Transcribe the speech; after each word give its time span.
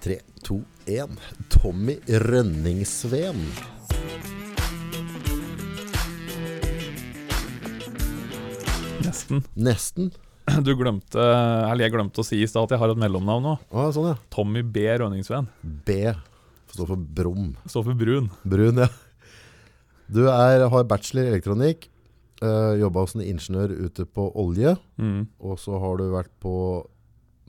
Tre, 0.00 0.16
to, 0.40 0.62
én. 0.88 1.18
Tommy 1.52 1.98
Rønningsveen. 2.08 3.42
Nesten. 9.04 9.42
Nesten. 9.54 10.10
Du 10.64 10.72
glemte, 10.74 11.20
eller 11.20 11.84
jeg 11.84 11.92
glemte 11.94 12.22
å 12.22 12.26
si 12.26 12.40
i 12.40 12.46
stad 12.48 12.64
at 12.64 12.72
jeg 12.74 12.80
har 12.80 12.90
et 12.94 12.98
mellomnavn 12.98 13.44
nå. 13.44 13.52
Ah, 13.70 13.90
sånn, 13.94 14.08
ja. 14.14 14.16
Tommy 14.32 14.64
B. 14.64 14.86
Rønningsveen. 14.88 15.50
B 15.60 15.98
står 16.72 16.88
for 16.88 17.04
Brum. 17.18 17.50
Står 17.68 17.84
for 17.90 17.98
brun. 18.00 18.30
Brun, 18.48 18.80
ja. 18.80 18.88
Du 20.10 20.24
er, 20.32 20.64
har 20.72 20.88
bachelor 20.88 21.28
i 21.28 21.34
elektronikk. 21.34 21.90
Uh, 22.40 22.72
Jobba 22.80 23.04
som 23.10 23.20
ingeniør 23.20 23.76
ute 23.84 24.08
på 24.08 24.30
olje. 24.40 24.72
Mm. 24.96 25.28
Og 25.44 25.60
så 25.60 25.76
har 25.82 26.00
du 26.00 26.08
vært 26.14 26.32
på 26.42 26.54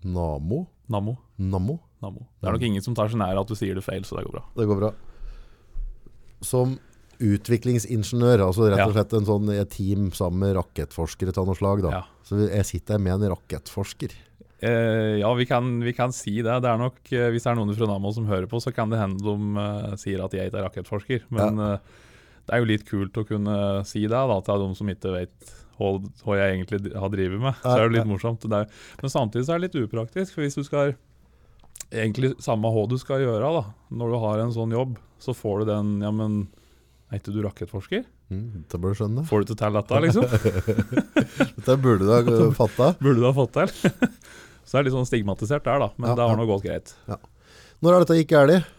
Namo. 0.03 0.65
Namo. 0.91 1.15
Nammo. 1.39 1.79
Nammo. 2.01 2.25
Det 2.41 2.49
er 2.49 2.57
nok 2.57 2.67
ingen 2.69 2.85
som 2.85 2.97
tar 2.97 3.11
seg 3.11 3.21
nær 3.21 3.41
at 3.41 3.49
du 3.49 3.57
sier 3.57 3.77
det 3.77 3.85
feil, 3.85 4.05
så 4.07 4.17
det 4.17 4.25
går 4.27 4.39
bra. 4.39 4.45
Det 4.57 4.67
går 4.69 4.81
bra. 4.81 4.91
Som 6.45 6.79
utviklingsingeniør, 7.21 8.47
altså 8.47 8.71
rett 8.71 8.87
og 8.87 8.95
slett 8.95 9.13
en 9.13 9.27
sånn 9.27 9.53
team 9.69 10.09
sammen 10.17 10.41
med 10.41 10.55
rakettforskere 10.57 11.35
av 11.37 11.49
noe 11.49 11.59
slag. 11.59 11.83
Da. 11.85 11.99
Ja. 11.99 12.03
Så 12.25 12.39
jeg 12.47 12.67
sitter 12.69 12.97
her 12.97 13.03
med 13.05 13.19
en 13.19 13.33
rakettforsker. 13.35 14.15
Eh, 14.61 15.17
ja, 15.21 15.33
vi 15.33 15.45
kan, 15.45 15.79
vi 15.81 15.93
kan 15.93 16.13
si 16.13 16.35
det. 16.41 16.59
Det 16.61 16.69
er 16.69 16.77
nok, 16.77 16.99
eh, 17.09 17.29
Hvis 17.33 17.47
det 17.47 17.49
er 17.49 17.57
noen 17.57 17.73
fra 17.73 17.87
Namo 17.89 18.11
som 18.13 18.27
hører 18.29 18.45
på, 18.49 18.61
så 18.61 18.73
kan 18.73 18.91
det 18.93 18.99
hende 19.01 19.17
de 19.17 19.33
uh, 19.57 19.95
sier 19.97 20.21
at 20.21 20.35
jeg 20.37 20.51
ikke 20.51 20.59
er 20.59 20.67
rakettforsker. 20.67 21.25
Men 21.33 21.57
eh, 21.57 21.95
det 22.45 22.53
er 22.53 22.61
jo 22.61 22.69
litt 22.69 22.85
kult 22.85 23.17
å 23.17 23.25
kunne 23.25 23.55
si 23.89 24.03
det 24.05 24.13
da, 24.13 24.37
til 24.45 24.61
de 24.61 24.77
som 24.77 24.93
ikke 24.93 25.15
vet 25.17 25.53
hva 25.81 26.35
jeg 26.37 26.59
egentlig 26.59 26.93
har 26.93 27.09
drevet 27.09 27.41
med. 27.41 27.57
Så 27.63 27.73
er 27.73 27.87
det 27.87 27.95
litt 27.95 28.09
morsomt. 28.09 28.43
Det 28.45 28.59
er, 28.59 28.81
men 29.01 29.13
samtidig 29.13 29.47
så 29.47 29.55
er 29.55 29.61
det 29.61 29.69
litt 29.71 29.79
upraktisk. 29.87 30.35
For 30.35 30.45
hvis 30.45 30.59
du 30.59 30.61
skal 30.67 30.93
egentlig 31.91 32.33
samme 32.43 32.71
hva 32.71 32.87
du 32.89 32.97
skal 33.01 33.19
gjøre 33.23 33.51
da, 33.57 33.63
når 33.91 34.11
du 34.13 34.17
har 34.23 34.39
en 34.45 34.53
sånn 34.55 34.71
jobb, 34.75 34.97
så 35.21 35.35
får 35.37 35.59
du 35.61 35.65
den 35.71 36.01
Ja, 36.01 36.11
men 36.11 36.47
er 37.11 37.19
ikke 37.19 37.33
du 37.35 37.41
rakettforsker? 37.43 38.05
Mm, 38.31 38.63
det 38.71 38.79
bør 38.79 38.93
du 38.93 38.99
skjønne. 39.01 39.25
Får 39.27 39.43
du 39.43 39.49
til 39.51 39.57
til 39.59 39.73
dette, 39.75 40.01
liksom? 40.05 40.23
Dette 41.57 41.75
burde 41.83 42.05
du 42.07 42.11
ha 42.13 42.51
fatta. 42.55 42.93
Burde 43.01 43.19
du 43.19 43.25
ha 43.27 43.33
fått 43.35 43.51
til? 43.57 43.73
så 44.65 44.71
det 44.71 44.79
er 44.79 44.87
litt 44.87 44.95
sånn 44.95 45.09
stigmatisert 45.09 45.65
der, 45.67 45.81
da. 45.83 45.89
Men 45.97 46.13
Ja, 46.13 46.15
det 46.15 46.27
har 46.29 46.31
ja. 46.37 46.39
nå 46.39 46.47
gått 46.49 46.63
greit. 46.67 46.93
Når 47.81 47.93
er 47.97 48.05
dette 48.05 48.17
gikk 48.21 48.31
galt? 48.35 48.69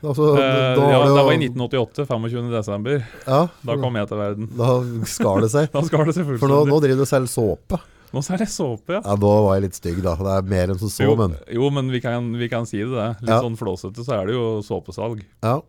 Altså, 0.00 0.30
Eh, 0.32 0.40
ja, 0.40 0.74
det 0.78 1.08
jo- 1.10 1.24
var 1.26 1.34
i 1.34 1.40
1988, 1.42 2.06
25. 2.08 2.46
desember. 2.54 3.02
Ja, 3.26 3.40
Da 3.66 3.74
kom 3.76 3.98
jeg 3.98 4.08
til 4.08 4.16
verden. 4.22 4.46
da 4.56 4.68
skar 5.04 5.40
det 5.44 5.50
seg. 5.52 5.68
Da 5.74 5.82
skal 5.84 6.06
det 6.06 6.14
seg 6.16 6.30
For 6.40 6.48
nå, 6.48 6.62
nå 6.70 6.78
driver 6.80 7.02
du 7.02 7.04
og 7.04 7.10
selger 7.10 7.28
såpe. 7.28 7.80
Nå 8.10 8.22
er 8.34 8.42
jeg 8.42 8.50
såpe, 8.50 8.96
ja. 8.96 9.00
Ja, 9.04 9.14
Nå 9.20 9.28
var 9.46 9.54
jeg 9.58 9.68
litt 9.68 9.76
stygg, 9.78 10.00
da. 10.02 10.16
Det 10.18 10.32
er 10.38 10.48
mer 10.50 10.72
enn 10.72 10.80
som 10.80 10.90
så, 10.90 11.04
jo, 11.06 11.12
men 11.18 11.36
jo, 11.54 11.68
men 11.70 11.92
vi 11.94 12.00
kan, 12.02 12.32
vi 12.40 12.48
kan 12.50 12.66
si 12.66 12.80
det. 12.82 12.90
det. 12.90 13.10
Litt 13.22 13.30
Ja. 13.36 13.42
sånn 13.44 13.58
flåsete 13.60 14.02
så 14.06 14.16
er 14.18 14.26
det 14.30 14.34
jo 14.38 14.48
såpesalg. 14.66 15.22
ja. 15.46 15.60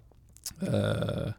Uh, 0.62 1.32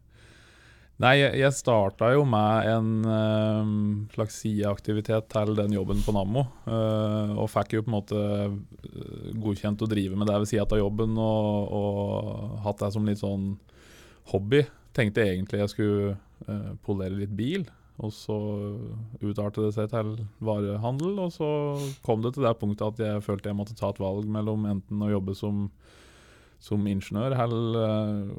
nei, 1.02 1.16
jeg, 1.18 1.50
starta 1.54 2.12
jo 2.14 2.22
med 2.26 2.66
en 2.70 2.88
uh, 3.06 3.72
slags 4.14 4.38
sideaktivitet 4.42 5.28
til 5.30 5.54
den 5.58 5.74
jobben 5.74 6.00
på 6.06 6.14
Nammo. 6.14 6.46
Uh, 6.66 7.34
og 7.42 7.50
fikk 7.50 7.74
jo 7.76 7.82
på 7.82 7.90
en 7.90 7.96
måte 7.98 8.22
godkjent 9.42 9.82
å 9.82 9.90
drive 9.90 10.16
med 10.18 10.30
det 10.30 10.38
ved 10.42 10.50
sida 10.50 10.66
av 10.66 10.78
jobben, 10.80 11.18
og, 11.18 11.76
og 11.78 12.58
hatt 12.66 12.82
det 12.82 12.92
som 12.94 13.06
litt 13.06 13.20
sånn 13.22 13.52
hobby. 14.32 14.62
Tenkte 14.94 15.26
egentlig 15.26 15.62
jeg 15.64 15.74
skulle 15.74 16.16
polere 16.86 17.14
litt 17.20 17.34
bil, 17.38 17.66
og 18.00 18.12
så 18.14 18.36
utartet 19.20 19.66
det 19.66 19.72
seg 19.76 19.90
til 19.92 20.14
varehandel. 20.44 21.18
Og 21.26 21.34
så 21.34 21.48
kom 22.06 22.24
det 22.24 22.34
til 22.36 22.46
det 22.46 22.56
punktet 22.60 22.86
at 22.88 23.02
jeg 23.04 23.24
følte 23.26 23.52
jeg 23.52 23.58
måtte 23.58 23.76
ta 23.78 23.92
et 23.92 24.00
valg 24.02 24.28
mellom 24.32 24.64
enten 24.70 25.04
å 25.04 25.10
jobbe 25.12 25.36
som, 25.38 25.66
som 26.62 26.88
ingeniør 26.88 27.36
eller 27.44 27.80
eh, 27.82 28.32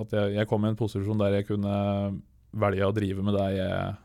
at 0.00 0.14
jeg, 0.14 0.36
jeg 0.38 0.48
kom 0.50 0.64
i 0.64 0.70
en 0.70 0.78
posisjon 0.78 1.18
der 1.20 1.40
jeg 1.40 1.48
kunne 1.48 1.74
velge 2.50 2.86
å 2.86 2.94
drive 2.94 3.24
med 3.24 3.36
det 3.36 3.48
jeg 3.56 3.98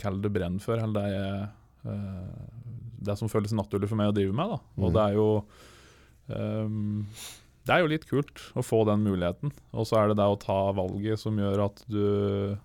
kaller 0.00 0.24
det 0.24 0.32
brenn 0.34 0.58
for, 0.62 0.80
eller 0.80 0.98
det 0.98 1.14
jeg 1.14 1.94
eh, 1.94 2.42
Det 3.04 3.16
som 3.20 3.30
føles 3.30 3.54
naturlig 3.54 3.90
for 3.90 4.00
meg 4.00 4.10
å 4.10 4.16
drive 4.16 4.34
med. 4.34 4.54
Da. 4.54 4.58
Og 4.80 4.88
mm. 4.88 4.94
det 4.94 5.02
er 5.02 5.16
jo 5.18 5.26
um, 6.32 7.02
Det 7.66 7.74
er 7.74 7.82
jo 7.82 7.90
litt 7.92 8.06
kult 8.08 8.44
å 8.56 8.64
få 8.64 8.82
den 8.88 9.04
muligheten. 9.04 9.52
Og 9.76 9.88
så 9.88 10.00
er 10.00 10.10
det 10.10 10.18
det 10.20 10.28
å 10.28 10.40
ta 10.40 10.58
valget 10.76 11.20
som 11.20 11.38
gjør 11.38 11.66
at 11.66 11.84
du 11.90 12.56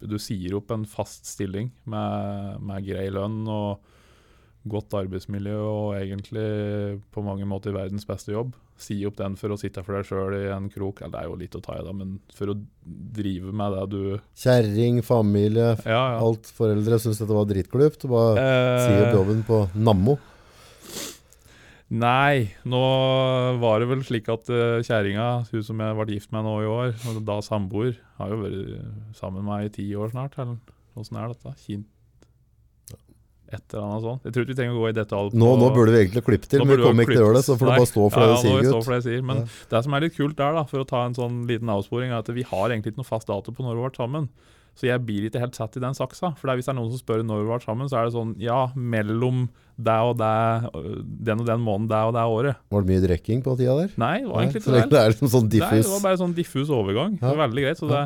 Du 0.00 0.16
sier 0.22 0.54
opp 0.56 0.70
en 0.74 0.86
fast 0.88 1.26
stilling 1.28 1.70
med, 1.84 2.60
med 2.64 2.86
grei 2.86 3.08
lønn 3.12 3.42
og 3.50 3.80
godt 4.70 4.92
arbeidsmiljø 4.92 5.56
og 5.64 5.94
egentlig 5.96 7.00
på 7.14 7.22
mange 7.24 7.46
måter 7.48 7.72
verdens 7.72 8.04
beste 8.08 8.34
jobb. 8.34 8.52
Si 8.80 8.98
opp 9.08 9.16
den 9.16 9.34
for 9.40 9.52
å 9.52 9.58
sitte 9.60 9.82
for 9.84 9.96
deg 9.96 10.08
sjøl 10.08 10.36
i 10.36 10.42
en 10.52 10.68
krok. 10.72 11.00
Eller 11.00 11.12
det 11.14 11.20
er 11.22 11.28
jo 11.30 11.38
litt 11.40 11.56
å 11.56 11.62
ta 11.64 11.76
i, 11.78 11.84
da, 11.84 11.92
men 11.96 12.18
for 12.36 12.52
å 12.52 12.56
drive 13.16 13.52
med 13.56 13.76
det 13.76 13.86
du 13.92 14.02
Kjerring, 14.40 15.00
familie, 15.04 15.74
Ja, 15.84 16.02
ja. 16.14 16.18
alt 16.20 16.48
foreldre 16.56 17.00
syntes 17.00 17.20
dette 17.22 17.36
var 17.36 17.48
dritklupt. 17.48 18.04
Bare 18.08 18.44
si 18.84 18.92
opp 18.98 19.08
Eh, 19.08 19.16
jobben 19.16 19.42
på 19.48 19.62
Nammo. 19.80 20.18
Nei, 21.90 22.50
nå 22.70 22.80
var 23.60 23.80
det 23.82 23.88
vel 23.90 24.02
slik 24.06 24.28
at 24.30 24.48
uh, 24.52 24.78
kjerringa, 24.86 25.28
hun 25.50 25.62
som 25.66 25.80
jeg 25.82 25.96
ble 25.98 26.14
gift 26.14 26.30
med 26.32 26.44
nå 26.46 26.56
i 26.62 26.68
år, 26.70 26.92
og 27.10 27.22
da 27.26 27.40
samboer, 27.42 27.96
har 28.20 28.30
jo 28.34 28.42
vært 28.44 29.16
sammen 29.18 29.42
med 29.42 29.50
meg 29.50 29.66
i 29.70 29.74
ti 29.80 29.88
år 29.98 30.12
snart. 30.14 30.36
Eller 30.38 30.58
åssen 30.96 31.18
er 31.18 31.32
dette? 31.32 31.54
Kint 31.66 31.88
Et 33.50 33.74
eller 33.74 33.82
annet 33.82 34.04
sånt. 34.04 34.22
Jeg 34.28 34.32
tror 34.34 34.44
ikke 34.44 34.52
vi 34.52 34.58
trenger 34.60 34.76
å 34.76 34.82
gå 34.84 34.88
i 34.92 34.94
detalj. 34.94 35.32
Nå, 35.34 35.46
på- 35.50 35.58
nå 35.58 35.70
burde 35.74 35.90
vi 35.90 35.98
egentlig 36.04 36.22
klippe 36.22 36.46
til, 36.46 36.62
men 36.62 36.76
vi 36.76 36.84
kommer 36.84 37.02
ikke 37.02 37.16
til 37.16 37.22
å 37.22 37.24
gjøre 37.26 37.34
det. 37.40 37.44
Så 37.48 37.56
får 37.58 37.66
du 37.66 37.72
bare 37.72 37.90
stå 37.90 38.04
for 38.14 38.20
ja, 38.20 38.26
det 38.28 38.36
du 38.36 38.42
sier, 38.44 38.70
nå 38.70 38.82
for 38.84 38.92
det 38.94 38.98
jeg 39.00 39.06
sier. 39.08 39.24
Men 39.26 39.36
Ja. 39.40 39.46
det 39.72 39.80
som 39.82 39.94
er 39.94 40.00
litt 40.06 40.14
kult 40.14 40.36
der, 40.38 40.52
da, 40.54 40.62
for 40.70 40.78
å 40.84 40.86
ta 40.86 41.00
en 41.06 41.14
sånn 41.18 41.40
liten 41.50 41.66
avsporing, 41.66 42.12
er 42.14 42.18
at 42.22 42.28
vi 42.30 42.42
har 42.46 42.68
egentlig 42.70 42.92
ikke 42.94 43.02
noe 43.02 43.10
fast 43.10 43.26
dato 43.26 43.50
på 43.50 43.66
når 43.66 43.74
vi 43.74 43.82
ble 43.88 43.96
sammen. 43.98 44.28
Så 44.78 44.86
jeg 44.88 45.02
blir 45.04 45.26
ikke 45.26 45.42
helt 45.42 45.58
satt 45.58 45.76
i 45.76 45.82
den 45.82 45.96
saksa. 45.96 46.32
For 46.38 46.50
er 46.50 46.58
hvis 46.58 46.68
det 46.68 46.74
er 46.74 46.78
noen 46.78 46.92
som 46.92 47.00
spør 47.02 47.24
når 47.26 47.42
vi 47.42 47.50
var 47.50 47.64
sammen, 47.64 47.90
så 47.90 48.00
er 48.00 48.08
det 48.08 48.14
sånn 48.14 48.36
ja, 48.40 48.62
mellom 48.74 49.48
det 49.80 49.96
og 50.04 50.14
det, 50.20 50.70
øh, 50.76 50.96
den 51.24 51.40
og 51.42 51.46
den 51.48 51.62
måneden, 51.64 51.88
det 51.90 52.00
og 52.04 52.12
det 52.16 52.24
året. 52.34 52.60
Var 52.72 52.84
det 52.84 52.90
mye 52.90 53.02
drikking 53.04 53.42
på 53.44 53.54
tida 53.56 53.76
der? 53.78 53.94
Nei, 54.00 54.12
det 54.20 54.28
var 54.28 54.42
egentlig 54.42 54.62
ikke 54.62 54.74
det. 54.74 54.82
det 54.92 55.00
er 55.00 55.14
liksom 55.14 55.32
sånn 55.32 55.48
Nei, 55.50 55.70
det 55.80 55.92
var 55.94 56.04
bare 56.04 56.20
sånn 56.20 56.36
diffus 56.36 56.72
overgang. 56.74 57.16
Det 57.20 57.26
var 57.26 57.40
veldig 57.46 57.64
greit. 57.64 57.80
Så 57.80 57.88
det, 57.90 58.02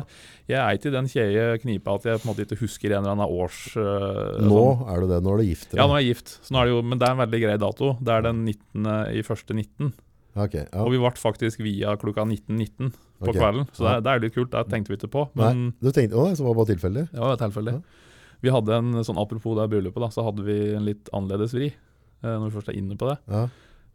jeg 0.51 0.59
er 0.61 0.79
ikke 0.79 0.91
i 0.91 0.95
den 0.95 1.11
kjeie 1.11 1.45
knipa 1.63 1.97
at 1.99 2.09
jeg 2.09 2.21
på 2.21 2.27
en 2.27 2.31
måte 2.31 2.47
ikke 2.47 2.61
husker 2.63 2.95
en 2.95 3.01
eller 3.01 3.15
annen 3.15 3.39
års 3.43 3.61
uh, 3.75 4.39
Nå 4.45 4.61
sånn. 4.61 4.83
er 4.93 5.03
du 5.03 5.11
det, 5.11 5.21
når 5.25 5.41
du 5.41 5.47
gifter 5.49 5.81
Ja, 5.81 5.87
nå 5.89 5.97
er 5.97 6.03
jeg 6.05 6.15
gift, 6.15 6.35
så 6.45 6.55
nå 6.55 6.61
er 6.61 6.69
det 6.69 6.75
jo, 6.75 6.83
men 6.85 7.01
det 7.01 7.07
er 7.07 7.17
en 7.17 7.23
veldig 7.23 7.41
grei 7.45 7.57
dato. 7.65 7.95
Det 7.99 8.15
er 8.15 8.27
den 8.29 8.43
19. 8.45 8.91
i 9.15 9.25
første 9.25 9.57
19. 9.57 9.95
Okay, 10.35 10.65
ja. 10.67 10.83
Og 10.83 10.91
vi 10.91 10.99
ble 10.99 11.15
faktisk 11.19 11.63
via 11.63 11.95
klokka 11.99 12.27
19.19 12.27 12.93
på 13.19 13.31
okay. 13.31 13.39
kvelden, 13.39 13.67
så 13.75 13.85
det, 13.87 13.93
det 14.05 14.11
er 14.11 14.23
litt 14.25 14.35
kult. 14.35 14.51
Det 14.51 14.63
tenkte 14.71 14.91
vi 14.91 14.97
ikke 14.99 15.11
på, 15.13 15.25
Nei, 15.39 15.47
men 15.47 15.67
du 15.79 15.91
tenkte, 15.91 16.17
å, 16.19 16.25
nei, 16.27 16.35
så 16.37 16.45
var 16.45 16.55
det 16.55 16.59
bare 16.59 16.71
tilfeldig? 16.73 17.05
det 17.13 17.21
var 17.23 17.39
tilfeldig. 17.39 17.75
Ja. 17.77 18.05
Vi 18.45 18.51
hadde 18.53 18.77
en 18.77 19.03
sånn, 19.07 19.19
Apropos 19.21 19.55
det 19.57 19.69
bryllupet, 19.71 20.01
da, 20.03 20.11
så 20.13 20.25
hadde 20.27 20.43
vi 20.45 20.57
en 20.75 20.85
litt 20.85 21.09
annerledes 21.15 21.55
vri. 21.55 21.71
eh, 21.71 22.33
Når 22.35 22.49
vi 22.49 22.55
først 22.57 22.71
er 22.73 22.79
inne 22.81 22.97
på 22.99 23.07
det. 23.09 23.17
Ja. 23.31 23.45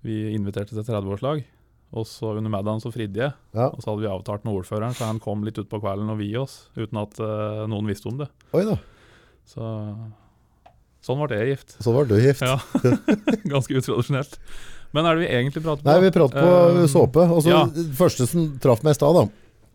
Vi 0.06 0.16
inviterte 0.34 0.72
til 0.72 0.86
30-årslag, 0.86 1.44
og 1.90 2.06
så 2.08 2.32
under 2.38 2.52
middagen 2.52 2.80
så 2.82 2.92
fridde 2.94 3.20
jeg. 3.20 3.36
ja. 3.56 3.68
Og 3.68 3.82
så 3.82 3.90
hadde 3.92 4.06
vi 4.06 4.10
avtalt 4.10 4.46
med 4.46 4.56
ordføreren, 4.56 4.96
så 4.96 5.10
han 5.10 5.20
kom 5.22 5.44
litt 5.44 5.60
utpå 5.60 5.82
kvelden 5.82 6.10
og 6.12 6.18
vi 6.22 6.32
oss, 6.40 6.70
uten 6.78 7.02
at 7.02 7.20
uh, 7.20 7.66
noen 7.70 7.90
visste 7.90 8.08
om 8.10 8.18
det. 8.22 8.30
Oi 8.56 8.64
da, 8.68 8.78
Så 9.50 9.68
sånn 11.04 11.20
ble 11.20 11.40
jeg 11.40 11.54
gift. 11.54 11.76
Sånn 11.82 11.96
var 11.96 12.08
du 12.08 12.16
gift. 12.20 12.42
Ja. 12.46 12.58
Ganske 13.52 13.76
utradisjonelt. 13.76 14.38
Men 14.96 15.06
er 15.06 15.16
det 15.16 15.24
vi 15.24 15.30
egentlig 15.30 15.62
prater 15.64 15.84
på? 15.84 15.90
Nei, 15.90 16.00
vi 16.02 16.12
prater 16.14 16.42
på 16.42 16.80
uh, 16.80 16.86
såpe. 16.90 17.26
Og 17.30 17.44
så 17.44 17.52
ja. 17.52 17.62
første 17.98 18.26
som 18.30 18.48
traff 18.62 18.82
meg 18.86 18.96
i 18.96 18.98
stad, 18.98 19.18
da. 19.20 19.24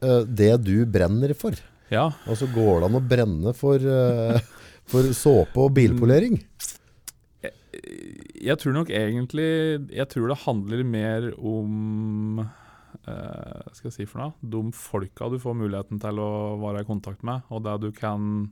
eh, 0.07 0.21
Det 0.41 0.51
du 0.65 0.75
brenner 0.91 1.35
for. 1.37 1.57
Ja. 1.93 2.09
Og 2.27 2.39
så 2.39 2.49
går 2.51 2.81
det 2.81 2.89
an 2.89 2.99
å 2.99 3.03
brenne 3.13 3.55
for, 3.55 3.89
for 4.91 5.13
såpe 5.15 5.67
og 5.67 5.73
bilpolering. 5.77 6.39
Jeg 8.45 8.55
tror 8.61 8.75
nok 8.75 8.91
egentlig 8.93 9.47
Jeg 9.93 10.07
tror 10.11 10.29
det 10.31 10.37
handler 10.45 10.83
mer 10.87 11.27
om 11.35 12.41
uh, 12.41 13.63
skal 13.73 13.89
jeg 13.89 13.95
si 13.95 14.07
for 14.09 14.21
noe? 14.21 14.35
De 14.41 14.61
folka 14.75 15.29
du 15.31 15.39
får 15.41 15.57
muligheten 15.57 16.01
til 16.01 16.21
å 16.21 16.29
være 16.61 16.83
i 16.83 16.87
kontakt 16.87 17.25
med, 17.27 17.45
og 17.49 17.65
det 17.65 17.75
du 17.83 17.89
kan 17.95 18.47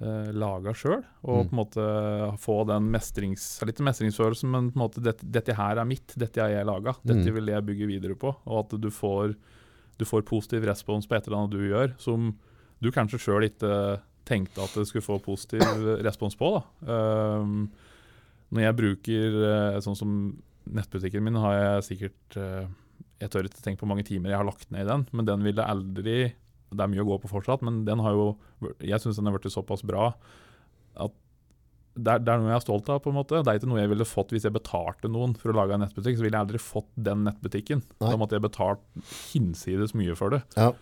eh, 0.00 0.32
laga 0.32 0.72
sjøl. 0.76 1.02
Og 1.24 1.44
Mm. 1.44 1.48
på 1.48 1.52
en 1.52 1.60
måte 1.60 2.38
få 2.38 2.66
den 2.66 2.90
mestrings, 2.90 3.62
litt 3.66 3.78
mestringsfølelsen, 3.80 4.50
men 4.50 4.70
på 4.72 4.76
en 4.80 4.84
måte 4.88 5.02
dette, 5.02 5.24
dette 5.30 5.54
her 5.56 5.76
er 5.78 5.84
mitt, 5.84 6.14
dette 6.16 6.40
har 6.42 6.50
jeg 6.50 6.66
laga. 6.66 6.96
Dette 7.04 7.24
Mm. 7.30 7.34
vil 7.34 7.46
jeg 7.46 7.66
bygge 7.66 7.86
videre 7.86 8.14
på. 8.16 8.34
Og 8.46 8.58
at 8.72 8.80
du 8.80 8.90
får, 8.90 9.34
du 9.98 10.04
får 10.04 10.22
positiv 10.24 10.64
respons 10.64 11.06
på 11.06 11.16
et 11.16 11.26
eller 11.26 11.38
annet 11.38 11.50
du 11.50 11.68
gjør, 11.70 11.94
som 11.98 12.34
du 12.82 12.90
kanskje 12.92 13.18
sjøl 13.18 13.48
ikke 13.48 14.00
tenkte 14.26 14.58
at 14.62 14.74
det 14.74 14.86
skulle 14.88 15.06
få 15.06 15.22
positiv 15.22 15.60
respons 16.04 16.34
på. 16.36 16.62
da. 16.84 17.38
Um, 17.40 17.70
når 18.52 18.60
jeg 18.62 18.76
bruker 18.76 19.74
eh, 19.74 19.80
sånn 19.80 19.96
som 19.96 20.36
nettbutikken 20.70 21.22
min, 21.22 21.34
har 21.34 21.80
jeg 21.82 21.98
sikkert 21.98 22.36
eh, 22.36 22.66
Jeg 23.20 23.30
tør 23.30 23.44
ikke 23.48 23.62
tenke 23.62 23.78
på 23.80 23.86
hvor 23.86 23.94
mange 23.96 24.04
timer 24.04 24.28
jeg 24.30 24.36
har 24.36 24.44
lagt 24.44 24.70
ned 24.70 24.82
i 24.84 24.90
den, 24.90 25.06
men 25.12 25.24
den 25.24 25.42
ville 25.42 25.64
aldri 25.64 26.34
Det 26.72 26.82
er 26.82 26.90
mye 26.90 27.04
å 27.04 27.08
gå 27.12 27.20
på 27.22 27.30
fortsatt, 27.30 27.62
men 27.62 27.84
den 27.86 28.00
har 28.02 28.12
jo 28.16 28.24
Jeg 28.80 28.98
syns 29.00 29.16
den 29.20 29.28
har 29.28 29.36
blitt 29.38 29.52
såpass 29.54 29.84
bra 29.86 30.14
at 30.96 31.12
det 31.96 32.12
er, 32.12 32.18
det 32.20 32.28
er 32.32 32.40
noe 32.42 32.50
jeg 32.50 32.58
er 32.58 32.64
stolt 32.64 32.88
av. 32.92 32.98
på 33.00 33.08
en 33.08 33.16
måte. 33.16 33.38
Det 33.40 33.48
er 33.48 33.58
ikke 33.58 33.68
noe 33.70 33.80
jeg 33.80 33.88
ville 33.88 34.04
fått 34.04 34.32
hvis 34.34 34.44
jeg 34.44 34.52
betalte 34.52 35.08
noen 35.08 35.32
for 35.38 35.48
å 35.48 35.56
lage 35.56 35.72
en 35.76 35.80
nettbutikk. 35.80 36.18
Så 36.18 36.24
ville 36.26 36.36
jeg 36.36 36.44
aldri 36.44 36.60
fått 36.60 36.90
den 37.08 37.22
nettbutikken. 37.24 37.80
Nei. 38.02 38.10
Da 38.10 38.18
måtte 38.20 38.36
jeg 38.36 38.44
betalt 38.44 38.82
hinsides 39.32 39.94
mye 39.96 40.16
for 40.18 40.34
det. 40.34 40.42
Ja. 40.58 40.74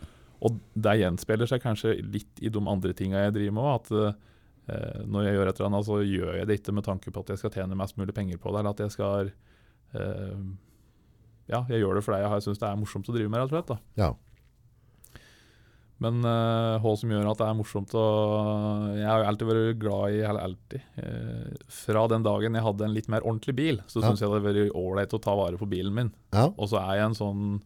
Og 0.45 0.59
det 0.75 0.97
gjenspeiler 0.99 1.47
seg 1.47 1.63
kanskje 1.63 1.95
litt 2.03 2.43
i 2.43 2.51
de 2.51 2.63
andre 2.67 2.93
tinga 2.99 3.23
jeg 3.29 3.37
driver 3.37 3.55
med 3.55 3.63
òg. 3.63 3.79
At 3.79 4.19
eh, 4.75 5.01
når 5.07 5.29
jeg 5.29 5.39
gjør 5.39 5.53
et 5.53 5.61
eller 5.63 5.71
annet, 5.71 5.87
så 5.87 6.01
gjør 6.03 6.35
jeg 6.41 6.51
det 6.51 6.59
ikke 6.59 6.75
med 6.81 6.89
tanke 6.91 7.15
på 7.15 7.23
at 7.23 7.31
jeg 7.35 7.43
skal 7.45 7.55
tjene 7.61 7.79
mest 7.79 7.97
mulig 8.01 8.17
penger 8.19 8.43
på 8.43 8.51
det. 8.51 8.65
Eller 8.65 8.75
at 8.75 8.83
jeg 8.83 8.97
skal 8.97 9.31
eh, 9.95 10.45
Ja, 11.55 11.63
jeg 11.71 11.79
gjør 11.85 12.01
det 12.01 12.05
fordi 12.09 12.23
jeg 12.25 12.47
syns 12.49 12.59
det 12.59 12.69
er 12.73 12.81
morsomt 12.81 13.09
å 13.13 13.15
drive 13.15 13.31
med, 13.31 13.45
rett 13.45 13.53
og 13.53 13.59
slett. 13.59 13.71
da. 13.71 13.79
Ja. 14.03 14.11
Men 16.03 16.25
eh, 16.27 16.79
hva 16.83 16.93
som 16.99 17.09
gjør 17.13 17.29
at 17.31 17.39
det 17.39 17.47
er 17.47 17.55
morsomt 17.55 17.93
å 17.95 18.05
Jeg 18.99 19.07
har 19.07 19.21
jo 19.23 19.29
alltid 19.31 19.47
vært 19.49 19.79
glad 19.79 20.17
i 20.17 20.23
Eller 20.27 20.43
alltid. 20.49 20.83
eh, 20.99 21.53
fra 21.71 22.07
den 22.11 22.25
dagen 22.27 22.55
jeg 22.59 22.65
hadde 22.67 22.85
en 22.89 22.95
litt 22.97 23.09
mer 23.09 23.23
ordentlig 23.23 23.55
bil, 23.55 23.79
så 23.87 24.03
Ja. 24.03 24.09
syns 24.11 24.21
jeg 24.21 24.29
det 24.29 24.43
hadde 24.43 24.49
vært 24.51 24.75
ålreit 24.75 25.15
å 25.15 25.21
ta 25.23 25.35
vare 25.39 25.57
på 25.57 25.69
bilen 25.71 25.95
min. 25.95 26.11
ja. 26.33 26.49
Og 26.59 26.69
så 26.69 26.81
er 26.83 26.97
jeg 26.99 27.07
en 27.07 27.15
sånn 27.15 27.63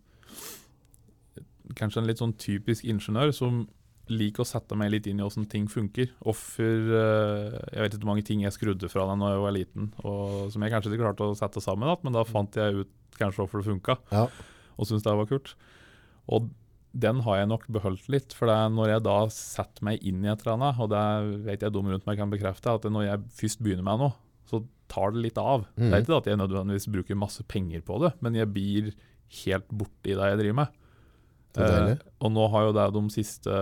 Kanskje 1.77 2.01
en 2.01 2.07
litt 2.09 2.21
sånn 2.23 2.33
typisk 2.41 2.85
ingeniør 2.89 3.33
som 3.37 3.67
liker 4.09 4.41
å 4.41 4.49
sette 4.49 4.75
meg 4.79 4.91
litt 4.95 5.07
inn 5.11 5.19
i 5.21 5.25
åssen 5.27 5.45
ting 5.53 5.67
funker. 5.69 6.09
Hvorfor 6.25 6.65
eh, 6.97 7.59
Jeg 7.75 7.83
vet 7.83 7.93
ikke 7.93 8.05
hvor 8.07 8.13
mange 8.15 8.25
ting 8.25 8.41
jeg 8.41 8.55
skrudde 8.57 8.89
fra 8.89 9.05
da 9.05 9.33
jeg 9.35 9.43
var 9.43 9.53
liten, 9.53 9.91
og 10.03 10.49
som 10.53 10.63
jeg 10.65 10.73
kanskje 10.73 10.95
ikke 10.95 11.03
klarte 11.05 11.27
å 11.29 11.37
sette 11.37 11.61
sammen 11.61 11.89
igjen, 11.91 12.05
men 12.05 12.17
da 12.17 12.25
fant 12.25 12.57
jeg 12.57 12.75
ut 12.87 12.89
kanskje 13.21 13.43
hvorfor 13.45 13.61
det 13.61 13.69
funka, 13.69 13.99
Ja. 14.15 14.29
og 14.79 14.87
syntes 14.89 15.05
det 15.05 15.13
var 15.19 15.27
kult. 15.29 15.55
Og 16.29 16.49
den 16.99 17.21
har 17.27 17.37
jeg 17.41 17.49
nok 17.51 17.67
beholdt 17.71 18.09
litt, 18.11 18.33
for 18.35 18.51
det 18.51 18.57
når 18.75 18.89
jeg 18.95 19.03
da 19.07 19.19
setter 19.35 19.85
meg 19.87 20.03
inn 20.03 20.25
i 20.25 20.31
et 20.33 20.41
eller 20.45 20.57
annet, 20.57 20.81
og 20.83 20.89
det 20.91 21.45
vet 21.47 21.63
jeg 21.67 21.75
dum 21.77 21.87
rundt 21.93 22.07
meg 22.09 22.19
kan 22.19 22.31
bekrefte, 22.33 22.73
at 22.75 22.89
når 22.91 23.05
jeg 23.07 23.23
først 23.39 23.63
begynner 23.63 23.87
med 23.87 24.03
noe, 24.03 24.15
så 24.49 24.63
tar 24.89 25.13
det 25.13 25.23
litt 25.27 25.39
av. 25.39 25.67
Det 25.77 25.85
Mhm. 25.85 25.93
er 25.95 26.03
ikke 26.03 26.17
at 26.17 26.25
jeg 26.33 26.39
nødvendigvis 26.41 26.89
bruker 26.91 27.17
masse 27.21 27.43
penger 27.47 27.83
på 27.85 28.01
det, 28.03 28.13
men 28.25 28.35
jeg 28.35 28.49
blir 28.53 28.93
helt 29.45 29.69
borti 29.69 30.15
det 30.17 30.29
jeg 30.33 30.39
driver 30.41 30.55
med. 30.65 30.69
Eh, 31.59 31.97
og 32.21 32.31
nå 32.33 32.51
har 32.51 32.63
jo 32.67 32.73
det 32.77 32.87
de 32.95 33.03
siste, 33.11 33.55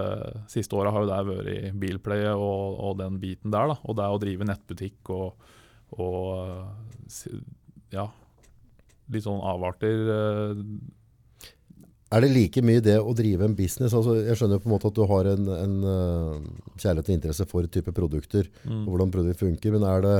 siste 0.49 0.75
åra 0.77 0.91
vært 0.93 1.47
i 1.49 1.71
bilpleie 1.73 2.33
og, 2.35 2.79
og 2.81 2.99
den 2.99 3.19
biten 3.19 3.51
der. 3.51 3.69
da, 3.69 3.77
Og 3.85 3.97
det 3.97 4.05
å 4.05 4.19
drive 4.21 4.45
nettbutikk 4.45 5.11
og, 5.11 5.35
og 5.99 6.71
eh, 7.07 7.41
ja, 7.93 8.07
litt 9.11 9.23
sånn 9.25 9.41
avarter. 9.41 10.63
Eh, 12.07 12.17
Er 12.17 12.25
det 12.25 12.33
like 12.33 12.63
mye 12.63 12.83
det 12.85 12.97
å 13.01 13.15
drive 13.17 13.45
en 13.45 13.57
business? 13.59 13.95
Altså, 13.95 14.17
jeg 14.23 14.39
skjønner 14.39 14.61
jo 14.61 14.65
på 14.65 14.71
en 14.71 14.75
måte 14.77 14.91
at 14.91 14.99
du 14.99 15.05
har 15.11 15.31
en, 15.35 15.53
en 15.57 15.77
eh, 15.93 16.51
kjærlighet 16.79 17.11
og 17.11 17.17
interesse 17.19 17.47
for 17.51 17.67
type 17.67 17.95
produkter, 17.97 18.51
mm. 18.65 18.85
og 18.85 18.93
hvordan 18.95 19.15
produkter 19.15 19.47
funker, 19.47 19.77
men 19.77 19.87
er 19.91 20.05
det 20.07 20.19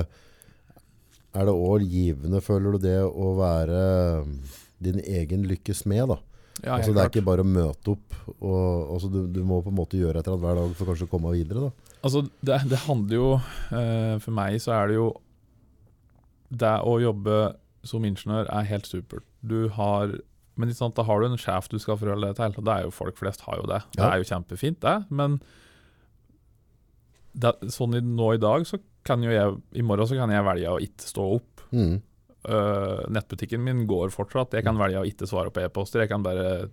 er 1.37 1.45
det 1.45 1.53
også 1.53 1.91
givende, 1.91 2.41
føler 2.41 2.77
du 2.77 2.87
det, 2.87 2.97
å 3.05 3.35
være 3.37 3.81
din 4.83 5.03
egen 5.05 5.45
lykkes 5.49 5.85
med 5.89 6.09
da? 6.15 6.17
Ja, 6.65 6.79
altså, 6.79 6.95
det 6.97 7.03
er 7.03 7.11
ikke 7.11 7.27
bare 7.27 7.45
å 7.45 7.49
møte 7.49 7.93
opp, 7.93 8.15
og, 8.39 8.63
altså, 8.95 9.11
du, 9.13 9.27
du 9.29 9.43
må 9.45 9.61
på 9.61 9.73
en 9.73 9.77
måte 9.77 10.01
gjøre 10.01 10.23
et 10.23 10.25
eller 10.25 10.39
annet 10.39 10.47
hver 10.47 10.61
dag 10.63 10.79
for 10.79 10.91
kanskje 10.91 11.09
å 11.09 11.13
komme 11.13 11.35
videre 11.35 11.67
da. 11.67 11.93
Altså, 12.01 12.23
det, 12.41 12.63
det 12.71 12.81
handler 12.87 13.17
jo 13.17 13.29
uh, 13.37 14.17
For 14.23 14.33
meg 14.37 14.61
så 14.63 14.77
er 14.77 14.91
det 14.91 14.99
jo 14.99 15.07
Det 16.55 16.75
å 16.87 16.93
jobbe 17.03 17.39
som 17.89 18.05
ingeniør 18.07 18.47
er 18.53 18.67
helt 18.69 18.87
supert. 18.87 19.25
Du 19.43 19.69
har 19.75 20.13
Men 20.57 20.73
sant, 20.77 20.97
da 20.97 21.05
har 21.05 21.21
du 21.21 21.29
en 21.29 21.41
sjef 21.41 21.69
du 21.69 21.79
skal 21.83 21.99
forholde 22.01 22.31
deg 22.33 22.39
til. 22.39 22.59
Og 22.61 22.67
det 22.67 22.75
er 22.75 22.87
jo 22.87 22.95
folk 22.95 23.19
flest 23.21 23.45
har 23.47 23.61
jo 23.61 23.69
det. 23.71 23.83
Det 23.97 24.05
er 24.07 24.21
jo 24.21 24.29
kjempefint, 24.29 24.81
det. 24.85 24.97
Men 25.13 25.39
det, 27.37 27.53
sånn 27.75 27.99
i, 27.99 28.01
nå 28.01 28.33
i 28.35 28.41
dag, 28.41 28.65
så 28.69 28.81
kan 29.07 29.23
jo 29.23 29.31
jeg 29.31 29.59
I 29.79 29.85
morgen 29.87 30.09
så 30.09 30.17
kan 30.19 30.33
jeg 30.33 30.47
velge 30.47 30.73
å 30.73 30.81
ikke 30.83 31.11
stå 31.13 31.27
opp. 31.37 31.67
Mm. 31.77 31.99
Uh, 32.47 33.03
nettbutikken 33.13 33.63
min 33.63 33.85
går 33.91 34.15
fortsatt. 34.15 34.57
Jeg 34.57 34.67
kan 34.67 34.79
velge 34.81 35.03
å 35.03 35.07
ikke 35.09 35.29
svare 35.29 35.53
på 35.53 35.63
e-poster. 35.65 36.05
Jeg 36.05 36.13
kan 36.15 36.25
bare 36.25 36.71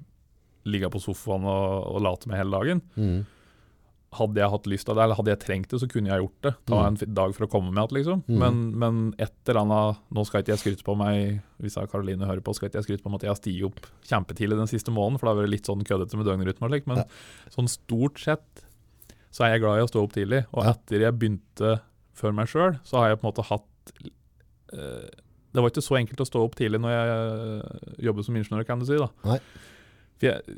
ligge 0.69 0.89
på 0.93 1.01
sofaen 1.03 1.43
og, 1.49 1.89
og 1.91 2.03
late 2.05 2.29
meg 2.31 2.39
hele 2.39 2.55
dagen 2.55 2.83
Mm. 2.95 3.23
Hadde 4.17 4.39
jeg 4.41 4.49
hatt 4.53 4.67
lyst 4.71 4.89
av 4.89 4.95
det, 4.97 5.03
eller 5.03 5.15
hadde 5.19 5.31
jeg 5.33 5.39
trengt 5.43 5.69
det, 5.73 5.79
så 5.81 5.87
kunne 5.91 6.09
jeg 6.11 6.21
gjort 6.23 6.41
det. 6.47 6.53
Ta 6.69 6.79
Mm. 6.83 6.97
en 7.03 7.13
dag 7.17 7.33
for 7.35 7.45
å 7.45 7.49
komme 7.51 7.71
med 7.73 7.83
igjen, 7.83 7.97
liksom. 7.99 8.23
Mm. 8.27 8.37
Men, 8.39 8.59
men 8.79 8.99
et 9.19 9.33
eller 9.47 9.61
annet 9.61 9.97
Nå 10.13 10.25
skal 10.25 10.41
ikke 10.43 10.53
jeg 10.55 10.61
skryte 10.63 10.83
på 10.87 10.95
meg 10.97 11.41
Hvis 11.61 11.75
jeg 11.79 11.89
Karoline 11.91 12.25
hører 12.29 12.41
på, 12.45 12.53
skal 12.55 12.69
ikke 12.69 12.81
jeg 12.81 12.87
skryte 12.89 13.03
på 13.03 13.09
meg 13.13 13.21
at 13.21 13.23
jeg 13.27 13.33
har 13.33 13.39
stiget 13.41 13.65
opp 13.69 13.87
kjempetidlig 14.09 14.57
den 14.59 14.67
siste 14.71 14.91
måneden, 14.91 15.19
for 15.19 15.27
det 15.27 15.33
har 15.35 15.41
vært 15.43 15.53
litt 15.55 15.65
sånn 15.69 15.83
køddete 15.87 16.17
med 16.19 16.25
døgnrytme 16.27 16.67
og 16.67 16.71
slik, 16.73 16.87
men 16.87 16.97
Ja. 16.97 17.05
sånn 17.49 17.67
stort 17.71 18.19
sett 18.19 18.65
så 19.33 19.45
er 19.45 19.53
jeg 19.57 19.61
glad 19.61 19.79
i 19.79 19.85
å 19.85 19.89
stå 19.89 20.03
opp 20.03 20.13
tidlig. 20.13 20.45
Og 20.53 20.63
etter 20.69 20.99
jeg 21.07 21.17
begynte 21.17 21.79
for 22.13 22.31
meg 22.31 22.45
sjøl, 22.47 22.79
så 22.85 22.97
har 23.01 23.09
jeg 23.09 23.19
på 23.21 23.25
en 23.25 23.31
måte 23.33 23.47
hatt 23.49 23.93
øh, 24.73 25.09
Det 25.53 25.61
var 25.61 25.69
ikke 25.69 25.85
så 25.85 25.97
enkelt 25.99 26.21
å 26.21 26.25
stå 26.27 26.41
opp 26.45 26.55
tidlig 26.57 26.79
når 26.81 26.93
jeg 26.93 27.07
jobbet 27.13 28.03
jobber 28.07 28.23
som 28.25 28.35
ingeniør, 28.39 28.65
kan 28.65 28.79
du 28.81 28.85
si. 28.89 28.97
da. 28.97 29.09
Nei. 29.25 29.39
For 30.17 30.27
jeg, 30.29 30.57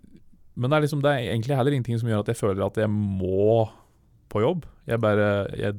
men 0.55 0.71
det 0.71 0.77
er, 0.77 0.85
liksom, 0.85 1.01
det 1.03 1.11
er 1.11 1.33
egentlig 1.33 1.57
heller 1.57 1.75
ingenting 1.75 1.99
som 1.99 2.09
gjør 2.09 2.23
at 2.23 2.31
jeg 2.31 2.39
føler 2.39 2.65
at 2.65 2.77
jeg 2.79 2.91
må 2.91 3.65
på 4.31 4.41
jobb. 4.43 4.65
Jeg 4.87 5.01
bare 5.03 5.27
jeg 5.59 5.75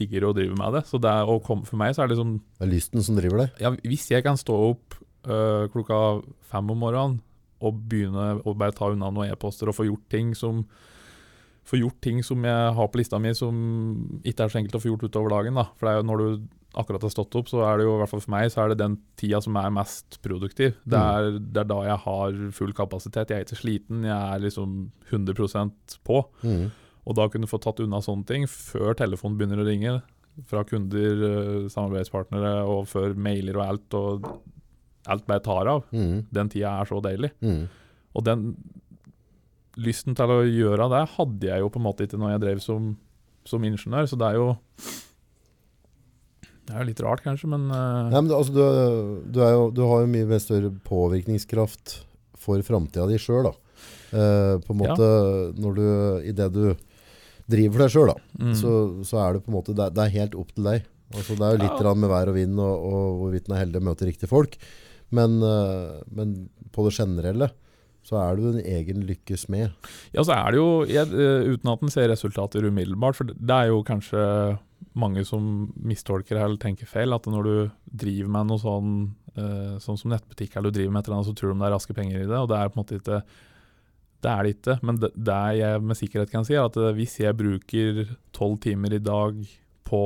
digger 0.00 0.26
å 0.28 0.32
drive 0.36 0.56
med 0.58 0.74
det. 0.78 0.84
Så 0.88 0.98
det 1.02 1.12
å 1.12 1.38
komme, 1.44 1.66
for 1.68 1.78
meg 1.80 1.94
så 1.94 2.02
er 2.02 2.08
det 2.08 2.16
liksom 2.16 2.38
Det 2.58 2.66
er 2.66 2.72
lysten 2.72 3.04
som 3.06 3.18
driver 3.18 3.44
deg. 3.44 3.60
ja, 3.62 3.70
Hvis 3.84 4.08
jeg 4.10 4.24
kan 4.26 4.40
stå 4.40 4.56
opp 4.70 4.96
øh, 5.28 5.68
klokka 5.72 6.00
fem 6.50 6.72
om 6.74 6.82
morgenen 6.82 7.20
og 7.64 7.78
begynne 7.88 8.40
å 8.44 8.56
bare 8.58 8.74
ta 8.76 8.90
unna 8.92 9.12
noen 9.14 9.30
e-poster 9.32 9.70
og 9.70 9.76
få 9.76 9.86
gjort 9.88 10.08
ting 10.12 10.34
som 10.36 10.64
få 11.64 11.78
gjort 11.80 11.96
ting 12.04 12.18
som 12.26 12.42
jeg 12.44 12.72
har 12.76 12.88
på 12.92 12.98
lista 13.00 13.16
mi 13.22 13.30
som 13.32 13.54
ikke 14.20 14.44
er 14.44 14.52
så 14.52 14.58
enkelt 14.60 14.76
å 14.76 14.82
få 14.82 14.90
gjort 14.90 15.06
utover 15.06 15.32
dagen. 15.32 15.56
da. 15.56 15.70
For 15.78 15.86
det 15.86 15.94
er 15.94 16.02
jo 16.02 16.08
når 16.10 16.20
du 16.20 16.48
akkurat 16.80 17.04
har 17.06 17.12
stått 17.12 17.34
opp, 17.38 17.50
så 17.50 17.62
er 17.66 17.78
det 17.78 17.86
jo 17.86 17.94
i 17.94 17.98
hvert 18.00 18.10
fall 18.10 18.22
for 18.24 18.34
meg 18.34 18.48
så 18.52 18.64
er 18.64 18.72
det 18.72 18.80
den 18.80 18.96
tida 19.20 19.40
som 19.44 19.56
er 19.60 19.74
mest 19.74 20.18
produktiv. 20.24 20.74
Det 20.82 21.00
er, 21.00 21.38
det 21.38 21.62
er 21.62 21.68
da 21.70 21.80
jeg 21.86 22.00
har 22.04 22.40
full 22.56 22.74
kapasitet. 22.76 23.30
Jeg 23.30 23.42
er 23.42 23.46
ikke 23.46 23.60
sliten, 23.60 24.06
jeg 24.08 24.14
er 24.14 24.42
liksom 24.42 24.78
100% 25.10 25.98
på. 26.06 26.22
Mm. 26.42 26.66
Og 27.04 27.18
da 27.18 27.28
kunne 27.30 27.50
få 27.50 27.60
tatt 27.62 27.82
unna 27.84 28.00
sånne 28.04 28.26
ting 28.28 28.48
før 28.50 28.96
telefonen 28.98 29.38
begynner 29.38 29.62
å 29.62 29.68
ringe. 29.68 29.94
Fra 30.50 30.64
kunder, 30.66 31.24
eh, 31.28 31.68
samarbeidspartnere 31.70 32.56
og 32.66 32.88
før 32.90 33.14
mailer 33.14 33.60
og 33.60 33.66
alt. 33.66 33.98
Og 34.00 34.28
alt 35.12 35.26
bare 35.28 35.44
tar 35.44 35.70
av. 35.70 35.84
Mm. 35.92 36.24
Den 36.32 36.52
tida 36.52 36.78
er 36.80 36.90
så 36.90 37.00
deilig. 37.04 37.30
Mm. 37.44 37.66
Og 38.14 38.24
den 38.26 38.48
lysten 39.80 40.14
til 40.16 40.30
å 40.30 40.42
gjøre 40.46 40.86
det 40.92 41.02
hadde 41.16 41.50
jeg 41.50 41.62
jo 41.62 41.70
på 41.72 41.80
en 41.80 41.86
måte 41.88 42.06
ikke 42.06 42.20
når 42.20 42.36
jeg 42.36 42.44
drev 42.44 42.62
som, 42.62 42.94
som 43.48 43.64
ingeniør. 43.66 44.08
Så 44.10 44.18
det 44.20 44.30
er 44.30 44.40
jo 44.40 44.48
Det 46.64 46.72
er 46.72 46.80
jo 46.80 46.88
litt 46.88 47.00
rart, 47.04 47.20
kanskje, 47.24 47.48
men 47.52 47.66
uh... 47.70 48.08
Nei, 48.08 48.20
men 48.22 48.30
det- 48.30 48.36
altså, 48.38 48.54
du, 48.56 49.22
du, 49.34 49.40
er 49.44 49.52
jo, 49.52 49.66
du 49.76 49.82
har 49.90 50.04
jo 50.04 50.10
mye 50.14 50.28
mer 50.30 50.40
større 50.40 50.70
påvirkningskraft 50.88 51.98
for 52.44 52.62
framtida 52.64 53.06
di 53.10 53.18
sjøl. 53.20 53.50
Eh, 54.14 54.54
på 54.64 54.72
en 54.74 54.80
Ja. 54.84 54.94
måte 54.94 55.06
når 55.60 55.74
du 55.76 55.86
I 56.28 56.32
det 56.36 56.46
du 56.54 56.74
driver 57.50 57.72
for 57.74 57.82
deg 57.84 57.92
sjøl, 57.92 58.12
mm, 58.40 58.54
så, 58.56 58.72
så 59.04 59.18
er 59.24 59.34
det 59.36 59.42
på 59.44 59.50
en 59.52 59.56
måte 59.58 59.74
Det, 59.76 59.88
det 59.96 60.04
er 60.06 60.14
helt 60.20 60.34
opp 60.38 60.52
til 60.54 60.64
deg. 60.70 60.86
Altså, 61.14 61.36
det 61.36 61.44
er 61.46 61.56
jo 61.56 61.62
litt 61.64 61.82
Ja. 61.84 61.94
med 61.94 62.10
vær 62.10 62.30
og 62.32 62.34
vind 62.38 62.58
og, 62.62 62.86
og 62.88 63.18
hvorvidt 63.20 63.48
en 63.50 63.56
er 63.56 63.62
heldig 63.64 63.82
og 63.82 63.86
møter 63.90 64.08
riktige 64.08 64.30
folk. 64.30 64.56
Men, 65.14 65.36
uh, 65.44 66.00
men 66.10 66.48
på 66.72 66.86
det 66.88 66.94
generelle 66.96 67.50
så 68.04 68.18
er 68.20 68.36
du 68.36 68.48
en 68.50 68.58
egen 68.60 69.04
lykkes 69.08 69.46
med. 69.48 69.72
Ja, 70.12 70.20
så 70.26 70.34
er 70.36 70.52
det 70.52 70.58
jo, 70.60 70.84
jeg, 70.84 71.08
uten 71.08 71.70
at 71.72 71.82
en 71.86 71.92
ser 71.92 72.08
resultater 72.12 72.66
umiddelbart, 72.68 73.16
for 73.16 73.24
det 73.32 73.54
er 73.56 73.70
jo 73.70 73.78
kanskje 73.86 74.20
mange 74.94 75.24
som 75.26 75.72
mistolker 75.82 76.38
eller 76.38 76.56
tenker 76.62 76.86
feil, 76.86 77.12
at 77.16 77.26
når 77.26 77.48
du 77.48 77.56
driver 78.04 78.30
med 78.30 78.46
noe 78.52 78.60
sånn, 78.62 78.92
eh, 79.36 79.74
sånn 79.82 79.98
som 79.98 80.12
nettbutikk, 80.14 80.54
eller 80.56 80.70
du 80.70 80.78
driver 80.78 80.92
med 80.94 81.02
et 81.02 81.08
eller 81.10 81.18
annet, 81.18 81.30
så 81.32 81.34
tror 81.40 81.52
de 81.54 81.58
det 81.58 81.66
er 81.68 81.74
raske 81.74 81.96
penger 81.96 82.20
i 82.22 82.28
det, 82.30 82.38
og 82.38 82.48
det 82.52 82.60
er 82.60 82.70
på 82.70 82.78
en 82.78 82.84
måte 82.84 83.00
ikke 83.00 83.22
det 84.24 84.30
er 84.32 84.42
det 84.46 84.52
ikke, 84.54 84.76
men 84.88 84.96
det, 85.02 85.10
det 85.20 85.40
jeg 85.58 85.82
med 85.84 85.98
sikkerhet 85.98 86.30
kan 86.32 86.46
si, 86.48 86.54
er 86.56 86.64
at 86.64 86.76
eh, 86.80 86.94
hvis 86.96 87.18
jeg 87.20 87.36
bruker 87.36 88.04
tolv 88.32 88.56
timer 88.64 88.94
i 88.96 89.02
dag 89.04 89.42
på 89.84 90.00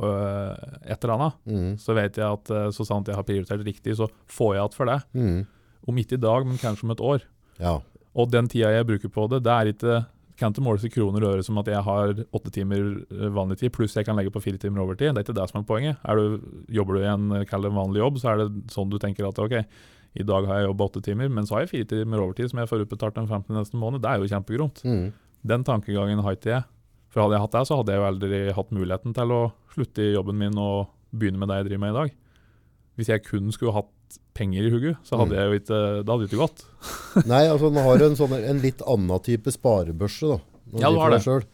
øh, 0.00 0.54
et 0.86 1.02
eller 1.04 1.14
annet, 1.16 1.34
Mm. 1.50 1.74
så 1.82 1.94
vet 1.98 2.16
jeg 2.16 2.24
at 2.38 2.54
så 2.72 2.86
sant 2.88 3.06
jeg 3.10 3.16
har 3.18 3.26
prioritert 3.26 3.66
riktig, 3.66 3.96
så 3.98 4.06
får 4.30 4.54
jeg 4.54 4.62
igjen 4.62 4.76
for 4.78 4.86
det. 4.86 4.98
Mm. 5.12 5.46
Om 5.90 5.98
ikke 6.00 6.16
i 6.16 6.22
dag, 6.24 6.46
men 6.46 6.56
kanskje 6.62 6.84
om 6.86 6.90
et 6.94 7.00
år. 7.04 7.22
Ja. 7.58 7.74
Og 8.14 8.30
den 8.32 8.48
tida 8.48 8.70
jeg 8.72 8.86
bruker 8.86 9.08
på 9.12 9.26
det, 9.28 9.42
det 9.44 9.52
er 9.52 9.70
ikke 9.74 9.98
kan 10.40 10.54
ikke 10.54 10.64
måles 10.64 10.84
i 10.86 10.90
kroner 10.92 11.24
og 11.24 11.36
øre 11.36 11.44
som 11.46 11.58
at 11.60 11.68
jeg 11.70 11.84
har 11.86 12.12
åtte 12.36 12.52
timer 12.54 12.82
eh, 13.12 13.30
vanlig 13.36 13.60
tid, 13.60 13.72
pluss 13.76 13.96
jeg 13.96 14.08
kan 14.08 14.18
legge 14.18 14.32
på 14.34 14.42
fire 14.42 14.60
timer 14.60 14.82
overtid. 14.84 15.12
Det 15.12 15.22
er 15.22 15.26
ikke 15.28 15.38
det 15.38 15.46
som 15.52 15.60
er 15.60 15.68
poenget. 15.68 16.02
Er 16.08 16.18
du, 16.18 16.40
jobber 16.80 16.96
du 16.96 17.04
i 17.04 17.10
en 17.12 17.30
eh, 17.38 17.70
vanlig 17.70 18.02
jobb, 18.02 18.20
så 18.22 18.32
er 18.32 18.42
det 18.42 18.50
sånn 18.74 18.90
du 18.92 18.98
tenker 19.02 19.28
at 19.28 19.38
ok, 19.40 19.56
i 20.18 20.26
dag 20.26 20.46
har 20.48 20.58
jeg 20.58 20.70
jobbet 20.70 20.86
åtte 20.88 21.04
timer, 21.06 21.30
men 21.30 21.46
så 21.46 21.56
har 21.56 21.64
jeg 21.64 21.72
fire 21.74 21.90
timer 21.92 22.24
overtid 22.24 22.50
som 22.50 22.62
jeg 22.62 22.70
får 22.70 22.84
utbetalt 22.86 23.18
den 23.20 23.28
15. 23.30 23.54
neste 23.54 23.78
måned. 23.78 24.02
Det 24.02 24.10
er 24.10 24.18
jo 24.22 24.30
kjempegromt. 24.32 24.82
Mm. 24.82 25.04
Den 25.52 25.66
tankegangen 25.66 26.24
har 26.24 26.36
ikke 26.36 26.54
jeg. 26.56 26.66
For 27.10 27.24
hadde 27.24 27.36
jeg 27.36 27.44
hatt 27.44 27.54
det, 27.54 27.62
så 27.66 27.78
hadde 27.78 27.94
jeg 27.94 28.00
jo 28.00 28.08
aldri 28.08 28.40
hatt 28.54 28.74
muligheten 28.74 29.14
til 29.14 29.34
å 29.34 29.40
slutte 29.74 30.02
i 30.02 30.12
jobben 30.14 30.38
min 30.38 30.58
og 30.62 30.90
begynne 31.10 31.40
med 31.42 31.50
det 31.50 31.60
jeg 31.60 31.70
driver 31.70 31.84
med 31.84 31.94
i 31.94 31.98
dag. 31.98 32.12
Hvis 32.98 33.10
jeg 33.10 33.24
kun 33.26 33.50
skulle 33.54 33.74
hatt 33.74 33.90
penger 34.34 34.66
i 34.66 34.70
hugget, 34.72 35.00
så 35.04 35.18
hadde 35.20 35.34
Mm. 35.34 35.38
jeg 35.38 35.46
jo 35.50 35.58
ikke, 35.60 35.80
det 36.04 36.12
hadde 36.14 36.26
ikke 36.28 36.40
gått. 36.42 36.64
Nei, 37.32 37.42
altså 37.50 37.70
nå 37.72 37.82
har 37.84 37.98
du 38.00 38.04
en, 38.08 38.16
sånn, 38.18 38.32
en 38.38 38.62
litt 38.62 38.82
annen 38.86 39.24
type 39.26 39.52
sparebørse 39.54 40.30
da. 40.34 40.38
Ja, 40.80 40.90
du 40.90 40.98
har 41.02 41.10
det. 41.14 41.22
selv. 41.24 41.48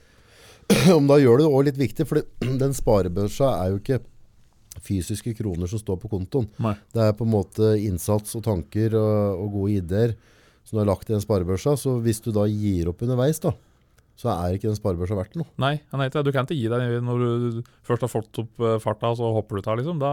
om 0.98 1.06
da 1.06 1.16
gjør 1.22 1.38
det 1.42 1.46
også 1.48 1.64
litt 1.70 1.80
viktig, 1.80 2.06
for 2.08 2.22
den 2.62 2.74
sparebørsa 2.76 3.52
er 3.64 3.72
jo 3.74 3.80
ikke 3.82 4.00
fysiske 4.86 5.32
kroner 5.38 5.70
som 5.70 5.80
står 5.80 5.96
på 6.02 6.10
kontoen. 6.12 6.48
Nei. 6.62 6.74
Det 6.92 7.02
er 7.06 7.14
på 7.16 7.24
en 7.26 7.32
måte 7.32 7.72
innsats 7.80 8.36
og 8.36 8.44
tanker 8.44 8.96
og, 8.98 9.40
og 9.44 9.54
gode 9.54 9.78
ideer 9.80 10.16
som 10.66 10.76
du 10.76 10.82
har 10.82 10.90
lagt 10.90 11.08
i 11.08 11.14
den 11.14 11.22
sparebørsa. 11.24 11.76
Så 11.80 11.96
hvis 12.04 12.20
du 12.24 12.28
da 12.34 12.44
gir 12.50 12.90
opp 12.90 13.00
underveis, 13.06 13.40
da, 13.42 13.54
så 14.18 14.32
er 14.34 14.56
ikke 14.56 14.68
den 14.70 14.78
sparebørsa 14.78 15.16
verdt 15.16 15.36
noe. 15.40 15.48
Nei, 15.62 15.74
nei, 15.94 16.08
du 16.12 16.30
kan 16.34 16.44
ikke 16.48 16.58
gi 16.58 16.68
deg 16.72 17.00
når 17.06 17.24
du 17.24 17.60
først 17.86 18.04
har 18.04 18.12
fått 18.12 18.42
opp 18.42 18.52
farta 18.60 18.80
farta, 18.84 19.14
så 19.20 19.32
hopper 19.36 19.60
du 19.60 19.70
av, 19.70 19.80
liksom. 19.80 20.00
Da 20.02 20.12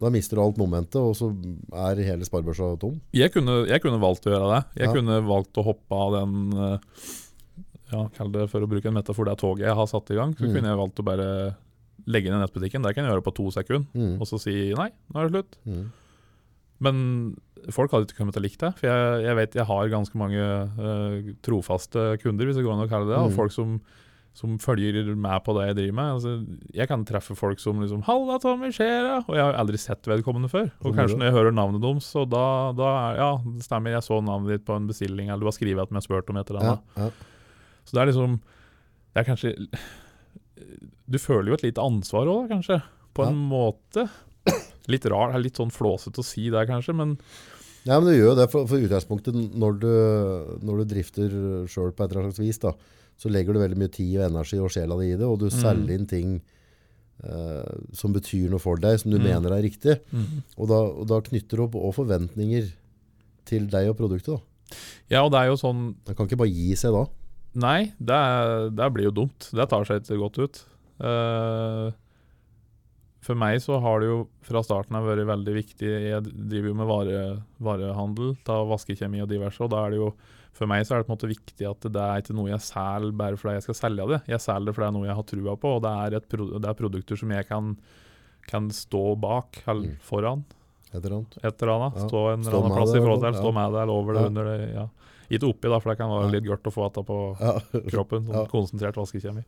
Da 0.00 0.10
mister 0.12 0.36
du 0.36 0.42
alt 0.42 0.58
momentet, 0.60 0.96
og 1.00 1.14
så 1.16 1.30
er 1.72 2.02
hele 2.04 2.26
sparebørsa 2.28 2.78
tom. 2.78 2.98
Jeg 3.16 3.32
kunne, 3.32 3.62
jeg 3.66 3.80
kunne 3.80 4.00
valgt 4.02 4.26
å 4.28 4.32
gjøre 4.34 4.50
det. 4.52 4.62
Jeg 4.82 4.88
Ja. 4.90 4.92
kunne 4.94 5.20
valgt 5.24 5.56
å 5.56 5.64
hoppe 5.64 5.92
av 5.96 6.12
den 6.20 6.52
eh, 6.52 6.78
Ja, 7.92 8.08
kall 8.18 8.32
det 8.32 8.50
for 8.50 8.60
å 8.60 8.66
bruke 8.68 8.86
en 8.90 8.94
metafor, 8.98 9.24
det 9.24 9.38
toget 9.38 9.66
jeg 9.68 9.74
har 9.78 9.86
satt 9.86 10.10
i 10.10 10.16
gang. 10.18 10.34
Så 10.34 10.44
Mm. 10.44 10.54
kunne 10.54 10.68
jeg 10.68 10.76
valgt 10.76 10.98
å 11.00 11.04
bare 11.06 11.56
legge 12.06 12.30
ned 12.30 12.42
nettbutikken. 12.42 12.82
Det 12.82 12.94
kan 12.94 13.04
jeg 13.04 13.12
gjøre 13.14 13.22
på 13.24 13.34
to 13.34 13.46
sekunder. 13.50 13.86
Mm. 13.94 14.20
Og 14.20 14.26
så 14.26 14.40
si 14.40 14.74
nei, 14.74 14.90
nå 15.14 15.16
er 15.22 15.28
det 15.28 15.32
slutt. 15.32 15.56
Mm. 15.66 15.92
Men 16.80 17.36
folk 17.70 17.90
hadde 17.92 18.06
ikke 18.06 18.18
kommet 18.18 18.34
til 18.34 18.42
å 18.42 18.46
like 18.46 18.58
det. 18.58 18.72
For 18.76 18.86
jeg, 18.90 19.22
jeg 19.24 19.36
vet 19.38 19.54
jeg 19.54 19.66
har 19.66 19.88
ganske 19.88 20.14
mange 20.18 20.42
uh, 20.76 21.32
trofaste 21.46 22.18
kunder, 22.20 22.44
hvis 22.50 22.56
det 22.58 22.64
går 22.66 22.74
an 22.76 22.84
å 22.86 22.90
kalle 22.90 23.06
det 23.08 23.14
det. 23.16 23.22
Og 23.22 23.30
Mm. 23.30 23.36
folk 23.38 23.52
som, 23.54 23.80
som 24.36 24.58
følger 24.60 25.14
med 25.16 25.44
på 25.46 25.54
det 25.56 25.62
jeg 25.70 25.76
driver 25.78 25.94
med. 25.96 26.08
Altså, 26.18 26.32
jeg 26.76 26.88
kan 26.90 27.04
treffe 27.08 27.32
folk 27.38 27.58
som 27.62 27.78
liksom 27.80 28.02
'Halla, 28.04 28.36
Tommy, 28.42 28.68
skjer 28.68 28.98
det?' 29.06 29.24
Og 29.30 29.34
jeg 29.38 29.44
har 29.46 29.54
aldri 29.56 29.78
sett 29.80 30.02
vedkommende 30.04 30.50
før. 30.52 30.68
Og 30.84 30.90
Og 30.90 30.94
kanskje 30.98 31.16
når 31.16 31.30
jeg 31.30 31.36
hører 31.38 31.54
navnet 31.56 31.80
deres, 31.80 32.04
så 32.12 32.26
da, 32.28 32.72
da 32.76 32.90
er 33.12 33.16
Ja, 33.16 33.30
det 33.44 33.64
stemmer, 33.64 33.90
jeg 33.96 34.04
så 34.04 34.20
navnet 34.22 34.52
ditt 34.58 34.66
på 34.68 34.76
en 34.76 34.86
bestilling, 34.86 35.30
eller 35.30 35.40
du 35.40 35.46
har 35.48 35.56
skrevet 35.56 35.80
at 35.82 35.88
vi 35.88 35.96
har 35.96 36.04
spurt 36.04 36.28
om 36.30 36.36
et 36.36 36.50
eller 36.50 36.60
Ja, 36.62 36.68
annet. 36.76 36.82
ja. 36.96 37.10
Så 37.86 37.92
det 37.96 38.02
er 38.02 38.12
liksom 38.12 38.40
Det 39.14 39.20
er 39.24 39.30
kanskje 39.32 39.68
Du 41.08 41.18
føler 41.18 41.48
jo 41.52 41.54
et 41.54 41.62
lite 41.62 41.80
ansvar 41.84 42.26
òg, 42.26 42.48
kanskje. 42.50 42.82
På 43.14 43.24
en 43.26 43.36
måte. 43.48 44.08
Litt 44.88 45.06
rar, 45.06 45.32
det 45.32 45.36
er 45.40 45.44
litt 45.46 45.56
sånn 45.58 45.72
flåsete 45.72 46.20
å 46.20 46.24
si 46.26 46.50
det, 46.50 46.66
kanskje, 46.68 46.94
men 46.94 47.16
Ja, 47.86 48.00
men 48.00 48.10
du 48.10 48.18
gjør 48.18 48.34
jo 48.34 48.34
det 48.34 48.50
for, 48.50 48.66
for 48.66 48.76
utgangspunktet 48.82 49.34
når 49.54 49.78
du, 49.80 49.90
når 50.66 50.78
du 50.82 50.84
drifter 50.94 51.30
sjøl 51.70 51.92
på 51.94 52.04
et 52.04 52.10
eller 52.10 52.24
annet 52.26 52.34
slags 52.36 52.42
vis. 52.44 52.58
da, 52.58 52.72
Så 53.16 53.30
legger 53.32 53.54
du 53.56 53.60
veldig 53.62 53.78
mye 53.80 53.92
tid 53.92 54.18
og 54.20 54.26
energi 54.30 54.58
og 54.60 54.70
sjela 54.74 54.96
di 55.00 55.12
i 55.12 55.16
det, 55.16 55.24
og 55.26 55.38
du 55.40 55.46
Mm. 55.46 55.56
selger 55.60 55.94
inn 55.94 56.06
ting 56.06 56.34
uh, 57.24 57.64
som 57.96 58.12
betyr 58.12 58.50
noe 58.52 58.60
for 58.60 58.76
deg, 58.76 58.98
som 59.00 59.10
du 59.10 59.16
Mm. 59.18 59.24
mener 59.24 59.52
er 59.56 59.62
riktig. 59.64 60.00
Og 60.58 60.68
da, 60.68 60.74
og 61.00 61.06
da 61.08 61.20
knytter 61.24 61.56
du 61.56 61.62
opp 61.64 61.72
òg 61.80 61.94
forventninger 61.96 62.72
til 63.46 63.66
deg 63.72 63.88
og 63.88 63.96
produktet. 63.96 64.36
da. 64.36 64.76
Ja, 65.08 65.22
og 65.24 65.30
det 65.32 65.38
er 65.40 65.46
jo 65.46 65.56
sånn 65.56 65.94
Man 66.06 66.14
kan 66.16 66.26
ikke 66.26 66.36
bare 66.42 66.50
gi 66.52 66.74
seg 66.76 66.92
da. 66.92 67.06
Nei, 67.54 67.92
det, 67.98 68.12
er, 68.12 68.68
det 68.70 68.92
blir 68.92 69.04
jo 69.08 69.10
dumt. 69.22 69.48
Det 69.54 69.68
tar 69.70 69.84
seg 69.88 70.02
ikke 70.02 70.18
godt 70.20 70.38
ut. 70.44 70.64
Uh, 71.00 71.90
for 73.24 73.34
meg 73.34 73.58
så 73.64 73.80
har 73.80 74.00
det 74.00 74.08
jo 74.10 74.18
fra 74.46 74.60
starten 74.62 74.94
av 74.98 75.04
vært 75.08 75.26
veldig 75.26 75.54
viktig 75.56 75.88
Jeg 75.88 76.22
driver 76.22 76.68
jo 76.68 76.74
med 76.78 76.86
vare, 76.86 77.22
varehandel, 77.60 78.36
ta 78.46 78.60
vaskekjemi 78.68 79.22
og 79.24 79.28
diverse, 79.32 79.60
og 79.64 79.70
da 79.72 79.86
er 79.86 79.90
det 79.90 79.98
jo 80.02 80.12
for 80.56 80.66
meg 80.70 80.86
så 80.88 80.94
er 80.96 81.02
det 81.02 81.06
på 81.06 81.12
en 81.12 81.16
måte 81.18 81.28
viktig 81.30 81.66
at 81.68 81.86
det 81.92 82.02
er 82.02 82.22
ikke 82.22 82.34
noe 82.36 82.48
jeg 82.50 82.62
selger 82.64 83.12
bare 83.20 83.36
fordi 83.36 83.54
jeg 83.58 83.64
skal 83.66 83.76
selge 83.82 84.06
det. 84.14 84.20
Jeg 84.32 84.40
selger 84.40 84.70
det 84.70 84.74
fordi 84.76 84.86
det 84.86 84.90
er 84.90 84.96
noe 84.98 85.08
jeg 85.10 85.16
har 85.20 85.26
trua 85.30 85.56
på, 85.60 85.72
og 85.76 85.82
det 85.84 85.92
er, 86.06 86.16
et 86.16 86.28
pro 86.32 86.46
det 86.56 86.70
er 86.70 86.78
produkter 86.80 87.20
som 87.20 87.34
jeg 87.36 87.46
kan, 87.50 87.72
kan 88.48 88.70
stå 88.72 89.02
bak 89.20 89.60
eller 89.66 89.90
Mm. 89.92 89.98
foran. 90.00 90.44
Et 90.94 91.02
eller 91.04 91.16
annet. 91.18 91.36
Et 91.44 91.62
eller 91.62 91.72
annet. 91.76 91.96
Ja. 92.00 92.06
Stå 92.08 92.20
en 92.32 92.40
eller 92.46 92.58
annen 92.62 92.76
plass 92.78 92.94
i 92.96 93.00
forhold 93.02 93.20
til. 93.20 93.32
ja. 93.34 93.40
Stå 93.42 93.52
med 93.52 93.72
det 93.74 93.80
eller 93.82 93.92
over 94.00 94.12
det, 94.16 94.22
Ja. 94.22 94.26
under 94.32 94.44
det. 94.44 94.74
ja. 94.74 94.86
Ikke 95.28 95.48
oppi, 95.50 95.68
da, 95.68 95.78
for 95.82 95.90
det 95.90 95.98
kan 95.98 96.08
være 96.14 96.30
litt 96.32 96.44
gørt 96.46 96.62
å 96.70 96.72
få 96.72 96.86
dette 96.88 97.02
på 97.04 97.16
kroppen. 97.92 98.26
Sånn. 98.30 98.48
Konsentrert 98.48 98.94
vaskekjemi. 98.96 99.42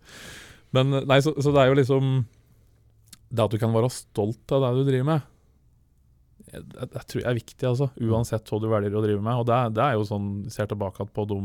Men 0.74 0.90
nei, 1.06 1.20
så, 1.24 1.32
så 1.40 1.52
det 1.54 1.62
er 1.62 1.70
jo 1.70 1.78
liksom 1.78 2.26
Det 3.30 3.44
at 3.44 3.50
du 3.54 3.58
kan 3.58 3.72
være 3.72 3.88
stolt 3.92 4.52
av 4.52 4.60
det 4.66 4.84
du 4.84 4.90
driver 4.90 5.04
med, 5.04 5.22
jeg, 6.52 6.64
jeg, 6.80 7.04
tror 7.12 7.26
er 7.26 7.36
viktig, 7.38 7.66
altså. 7.68 7.90
Uansett 8.00 8.48
hva 8.50 8.60
du 8.62 8.68
velger 8.70 8.96
å 8.98 9.04
drive 9.04 9.22
med. 9.24 9.42
Og 9.42 9.46
det, 9.48 9.58
det 9.76 9.84
er 9.84 9.98
jo 9.98 10.08
sånn, 10.08 10.32
ser 10.52 10.70
tilbake 10.70 11.06
på 11.14 11.26
de 11.30 11.40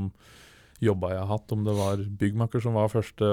jobba 0.83 1.13
jeg 1.13 1.21
har 1.21 1.29
hatt, 1.29 1.51
om 1.55 1.61
det 1.63 1.73
var 1.77 2.01
byggmaker 2.19 2.63
som 2.63 2.75
var 2.75 2.89
første 2.91 3.27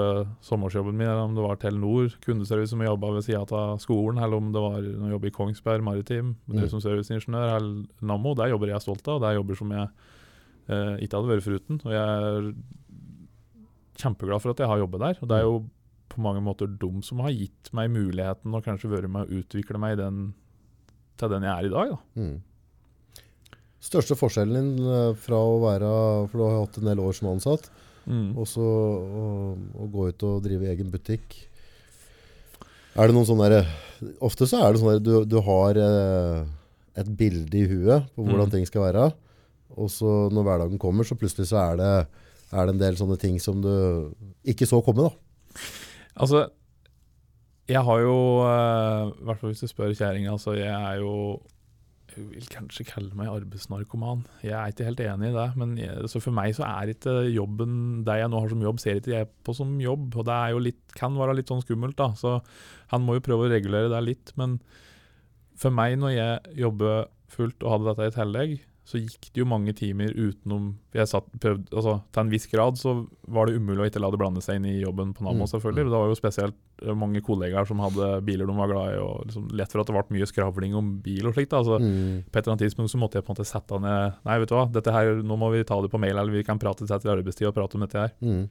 sommersjobben 0.45 0.95
min, 0.95 1.09
eller 1.09 1.25
om 1.25 1.33
det 1.35 1.43
var 1.43 1.57
Telenor, 1.59 2.13
kundeservice 2.23 2.71
som 2.71 2.83
jeg 2.83 2.91
jobba 2.91 3.09
ved 3.17 3.25
sida 3.25 3.41
av 3.43 3.81
skolen, 3.83 4.21
eller 4.23 4.39
om 4.39 4.53
det 4.55 4.63
var 4.63 4.77
å 4.79 4.85
jeg 4.85 5.15
jobber 5.15 5.31
i 5.31 5.35
Kongsberg 5.35 5.83
Maritim, 5.83 6.35
Mm. 6.47 6.69
som 6.71 6.83
serviceingeniør, 6.83 7.55
eller 7.57 8.07
Nammo. 8.07 8.35
Der 8.35 8.53
jobber 8.53 8.71
jeg 8.71 8.85
stolt 8.85 9.07
av, 9.07 9.19
og 9.19 9.21
det 9.21 9.29
er 9.31 9.39
jobber 9.41 9.59
som 9.59 9.71
jeg 9.75 9.89
eh, 10.69 10.95
ikke 11.03 11.17
hadde 11.17 11.33
vært 11.33 11.47
foruten. 11.49 11.81
Og 11.83 11.91
jeg 11.91 12.07
er 12.07 12.53
kjempeglad 14.01 14.41
for 14.41 14.53
at 14.53 14.61
jeg 14.61 14.71
har 14.71 14.81
jobbet 14.81 15.03
der. 15.03 15.19
Og 15.21 15.29
det 15.29 15.37
er 15.37 15.47
jo 15.47 15.57
på 16.11 16.21
mange 16.23 16.43
måter 16.43 16.67
de 16.67 16.91
som 17.05 17.21
har 17.23 17.31
gitt 17.31 17.71
meg 17.77 17.91
muligheten 17.93 18.53
og 18.55 18.65
kanskje 18.65 18.91
vært 18.91 19.11
med 19.11 19.27
å 19.27 19.41
utvikle 19.41 19.79
meg 19.79 19.95
i 19.95 20.01
den, 20.01 20.33
til 21.21 21.31
den 21.35 21.45
jeg 21.47 21.53
er 21.53 21.67
i 21.69 21.73
dag. 21.73 21.93
Da. 21.93 21.99
Mm. 22.21 23.21
Største 23.81 24.17
forskjellen 24.17 24.57
din 24.75 24.89
eh, 24.93 25.13
fra 25.17 25.39
å 25.41 25.55
være 25.63 25.91
For 26.29 26.37
du 26.37 26.43
har 26.45 26.59
hatt 26.59 26.77
en 26.81 26.89
del 26.91 27.01
år 27.05 27.15
som 27.17 27.31
ansatt, 27.35 27.69
Mm. 28.01 28.31
og 28.33 28.47
så 28.49 28.63
å, 28.65 29.23
å 29.77 29.85
gå 29.93 30.07
ut 30.09 30.23
og 30.25 30.39
drive 30.41 30.65
egen 30.71 30.87
butikk. 30.89 31.35
Er 32.97 33.07
det 33.07 33.13
noen 33.13 33.27
sånne 33.29 33.49
der, 33.53 33.67
Ofte 34.25 34.47
så 34.49 34.57
er 34.65 34.73
det 34.73 34.81
sånn 34.81 34.95
at 34.97 35.03
du, 35.05 35.11
du 35.29 35.35
har 35.45 35.77
eh, 35.77 36.39
et 36.97 37.11
bilde 37.19 37.59
i 37.59 37.67
huet 37.69 38.07
på 38.15 38.25
hvordan 38.25 38.49
Mm. 38.49 38.55
ting 38.55 38.65
skal 38.65 38.87
være. 38.87 39.03
Og 39.77 39.91
så 39.93 40.15
når 40.33 40.47
hverdagen 40.49 40.81
kommer, 40.81 41.05
så 41.05 41.13
plutselig 41.15 41.45
så 41.51 41.61
er 41.61 41.77
det, 41.77 41.91
er 42.51 42.65
det 42.65 42.73
en 42.73 42.81
del 42.81 42.97
sånne 42.97 43.19
ting 43.21 43.37
som 43.39 43.61
du 43.61 43.69
ikke 44.49 44.65
så 44.67 44.81
komme. 44.83 45.05
da. 45.05 45.61
Altså, 46.25 46.41
jeg 47.71 47.81
har 47.87 48.03
jo 48.03 48.17
eh, 48.43 49.09
I 49.15 49.25
hvert 49.27 49.41
fall 49.41 49.53
hvis 49.53 49.63
du 49.63 49.71
spør 49.71 49.95
kjerringa, 49.95 50.35
så 50.41 50.55
jeg 50.57 50.71
er 50.71 51.01
jo 51.01 51.39
Hun 52.11 52.27
vil 52.33 52.47
kanskje 52.51 52.83
kalle 52.89 53.15
meg 53.15 53.31
arbeidsnarkoman. 53.31 54.25
Jeg 54.43 54.51
er 54.57 54.73
ikke 54.73 54.89
helt 54.89 55.03
enig 55.05 55.29
i 55.29 55.35
det. 55.37 55.47
Men 55.55 55.77
jeg, 55.79 56.09
for 56.11 56.35
meg 56.35 56.51
så 56.57 56.65
er 56.67 56.91
ikke 56.91 57.13
jobben 57.31 58.01
det 58.03 58.17
jeg 58.19 58.31
nå 58.31 58.41
har 58.43 58.51
som 58.51 58.65
jobb, 58.65 58.81
ser 58.83 58.99
ikke 58.99 59.13
jeg 59.13 59.29
på 59.47 59.55
som 59.55 59.77
jobb. 59.79 60.09
Og 60.19 60.27
det 60.27 60.39
jo 60.51 60.59
litt, 60.65 60.81
kan 60.97 61.15
være 61.15 61.37
litt 61.39 61.53
sånn 61.53 61.63
skummelt, 61.63 61.95
da. 62.01 62.09
Så 62.19 62.41
han 62.91 63.05
må 63.07 63.15
jo 63.15 63.23
prøve 63.23 63.47
å 63.47 63.53
regulere 63.53 63.93
det 63.93 64.03
litt. 64.03 64.33
Men 64.35 64.57
for 65.55 65.71
meg, 65.71 65.95
når 66.01 66.17
jeg 66.17 66.59
jobber 66.65 67.07
fullt 67.31 67.63
og 67.63 67.77
hadde 67.77 67.93
dette 67.93 68.09
i 68.11 68.15
tillegg, 68.17 68.59
så 68.83 68.97
gikk 68.97 69.27
det 69.31 69.39
jo 69.43 69.45
mange 69.45 69.71
timer 69.77 70.09
utenom 70.17 70.71
Jeg 70.97 71.05
satt, 71.07 71.27
prøvd, 71.39 71.67
altså 71.69 71.91
Til 72.11 72.21
en 72.23 72.31
viss 72.31 72.47
grad 72.49 72.79
så 72.81 72.93
var 73.29 73.45
det 73.47 73.59
umulig 73.61 73.83
å 73.83 73.85
ikke 73.87 74.01
la 74.01 74.09
det 74.11 74.17
blande 74.19 74.41
seg 74.41 74.57
inn 74.57 74.65
i 74.65 74.81
jobben 74.81 75.13
på 75.13 75.21
Nammo, 75.23 75.45
Mm. 75.45 75.51
selvfølgelig. 75.53 75.85
Det 75.85 75.99
var 76.01 76.09
jo 76.09 76.17
spesielt 76.17 76.57
eh, 76.81 76.93
mange 76.97 77.21
kollegaer 77.21 77.67
som 77.69 77.79
hadde 77.79 78.09
biler 78.25 78.49
de 78.49 78.55
var 78.57 78.67
glad 78.73 78.95
i, 78.95 78.97
og 78.99 79.27
liksom 79.29 79.45
lett 79.55 79.71
for 79.71 79.81
at 79.83 79.87
det 79.87 79.95
ble 79.95 80.17
mye 80.17 80.27
skravling 80.27 80.73
om 80.75 80.89
bil 81.05 81.27
og 81.29 81.33
slikt. 81.37 81.53
Altså, 81.53 81.77
Mm. 81.79 82.23
På 82.25 82.39
et 82.39 82.41
eller 82.47 82.55
annet 82.57 82.65
tidspunkt 82.65 82.91
så 82.91 82.97
måtte 82.99 83.15
jeg 83.21 83.23
på 83.23 83.31
en 83.31 83.35
måte 83.37 83.45
sette 83.47 83.79
ned 83.79 84.13
Nei, 84.25 84.39
vet 84.39 84.49
du 84.49 84.55
hva, 84.57 84.65
dette 84.73 84.91
her, 84.91 85.21
nå 85.21 85.37
må 85.37 85.51
vi 85.53 85.63
ta 85.63 85.79
det 85.81 85.91
på 85.93 85.99
mail, 86.01 86.17
eller 86.17 86.31
vi 86.33 86.43
kan 86.43 86.57
prate 86.59 86.83
til 86.85 86.95
etter 86.97 87.13
arbeidstid 87.15 87.47
og 87.47 87.53
prate 87.55 87.75
om 87.77 87.81
dette 87.85 88.01
her. 88.01 88.11
Mm. 88.19 88.49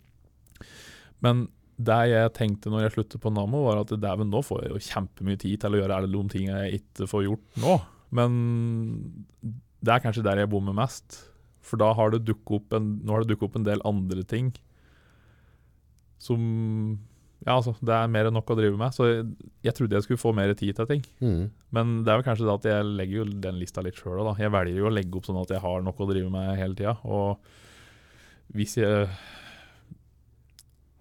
Men 1.20 1.48
det 1.80 2.00
jeg 2.12 2.32
tenkte 2.36 2.70
når 2.70 2.82
jeg 2.86 2.92
sluttet 2.94 3.20
på 3.20 3.32
Nammo, 3.34 3.64
var 3.66 3.80
at 3.82 3.88
dæven, 3.88 4.30
nå 4.30 4.42
får 4.44 4.62
jeg 4.62 4.70
jo 4.74 4.84
kjempemye 4.94 5.38
tid 5.40 5.60
til 5.60 5.74
å 5.74 5.80
gjøre 5.82 5.96
alle 5.96 6.08
de 6.12 6.28
tingene 6.28 6.64
jeg 6.68 6.80
ikke 6.84 7.08
får 7.10 7.24
gjort 7.26 7.60
nå. 7.64 7.80
Men 8.12 9.24
det 9.80 9.92
er 9.94 10.02
kanskje 10.04 10.24
der 10.26 10.42
jeg 10.42 10.50
bommer 10.52 10.76
mest. 10.76 11.22
For 11.64 11.80
da 11.80 11.92
har 11.96 12.12
det 12.12 12.24
dukket 12.26 12.56
opp 12.58 12.74
en, 12.76 12.90
nå 13.04 13.14
har 13.14 13.24
det 13.24 13.34
dukket 13.34 13.50
opp 13.50 13.60
en 13.60 13.68
del 13.68 13.82
andre 13.88 14.24
ting 14.28 14.52
som 16.20 16.40
Ja, 17.40 17.54
altså, 17.54 17.72
det 17.80 17.94
er 17.96 18.10
mer 18.12 18.28
enn 18.28 18.34
nok 18.36 18.50
å 18.52 18.56
drive 18.58 18.76
med. 18.76 18.92
Så 18.92 19.06
jeg, 19.08 19.22
jeg 19.64 19.72
trodde 19.76 19.96
jeg 19.96 20.04
skulle 20.04 20.20
få 20.20 20.34
mer 20.36 20.50
tid 20.52 20.76
til 20.76 20.88
ting. 20.90 21.04
Mm. 21.24 21.46
Men 21.72 21.94
det 22.04 22.12
er 22.12 22.18
vel 22.20 22.26
kanskje 22.26 22.44
det 22.44 22.56
at 22.58 22.66
jeg 22.68 22.90
legger 22.98 23.22
jo 23.22 23.24
den 23.46 23.56
lista 23.56 23.80
litt 23.80 23.96
sjøl 23.96 24.18
òg, 24.18 24.26
da. 24.28 24.34
Jeg 24.44 24.52
velger 24.52 24.76
jo 24.76 24.90
å 24.90 24.92
legge 24.92 25.16
opp 25.16 25.28
sånn 25.30 25.40
at 25.40 25.54
jeg 25.54 25.62
har 25.64 25.86
nok 25.86 26.02
å 26.04 26.08
drive 26.10 26.32
med 26.34 26.50
hele 26.60 26.76
tida. 26.76 26.98
Og 27.08 27.40
hvis 28.52 28.76
jeg 28.82 29.08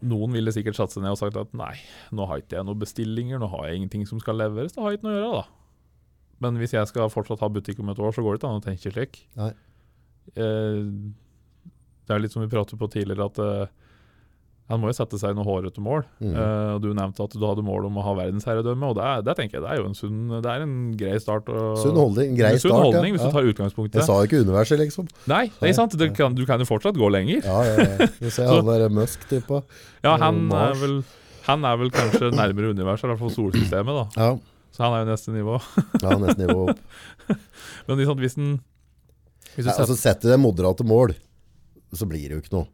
Noen 0.07 0.31
ville 0.31 0.53
sikkert 0.55 0.77
satt 0.77 0.93
seg 0.93 1.03
ned 1.03 1.11
og 1.11 1.19
sagt 1.19 1.35
at 1.35 1.49
nei, 1.59 1.73
nå 2.15 2.23
har 2.29 2.39
ikke 2.39 2.55
jeg 2.55 2.63
noen 2.69 2.79
bestillinger, 2.79 3.41
nå 3.41 3.49
har 3.51 3.65
jeg 3.67 3.81
ingenting 3.81 4.05
som 4.07 4.21
skal 4.23 4.37
leveres, 4.39 4.71
da 4.71 4.85
har 4.85 4.93
jeg 4.93 5.01
ikke 5.01 5.09
noe 5.09 5.17
å 5.17 5.19
gjøre, 5.19 5.41
da. 5.41 5.58
Men 6.43 6.59
hvis 6.59 6.75
jeg 6.75 6.87
skal 6.89 7.11
fortsatt 7.11 7.43
ha 7.43 7.51
butikk 7.51 7.81
om 7.83 7.91
et 7.91 7.99
år, 7.99 8.15
så 8.15 8.23
går 8.23 8.35
det 8.35 8.41
ikke 8.41 8.53
an 8.53 8.61
å 8.61 8.65
tenke 8.65 8.93
slik. 8.93 9.23
Nei. 9.39 9.51
Eh, 10.35 10.79
det 12.09 12.15
er 12.15 12.23
litt 12.23 12.33
som 12.33 12.43
vi 12.43 12.51
pratet 12.51 12.79
på 12.79 12.89
tidligere, 12.89 13.27
at 13.29 13.39
eh, 13.43 13.89
han 14.69 14.77
må 14.81 14.91
jo 14.91 14.95
sette 14.97 15.17
seg 15.17 15.33
noen 15.33 15.47
hårete 15.47 15.81
mål. 15.81 16.03
Mm. 16.21 16.33
Eh, 16.37 16.73
du 16.83 16.91
nevnte 16.93 17.25
at 17.25 17.35
du 17.35 17.43
hadde 17.43 17.65
mål 17.65 17.87
om 17.89 17.99
å 17.99 18.05
ha 18.05 18.15
verdensherredømme, 18.21 18.91
og 18.91 18.97
det, 18.99 19.05
er, 19.05 19.23
det 19.25 19.35
tenker 19.39 19.57
jeg 19.57 19.65
det 19.65 19.71
er 19.73 19.81
jo 19.81 19.87
en 19.89 19.97
sunn 19.97 20.19
Det 20.35 20.51
er 20.51 20.65
en 20.65 20.75
grei 20.97 21.15
start. 21.21 21.49
Og, 21.51 21.79
Sunn 21.81 21.97
holdning. 21.97 22.35
Grei 22.37 22.53
sunn 22.55 22.69
start. 22.69 22.85
holdning, 22.87 23.15
hvis 23.17 23.25
ja. 23.25 23.31
du 23.31 23.37
tar 23.39 23.49
utgangspunkt 23.51 23.97
i 23.97 24.01
Jeg 24.01 24.09
sa 24.09 24.19
jo 24.21 24.29
ikke 24.29 24.43
universet, 24.45 24.81
liksom. 24.83 25.09
Nei, 25.31 25.47
det 25.57 25.71
er 25.71 25.79
sant. 25.81 25.97
Du 25.99 26.05
kan, 26.13 26.37
du 26.37 26.45
kan 26.49 26.61
jo 26.61 26.69
fortsatt 26.69 26.99
gå 27.01 27.09
lenger. 27.13 27.41
Ja, 27.43 27.63
ja, 27.65 27.87
ja. 27.97 28.11
Du 28.21 28.29
ser 28.29 28.47
alle 28.53 28.61
han 28.61 28.85
der 28.85 28.93
Musk-typa. 29.01 29.63
Ja, 30.05 30.15
han 30.21 30.45
er 30.53 30.77
vel 30.79 31.01
han 31.49 31.65
er 31.65 31.79
vel 31.81 31.89
kanskje 31.89 32.29
nærmere 32.35 32.73
universet, 32.75 33.07
i 33.07 33.09
hvert 33.09 33.21
fall 33.23 33.31
solsystemet, 33.33 33.95
da. 33.95 34.05
Ja, 34.21 34.58
Så 34.75 34.83
han 34.85 34.93
er 34.95 35.05
jo 35.05 35.09
neste 35.11 35.33
nivå. 35.33 35.55
ja 36.03 36.17
neste 36.21 36.41
nivå 36.45 36.67
opp. 36.69 36.81
Men 37.87 37.97
liksom, 38.01 38.19
hvis 38.21 38.35
den 38.37 38.51
hvis 39.55 39.65
du 39.65 39.69
Ja, 39.71 39.73
altså 39.73 39.95
setter, 39.95 40.01
Setter 40.03 40.29
du 40.29 40.33
deg 40.35 40.41
moderate 40.43 40.85
mål, 40.85 41.15
så 41.97 42.05
blir 42.07 42.27
det 42.29 42.35
jo 42.37 42.41
ikke 42.43 42.53
noe. 42.53 42.67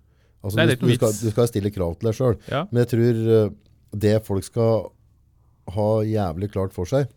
Altså, 0.43 0.57
Nei, 0.59 0.65
du, 0.69 0.75
du, 0.83 0.91
skal, 0.97 1.13
du 1.15 1.29
skal 1.31 1.47
stille 1.49 1.71
krav 1.73 1.95
til 1.97 2.09
deg 2.09 2.17
sjøl. 2.17 2.35
Ja. 2.51 2.65
Men 2.69 2.83
jeg 2.83 2.89
tror 2.91 3.21
eh, 3.37 3.53
det 4.05 4.15
folk 4.27 4.43
skal 4.45 4.89
ha 5.73 5.87
jævlig 6.05 6.51
klart 6.53 6.75
for 6.75 6.85
seg, 6.89 7.07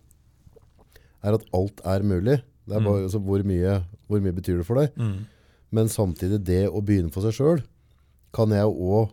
er 1.26 1.34
at 1.36 1.44
alt 1.58 1.82
er 1.84 2.06
mulig. 2.06 2.38
Det 2.68 2.76
er 2.76 2.80
Mm. 2.80 2.86
bare 2.86 3.02
altså, 3.08 3.18
hvor, 3.24 3.42
mye, 3.48 3.74
hvor 4.06 4.20
mye 4.24 4.36
betyr 4.36 4.58
det 4.62 4.66
for 4.68 4.78
deg. 4.80 4.94
Mm. 5.00 5.26
Men 5.74 5.88
samtidig, 5.92 6.38
det 6.46 6.62
å 6.70 6.80
begynne 6.84 7.10
for 7.12 7.24
seg 7.26 7.34
sjøl, 7.36 7.62
kan 8.36 8.52
jeg 8.54 8.64
òg 8.70 9.10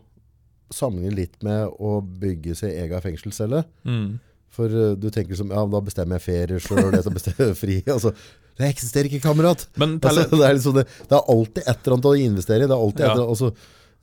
sammenligne 0.72 1.16
litt 1.18 1.36
med 1.44 1.74
å 1.80 1.98
bygge 2.04 2.54
seg 2.58 2.72
egen 2.84 3.02
fengselscelle. 3.04 3.64
Mm. 3.84 4.18
For 4.56 4.72
uh, 4.72 4.94
du 4.96 5.06
tenker 5.12 5.36
som, 5.38 5.52
ja, 5.52 5.62
da 5.68 5.80
bestemmer 5.84 6.16
jeg 6.18 6.24
ferie 6.26 6.60
sjøl, 6.64 6.88
jeg 6.96 7.04
skal 7.04 7.16
bestemme 7.18 7.48
fri. 7.58 7.78
Altså, 7.96 8.12
det 8.56 8.70
eksisterer 8.72 9.10
ikke, 9.10 9.20
kamerat! 9.28 9.66
Altså, 9.76 10.24
det, 10.32 10.42
er 10.48 10.56
liksom 10.56 10.76
det, 10.78 10.86
det 11.10 11.16
er 11.18 11.32
alltid 11.36 11.62
et 11.66 11.76
eller 11.76 11.96
annet 11.98 12.10
å 12.10 12.14
investere 12.24 12.64
i. 12.64 12.68
Det 12.70 12.76
er 12.76 12.84
alltid 12.88 13.04
et 13.04 13.08
Ja. 13.10 13.14
annet, 13.18 13.32
altså, 13.36 13.52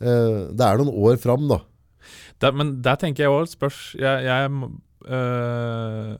uh, 0.04 0.40
det 0.54 0.68
er 0.70 0.82
noen 0.84 0.94
år 1.10 1.18
fram, 1.24 1.48
da. 1.50 1.60
Det, 2.44 2.54
men 2.60 2.74
der 2.86 2.98
tenker 3.00 3.24
jeg 3.24 3.32
òg 3.32 3.46
spørs 3.48 3.78
Jeg, 3.96 4.26
jeg 4.26 4.50
øh, 5.08 6.16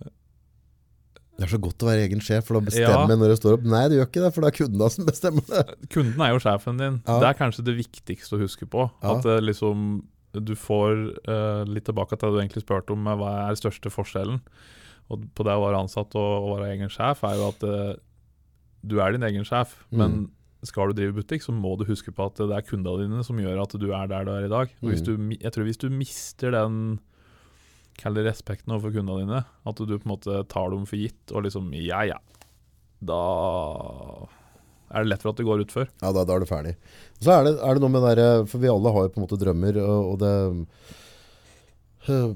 Det 1.34 1.44
er 1.44 1.52
så 1.52 1.60
godt 1.60 1.84
å 1.84 1.90
være 1.90 2.06
egen 2.06 2.22
sjef, 2.24 2.46
for 2.48 2.56
da 2.56 2.62
bestemmer 2.70 2.94
Ja. 2.94 3.08
jeg 3.10 3.20
når 3.20 3.34
jeg 3.34 3.40
står 3.42 3.58
opp. 3.58 3.66
Nei, 3.74 3.82
det 3.92 3.98
gjør 3.98 4.08
ikke 4.08 4.24
det, 4.24 4.32
for 4.36 4.46
det 4.46 4.52
er 4.52 4.58
kundene 4.62 4.90
som 4.94 5.08
bestemmer 5.12 5.48
det. 5.50 5.64
Kunden 5.92 6.22
er 6.24 6.32
jo 6.36 6.42
sjefen 6.46 6.80
din. 6.80 7.00
Ja. 7.10 7.18
Det 7.24 7.30
er 7.32 7.40
kanskje 7.42 7.66
det 7.68 7.76
viktigste 7.82 8.38
å 8.38 8.42
huske 8.44 8.70
på. 8.70 8.86
Ja. 9.02 9.16
At 9.18 9.26
det 9.28 9.40
liksom 9.50 9.88
du 10.34 10.56
får 10.58 10.94
uh, 11.30 11.64
litt 11.70 11.86
tilbake 11.86 12.18
til 12.18 12.30
det 12.30 12.34
du 12.34 12.42
egentlig 12.42 12.64
spurte 12.66 12.96
om, 12.96 13.06
hva 13.06 13.50
er 13.50 13.60
største 13.60 13.92
forskjellen 13.94 14.40
og 15.12 15.26
på 15.36 15.44
det 15.46 15.54
å 15.54 15.62
være 15.66 15.82
ansatt 15.84 16.16
og, 16.16 16.32
og 16.48 16.54
være 16.58 16.72
egen 16.78 16.90
sjef, 16.90 17.22
er 17.28 17.36
jo 17.38 17.50
at 17.52 17.64
uh, 17.68 17.94
du 18.88 18.96
er 19.04 19.12
din 19.14 19.26
egen 19.28 19.44
sjef. 19.46 19.76
Mm. 19.92 20.00
Men 20.00 20.14
skal 20.64 20.90
du 20.90 20.96
drive 20.96 21.18
butikk, 21.18 21.44
så 21.44 21.52
må 21.52 21.74
du 21.78 21.84
huske 21.86 22.12
på 22.16 22.24
at 22.26 22.40
det 22.40 22.56
er 22.56 22.64
kundene 22.66 23.04
dine 23.04 23.24
som 23.28 23.38
gjør 23.38 23.62
at 23.66 23.76
du 23.78 23.90
er 23.92 24.08
der 24.08 24.24
du 24.24 24.32
er 24.32 24.46
i 24.48 24.52
dag. 24.52 24.72
Og 24.82 24.90
hvis 24.94 25.04
Mm. 25.04 25.08
du, 25.30 25.36
jeg 25.44 25.52
tror 25.52 25.68
hvis 25.68 25.82
du 25.84 25.90
mister 25.92 26.56
den 26.56 27.00
Kall 28.00 28.16
det 28.18 28.24
respekten 28.26 28.72
overfor 28.74 28.96
kundene 28.96 29.22
dine, 29.22 29.42
at 29.70 29.76
du 29.78 29.92
på 30.00 30.08
en 30.08 30.14
måte 30.16 30.40
tar 30.50 30.72
dem 30.74 30.88
for 30.90 30.98
gitt 30.98 31.30
og 31.36 31.44
liksom 31.46 31.68
Ja, 31.78 32.00
ja. 32.08 32.18
Da 33.06 33.20
er 34.94 35.04
det 35.04 35.10
lett 35.10 35.24
for 35.26 35.34
at 35.34 35.40
det 35.42 35.46
går 35.48 35.64
utfor. 35.66 35.88
Ja, 36.04 36.12
da, 36.14 36.24
da 36.30 36.36
er 36.38 36.44
det 36.44 36.50
ferdig. 36.52 36.76
Så 37.24 37.32
er 37.34 37.44
det, 37.48 37.54
er 37.66 37.74
det 37.74 37.82
noe 37.84 37.94
med 37.96 38.04
det 38.06 38.14
der, 38.20 38.44
for 38.52 38.62
vi 38.62 38.70
alle 38.72 38.92
har 38.94 39.08
jo 39.08 39.14
på 39.16 39.20
en 39.22 39.26
måte 39.26 39.40
drømmer, 39.42 39.80
og, 39.82 40.12
og 40.14 40.20
det 40.22 40.34
øh, 42.10 42.34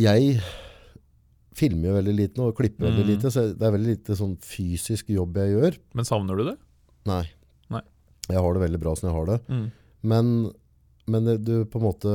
Jeg 0.00 0.36
filmer 1.58 1.90
jo 1.90 1.96
veldig 1.98 2.14
lite 2.16 2.40
nå, 2.40 2.48
og 2.50 2.56
klipper 2.56 2.88
veldig 2.88 3.04
Mm. 3.04 3.10
lite, 3.12 3.30
så 3.30 3.44
det 3.52 3.66
er 3.66 3.74
veldig 3.74 3.92
lite 3.96 4.16
sånn 4.16 4.36
fysisk 4.40 5.10
jobb 5.12 5.36
jeg 5.36 5.52
gjør. 5.52 5.76
Men 5.94 6.04
savner 6.08 6.36
du 6.38 6.44
det? 6.48 6.56
Nei. 7.06 7.24
Nei. 7.70 7.82
Jeg 8.30 8.40
har 8.40 8.54
det 8.56 8.62
veldig 8.62 8.80
bra 8.80 8.94
som 8.96 9.08
jeg 9.10 9.16
har 9.18 9.26
det. 9.32 9.38
Mm. 9.52 9.66
Men, 10.02 10.52
men 11.10 11.26
du, 11.44 11.64
på 11.66 11.80
en 11.80 11.84
måte, 11.84 12.10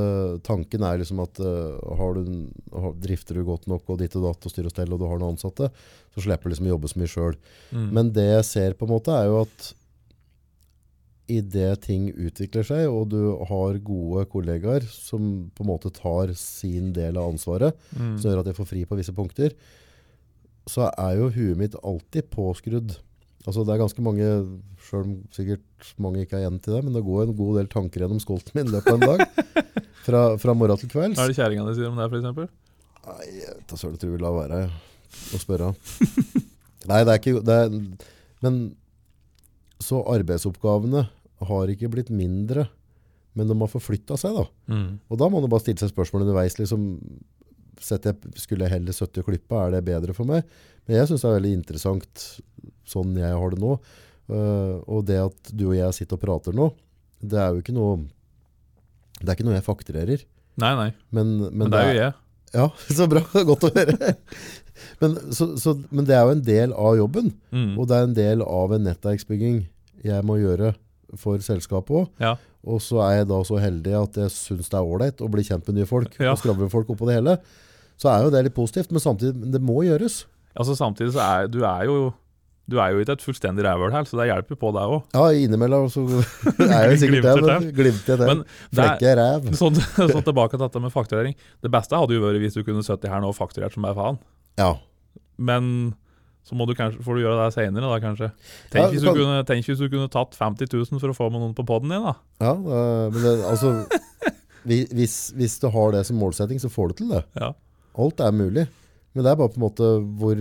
tanken 0.48 0.84
er 0.88 1.02
liksom 1.02 1.20
at 1.20 1.42
uh, 1.44 1.76
har 2.00 2.16
du, 2.16 2.46
har, 2.72 2.94
drifter 3.04 3.36
du 3.36 3.44
godt 3.48 3.68
nok 3.68 3.90
og 3.92 4.00
ditt 4.00 4.16
og 4.16 4.30
datt 4.30 4.48
og 4.48 4.54
styr 4.54 4.70
og 4.70 4.74
stell, 4.74 4.94
og 4.94 5.02
du 5.02 5.08
har 5.10 5.20
noen 5.20 5.36
ansatte, 5.36 5.68
så 6.16 6.24
slipper 6.24 6.48
du 6.48 6.56
liksom 6.56 6.70
å 6.70 6.76
jobbe 6.76 6.92
så 6.92 7.02
mye 7.02 7.12
sjøl. 7.12 7.36
Mm. 7.76 7.90
Men 7.98 8.14
det 8.16 8.30
jeg 8.30 8.48
ser 8.48 8.78
på 8.80 8.88
en 8.88 8.94
måte 8.96 9.16
er 9.16 9.28
jo 9.28 9.42
at 9.44 9.74
i 11.28 11.42
det 11.44 11.74
ting 11.84 12.08
utvikler 12.16 12.64
seg, 12.64 12.86
og 12.88 13.10
du 13.12 13.20
har 13.50 13.82
gode 13.84 14.24
kollegaer 14.32 14.86
som 14.88 15.50
på 15.52 15.66
en 15.66 15.72
måte 15.74 15.92
tar 15.92 16.32
sin 16.40 16.94
del 16.96 17.20
av 17.20 17.34
ansvaret, 17.34 17.76
mm. 17.92 18.16
som 18.16 18.30
gjør 18.30 18.46
at 18.46 18.52
jeg 18.52 18.60
får 18.62 18.70
fri 18.70 18.86
på 18.88 19.00
visse 19.00 19.16
punkter, 19.16 19.58
så 20.68 20.88
er 20.94 21.20
jo 21.20 21.32
huet 21.36 21.60
mitt 21.60 21.76
alltid 21.84 22.30
påskrudd. 22.32 22.96
Altså 23.48 23.64
det 23.64 23.74
er 23.74 23.80
ganske 23.80 24.04
mange, 24.04 24.28
selv 24.90 25.06
om 25.06 25.12
sikkert 25.32 25.92
mange 26.04 26.26
ikke 26.26 26.36
er 26.36 26.44
igjen 26.44 26.60
til 26.60 26.76
det, 26.76 26.82
men 26.84 26.96
det 26.98 27.06
går 27.06 27.24
en 27.24 27.38
god 27.38 27.62
del 27.62 27.70
tanker 27.72 28.04
gjennom 28.04 28.20
skolten 28.20 28.58
min 28.58 28.68
i 28.68 28.74
løpet 28.76 28.92
av 28.92 29.00
en 29.00 29.14
dag. 29.14 29.24
Fra, 30.08 30.20
fra 30.40 30.54
morgen 30.56 30.80
til 30.80 30.88
kvelds. 30.88 31.18
Hva 31.20 31.26
er 31.26 31.34
det 31.34 31.36
kjerringa 31.36 31.66
di 31.68 31.74
sier 31.76 31.90
om 31.90 31.98
det, 32.00 32.06
f.eks.? 32.08 32.52
Nei, 33.08 33.26
jeg 33.28 33.56
vet 33.58 33.66
da 33.68 33.80
søren, 33.80 33.96
jeg 33.98 34.00
tror 34.00 34.14
vi 34.14 34.20
lar 34.22 34.36
være 34.38 34.60
å 35.36 35.40
spørre. 35.42 35.72
Nei, 36.92 37.02
det 37.02 37.12
er 37.12 37.20
ikke 37.20 37.42
det 37.44 37.58
er, 37.66 37.76
Men 38.46 38.60
så 39.84 40.00
arbeidsoppgavene 40.14 41.04
har 41.50 41.74
ikke 41.74 41.92
blitt 41.92 42.14
mindre, 42.14 42.70
men 43.36 43.52
de 43.52 43.58
har 43.60 43.72
forflytta 43.74 44.16
seg, 44.22 44.40
da. 44.40 44.48
Mm. 44.72 44.88
Og 45.12 45.20
da 45.20 45.28
må 45.28 45.44
man 45.44 45.52
bare 45.52 45.66
stille 45.66 45.84
seg 45.84 45.92
spørsmål 45.92 46.24
underveis. 46.24 46.56
liksom, 46.56 46.88
jeg, 47.84 48.16
Skulle 48.40 48.66
jeg 48.68 48.74
heller 48.78 48.94
70 48.96 49.22
og 49.24 49.30
klippe, 49.30 49.56
er 49.62 49.72
det 49.78 49.84
bedre 49.88 50.14
for 50.18 50.30
meg? 50.30 50.44
Men 50.88 51.00
jeg 51.02 51.10
syns 51.10 51.24
det 51.26 51.30
er 51.30 51.38
veldig 51.40 51.54
interessant 51.60 52.26
sånn 52.88 53.16
jeg 53.20 53.34
har 53.36 53.54
det 53.54 53.60
nå. 53.64 53.78
Uh, 54.28 54.80
og 54.92 55.06
det 55.08 55.18
at 55.24 55.52
du 55.56 55.70
og 55.70 55.76
jeg 55.78 55.96
sitter 55.96 56.18
og 56.20 56.24
prater 56.24 56.56
nå, 56.56 56.70
det 57.24 57.40
er 57.40 57.54
jo 57.56 57.62
ikke 57.64 57.76
noe 57.76 58.02
Det 59.22 59.30
er 59.32 59.36
ikke 59.38 59.46
noe 59.48 59.56
jeg 59.58 59.66
fakturerer. 59.66 60.24
Nei, 60.62 60.74
nei. 60.78 60.90
Men, 61.16 61.32
men, 61.50 61.58
Men, 61.64 61.72
det 61.74 61.80
er 61.80 61.88
jo 61.92 62.00
jeg. 62.02 62.14
Ja, 62.58 62.66
så 62.98 63.08
bra. 63.12 63.22
Godt 63.52 63.66
å 63.68 63.72
høre. 63.76 64.12
Men, 65.02 65.16
så, 65.36 65.50
så, 65.60 65.74
men 65.90 66.06
det 66.08 66.16
er 66.18 66.28
jo 66.28 66.36
en 66.36 66.44
del 66.46 66.74
av 66.78 66.98
jobben, 67.00 67.32
Mm. 67.52 67.72
og 67.80 67.88
det 67.90 67.98
er 67.98 68.06
en 68.08 68.18
del 68.18 68.44
av 68.46 68.74
en 68.76 68.86
nettverksbygging 68.86 69.64
jeg 70.06 70.26
må 70.28 70.38
gjøre 70.40 70.74
for 71.16 71.40
selskapet 71.40 71.96
òg. 72.02 72.08
Ja. 72.20 72.36
Og 72.68 72.82
så 72.84 73.00
er 73.06 73.22
jeg 73.22 73.28
da 73.30 73.40
så 73.48 73.60
heldig 73.64 73.94
at 73.96 74.18
jeg 74.26 74.34
syns 74.34 74.68
det 74.70 74.76
er 74.76 74.84
ålreit 74.84 75.22
å 75.24 75.30
bli 75.32 75.46
kjent 75.48 75.68
med 75.70 75.78
nye 75.80 75.88
folk 75.88 76.18
Ja. 76.20 76.34
og 76.34 76.42
skravle 76.42 76.68
folk 76.70 76.90
oppå 76.92 77.08
det 77.08 77.16
hele. 77.22 77.38
Så 77.98 78.10
er 78.12 78.24
jo 78.26 78.30
det 78.34 78.44
litt 78.46 78.56
positivt, 78.58 78.92
men 78.92 79.00
samtidig 79.02 79.52
det 79.54 79.62
må 79.64 79.80
gjøres. 79.88 80.26
Altså 80.58 80.76
Samtidig 80.76 81.14
så 81.16 81.22
er 81.24 81.48
du 81.48 81.62
er 81.64 81.86
jo 81.86 82.14
Du 82.70 82.76
er 82.84 82.92
jo 82.92 83.00
ikke 83.00 83.14
et 83.16 83.22
fullstendig 83.24 83.64
rævhøl 83.64 83.94
her, 83.96 84.04
så 84.04 84.18
det 84.20 84.26
hjelper 84.28 84.58
på 84.60 84.74
deg 84.76 84.92
òg. 84.92 85.04
Ja, 85.16 85.30
innimellom 85.32 85.86
så 85.88 86.02
er 86.68 86.90
jeg 86.92 86.98
sikkert 87.00 87.24
det, 87.24 87.36
men 87.48 87.70
glimter 87.78 88.18
det. 88.20 88.34
Flekke 88.76 89.14
ræv. 89.16 89.46
sånn, 89.62 89.78
sånn 89.80 90.26
tilbake 90.28 90.58
til 90.58 90.66
dette 90.66 90.82
med 90.84 90.92
fakturering. 90.92 91.38
Det 91.64 91.72
beste 91.72 91.96
hadde 91.96 92.18
jo 92.18 92.26
vært 92.26 92.42
hvis 92.44 92.58
du 92.60 92.66
kunne 92.68 92.84
sittet 92.84 93.08
her 93.08 93.24
nå 93.24 93.30
og 93.32 93.38
fakturert 93.40 93.72
som 93.72 93.88
bare 93.88 93.96
faen. 93.96 94.20
Ja. 94.60 94.74
Men 95.40 95.96
så 96.48 96.56
må 96.56 96.66
du 96.70 96.74
kanskje, 96.78 97.04
får 97.04 97.18
du 97.18 97.24
gjøre 97.26 97.38
det 97.44 97.54
senere, 97.58 97.90
da 97.92 98.00
kanskje. 98.00 98.30
Tenk, 98.72 98.88
du 98.88 98.96
hvis, 98.96 99.04
du 99.04 99.10
kan- 99.10 99.20
kunne, 99.20 99.44
tenk 99.50 99.68
hvis 99.68 99.82
du 99.84 99.90
kunne 99.92 100.08
tatt 100.14 100.38
50 100.40 100.72
000 100.74 101.02
for 101.04 101.12
å 101.12 101.18
få 101.18 101.28
med 101.34 101.44
noen 101.44 101.56
på 101.58 101.66
poden 101.68 101.92
din, 101.92 102.06
da. 102.08 102.14
ja 102.44 102.54
øh, 102.56 103.12
men 103.12 103.22
det, 103.26 103.34
altså 103.52 103.74
hvis, 104.68 105.16
hvis 105.36 105.60
du 105.64 105.68
har 105.72 105.92
det 105.96 106.06
som 106.08 106.20
målsetting, 106.20 106.60
så 106.60 106.72
får 106.72 106.92
du 106.92 106.94
til 107.02 107.12
det. 107.16 107.24
Ja. 107.40 107.52
Alt 107.98 108.20
er 108.24 108.32
mulig. 108.36 108.68
Men 109.16 109.24
det 109.26 109.32
er 109.32 109.40
bare 109.40 109.50
på 109.54 109.58
en 109.60 109.66
måte 109.68 109.88
hvor 110.20 110.38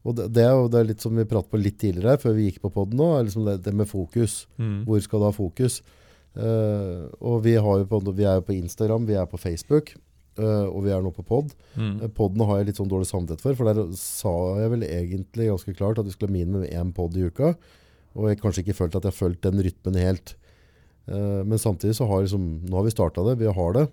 Og 0.00 0.14
det, 0.16 0.30
det 0.32 0.44
er 0.46 0.54
jo 0.56 0.68
det 0.72 0.78
er 0.80 0.86
litt 0.88 1.02
som 1.04 1.12
vi 1.18 1.26
pratet 1.28 1.50
på 1.52 1.58
litt 1.60 1.76
tidligere, 1.82 2.16
før 2.22 2.32
vi 2.38 2.46
gikk 2.46 2.62
på 2.62 2.70
podden 2.72 2.96
nå, 2.96 3.08
er 3.18 3.26
liksom 3.26 3.44
det, 3.44 3.58
det 3.66 3.74
med 3.76 3.88
fokus. 3.90 4.46
Mm. 4.56 4.78
Hvor 4.86 5.02
skal 5.04 5.20
du 5.20 5.26
ha 5.26 5.32
fokus? 5.36 5.80
Uh, 6.30 7.10
og 7.20 7.42
vi, 7.44 7.56
har 7.58 7.82
jo 7.82 7.88
på, 7.90 7.98
vi 8.14 8.24
er 8.24 8.38
jo 8.38 8.44
på 8.46 8.54
Instagram, 8.54 9.04
vi 9.08 9.18
er 9.18 9.26
på 9.28 9.36
Facebook, 9.42 9.92
eh, 10.38 10.66
og 10.68 10.84
vi 10.86 10.92
er 10.94 11.02
nå 11.02 11.12
på 11.16 11.24
pod. 11.26 11.54
Mm. 11.74 12.00
Uh, 12.06 12.44
har 12.48 12.60
jeg 12.60 12.70
litt 12.70 12.80
sånn 12.80 12.90
dårlig 12.90 13.08
samvittighet 13.10 13.42
for, 13.44 13.58
for 13.58 13.70
der 13.70 13.94
sa 13.98 14.34
jeg 14.60 14.74
vel 14.74 14.86
egentlig 14.86 15.50
ganske 15.50 15.76
klart 15.78 16.00
at 16.02 16.08
vi 16.08 16.14
skulle 16.14 16.32
ha 16.32 16.38
minimum 16.38 16.66
én 16.68 16.92
pod 16.94 17.16
i 17.16 17.26
uka. 17.26 17.54
Og 18.18 18.30
jeg 18.30 18.40
kanskje 18.42 18.64
ikke 18.64 18.78
følt 18.82 18.96
at 18.98 19.06
jeg 19.06 19.14
har 19.14 19.20
fulgt 19.20 19.46
den 19.46 19.62
rytmen 19.62 19.98
helt. 20.00 20.34
Uh, 21.10 21.42
men 21.46 21.58
samtidig 21.58 21.96
så 21.98 22.06
har 22.10 22.22
liksom, 22.22 22.46
nå 22.68 22.78
har 22.78 22.86
vi 22.86 22.94
starta 22.94 23.24
det, 23.26 23.38
vi 23.42 23.50
har 23.50 23.76
det. 23.78 23.88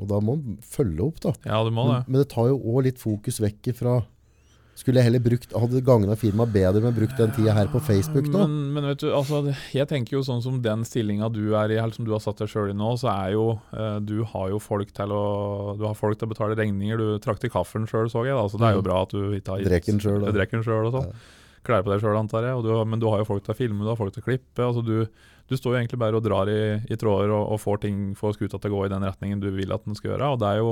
Og 0.00 0.08
da 0.08 0.18
må 0.24 0.36
man 0.38 0.56
følge 0.64 1.04
opp, 1.04 1.20
da. 1.22 1.34
Ja, 1.44 1.60
du 1.64 1.70
må 1.74 1.84
Men, 1.86 2.00
det. 2.00 2.08
men 2.08 2.22
det 2.22 2.30
tar 2.32 2.48
jo 2.48 2.58
òg 2.58 2.86
litt 2.88 3.00
fokus 3.00 3.42
vekk 3.42 3.74
fra 3.76 4.00
Skulle 4.78 5.02
jeg 5.02 5.10
heller 5.10 5.20
brukt 5.20 5.52
Hadde 5.52 5.82
gagna 5.84 6.14
firmaet 6.16 6.52
bedre 6.54 6.80
med 6.80 6.94
å 6.94 6.96
bruke 6.96 7.16
den 7.18 7.32
tida 7.36 7.52
her 7.52 7.68
på 7.68 7.80
Facebook 7.84 8.30
nå? 8.32 8.46
Men, 8.46 8.54
men 8.72 8.86
vet 8.88 9.02
du, 9.02 9.10
altså, 9.12 9.42
jeg 9.74 9.84
tenker 9.90 10.16
jo 10.16 10.22
sånn 10.24 10.40
som 10.44 10.56
den 10.64 10.86
stillinga 10.88 11.28
du 11.32 11.42
er 11.52 11.74
i, 11.74 11.76
eller 11.76 11.92
som 11.92 12.06
du 12.08 12.12
har 12.14 12.22
satt 12.24 12.40
deg 12.40 12.48
sjøl 12.48 12.72
i 12.72 12.76
nå, 12.78 12.94
så 13.00 13.10
er 13.12 13.34
jo 13.34 13.44
eh, 13.76 13.98
Du 14.08 14.22
har 14.32 14.48
jo 14.54 14.62
folk 14.62 14.94
til 14.96 15.12
å 15.12 15.22
Du 15.76 15.84
har 15.84 15.98
folk 15.98 16.16
til 16.18 16.30
å 16.30 16.32
betale 16.32 16.56
regninger. 16.56 16.96
Du 16.98 17.20
trakter 17.22 17.52
kaffen 17.52 17.84
sjøl, 17.90 18.08
så 18.12 18.24
jeg. 18.24 18.32
Da, 18.38 18.48
så 18.48 18.58
det 18.62 18.70
er 18.70 18.78
jo 18.78 18.82
Mm. 18.82 18.88
bra 18.88 19.02
at 19.04 19.12
du 19.12 19.20
ikke 19.36 19.52
har 19.54 19.60
gitt 19.60 19.70
Drekken 20.40 20.64
selv 20.64 20.88
og 20.88 20.96
sånn. 20.96 21.12
Klær 21.62 21.84
på 21.84 21.92
deg 21.92 22.00
sjøl, 22.02 22.16
antar 22.18 22.48
jeg. 22.48 22.64
Du, 22.64 22.72
men 22.88 22.98
du 22.98 23.06
har 23.12 23.20
jo 23.22 23.28
folk 23.28 23.44
til 23.44 23.52
å 23.54 23.58
filme, 23.60 23.84
du 23.84 23.92
har 23.92 24.00
folk 24.00 24.16
til 24.16 24.24
å 24.24 24.28
klippe. 24.30 24.64
altså 24.64 24.82
du 24.82 25.06
du 25.50 25.56
står 25.58 25.74
jo 25.74 25.78
egentlig 25.82 25.98
bare 26.00 26.16
og 26.16 26.22
drar 26.24 26.48
i, 26.48 26.80
i 26.88 26.96
tråder 26.96 27.28
og, 27.34 27.50
og 27.52 27.58
får, 27.60 27.80
ting, 27.82 27.96
får 28.16 28.38
skuta 28.38 28.56
til 28.62 28.70
å 28.72 28.76
gå 28.78 28.86
i 28.86 28.92
den 28.92 29.02
retningen 29.04 29.40
du 29.42 29.50
vil 29.52 29.72
at 29.74 29.84
den 29.84 29.94
skal 29.98 30.14
gjøre. 30.14 30.30
Og 30.32 30.38
det 30.40 30.48
er 30.48 30.60
jo 30.62 30.70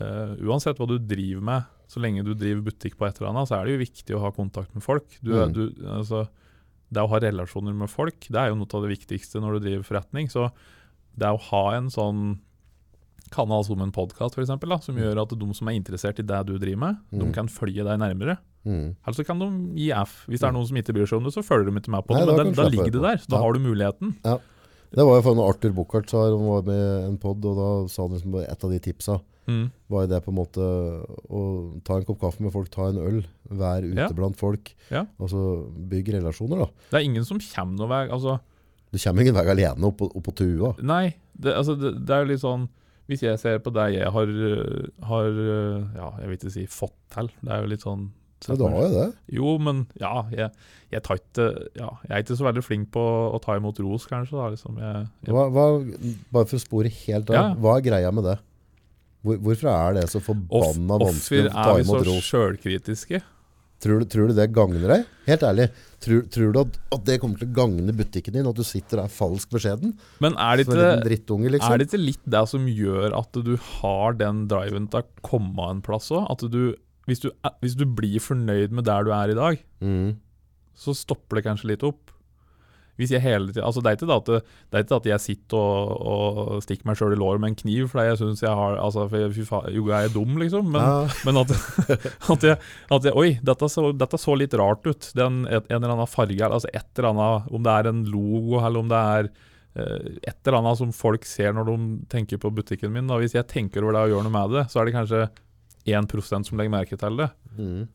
uh, 0.00 0.32
Uansett 0.50 0.76
hva 0.76 0.88
du 0.90 0.98
driver 0.98 1.44
med, 1.48 1.68
så 1.90 1.98
lenge 2.02 2.22
du 2.24 2.32
driver 2.38 2.62
butikk 2.70 2.94
på 3.00 3.08
et 3.08 3.18
eller 3.18 3.32
annet, 3.32 3.48
så 3.50 3.56
er 3.58 3.66
det 3.66 3.72
jo 3.74 3.82
viktig 3.84 4.14
å 4.16 4.20
ha 4.22 4.30
kontakt 4.30 4.72
med 4.76 4.84
folk. 4.86 5.08
Du, 5.22 5.32
Mm. 5.34 5.52
du, 5.52 5.62
altså, 5.90 6.28
det 6.92 7.02
å 7.02 7.08
ha 7.10 7.18
relasjoner 7.18 7.74
med 7.74 7.90
folk, 7.90 8.20
det 8.30 8.38
er 8.38 8.48
jo 8.52 8.58
noe 8.60 8.70
av 8.78 8.82
det 8.86 8.92
viktigste 8.96 9.40
når 9.42 9.58
du 9.58 9.66
driver 9.68 9.82
forretning. 9.88 10.30
Så 10.30 10.50
det 11.18 11.26
å 11.26 11.38
ha 11.50 11.64
en 11.74 11.90
sånn 11.90 12.38
kanal 13.30 13.64
som 13.64 13.80
en 13.82 13.92
podkast, 13.94 14.34
f.eks., 14.38 14.48
som 14.84 14.94
Mm. 14.96 15.02
gjør 15.02 15.22
at 15.22 15.38
de 15.38 15.54
som 15.54 15.68
er 15.68 15.78
interessert 15.78 16.18
i 16.18 16.22
det 16.26 16.46
du 16.46 16.58
driver 16.58 16.78
med, 16.78 16.96
de 17.10 17.26
Mm. 17.26 17.32
kan 17.34 17.46
følge 17.48 17.84
deg 17.84 17.98
nærmere. 17.98 18.38
Mm. 18.66 18.96
Eller 19.06 19.14
så 19.14 19.24
kan 19.24 19.38
de 19.38 19.74
gi 19.76 19.90
F. 19.92 20.26
Hvis 20.28 20.40
det 20.40 20.48
er 20.48 20.52
noen 20.52 20.66
som 20.66 20.76
ikke 20.76 20.92
bryr 20.94 21.06
seg 21.08 21.16
om 21.18 21.24
det, 21.24 21.32
så 21.32 21.42
følger 21.42 21.66
de 21.70 21.80
ikke 21.80 21.90
med 21.90 22.06
på 22.06 22.14
Nei, 22.14 22.20
det. 22.26 22.36
da 22.36 22.44
Men 22.44 22.52
da, 22.52 22.62
da 22.64 22.68
ligger 22.68 22.90
det 22.92 23.02
der, 23.02 23.16
så 23.18 23.28
da 23.28 23.36
Ja. 23.36 23.42
har 23.42 23.52
du 23.52 23.58
muligheten. 23.60 24.14
Det 24.92 25.04
var 25.06 25.14
jo 25.16 25.22
for 25.22 25.34
når 25.36 25.48
Arthur 25.48 25.72
Buchardt 25.72 26.10
var 26.12 26.62
med 26.62 26.74
i 26.74 27.06
en 27.06 27.18
pod, 27.18 27.44
og 27.44 27.56
da 27.56 27.88
sa 27.88 28.02
han 28.08 28.10
liksom 28.18 28.34
et 28.42 28.64
av 28.64 28.70
de 28.70 28.78
tipsa 28.80 29.20
Mm. 29.50 29.70
var 29.90 30.04
jo 30.06 30.10
det 30.14 30.20
på 30.24 30.30
en 30.30 30.38
måte 30.38 30.66
å 31.30 31.40
ta 31.84 31.96
en 31.98 32.04
kopp 32.06 32.20
kaffe 32.22 32.44
med 32.44 32.52
folk, 32.54 32.70
ta 32.70 32.86
en 32.90 33.00
øl, 33.02 33.20
være 33.50 33.90
ute 33.90 34.04
Ja. 34.04 34.08
blant 34.14 34.38
folk. 34.38 34.72
Ja. 34.90 35.04
så 35.32 35.42
bygg 35.90 36.12
relasjoner, 36.14 36.62
da. 36.64 36.68
Det 36.92 37.00
er 37.00 37.06
ingen 37.10 37.24
som 37.26 37.40
kommer 37.42 37.76
noe 37.82 37.88
vei. 37.90 38.04
Altså, 38.08 38.38
Du 38.92 38.98
kommer 38.98 39.22
ingen 39.22 39.34
vei 39.34 39.46
alene 39.52 39.86
opp, 39.86 40.00
opp 40.02 40.22
på 40.24 40.34
tua. 40.34 40.74
Nei, 40.82 41.14
det, 41.38 41.54
altså, 41.56 41.76
det, 41.78 41.92
det 42.06 42.14
er 42.14 42.24
jo 42.24 42.30
litt 42.32 42.42
sånn 42.44 42.68
Hvis 43.10 43.22
jeg 43.26 43.38
ser 43.42 43.58
på 43.58 43.72
deg 43.74 43.94
jeg 43.98 44.06
har, 44.14 44.28
har 45.10 45.28
Ja, 45.96 46.08
jeg 46.20 46.28
vil 46.28 46.36
ikke 46.38 46.52
si 46.54 46.66
fått 46.70 46.94
til. 47.14 47.30
Det 47.42 47.50
er 47.54 47.62
jo 47.64 47.70
litt 47.72 47.82
sånn 47.86 48.08
Ja, 48.48 48.54
du 48.56 48.62
har 48.64 48.86
jo 48.86 48.90
det. 48.94 49.06
Jo, 49.36 49.58
men 49.60 49.82
ja, 50.00 50.22
jeg, 50.32 50.50
jeg 50.90 51.02
ikke 51.20 51.46
ja, 51.76 51.90
Jeg 52.08 52.10
er 52.16 52.22
ikke 52.24 52.36
så 52.38 52.46
veldig 52.46 52.62
flink 52.64 52.90
på 52.94 53.02
å 53.34 53.40
ta 53.42 53.56
imot 53.58 53.78
ros, 53.84 54.06
kanskje. 54.10 54.32
Da, 54.38 54.46
liksom. 54.54 54.78
jeg, 54.80 55.08
jeg, 55.26 55.34
Hva, 55.34 55.48
hva, 55.52 55.66
bare 56.32 56.46
for 56.50 56.56
å 56.56 56.62
spore 56.62 56.88
helt 57.06 57.30
av, 57.30 57.34
Ja. 57.36 57.42
hva 57.54 57.76
er 57.78 57.84
greia 57.90 58.10
med 58.14 58.24
det? 58.30 58.38
Hvor, 59.20 59.36
hvorfor 59.44 59.68
er 59.72 59.98
det 59.98 60.06
så 60.08 60.20
off, 60.20 60.30
forbanna 60.30 60.96
vanskelig 61.02 61.50
å 61.50 61.52
ta 61.52 61.66
er 61.74 61.78
vi 61.80 61.84
så 61.88 62.00
imot 62.00 62.24
sjølkritiske? 62.24 63.20
Tror 63.80 64.02
du, 64.02 64.04
tror 64.12 64.28
du 64.28 64.34
det 64.36 64.46
gagner 64.52 64.90
deg? 64.92 65.04
Helt 65.24 65.44
ærlig, 65.48 65.66
tror, 66.04 66.24
tror 66.28 66.50
du 66.52 66.58
at, 66.60 66.74
at 66.92 67.04
det 67.08 67.14
kommer 67.22 67.40
til 67.40 67.48
å 67.48 67.54
gagne 67.56 67.94
butikken 67.96 68.36
din? 68.36 68.48
At 68.48 68.58
du 68.58 68.64
sitter 68.66 69.00
der 69.00 69.12
falsk 69.12 69.52
beskjeden? 69.54 69.94
Men 70.20 70.36
er 70.36 70.60
det 70.60 70.66
ikke 70.66 71.48
liksom? 71.56 71.72
Er 71.72 71.80
det 71.80 71.86
ikke 71.88 72.02
litt 72.02 72.26
det 72.36 72.42
som 72.52 72.66
gjør 72.68 73.16
at 73.16 73.40
du 73.46 73.54
har 73.80 74.18
den 74.20 74.42
driven 74.52 74.88
til 74.92 75.00
å 75.00 75.08
komme 75.24 75.70
en 75.72 75.80
plass 75.84 76.10
òg? 76.12 76.26
At 76.28 76.44
du 76.52 76.74
hvis, 77.08 77.22
du 77.24 77.30
hvis 77.64 77.76
du 77.80 77.86
blir 77.88 78.20
fornøyd 78.22 78.76
med 78.76 78.84
der 78.88 79.08
du 79.08 79.14
er 79.16 79.32
i 79.32 79.38
dag, 79.38 79.64
Mm. 79.80 80.18
så 80.76 80.92
stopper 80.96 81.40
det 81.40 81.46
kanskje 81.48 81.70
litt 81.72 81.82
opp. 81.88 82.12
Hvis 83.00 83.14
jeg 83.14 83.22
hele 83.24 83.48
tiden, 83.50 83.64
altså 83.66 83.82
det, 83.82 83.90
er 83.90 83.98
ikke 83.98 84.08
det, 84.10 84.16
at 84.18 84.28
det, 84.30 84.76
er 84.76 84.84
ikke 84.84 84.98
at 85.00 85.08
jeg 85.08 85.24
sitter 85.24 85.58
og, 85.58 85.92
og 86.12 86.64
stikker 86.64 86.88
meg 86.90 86.98
sjøl 87.00 87.16
i 87.16 87.20
låret 87.20 87.42
med 87.42 87.52
en 87.52 87.58
kniv 87.62 87.88
fordi 87.90 88.06
jeg 88.10 88.20
syns 88.20 88.44
jeg 88.44 88.54
har 88.60 88.78
altså, 88.80 89.06
for 89.10 89.36
Fy 89.36 89.46
faen, 89.48 89.70
jo, 89.74 89.86
jeg 89.90 90.10
er 90.10 90.14
dum, 90.14 90.38
liksom. 90.40 90.70
Men, 90.74 90.84
ja. 90.84 91.16
men 91.26 91.42
at, 91.42 91.54
at, 91.56 92.48
jeg, 92.50 92.58
at 92.96 93.08
jeg 93.08 93.16
Oi, 93.20 93.30
dette 93.50 93.70
så, 93.72 93.86
dette 93.96 94.20
så 94.20 94.36
litt 94.38 94.56
rart 94.60 94.86
ut. 94.86 95.12
Den, 95.16 95.44
et, 95.48 95.68
en 95.70 95.78
eller 95.80 95.94
annen 95.96 96.10
farge, 96.10 96.48
altså 96.48 96.70
et 96.72 96.88
eller 96.98 97.12
annet 97.12 97.54
Om 97.54 97.64
det 97.66 97.76
er 97.76 97.90
en 97.90 98.02
logo, 98.10 98.58
eller 98.60 98.84
om 98.84 98.90
det 98.90 99.04
er 99.14 99.30
eh, 99.30 100.10
et 100.32 100.36
eller 100.44 100.60
annet 100.60 100.80
som 100.82 100.92
folk 100.94 101.26
ser 101.28 101.54
når 101.56 101.70
de 101.70 101.78
tenker 102.12 102.42
på 102.42 102.52
butikken 102.54 102.92
min. 102.94 103.08
Da. 103.10 103.20
Hvis 103.22 103.36
jeg 103.38 103.48
tenker 103.50 103.86
over 103.86 103.96
det 103.96 104.04
og 104.08 104.14
gjør 104.14 104.28
noe 104.28 104.36
med 104.36 104.58
det, 104.58 104.66
så 104.72 104.82
er 104.82 104.88
det 104.88 104.98
kanskje 104.98 105.24
1% 105.88 106.50
som 106.50 106.60
legger 106.60 106.76
merke 106.76 107.00
til 107.00 107.22
det. 107.22 107.30
Mm. 107.56 107.88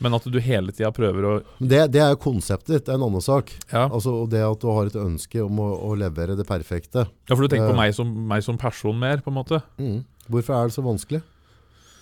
Men 0.00 0.14
at 0.14 0.26
du 0.30 0.38
hele 0.38 0.70
tida 0.72 0.92
prøver 0.94 1.24
å 1.26 1.32
Det, 1.58 1.80
det 1.90 2.00
er 2.04 2.12
jo 2.14 2.20
konseptet 2.22 2.70
ditt, 2.76 2.84
det 2.86 2.92
er 2.94 3.00
en 3.00 3.06
annen 3.08 3.24
sak. 3.24 3.50
ja. 3.72 3.88
Altså, 3.88 4.12
og 4.22 4.30
det 4.30 4.44
at 4.46 4.60
du 4.62 4.68
har 4.70 4.86
et 4.86 4.98
ønske 5.00 5.42
om 5.42 5.58
å, 5.64 5.68
å 5.90 5.94
levere 5.98 6.36
det 6.38 6.46
perfekte. 6.46 7.06
ja, 7.08 7.34
for 7.34 7.42
du 7.42 7.48
tenker 7.50 7.72
på 7.72 7.78
meg 7.80 7.94
som, 7.96 8.12
meg 8.30 8.44
som 8.46 8.58
person 8.60 8.98
mer, 8.98 9.18
på 9.24 9.32
en 9.32 9.38
måte. 9.40 9.58
Mm. 9.80 10.04
Hvorfor 10.28 10.54
er 10.54 10.68
det 10.70 10.76
så 10.76 10.84
vanskelig 10.86 11.22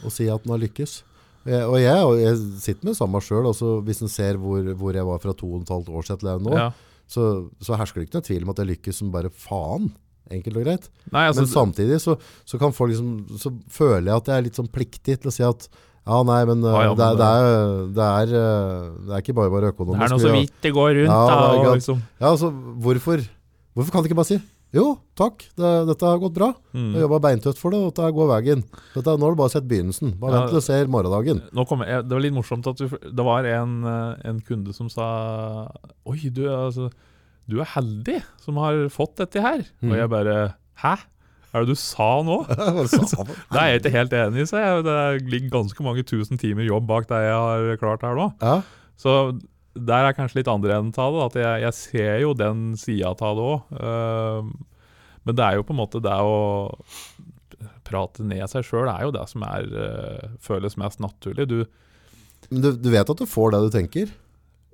å 0.04 0.10
si 0.12 0.26
at 0.28 0.42
den 0.44 0.52
har 0.52 0.60
lykkes? 0.60 0.98
Jeg, 1.46 1.62
og 1.62 1.76
jeg, 1.78 2.02
og 2.04 2.18
jeg 2.18 2.36
sitter 2.60 2.88
med 2.90 2.96
samme 2.98 3.20
sjøl. 3.22 3.46
Altså, 3.46 3.76
hvis 3.86 4.02
en 4.02 4.10
ser 4.10 4.36
hvor, 4.42 4.60
hvor 4.76 4.96
jeg 4.98 5.06
var 5.06 5.20
fra 5.22 5.32
to 5.38 5.46
og 5.54 5.62
et 5.62 5.70
halvt 5.70 5.88
år 5.94 6.08
siden 6.08 6.24
til 6.26 6.42
nå, 6.48 6.56
Ja. 6.58 6.68
så, 7.06 7.26
så 7.62 7.78
hersker 7.78 8.02
det 8.02 8.08
ikke 8.08 8.18
noen 8.18 8.26
tvil 8.28 8.42
om 8.44 8.50
at 8.52 8.58
jeg 8.64 8.70
lykkes 8.74 8.98
som 9.00 9.12
bare 9.14 9.30
faen. 9.30 9.92
Enkelt 10.26 10.58
og 10.58 10.64
greit. 10.66 10.88
Nei, 11.14 11.28
altså, 11.30 11.44
Men 11.44 11.52
samtidig 11.54 12.00
så, 12.02 12.16
så 12.44 12.58
kan 12.58 12.72
folk 12.74 12.90
liksom 12.90 13.38
Så 13.38 13.52
føler 13.70 14.08
jeg 14.10 14.16
at 14.18 14.26
jeg 14.32 14.40
er 14.40 14.46
litt 14.48 14.58
sånn 14.58 14.72
pliktig 14.74 15.20
til 15.22 15.30
å 15.30 15.34
si 15.36 15.44
at 15.46 15.68
ja, 16.06 16.18
nei, 16.22 16.40
men, 16.48 16.64
ah, 16.64 16.82
Ja, 16.84 16.90
men 16.94 16.98
det, 17.00 17.12
det- 17.18 17.30
er, 17.30 17.86
det, 17.96 18.10
er, 18.10 18.34
uh, 18.34 19.06
det 19.06 19.14
er 19.16 19.24
ikke 19.24 19.36
bare 19.36 19.50
bare 19.50 19.72
økonomisk. 19.74 20.00
det 20.00 20.06
er 20.06 20.14
noe 20.14 20.22
så 20.22 20.34
vidt 20.34 20.60
det 20.62 20.74
går 20.76 20.92
rundt, 21.00 21.10
Ja, 21.10 21.22
da. 21.30 21.48
Og 21.56 21.80
liksom, 21.80 22.02
Ja, 22.20 22.28
altså, 22.30 22.52
hvorfor, 22.86 23.24
hvorfor 23.74 23.92
kan 23.92 24.02
de 24.04 24.10
ikke 24.10 24.20
bare 24.22 24.30
si 24.30 24.40
jo, 24.74 24.96
takk, 25.16 25.44
det, 25.56 25.70
dette 25.88 26.04
har 26.08 26.18
gått 26.20 26.34
bra. 26.36 26.50
Jeg 26.74 26.82
mm. 26.82 26.92
har 26.96 27.04
jobba 27.06 27.20
beintøft 27.28 27.60
for 27.60 27.72
det, 27.72 27.78
og 27.80 27.92
dette 27.94 28.10
går 28.16 28.28
veien. 28.32 28.64
Dette, 28.96 29.14
nå 29.14 29.28
har 29.28 29.36
du 29.36 29.38
bare 29.38 29.52
sett 29.54 29.68
begynnelsen. 29.70 30.16
Bare 30.20 30.34
vent 30.34 30.50
til 30.50 30.58
du 30.58 30.66
ser 30.66 30.90
morgendagen. 30.92 31.42
Jeg, 31.46 32.02
det 32.04 32.16
var 32.16 32.24
litt 32.24 32.36
morsomt 32.36 32.66
at 32.68 32.82
du, 32.82 32.96
det 33.06 33.26
var 33.26 33.48
en, 33.48 33.76
eh, 33.88 34.26
en 34.28 34.40
kunde 34.44 34.74
som 34.76 34.90
sa 34.92 35.06
Oi, 36.04 36.18
du, 36.34 36.44
altså, 36.50 36.90
du 37.46 37.60
er 37.62 37.70
heldig 37.76 38.20
som 38.42 38.58
har 38.60 38.82
fått 38.92 39.16
dette 39.22 39.44
her. 39.44 39.64
Mm. 39.80 39.92
Og 39.92 40.00
jeg 40.02 40.12
bare 40.12 40.36
Hæ? 40.82 40.96
Er 41.54 41.64
det 41.64 41.74
du 41.74 41.78
sa 41.78 42.08
nå? 42.26 42.38
Nei, 42.48 42.86
jeg 42.86 42.86
Det 43.52 43.60
er 43.60 43.68
jeg 43.70 43.82
ikke 43.82 43.94
helt 43.94 44.16
enig 44.20 44.44
i, 44.44 44.48
jeg. 44.50 44.86
Det 44.86 44.96
ligger 45.32 45.52
ganske 45.60 45.86
mange 45.86 46.06
tusen 46.06 46.40
timer 46.40 46.66
jobb 46.68 46.88
bak 46.90 47.08
det 47.10 47.20
jeg 47.26 47.36
har 47.36 47.82
klart 47.82 48.06
her 48.06 48.18
nå. 48.18 48.30
Ja, 48.42 48.60
Så 49.00 49.36
der 49.76 50.08
er 50.08 50.16
kanskje 50.16 50.40
litt 50.40 50.48
andre 50.48 50.78
enden 50.80 50.96
av 51.02 51.12
det. 51.14 51.24
At 51.26 51.38
jeg, 51.42 51.62
jeg 51.66 51.78
ser 51.78 52.20
jo 52.24 52.32
den 52.36 52.66
sida 52.80 53.12
av 53.12 53.36
det 53.36 53.46
òg. 53.52 54.52
men 55.26 55.36
det 55.36 55.44
er 55.44 55.58
jo 55.58 55.66
på 55.66 55.74
en 55.74 55.80
måte 55.82 56.00
det 56.00 56.16
å 56.22 56.36
prate 57.86 58.24
ned 58.26 58.42
seg 58.50 58.66
sjøl 58.66 58.88
er 58.90 59.06
jo 59.06 59.12
det 59.14 59.24
som 59.30 59.44
er, 59.46 59.66
uh, 59.70 60.30
føles 60.42 60.78
mest 60.80 61.02
naturlig. 61.02 61.46
Du, 61.50 61.60
men 62.50 62.64
du, 62.64 62.72
du 62.74 62.88
vet 62.92 63.10
at 63.12 63.20
du 63.20 63.26
får 63.28 63.54
det 63.54 63.66
du 63.66 63.74
tenker? 63.74 64.14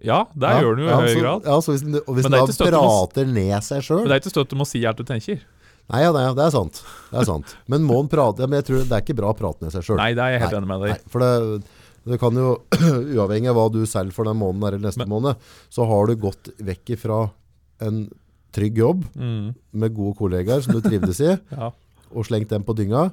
ja, 0.02 0.24
det 0.34 0.48
ja, 0.50 0.62
gjør 0.64 0.76
den 0.76 0.82
jo 0.82 0.88
i 0.88 0.90
ja, 0.90 0.98
høy 0.98 1.20
grad. 1.20 1.44
Ja, 1.46 1.56
så 1.62 1.74
hvis, 1.76 1.84
og 2.00 2.16
hvis 2.16 2.26
er 2.26 2.46
støtte 2.50 2.74
å- 2.74 2.86
prater 2.88 3.28
ned 3.30 3.54
seg 3.62 3.84
sjøl 3.86 4.00
Men 4.02 4.10
det 4.10 4.16
er 4.16 4.22
ikke 4.24 4.32
støtt 4.34 4.50
du 4.50 4.56
må 4.58 4.66
si 4.66 4.82
alt 4.88 4.98
du 4.98 5.04
tenker. 5.06 5.44
Nei, 5.90 6.02
ja, 6.04 6.12
nei, 6.14 6.22
det 6.34 6.44
er 6.46 6.50
sant. 6.54 6.78
Det 7.10 7.18
er 7.20 7.24
sant. 7.28 7.56
Men 7.68 7.82
må 7.84 7.98
en 8.00 8.08
prate 8.08 8.46
Men 8.46 8.60
jeg 8.62 8.64
tror 8.70 8.84
det 8.86 8.92
er 8.96 9.02
ikke 9.02 9.16
bra 9.18 9.32
å 9.32 9.36
prate 9.36 9.62
ned 9.66 9.72
seg 9.74 9.82
sjøl. 9.84 9.96
Nei, 9.98 10.12
det 10.14 10.22
er 10.24 10.30
jeg 10.36 10.42
helt 10.46 10.56
enig 10.60 10.68
med 10.70 10.84
deg. 10.86 11.02
For 11.12 11.20
det, 11.20 11.62
det 12.08 12.18
kan 12.22 12.38
jo, 12.38 12.52
uavhengig 13.18 13.50
av 13.50 13.56
hva 13.58 13.66
du 13.74 13.82
selger 13.86 14.12
for 14.16 14.24
den 14.30 14.38
måneden 14.40 14.68
eller 14.68 14.78
neste 14.86 15.02
Men- 15.04 15.12
måned, 15.12 15.36
så 15.70 15.84
har 15.90 16.06
du 16.06 16.14
gått 16.22 16.48
vekk 16.58 16.94
ifra 16.96 17.18
en 17.82 18.04
trygg 18.52 18.78
jobb 18.78 19.04
Mm, 19.16 19.54
med 19.72 19.94
gode 19.96 20.16
kollegaer 20.18 20.60
som 20.64 20.74
du 20.76 20.80
trivdes 20.84 21.20
i, 21.24 21.30
ja. 21.56 21.70
og 22.12 22.26
slengt 22.28 22.48
dem 22.52 22.64
på 22.64 22.74
dynga. 22.76 23.10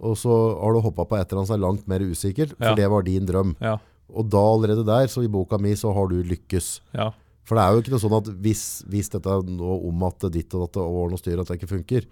Og 0.00 0.16
så 0.16 0.32
har 0.62 0.72
du 0.72 0.80
hoppa 0.80 1.04
på 1.04 1.16
et 1.18 1.26
eller 1.28 1.42
annet 1.42 1.48
som 1.52 1.58
er 1.58 1.64
langt 1.66 1.86
mer 1.88 2.00
usikkert, 2.00 2.54
for 2.56 2.70
Ja. 2.72 2.74
det 2.78 2.88
var 2.92 3.02
din 3.04 3.26
drøm. 3.28 3.54
Ja. 3.60 3.76
Og 4.10 4.28
da 4.32 4.40
allerede 4.40 4.84
der, 4.88 5.06
så 5.12 5.22
i 5.24 5.28
boka 5.28 5.58
mi, 5.60 5.74
så 5.76 5.92
har 5.94 6.08
du 6.08 6.22
lykkes. 6.24 6.80
ja. 6.96 7.10
For 7.50 7.58
det 7.58 7.62
er 7.66 7.74
jo 7.74 7.82
ikke 7.82 7.90
noe 7.90 8.02
sånn 8.04 8.12
at 8.14 8.28
hvis, 8.44 8.60
hvis 8.86 9.08
dette 9.10 9.36
noe 9.50 9.80
om 9.88 10.04
at 10.06 10.28
ditt 10.30 10.54
og 10.54 10.68
datt 10.68 10.76
og 10.84 11.10
noe 11.10 11.18
styr 11.18 11.40
at 11.42 11.48
det 11.50 11.56
ikke 11.58 11.72
funker, 11.72 12.04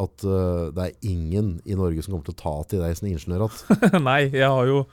at 0.00 0.24
uh, 0.24 0.70
det 0.72 0.86
er 0.86 1.10
ingen 1.10 1.58
i 1.68 1.76
Norge 1.76 2.00
som 2.00 2.14
kommer 2.14 2.24
til 2.30 2.36
å 2.36 2.40
ta 2.40 2.54
til 2.70 2.80
deg 2.80 2.96
som 2.96 3.10
ingeniør 3.10 3.44
igjen. 3.44 3.98
Nei, 4.08 4.22
jeg 4.32 4.48
har 4.48 4.70
jo 4.70 4.86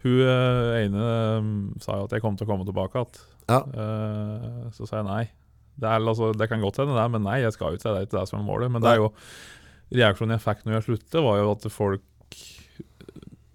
Hun 0.00 0.20
eh, 0.24 0.84
ene 0.84 1.06
eh, 1.06 1.48
sa 1.84 1.98
jo 1.98 2.06
at 2.06 2.14
jeg 2.14 2.22
kom 2.24 2.38
til 2.38 2.46
å 2.46 2.48
komme 2.48 2.64
tilbake 2.64 3.02
igjen. 3.02 3.18
Ja. 3.50 3.58
Uh, 3.66 4.68
så 4.72 4.86
sa 4.86 5.00
jeg 5.00 5.08
nei. 5.10 5.24
Det, 5.74 5.88
er, 5.88 5.98
altså, 5.98 6.30
det 6.32 6.46
kan 6.48 6.62
godt 6.62 6.78
hende, 6.80 6.94
det, 6.96 7.08
men 7.12 7.26
nei, 7.26 7.40
jeg 7.42 7.52
skal 7.56 7.74
jo 7.74 7.80
ikke. 7.80 7.90
Det 7.90 7.98
er 7.98 8.06
ikke 8.06 8.16
det 8.20 8.30
som 8.30 8.38
er 8.38 8.46
målet. 8.46 8.72
Men 8.72 8.84
det 8.84 8.94
er 8.94 9.02
jo 9.02 9.10
reaksjonen 9.98 10.36
jeg 10.38 10.44
fikk 10.46 10.62
når 10.64 10.78
jeg 10.78 10.86
sluttet, 10.86 11.18
var 11.26 11.42
jo 11.42 11.50
at 11.52 11.66
folk 11.74 12.06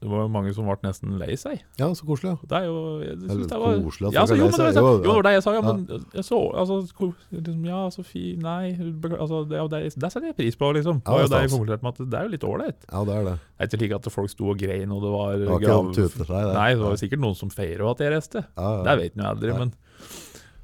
Det 0.06 0.12
var 0.14 0.20
jo 0.22 0.30
mange 0.30 0.52
som 0.54 0.68
ble 0.70 0.76
nesten 0.86 1.16
lei 1.18 1.34
seg. 1.42 1.64
Ja, 1.82 1.88
så 1.98 2.06
koselig. 2.06 2.36
Ja. 2.36 2.48
Det 2.52 2.58
er 2.60 2.66
jo 2.70 2.76
jeg 3.02 3.16
synes 3.24 3.48
det 3.50 3.58
var, 3.64 3.80
koselig 3.82 4.08
at 4.12 4.14
ja, 4.14 4.22
altså, 4.22 4.36
jo, 4.38 4.46
men 4.46 4.54
det, 4.54 4.76
var, 4.76 4.76
Jo, 4.76 4.92
jo, 4.92 5.02
det 5.02 5.14
var 5.16 5.26
det 5.26 5.32
jeg 5.34 5.44
sa. 5.46 5.54
Ja, 5.56 5.62
men 5.66 6.04
jeg 6.14 6.26
så 6.28 6.40
altså, 6.62 6.78
liksom, 6.86 7.66
Ja, 7.66 7.80
så 7.96 8.06
fi 8.06 8.24
Nei, 8.38 8.76
altså, 9.18 9.40
det, 9.50 9.64
det, 9.74 9.80
det 9.98 10.12
setter 10.14 10.28
jeg 10.30 10.38
pris 10.38 10.60
på, 10.62 10.70
liksom. 10.78 11.02
Ja, 11.08 11.18
det 11.24 11.32
det 11.34 11.42
jeg 11.48 11.54
konkluderte 11.56 11.88
med 11.88 11.96
at 11.98 12.04
det 12.14 12.20
er 12.20 12.30
jo 12.30 12.34
litt 12.36 12.46
ålreit. 12.52 12.86
ja, 12.92 13.04
det 13.10 13.16
er 13.18 13.24
det. 13.32 13.36
Det 13.42 13.66
er 13.66 13.72
ikke 13.72 13.82
slik 13.82 13.96
at 13.98 14.12
folk 14.14 14.30
sto 14.36 14.50
og 14.54 14.62
grein, 14.62 14.92
og 14.94 15.02
det 15.08 15.12
var 15.16 15.32
Det 15.42 15.50
var 15.50 15.60
ikke 15.60 15.72
grav- 15.72 15.94
tuter 15.98 16.26
seg, 16.30 16.46
det. 16.46 16.54
Nei, 16.60 16.70
det 16.76 16.84
var 16.86 17.02
sikkert 17.02 17.24
noen 17.26 17.36
som 17.42 17.50
feirer 17.50 17.90
at 17.92 18.06
jeg 18.06 18.14
reiste. 18.14 18.46
Ja, 18.56 18.70
ja. 18.78 18.84
Det 18.92 18.98
vet 19.02 19.18
jo 19.18 19.26
aldri, 19.32 19.58
men, 19.58 19.74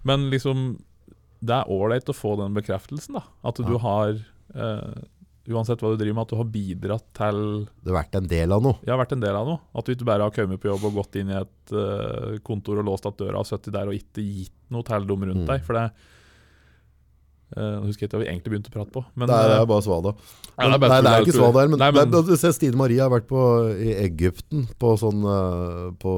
men 0.04 0.30
liksom 0.30 0.68
Det 1.42 1.56
er 1.58 1.72
ålreit 1.74 2.06
å 2.06 2.14
få 2.14 2.36
den 2.38 2.54
bekreftelsen, 2.54 3.18
da. 3.18 3.24
At 3.44 3.58
du 3.58 3.66
Ja. 3.74 3.80
har 3.82 4.14
eh, 4.54 5.02
Uansett 5.50 5.82
hva 5.82 5.90
du 5.90 5.98
driver 5.98 6.14
med, 6.20 6.22
at 6.28 6.30
du 6.30 6.38
har 6.38 6.50
bidratt 6.54 7.06
til 7.18 7.38
Du 7.82 7.90
har 7.90 8.04
vært 8.04 8.14
en 8.20 8.28
del 8.30 8.52
av 8.54 8.62
noe. 8.62 8.78
Ja, 8.86 8.94
vært 9.00 9.16
en 9.16 9.24
del 9.24 9.34
av 9.36 9.48
noe. 9.50 9.60
At 9.74 9.88
du 9.88 9.96
ikke 9.96 10.06
bare 10.06 10.28
har 10.28 10.36
kommet 10.36 10.62
på 10.62 10.70
jobb 10.70 10.84
og 10.92 11.00
gått 11.00 11.18
inn 11.18 11.32
i 11.34 11.40
et 11.40 11.74
uh, 11.74 12.38
kontor 12.46 12.78
og 12.84 12.86
låst 12.92 13.08
at 13.10 13.18
døra 13.18 13.42
og 13.42 13.50
sittet 13.50 13.74
der 13.74 13.90
og 13.90 13.98
ikke 13.98 14.22
gitt 14.22 14.54
noe 14.70 14.86
til 14.86 15.08
dem 15.10 15.26
rundt 15.32 15.42
Mm. 15.42 15.50
deg. 15.50 15.64
For 15.66 15.74
det 15.80 15.88
uh, 17.58 17.82
husker 17.88 18.06
jeg 18.06 18.12
ikke 18.12 18.20
hva 18.20 18.22
vi 18.22 18.30
egentlig 18.30 18.54
begynte 18.54 18.72
å 18.72 18.76
prate 18.78 18.94
på. 18.96 19.04
Men, 19.18 19.28
det, 19.32 19.40
er, 19.42 19.50
det 19.50 19.58
eh, 19.58 19.64
er 19.66 19.68
bare 19.74 19.86
svada. 19.88 20.14
nei, 20.62 20.78
bare 20.86 21.02
det 21.02 21.12
er 21.16 21.26
ikke 21.26 21.36
svada 21.40 21.64
her, 21.66 21.74
men, 21.74 21.82
Nei, 21.82 21.90
men 21.98 22.14
det- 22.14 22.24
du 22.30 22.34
ser 22.38 22.54
Stine 22.56 22.78
Marie 22.80 23.02
har 23.02 23.10
vært 23.12 23.28
på, 23.34 23.42
i 23.82 23.92
Egypten 24.06 24.68
på 24.80 24.94
sånn 25.02 25.26
uh, 25.26 25.90
På 26.00 26.14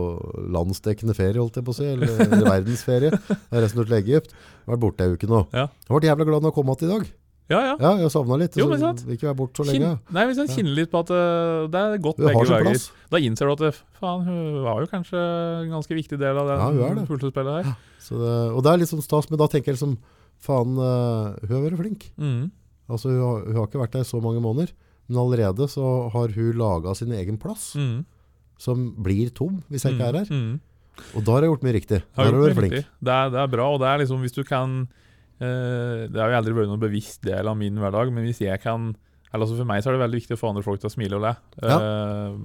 landsdekkende 0.51 1.15
ferie, 1.17 1.39
holdt 1.39 1.57
jeg 1.61 1.65
på 1.65 1.73
å 1.73 1.79
si. 1.79 1.87
Eller, 1.95 2.11
eller 2.27 2.49
verdensferie. 2.51 3.15
Resten 3.63 3.85
til 3.87 3.97
Egypt. 4.03 4.35
Vært 4.67 4.83
borte 4.83 5.07
ei 5.07 5.15
uke 5.15 5.31
nå. 5.31 5.45
Ja. 5.55 5.69
Jeg 5.87 5.95
ble 5.95 6.11
jævla 6.11 6.27
glad 6.27 6.43
når 6.43 6.51
jeg 6.51 6.59
kom 6.59 6.73
tilbake 6.75 6.91
i 6.91 6.95
dag. 6.97 7.11
Ja, 7.51 7.59
ja. 7.59 7.73
Ja, 7.79 7.89
jeg 7.99 8.09
savna 8.13 8.37
litt. 8.39 8.55
Jo, 8.57 8.69
men 8.71 8.79
sant. 8.79 9.01
Vil 9.05 9.17
ikke 9.17 9.27
være 9.27 9.35
borte 9.37 9.59
så 9.61 9.65
lenge. 9.67 9.89
Kinn, 9.99 10.13
nei, 10.15 10.23
Hvis 10.29 10.37
en 10.39 10.47
Ja. 10.47 10.53
kjenner 10.55 10.75
litt 10.77 10.91
på 10.93 10.99
at 11.03 11.09
uh, 11.11 11.67
det 11.67 11.75
er 11.81 11.97
godt 11.99 12.17
begge 12.17 12.45
veier, 12.47 12.63
plass. 12.63 12.85
da 13.11 13.17
innser 13.17 13.45
du 13.51 13.65
at 13.67 13.75
faen, 13.99 14.23
hun 14.25 14.63
var 14.63 14.79
jo 14.81 14.87
kanskje 14.87 15.19
en 15.63 15.69
ganske 15.75 15.93
viktig 15.97 16.17
del 16.19 16.37
av 16.39 16.47
Ja, 16.47 16.69
hun 16.71 16.79
er 16.87 16.95
det. 17.01 17.07
puslespillet 17.09 17.65
her. 17.65 17.75
Så 17.99 18.15
det, 18.17 18.33
og 18.55 18.63
det 18.63 18.71
er 18.71 18.77
litt 18.77 18.89
sånn 18.89 19.03
stas, 19.03 19.29
men 19.29 19.37
da 19.39 19.47
tenker 19.47 19.73
jeg 19.73 19.75
liksom 19.79 19.97
Faen, 20.43 20.73
uh, 20.75 21.35
hun 21.47 21.51
har 21.55 21.69
vært 21.69 21.77
flink. 21.79 22.09
Mm. 22.19 22.51
Altså, 22.89 23.07
hun 23.11 23.21
har, 23.21 23.45
hun 23.45 23.55
har 23.55 23.67
ikke 23.67 23.79
vært 23.79 23.91
der 23.95 24.03
så 24.03 24.19
mange 24.21 24.41
måneder. 24.43 24.71
Men 25.07 25.17
allerede 25.21 25.67
så 25.71 26.09
har 26.11 26.27
hun 26.35 26.53
laga 26.59 26.95
sin 26.95 27.11
egen 27.11 27.37
plass, 27.37 27.75
Mm. 27.75 28.05
som 28.57 28.95
blir 29.03 29.29
tom 29.33 29.63
hvis 29.71 29.83
jeg 29.83 29.93
ikke 29.95 30.07
er 30.09 30.17
her. 30.19 30.25
Mm. 30.31 30.59
Og 31.15 31.23
da 31.25 31.31
har 31.31 31.41
jeg 31.41 31.49
gjort 31.51 31.63
mye 31.63 31.73
riktig. 31.79 32.01
Da 32.15 32.23
Har 32.23 32.25
har 32.25 32.31
du 32.31 32.43
vært 32.47 32.55
flink. 32.59 32.71
Det 33.03 33.11
er, 33.13 33.29
det 33.31 33.39
er 33.39 33.47
bra, 33.47 33.69
og 33.73 33.79
det 33.79 33.87
er 33.87 33.97
liksom 34.03 34.19
hvis 34.21 34.35
du 34.35 34.43
kan 34.43 34.75
eh, 34.83 34.87
Det 35.39 36.19
har 36.19 36.29
jo 36.31 36.37
aldri 36.37 36.53
vært 36.55 36.69
noen 36.69 36.81
bevisst 36.83 37.23
del 37.25 37.47
av 37.49 37.57
min 37.59 37.79
hverdag, 37.81 38.11
men 38.13 38.27
hvis 38.27 38.43
jeg 38.45 38.61
kan 38.63 38.91
eller 39.33 39.47
altså 39.47 39.57
For 39.57 39.65
meg 39.65 39.81
så 39.81 39.89
er 39.89 39.97
det 39.97 40.03
veldig 40.03 40.19
viktig 40.21 40.35
å 40.35 40.39
få 40.43 40.51
andre 40.51 40.61
folk 40.65 40.81
til 40.83 40.91
å 40.91 40.93
smile 40.93 41.17
og 41.17 41.23
le. 41.25 41.31
Eh, 41.65 42.35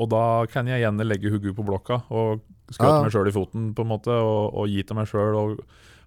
og 0.00 0.08
da 0.08 0.24
kan 0.48 0.68
jeg 0.70 0.80
gjerne 0.80 1.04
legge 1.04 1.32
hodet 1.34 1.52
på 1.56 1.66
blokka 1.66 2.00
og 2.08 2.40
skøte 2.72 2.94
Ja. 2.94 3.02
meg 3.04 3.12
sjøl 3.12 3.28
i 3.28 3.34
foten 3.34 3.66
på 3.76 3.84
en 3.84 3.90
måte, 3.90 4.14
og, 4.14 4.54
og 4.56 4.70
gi 4.70 4.80
til 4.86 4.96
meg 4.96 5.10
sjøl 5.10 5.36
og 5.36 5.60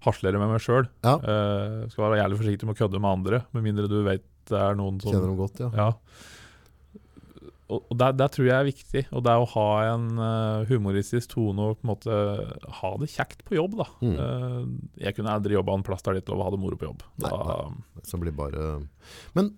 haslere 0.08 0.42
med 0.42 0.50
meg 0.50 0.64
sjøl. 0.64 0.88
Ja. 1.06 1.20
Uh, 1.22 1.86
skal 1.92 2.08
være 2.08 2.24
jævlig 2.24 2.40
forsiktig 2.42 2.68
med 2.68 2.74
å 2.76 2.80
kødde 2.82 3.02
med 3.04 3.12
andre, 3.12 3.44
med 3.54 3.68
mindre 3.68 3.86
du 3.92 4.00
vet 4.08 4.26
det 4.50 4.58
er 4.60 4.74
noen 4.76 4.98
som 5.00 5.14
Kjenner 5.14 5.30
dem 5.30 5.38
godt, 5.40 5.62
ja. 5.62 5.70
Ja. 5.78 5.86
Og, 7.72 7.86
det 7.90 8.00
der, 8.02 8.16
der 8.20 8.32
tror 8.34 8.48
jeg 8.48 8.56
er 8.58 8.68
viktig. 8.68 9.04
Og 9.16 9.24
det 9.26 9.34
er 9.34 9.42
å 9.42 9.50
ha 9.54 9.68
en 9.94 10.08
uh, 10.20 10.66
humoristisk 10.70 11.34
tone 11.36 11.70
og 11.70 11.80
på 11.80 11.88
en 11.88 11.92
måte 11.94 12.18
ha 12.82 12.92
det 13.02 13.12
kjekt 13.14 13.46
på 13.48 13.58
jobb, 13.58 13.78
da. 13.80 13.88
Mm. 14.04 14.16
Uh, 14.20 14.98
jeg 15.06 15.18
kunne 15.18 15.34
aldri 15.34 15.56
jobba 15.56 15.78
en 15.78 15.86
plass 15.88 16.04
der 16.06 16.18
det 16.18 16.24
ikke 16.24 16.36
lov 16.36 16.44
å 16.44 16.50
ha 16.50 16.56
det 16.56 16.62
moro 16.64 16.80
på 16.80 16.90
jobb. 16.90 17.06
Nei, 17.24 17.32
nei. 17.32 18.04
Så 18.10 18.20
blir 18.20 18.36
bare 18.36 18.74
Men 19.38 19.54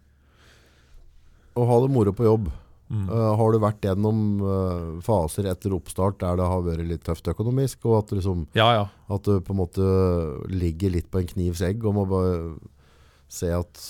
å 1.56 1.65
ha 1.70 1.80
det 1.82 1.91
moro 1.96 2.12
på 2.15 2.28
jobb 2.28 2.50
mm. 2.52 3.06
uh, 3.10 3.32
Har 3.39 3.54
du 3.54 3.62
vært 3.63 3.88
gjennom 3.88 4.22
uh, 4.44 4.98
faser 5.06 5.48
etter 5.50 5.76
oppstart 5.76 6.20
der 6.22 6.39
det 6.39 6.50
har 6.52 6.65
vært 6.65 6.89
litt 6.89 7.06
tøft 7.08 7.30
økonomisk, 7.32 7.88
og 7.88 8.04
at, 8.04 8.15
liksom, 8.20 8.46
Ja, 8.58 8.70
ja. 8.76 8.86
at 9.15 9.28
du 9.28 9.39
på 9.39 9.56
en 9.56 9.62
måte 9.63 9.89
ligger 10.52 10.94
litt 10.98 11.10
på 11.12 11.24
en 11.24 11.32
knivs 11.32 11.63
egg 11.65 11.86
og 11.86 11.98
må 11.98 12.06
bare 12.12 12.38
se 13.32 13.50
at 13.56 13.82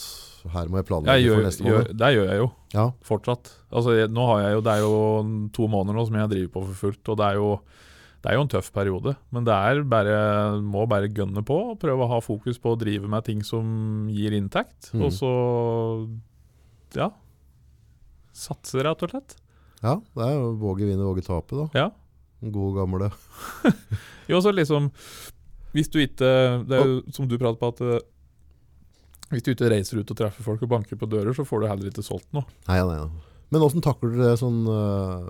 her 0.53 0.69
må 0.69 0.79
jeg 0.79 0.87
planlegge 0.89 1.15
Jeg 1.17 1.25
gjør, 1.27 1.39
for 1.39 1.47
neste 1.49 1.65
måned? 1.65 1.89
det 2.01 2.11
gjør 2.15 2.29
jeg 2.31 2.41
jo. 2.41 2.47
Ja. 2.75 2.85
fortsatt. 3.07 3.51
Altså, 3.71 3.95
jeg, 3.97 4.11
nå 4.11 4.27
har 4.29 4.41
jeg 4.43 4.53
jo, 4.57 4.61
Det 4.65 4.73
er 4.75 4.83
jo 4.83 4.93
to 5.55 5.67
måneder 5.71 5.97
nå 5.97 6.05
som 6.09 6.17
jeg 6.19 6.31
driver 6.35 6.53
på 6.53 6.63
for 6.69 6.79
fullt. 6.85 7.09
og 7.13 7.17
det 7.21 7.25
er 7.31 7.41
jo 7.41 7.49
det 8.25 8.31
er 8.31 8.39
jo 8.39 8.41
en 8.41 8.49
tøff 8.49 8.71
periode, 8.73 9.11
men 9.29 9.45
det 9.45 9.53
er 9.53 9.83
bare, 9.85 10.15
må 10.57 10.87
bare 10.89 11.11
gønne 11.13 11.43
på 11.45 11.59
og 11.75 11.75
prøve 11.77 12.07
å 12.07 12.09
ha 12.09 12.17
fokus 12.25 12.57
på 12.57 12.71
å 12.73 12.79
drive 12.81 13.05
med 13.05 13.21
ting 13.27 13.43
som 13.45 14.07
gir 14.09 14.33
inntekt. 14.33 14.89
Mm. 14.97 15.03
Og 15.05 15.11
så 15.13 15.29
ja 16.97 17.11
satse, 18.35 18.81
rett 18.83 19.03
og 19.05 19.13
slett. 19.13 19.37
ja, 19.83 19.93
det 20.15 20.25
er 20.25 20.33
jo 20.35 20.49
våge 20.59 20.87
vinne, 20.89 21.05
våge 21.05 21.23
tape, 21.25 21.55
da. 21.55 21.67
Ja. 21.77 21.85
Den 22.41 22.51
gode 22.55 22.75
gamle. 22.81 23.11
Jo, 24.27 24.41
så 24.41 24.49
liksom 24.51 24.89
Hvis 25.75 25.87
du 25.93 25.99
ikke 26.01 26.27
Det 26.65 26.75
er 26.75 26.87
jo 26.89 26.95
som 27.13 27.27
du 27.29 27.37
prater 27.37 27.59
på, 27.61 27.69
at 27.69 27.81
eh, 27.85 28.01
hvis 29.35 29.45
du 29.45 29.51
ikke 29.53 29.69
reiser 29.71 29.99
ut 30.01 30.11
og 30.15 30.17
treffer 30.19 30.45
folk 30.47 30.63
og 30.65 30.71
banker 30.71 30.99
på 30.99 31.09
dører, 31.11 31.35
så 31.35 31.45
får 31.47 31.61
du 31.61 31.67
heller 31.69 31.91
ikke 31.91 32.03
solgt 32.05 32.31
noe. 32.35 32.47
Nei, 32.69 32.79
nei, 32.81 32.99
nei. 33.03 33.31
Men 33.53 33.63
åssen 33.67 33.83
takler 33.85 34.15
du 34.15 34.21
det 34.23 34.31
sånn 34.41 34.63
uh, 34.65 35.27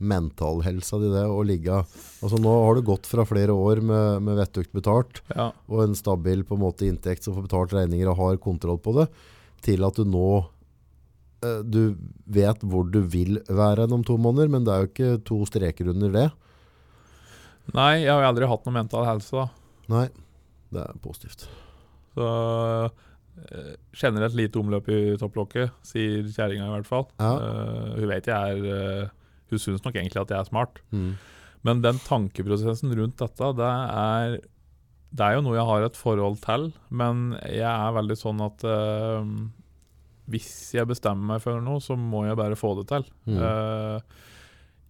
mentalhelsa 0.00 0.98
di, 1.00 1.10
det 1.12 1.22
å 1.28 1.42
ligge 1.46 1.76
Altså 2.24 2.38
Nå 2.40 2.52
har 2.64 2.78
du 2.78 2.82
gått 2.88 3.06
fra 3.08 3.26
flere 3.28 3.52
år 3.54 3.82
med, 3.84 4.22
med 4.26 4.38
vettugt 4.40 4.72
betalt 4.76 5.20
Ja. 5.34 5.50
og 5.68 5.82
en 5.84 5.96
stabil 5.98 6.42
på 6.48 6.56
en 6.56 6.64
måte 6.64 6.88
inntekt 6.88 7.26
som 7.26 7.36
får 7.36 7.46
betalt 7.46 7.76
regninger 7.76 8.08
og 8.10 8.18
har 8.20 8.40
kontroll 8.42 8.80
på 8.82 8.96
det, 8.96 9.06
til 9.64 9.84
at 9.86 10.00
du 10.00 10.08
nå 10.08 10.24
eh, 11.44 11.60
Du 11.68 11.94
vet 12.32 12.64
hvor 12.64 12.88
du 12.88 13.02
vil 13.12 13.42
være 13.48 13.86
om 13.92 14.04
to 14.06 14.16
måneder, 14.20 14.48
men 14.52 14.64
det 14.66 14.72
er 14.74 14.84
jo 14.86 14.90
ikke 14.90 15.12
to 15.28 15.40
streker 15.48 15.92
under 15.92 16.12
det. 16.16 16.28
Nei, 17.76 18.00
jeg 18.02 18.10
har 18.10 18.24
jo 18.24 18.30
aldri 18.32 18.48
hatt 18.50 18.64
noe 18.66 18.74
mental 18.80 19.04
helse, 19.06 19.36
da. 19.36 19.46
Nei, 19.92 20.06
det 20.74 20.80
er 20.88 20.96
positivt. 21.04 21.44
Så 22.16 22.28
eh, 23.50 23.72
generelt 23.96 24.36
lite 24.38 24.60
omløp 24.60 24.88
i 24.92 25.00
topplokket, 25.20 25.74
sier 25.86 26.28
kjerringa 26.28 26.68
i 26.68 26.74
hvert 26.76 26.88
fall. 26.88 27.06
Ja. 27.20 27.34
Uh, 27.36 27.98
hun 27.98 28.08
vet 28.10 28.30
jeg 28.30 28.56
er 28.56 29.04
uh, 29.04 29.12
Hun 29.50 29.62
syns 29.62 29.84
nok 29.84 29.96
egentlig 29.98 30.22
at 30.22 30.32
jeg 30.32 30.38
er 30.38 30.48
smart. 30.48 30.82
Mm. 30.94 31.12
Men 31.66 31.84
den 31.84 32.00
tankeprosessen 32.06 32.94
rundt 32.96 33.20
dette, 33.20 33.52
det 33.58 33.70
er 34.00 34.36
Det 35.10 35.26
er 35.26 35.36
jo 35.36 35.42
noe 35.44 35.58
jeg 35.58 35.66
har 35.66 35.84
et 35.84 35.98
forhold 35.98 36.38
til, 36.44 36.70
men 36.88 37.34
jeg 37.42 37.66
er 37.66 37.96
veldig 37.96 38.16
sånn 38.16 38.44
at 38.46 38.62
hvis 40.30 40.50
jeg 40.76 40.86
bestemmer 40.86 41.32
meg 41.32 41.42
for 41.42 41.58
noe, 41.58 41.82
så 41.82 41.96
må 41.98 42.22
jeg 42.28 42.38
bare 42.38 42.54
få 42.54 42.76
det 42.78 42.86
til. 42.92 43.08
Mm. 43.26 43.40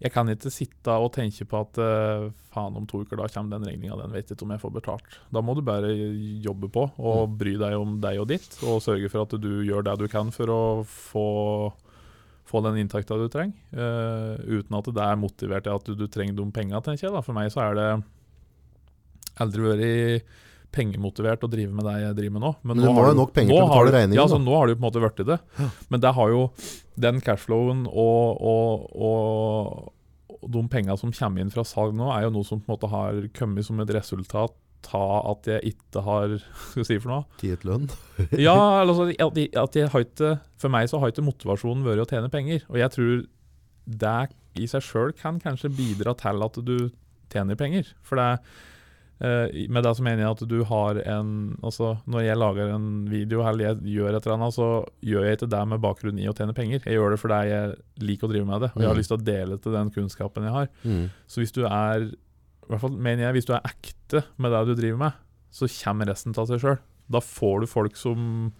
Jeg 0.00 0.14
kan 0.14 0.30
ikke 0.32 0.48
sitte 0.52 0.94
og 0.96 1.10
tenke 1.12 1.44
på 1.44 1.60
at 1.60 1.78
eh, 1.84 2.30
faen, 2.54 2.76
om 2.78 2.86
to 2.88 3.02
uker 3.04 3.20
da 3.20 3.26
kommer 3.28 3.58
den 3.58 3.68
regninga, 3.68 3.98
den 4.00 4.14
vet 4.14 4.30
jeg 4.30 4.38
ikke 4.38 4.46
om 4.46 4.54
jeg 4.54 4.62
får 4.62 4.72
betalt. 4.78 5.18
Da 5.28 5.42
må 5.44 5.54
du 5.56 5.60
bare 5.66 5.92
jobbe 6.40 6.70
på 6.72 6.86
og 6.96 7.36
bry 7.40 7.52
deg 7.60 7.76
om 7.76 7.98
deg 8.00 8.22
og 8.22 8.30
ditt, 8.32 8.48
og 8.64 8.80
sørge 8.84 9.10
for 9.12 9.26
at 9.26 9.36
du 9.42 9.50
gjør 9.66 9.84
det 9.84 9.98
du 10.00 10.06
kan 10.08 10.32
for 10.32 10.52
å 10.54 10.62
få, 10.88 11.26
få 12.48 12.64
den 12.64 12.80
inntekta 12.80 13.20
du 13.20 13.26
trenger. 13.32 13.60
Uh, 13.76 14.40
uten 14.48 14.78
at 14.80 14.88
det 14.88 15.04
er 15.04 15.20
motivert 15.20 15.68
til 15.68 15.76
at 15.76 15.90
du, 15.90 15.92
du 16.00 16.06
trenger 16.08 16.38
de 16.40 16.48
penga, 16.56 16.80
tenker 16.80 17.10
jeg. 17.10 17.14
Da. 17.18 17.24
For 17.26 17.36
meg 17.36 17.52
så 17.52 17.66
er 17.68 17.76
det 17.76 17.90
aldri 19.44 19.68
vært 19.68 20.38
pengemotivert 20.74 21.42
å 21.46 21.50
drive 21.50 21.72
med 21.74 21.86
det 21.88 21.96
jeg 22.00 22.16
driver 22.18 22.34
med 22.36 22.44
nå. 22.46 22.50
Men 22.62 22.80
du 22.80 22.84
nå 22.86 22.94
har 22.96 23.10
du 23.10 23.18
nok 23.18 23.32
penger 23.36 23.54
til 23.54 23.62
å 23.62 23.68
betale 23.68 23.90
du- 23.90 23.96
regningen, 23.96 24.18
Ja, 24.18 24.26
da. 24.30 24.38
nå 24.38 24.56
har 24.56 24.66
det 24.66 24.74
jo 24.76 24.80
på 24.80 24.84
en 24.84 24.88
måte 24.90 25.02
blitt 25.04 25.26
det. 25.26 25.38
Men 25.90 26.00
det 26.00 26.14
har 26.14 26.28
jo 26.30 26.42
den 27.00 27.20
cashflowen 27.20 27.86
og, 27.90 28.40
og, 28.40 28.86
og, 28.96 29.92
de 30.50 30.62
pengene 30.72 30.96
som 30.98 31.12
kommer 31.12 31.42
inn 31.42 31.52
fra 31.52 31.64
salg 31.68 31.94
nå, 31.94 32.08
er 32.14 32.24
jo 32.24 32.34
noe 32.38 32.46
som 32.48 32.60
på 32.60 32.70
en 32.70 32.76
måte 32.76 32.90
har 32.90 33.20
kommet 33.36 33.66
som 33.66 33.80
et 33.80 33.92
resultat 33.92 34.54
av 34.96 35.36
at 35.36 35.44
jeg 35.44 35.74
ikke 35.74 36.00
har 36.06 36.38
Skal 36.40 36.80
jeg 36.80 36.86
si 36.88 36.96
for 37.02 37.12
noe? 37.12 37.24
Tiet 37.36 37.66
lønn. 37.68 37.90
Ja, 38.46 38.54
altså 38.80 39.10
at 39.12 39.36
jeg, 39.36 39.50
at 39.52 39.76
jeg 39.76 39.90
har 39.92 40.06
ikke 40.06 40.30
For 40.56 40.72
meg 40.72 40.88
så 40.88 40.98
har 41.02 41.12
ikke 41.12 41.26
motivasjonen 41.26 41.84
vært 41.84 42.06
å 42.06 42.08
tjene 42.08 42.30
penger. 42.32 42.64
Og 42.70 42.78
jeg 42.80 42.94
tror 42.94 43.26
det 43.90 44.16
i 44.56 44.66
seg 44.70 44.82
sjøl 44.82 45.12
kan 45.16 45.38
kanskje 45.42 45.70
bidra 45.72 46.14
til 46.18 46.42
at 46.46 46.56
du 46.64 46.90
tjener 47.30 47.58
penger. 47.60 47.92
For 48.02 48.16
det 48.16 48.40
med 49.20 49.84
det 49.84 49.90
så 49.98 50.02
mener 50.06 50.22
jeg 50.24 50.30
at 50.32 50.42
du 50.48 50.62
har 50.64 50.96
en 51.04 51.32
Altså, 51.62 51.90
når 52.08 52.22
jeg 52.24 52.38
lager 52.40 52.70
en 52.74 52.86
video 53.10 53.42
eller 53.44 53.66
jeg 53.74 53.82
gjør 53.98 54.14
et 54.16 54.24
eller 54.26 54.36
annet, 54.38 54.54
så 54.56 54.68
gjør 55.04 55.26
jeg 55.28 55.36
ikke 55.38 55.50
det 55.52 55.60
med 55.68 55.80
bakgrunn 55.84 56.18
i 56.22 56.28
å 56.30 56.34
tjene 56.36 56.54
penger. 56.56 56.80
Jeg 56.86 56.96
gjør 56.96 57.10
det 57.12 57.20
fordi 57.20 57.40
jeg 57.50 57.74
liker 58.00 58.28
å 58.28 58.32
drive 58.32 58.46
med 58.48 58.60
det, 58.64 58.70
og 58.74 58.80
jeg 58.80 58.88
har 58.88 58.94
Mm. 58.96 59.00
lyst 59.02 59.12
til 59.12 59.18
å 59.18 59.24
dele 59.26 59.58
til 59.60 59.72
den 59.76 59.90
kunnskapen 59.90 60.42
jeg 60.48 60.52
har. 60.56 60.68
Mm. 60.84 61.10
Så 61.28 61.40
hvis 61.42 61.52
du 61.52 61.64
er 61.66 62.06
i 62.08 62.68
hvert 62.70 62.80
fall 62.80 62.96
mener 62.96 63.24
jeg, 63.26 63.32
hvis 63.34 63.46
du 63.50 63.52
er 63.52 63.66
ekte 63.68 64.24
med 64.38 64.52
det 64.52 64.66
du 64.66 64.74
driver 64.80 64.98
med, 64.98 65.12
så 65.52 65.66
kommer 65.84 66.06
resten 66.06 66.32
av 66.38 66.46
seg 66.48 66.60
sjøl. 66.62 66.78
Da 67.10 67.18
får 67.20 67.60
du 67.60 67.66
folk 67.66 67.96
som 67.96 68.52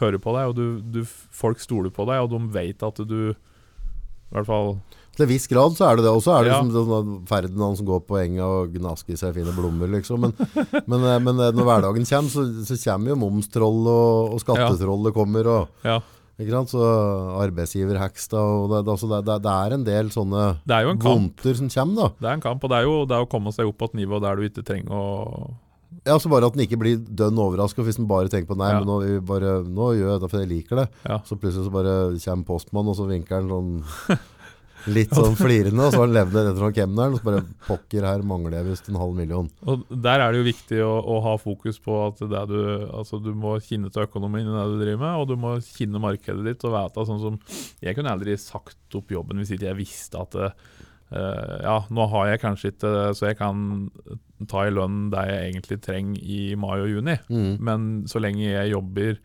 hører 0.00 0.18
på 0.18 0.32
deg, 0.36 0.48
og 0.50 0.56
du, 0.56 0.80
du, 0.82 1.04
folk 1.06 1.60
stoler 1.62 1.90
på 1.94 2.04
deg, 2.08 2.20
og 2.20 2.30
de 2.34 2.40
vet 2.52 2.82
at 2.82 2.96
du 3.06 3.30
i 3.30 4.34
hvert 4.34 4.46
fall 4.48 4.80
Til 5.12 5.26
en 5.26 5.28
viss 5.28 5.46
grad 5.50 5.74
så 5.76 5.90
er 5.90 5.96
det 6.00 6.04
det. 6.06 6.12
Og 6.16 6.22
så 6.24 6.38
er 6.38 6.44
det 6.46 6.52
Ja. 6.54 6.60
som 6.62 6.70
sånn 6.72 7.26
Ferdinand 7.28 7.76
som 7.76 7.86
går 7.86 8.00
på 8.08 8.16
enga 8.22 8.46
og 8.48 8.72
gnasker 8.72 9.12
i 9.12 9.20
seg 9.20 9.34
fine 9.36 9.52
blomster, 9.52 9.90
liksom. 9.92 10.20
Men, 10.24 10.32
men, 10.88 11.04
eh, 11.04 11.18
men 11.20 11.40
eh, 11.40 11.52
når 11.52 11.68
hverdagen 11.68 12.08
kommer, 12.08 12.30
så, 12.32 12.46
så 12.64 12.78
kommer 12.84 13.12
jo 13.12 13.20
momstroll 13.20 13.86
og, 13.92 14.32
og 14.36 14.40
skattetrollet 14.40 15.12
kommer. 15.14 15.46
Og, 15.52 15.68
Ja. 15.84 15.98
ikke 16.40 16.54
sant? 16.56 16.72
Så 16.72 16.80
arbeidsgiverhacks 17.44 18.28
da. 18.32 18.40
Og 18.40 18.70
det, 18.72 18.80
altså 18.88 19.10
det, 19.10 19.20
det, 19.28 19.36
det 19.44 19.52
er 19.52 19.76
en 19.76 19.84
del 19.86 20.08
sånne 20.14 20.46
Det 20.66 20.76
er 20.78 20.86
jo 20.88 20.94
en 20.96 21.02
vondter 21.04 21.58
som 21.60 21.68
kommer, 21.68 21.98
da. 22.02 22.08
Det 22.24 22.30
er 22.30 22.38
en 22.40 22.46
kamp, 22.48 22.64
og 22.64 22.72
det 22.72 22.78
er 22.80 22.88
jo 22.88 22.96
det 23.04 23.18
er 23.18 23.26
å 23.26 23.30
komme 23.30 23.52
seg 23.54 23.68
opp 23.68 23.78
på 23.82 23.90
et 23.92 23.98
nivå 24.00 24.20
der 24.24 24.40
du 24.40 24.48
ikke 24.48 24.64
trenger 24.66 24.96
å 24.96 25.04
Ja, 26.08 26.16
så 26.18 26.30
bare 26.32 26.48
at 26.48 26.56
den 26.56 26.64
ikke 26.64 26.78
blir 26.80 26.96
dønn 26.98 27.36
overraska 27.38 27.84
hvis 27.84 27.98
den 28.00 28.08
bare 28.10 28.26
tenker 28.32 28.48
på 28.54 28.56
Nei, 28.58 28.70
Ja. 28.72 28.78
men 28.80 28.88
nå, 28.88 28.96
vi 29.04 29.18
bare, 29.28 29.58
nå 29.62 29.90
gjør 29.94 30.14
jeg 30.14 30.22
det 30.24 30.30
fordi 30.32 30.42
jeg 30.46 30.52
liker 30.56 30.80
det. 30.80 30.86
Ja. 31.04 31.18
Så 31.28 31.36
plutselig 31.38 31.68
så 31.68 31.74
bare 31.74 31.92
kommer 32.24 32.48
postmann, 32.48 32.88
og 32.88 32.96
så 32.98 33.06
vinker 33.06 33.38
han 33.38 33.52
sånn 33.52 34.18
litt 34.90 35.12
sånn 35.14 35.36
flirende, 35.38 35.84
og 35.86 35.92
så 35.92 36.00
har 36.00 36.06
han 36.08 36.14
levd 36.16 36.36
etter 36.40 36.64
han 36.66 36.74
kemneren, 36.76 37.12
og 37.14 37.20
så 37.20 37.26
bare 37.28 37.42
pokker, 37.68 38.06
her 38.08 38.22
mangler 38.26 38.56
jeg 38.58 38.66
visst 38.70 38.88
en 38.90 38.98
halv 38.98 39.14
million. 39.14 39.48
Og 39.68 39.84
Der 40.02 40.20
er 40.24 40.32
det 40.34 40.40
jo 40.42 40.46
viktig 40.48 40.80
å, 40.82 40.92
å 41.14 41.20
ha 41.28 41.34
fokus 41.38 41.78
på 41.82 41.98
at 42.08 42.22
det 42.22 42.42
du, 42.50 42.58
altså 42.90 43.20
du 43.22 43.30
må 43.38 43.56
kinne 43.62 43.90
til 43.94 44.06
økonomien 44.08 44.48
i 44.48 44.54
det 44.56 44.64
du 44.72 44.78
driver 44.82 45.02
med, 45.04 45.18
og 45.22 45.28
du 45.30 45.36
må 45.38 45.54
kinne 45.62 46.02
markedet 46.02 46.44
ditt 46.48 46.64
og 46.68 46.74
vite 46.74 47.06
sånn 47.08 47.20
som 47.22 47.38
Jeg 47.82 47.94
kunne 47.98 48.12
aldri 48.14 48.34
sagt 48.40 48.98
opp 48.98 49.10
jobben 49.14 49.38
hvis 49.42 49.54
ikke 49.54 49.70
jeg 49.70 49.78
visste 49.82 50.18
at 50.22 50.34
eh, 50.40 50.50
ja, 51.62 51.76
nå 51.92 52.06
har 52.08 52.30
jeg 52.32 52.40
kanskje 52.42 52.70
ikke 52.72 52.92
så 53.18 53.28
jeg 53.30 53.36
kan 53.40 53.62
ta 54.48 54.64
i 54.66 54.72
lønn 54.74 55.10
det 55.12 55.22
jeg 55.28 55.52
egentlig 55.52 55.78
trenger 55.84 56.22
i 56.24 56.40
mai 56.58 56.78
og 56.80 56.88
juni, 56.90 57.18
Mm. 57.30 57.52
men 57.60 57.84
så 58.10 58.18
lenge 58.22 58.42
jeg 58.48 58.72
jobber 58.72 59.18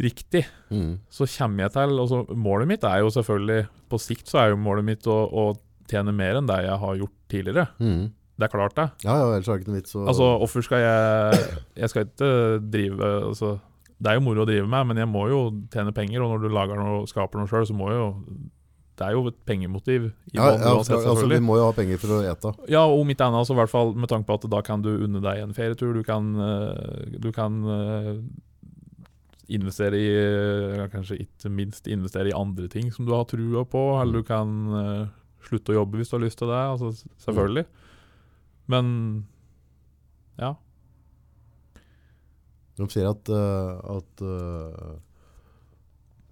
riktig, 0.00 0.46
Mm. 0.72 0.98
så 1.12 1.26
kommer 1.28 1.64
jeg 1.66 1.72
til 1.74 1.98
altså, 2.00 2.22
Målet 2.34 2.66
mitt 2.70 2.84
er 2.84 3.00
jo 3.02 3.10
selvfølgelig 3.12 3.66
På 3.90 3.98
sikt 4.00 4.26
så 4.30 4.38
er 4.40 4.48
jo 4.50 4.56
målet 4.56 4.84
mitt 4.86 5.04
å, 5.06 5.18
å 5.28 5.42
tjene 5.90 6.14
mer 6.16 6.38
enn 6.40 6.46
det 6.48 6.56
jeg 6.64 6.78
har 6.80 6.94
gjort 6.96 7.12
tidligere. 7.28 7.66
Mm. 7.78 8.06
Det 8.40 8.46
er 8.46 8.52
klart, 8.54 8.74
det. 8.74 8.86
Ja, 9.04 9.18
ja, 9.20 9.26
ellers 9.34 9.48
er 9.48 9.58
det 9.58 9.60
ikke 9.66 9.70
noe 9.74 9.80
vits 9.82 9.94
å 9.98 10.06
Altså, 10.08 10.28
hvorfor 10.40 10.64
skal 10.64 10.80
jeg 10.80 11.42
Jeg 11.76 11.90
skal 11.92 12.06
ikke 12.08 12.30
drive 12.72 13.10
altså, 13.28 13.50
Det 14.00 14.10
er 14.10 14.16
jo 14.16 14.24
moro 14.24 14.42
å 14.42 14.48
drive 14.48 14.66
med, 14.66 14.86
men 14.88 14.96
jeg 15.02 15.10
må 15.12 15.26
jo 15.28 15.42
tjene 15.70 15.92
penger. 15.94 16.22
Og 16.24 16.32
når 16.32 16.46
du 16.48 16.54
lager 16.56 16.80
noe, 16.80 17.04
skaper 17.06 17.38
noe 17.42 17.50
sjøl, 17.52 17.66
så 17.68 17.76
må 17.76 17.90
jo 17.92 18.06
Det 18.96 19.04
er 19.06 19.12
jo 19.18 19.26
et 19.28 19.36
pengemotiv 19.48 20.08
i 20.32 20.38
ja, 20.38 20.48
ja, 20.56 20.72
uansett, 20.78 21.04
altså, 21.04 21.28
Vi 21.28 21.38
må 21.44 21.58
jo 21.60 21.68
ha 21.68 21.72
penger 21.76 22.00
for 22.00 22.16
å 22.16 22.22
ete. 22.32 22.54
Ja, 22.72 22.82
og 22.88 23.02
om 23.04 23.12
ikke 23.12 23.28
annet, 23.28 23.46
så 23.46 23.52
i 23.54 23.60
hvert 23.60 23.70
fall 23.72 23.92
med 23.94 24.08
tanke 24.10 24.26
på 24.30 24.40
at 24.40 24.48
da 24.56 24.62
kan 24.64 24.82
du 24.82 24.90
unne 24.96 25.20
deg 25.22 25.42
en 25.44 25.52
ferietur. 25.56 25.92
Du 25.94 26.02
kan, 26.06 26.32
eh, 26.40 27.18
du 27.20 27.30
kan 27.36 27.60
eh, 27.76 28.16
investere 29.52 29.98
i 29.98 30.08
Kanskje 30.92 31.20
ikke 31.24 31.52
minst 31.52 31.88
investere 31.90 32.30
i 32.32 32.36
andre 32.36 32.68
ting 32.72 32.90
som 32.94 33.06
du 33.08 33.12
har 33.14 33.26
trua 33.30 33.64
på. 33.68 33.82
Eller 34.00 34.22
du 34.22 34.28
kan 34.28 34.56
uh, 34.72 35.06
slutte 35.46 35.74
å 35.74 35.80
jobbe 35.80 36.00
hvis 36.00 36.12
du 36.12 36.16
har 36.18 36.24
lyst 36.26 36.40
til 36.40 36.52
det. 36.52 36.60
Altså, 36.74 36.92
selvfølgelig. 37.24 37.66
Men 38.72 38.92
ja. 40.40 40.54
De 42.78 42.88
sier 42.92 43.10
at, 43.10 43.32
uh, 43.32 43.98
at 43.98 44.24
uh, 44.24 44.94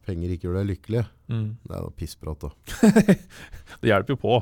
penger 0.09 0.33
ikke 0.35 0.48
gjør 0.48 0.62
deg 0.62 0.72
lykkelig. 0.74 1.04
Mm. 1.30 1.50
Det 1.66 1.76
er 1.76 1.85
noe 1.85 1.98
pissprat, 1.98 2.46
da. 2.46 3.18
Det 3.80 3.92
hjelper 3.92 4.16
jo 4.16 4.22
på. 4.24 4.40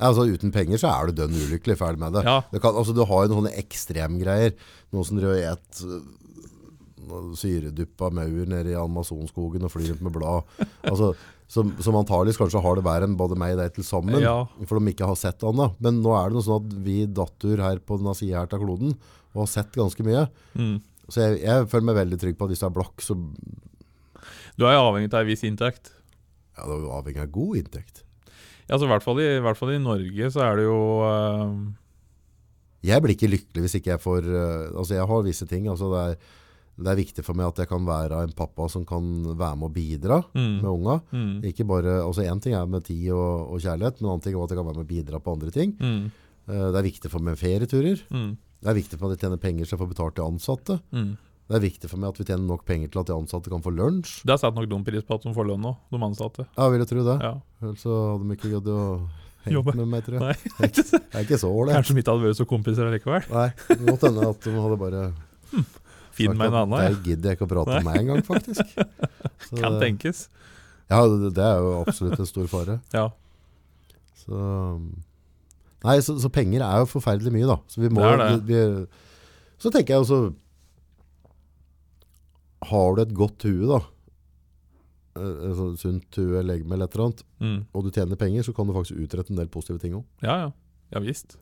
Altså, 0.00 0.24
uten 0.32 0.52
penger 0.54 0.80
så 0.80 0.88
er 0.94 1.10
du 1.10 1.18
dønn 1.18 1.36
ulykkelig 1.36 1.76
ferdig 1.76 2.00
med 2.00 2.14
det. 2.16 2.22
Ja. 2.24 2.38
det 2.52 2.62
kan, 2.64 2.76
altså, 2.78 2.94
du 2.96 3.02
har 3.04 3.26
jo 3.26 3.32
noen 3.32 3.42
sånne 3.42 3.56
ekstremgreier. 3.60 4.54
Noen 4.94 5.08
som 5.08 5.20
øh, 5.20 5.40
syreduppa 7.38 8.08
maur 8.14 8.46
nede 8.50 8.72
i 8.72 8.78
Amazonskogen 8.78 9.64
og 9.66 9.72
flyr 9.74 9.92
rundt 9.92 10.02
med 10.06 10.14
blad. 10.16 10.66
Altså, 10.86 11.12
som, 11.50 11.72
som 11.82 11.96
antageligvis 11.98 12.38
kanskje 12.38 12.62
har 12.62 12.78
det 12.78 12.84
verre 12.86 13.08
enn 13.08 13.16
både 13.18 13.38
meg 13.38 13.56
og 13.56 13.62
deg 13.64 13.72
til 13.74 13.86
sammen, 13.86 14.20
Ja. 14.22 14.36
for 14.68 14.78
de 14.78 14.92
ikke 14.92 15.08
har 15.10 15.18
sett 15.18 15.42
annet. 15.46 15.74
Men 15.82 15.98
nå 16.04 16.12
er 16.14 16.30
det 16.30 16.38
noe 16.38 16.46
sånn 16.46 16.68
at 16.68 16.76
vi 16.86 16.98
datter 17.10 17.62
her 17.64 17.80
på 17.82 17.98
denne 17.98 18.14
sida 18.18 18.44
til 18.52 18.62
kloden 18.62 18.94
og 19.34 19.42
har 19.44 19.50
sett 19.50 19.74
ganske 19.74 20.06
mye. 20.06 20.28
Mm. 20.54 20.76
Så 21.10 21.24
jeg, 21.24 21.40
jeg 21.42 21.66
føler 21.72 21.88
meg 21.90 21.98
veldig 21.98 22.20
trygg 22.22 22.38
på 22.38 22.46
at 22.46 22.52
hvis 22.54 22.62
du 22.62 22.68
er 22.68 22.76
blakk, 22.78 23.02
så 23.02 23.16
Du 24.58 24.66
er 24.68 24.76
avhengig 24.78 25.10
av 25.14 25.22
en 25.24 25.30
viss 25.30 25.42
inntekt. 25.46 25.90
ja, 26.56 26.66
du 26.66 26.72
er 26.76 26.94
avhengig 27.00 27.22
av 27.24 27.30
god 27.34 27.56
inntekt. 27.62 28.02
Ja, 28.68 28.78
så 28.78 28.86
i 28.86 28.90
hvert 28.92 29.02
fall 29.02 29.18
i, 29.18 29.26
i 29.38 29.42
hvert 29.42 29.58
fall 29.58 29.72
i 29.74 29.80
Norge 29.82 30.30
så 30.30 30.42
er 30.46 30.60
det 30.60 30.66
jo 30.68 30.80
uh... 31.02 31.54
Jeg 32.86 33.02
blir 33.02 33.12
ikke 33.16 33.28
lykkelig 33.28 33.64
hvis 33.66 33.74
ikke 33.80 33.90
jeg 33.92 34.00
får 34.00 34.28
uh, 34.30 34.70
Altså, 34.78 34.94
jeg 34.96 35.08
har 35.10 35.24
visse 35.26 35.46
ting. 35.50 35.66
Altså, 35.68 35.88
det 35.92 36.02
er, 36.04 36.36
det 36.78 36.92
er 36.92 36.96
viktig 37.00 37.24
for 37.26 37.34
meg 37.36 37.46
at 37.50 37.58
jeg 37.64 37.68
kan 37.68 37.84
være 37.84 38.22
en 38.24 38.32
pappa 38.32 38.68
som 38.72 38.84
kan 38.88 39.02
være 39.36 39.56
med 39.60 39.66
å 39.68 39.72
bidra 39.74 40.20
mm, 40.32 40.54
med 40.62 40.70
unga. 40.70 41.00
mm, 41.12 41.32
Ikke 41.50 41.66
bare, 41.68 41.98
altså 42.06 42.22
En 42.24 42.40
ting 42.40 42.54
er 42.54 42.66
med 42.66 42.84
tid 42.86 43.10
og, 43.12 43.50
og 43.52 43.60
kjærlighet, 43.60 44.00
men 44.00 44.06
en 44.06 44.12
annen 44.14 44.22
ting 44.24 44.34
er 44.36 44.44
at 44.44 44.50
jeg 44.54 44.58
kan 44.60 44.66
være 44.70 44.78
med 44.80 44.86
å 44.86 44.92
bidra 44.94 45.20
på 45.20 45.32
andre 45.38 45.50
ting. 45.50 45.76
mm, 45.80 46.10
Uh, 46.50 46.72
Det 46.72 46.78
er 46.80 46.86
viktig 46.88 47.10
for 47.12 47.20
meg 47.20 47.36
med 47.36 47.38
ferieturer. 47.38 48.00
mm, 48.10 48.30
Det 48.64 48.68
er 48.70 48.74
viktig 48.74 48.96
for 48.98 49.06
meg 49.06 49.12
at 49.12 49.20
jeg 49.20 49.28
tjener 49.28 49.38
penger 49.38 49.64
så 49.68 49.76
jeg 49.76 49.80
får 49.82 49.90
betalt 49.92 50.14
til 50.16 50.24
ansatte. 50.24 50.80
mm. 50.90 51.10
Det 51.50 51.56
er 51.58 51.62
viktig 51.66 51.90
for 51.90 51.98
meg 51.98 52.08
at 52.10 52.18
vi 52.18 52.24
tjener 52.24 52.46
nok 52.46 52.64
penger 52.64 52.88
til 52.90 53.00
at 53.00 53.06
de 53.10 53.12
ansatte 53.14 53.50
kan 53.50 53.62
få 53.62 53.70
lunsj. 53.74 54.22
Det 54.24 54.32
er 54.32 54.38
satt 54.38 54.54
nok 54.54 54.66
dum 54.70 54.82
pris 54.86 55.02
på 55.02 55.14
at 55.18 55.22
de 55.26 55.32
får 55.34 55.46
lønn 55.50 55.60
nå, 55.62 55.72
de 55.90 55.98
ansatte. 56.06 56.46
Ja, 56.56 56.68
vil 56.70 56.78
jeg 56.80 56.88
tro 56.90 57.02
det. 57.06 57.16
Ja. 57.22 57.32
Ellers 57.60 57.82
så 57.82 57.96
hadde 58.14 58.28
de 58.28 58.36
ikke 58.38 58.50
giddet 58.54 58.70
å 58.70 58.84
henge 59.44 59.74
med 59.74 59.88
meg, 59.94 60.04
tror 60.06 60.22
jeg. 60.26 60.38
Nei, 60.60 60.68
Det 60.70 61.00
er 61.18 61.26
ikke 61.28 61.38
så 61.42 61.50
ålreit. 61.50 61.74
Kanskje 61.76 61.94
de 61.98 62.02
ikke 62.04 62.14
hadde 62.16 62.26
vært 62.28 62.38
så 62.40 62.46
kompiser 62.50 62.86
allikevel. 62.90 63.26
Nei, 63.34 63.48
det 63.68 63.78
kan 63.80 63.86
godt 63.90 64.06
hende 64.08 64.28
at 64.30 64.40
de 64.46 64.54
hadde 64.64 64.78
bare 64.80 65.02
Finn 66.20 66.36
meg 66.38 66.50
en 66.52 66.58
annen. 66.62 66.76
Der 66.84 66.98
gidder 67.06 67.30
jeg 67.32 67.38
ikke 67.38 67.46
å 67.48 67.52
prate 67.54 67.78
med 67.78 67.88
meg 67.88 67.98
engang, 68.04 68.22
faktisk. 68.26 68.74
Så, 69.48 69.56
Kan 69.60 69.78
tenkes. 69.82 70.26
Ja, 70.90 71.00
det, 71.06 71.32
det 71.36 71.44
er 71.46 71.60
jo 71.62 71.72
absolutt 71.84 72.18
en 72.22 72.28
stor 72.30 72.46
fare. 72.50 72.78
Ja. 72.98 73.08
Så, 74.20 74.36
nei, 75.86 75.96
så, 76.04 76.14
så 76.20 76.28
penger 76.30 76.62
er 76.66 76.82
jo 76.82 76.88
forferdelig 76.92 77.32
mye, 77.34 77.46
da. 77.48 77.56
Så, 77.72 77.80
vi 77.82 77.88
må, 77.90 78.02
Det 78.04 78.26
det. 78.44 78.44
Vi, 78.50 78.86
så 79.60 79.70
tenker 79.72 79.94
jeg 79.96 80.04
også 80.04 80.18
Har 82.70 82.94
du 82.96 83.02
et 83.02 83.14
godt 83.16 83.46
hue, 83.48 83.68
da, 83.70 83.78
eh, 85.16 85.44
et 85.50 85.78
sunt 85.80 86.18
hue, 86.20 86.42
legeme 86.44 86.76
eller 86.76 86.88
et 86.90 86.96
eller 86.96 87.06
annet, 87.08 87.22
Mm. 87.40 87.60
og 87.72 87.84
du 87.86 87.90
tjener 87.90 88.16
penger, 88.20 88.42
så 88.44 88.52
kan 88.52 88.66
du 88.68 88.74
faktisk 88.76 89.00
utrette 89.00 89.30
en 89.32 89.38
del 89.40 89.48
positive 89.48 89.78
ting 89.80 89.94
òg. 89.96 90.04
ja, 90.22 90.34
ja. 90.44 90.50
Ja 90.92 90.98
visst. 91.00 91.38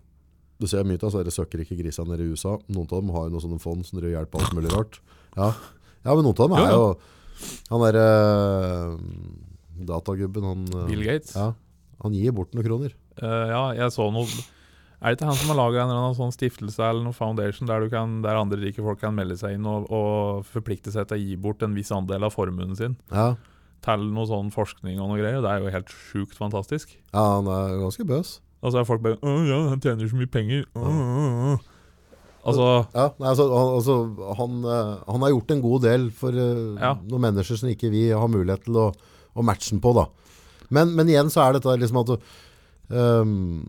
Du 0.59 0.67
ser 0.67 0.87
mye 0.87 0.99
av 0.99 1.15
disse 1.23 1.39
søkkrike 1.39 1.77
grisene 1.79 2.13
nede 2.13 2.27
i 2.27 2.33
USA. 2.35 2.57
Noen 2.67 2.89
av 2.91 2.99
dem 2.99 3.13
har 3.15 3.29
jo 3.29 3.35
noen 3.35 3.45
sånne 3.45 3.63
fond 3.63 3.87
som 3.87 4.01
driver 4.01 4.17
hjelper 4.17 4.43
alt 4.43 4.57
mulig 4.59 4.73
rart. 4.75 5.01
Ja, 5.37 5.53
ja 6.03 6.17
men 6.19 6.27
noen 6.27 6.35
av 6.35 6.49
dem 6.49 6.59
er 6.59 6.73
Jo, 6.75 6.87
Han 7.71 7.85
derre 7.85 8.07
datagubben, 9.89 10.43
han 10.43 10.65
uh, 10.75 10.87
Bill 10.89 11.05
Gates. 11.07 11.37
Ja, 11.39 11.53
han 12.03 12.17
gir 12.19 12.35
bort 12.35 12.55
noen 12.57 12.67
kroner. 12.67 12.97
Uh, 13.23 13.45
ja, 13.51 13.63
jeg 13.79 13.95
så 13.95 14.09
noe 14.15 14.27
Er 14.27 15.13
det 15.13 15.19
ikke 15.19 15.29
han 15.29 15.39
som 15.39 15.53
har 15.53 15.59
laga 15.59 15.85
en 15.85 15.93
eller 15.93 16.09
annen 16.09 16.19
sånn 16.19 16.35
stiftelse 16.35 16.83
eller 16.83 17.07
noen 17.07 17.15
foundation 17.15 17.71
der, 17.71 17.87
du 17.87 17.93
kan, 17.93 18.19
der 18.25 18.39
andre 18.39 18.59
rike 18.59 18.83
folk 18.83 18.99
kan 19.03 19.15
melde 19.15 19.37
seg 19.39 19.55
inn 19.55 19.67
og, 19.71 19.87
og 19.95 20.43
forplikte 20.51 20.91
seg 20.95 21.07
til 21.07 21.19
å 21.19 21.23
gi 21.23 21.39
bort 21.39 21.63
en 21.63 21.79
viss 21.79 21.95
andel 21.95 22.27
av 22.27 22.35
formuen 22.35 22.75
sin 22.79 22.99
Ja, 23.15 23.37
til 23.87 24.09
noe 24.11 24.27
sånn 24.27 24.51
forskning 24.51 24.99
og 24.99 25.13
noe 25.13 25.21
greier? 25.21 25.39
Det 25.45 25.53
er 25.53 25.63
jo 25.63 25.75
helt 25.77 25.95
sjukt 25.95 26.39
fantastisk. 26.39 26.99
ja 27.15 27.27
han 27.37 27.47
er 27.55 27.79
ganske 27.79 28.07
bøs. 28.11 28.39
Og 28.59 28.73
så 28.75 28.81
er 28.81 28.87
folk 28.89 29.03
bare 29.05 29.19
Å 29.23 29.35
ja, 29.47 29.59
han 29.71 29.83
tjener 29.83 30.09
så 30.11 30.19
mye 30.19 30.31
penger. 30.31 30.65
Å, 30.75 30.83
å, 30.83 31.27
å». 31.53 31.59
Altså 32.49 32.67
Ja, 32.95 33.09
nei, 33.19 33.29
altså, 33.33 33.47
han, 33.53 33.73
altså, 33.77 33.97
han, 34.39 34.61
eh, 34.65 34.93
han 35.11 35.25
har 35.27 35.33
gjort 35.35 35.53
en 35.53 35.63
god 35.65 35.85
del 35.85 36.07
for 36.15 36.35
eh, 36.35 36.79
Ja. 36.81 36.95
noen 37.11 37.27
mennesker 37.29 37.59
som 37.61 37.71
ikke 37.71 37.91
vi 37.93 38.09
har 38.15 38.31
mulighet 38.31 38.65
til 38.67 38.79
å, 38.81 38.87
å 39.35 39.45
matche 39.47 39.75
den 39.75 39.83
på. 39.85 39.93
Da. 39.99 40.07
Men, 40.75 40.95
men 40.97 41.11
igjen 41.11 41.31
så 41.33 41.45
er 41.45 41.59
dette 41.59 41.75
liksom 41.81 42.01
at 42.03 42.15
um, 42.93 43.67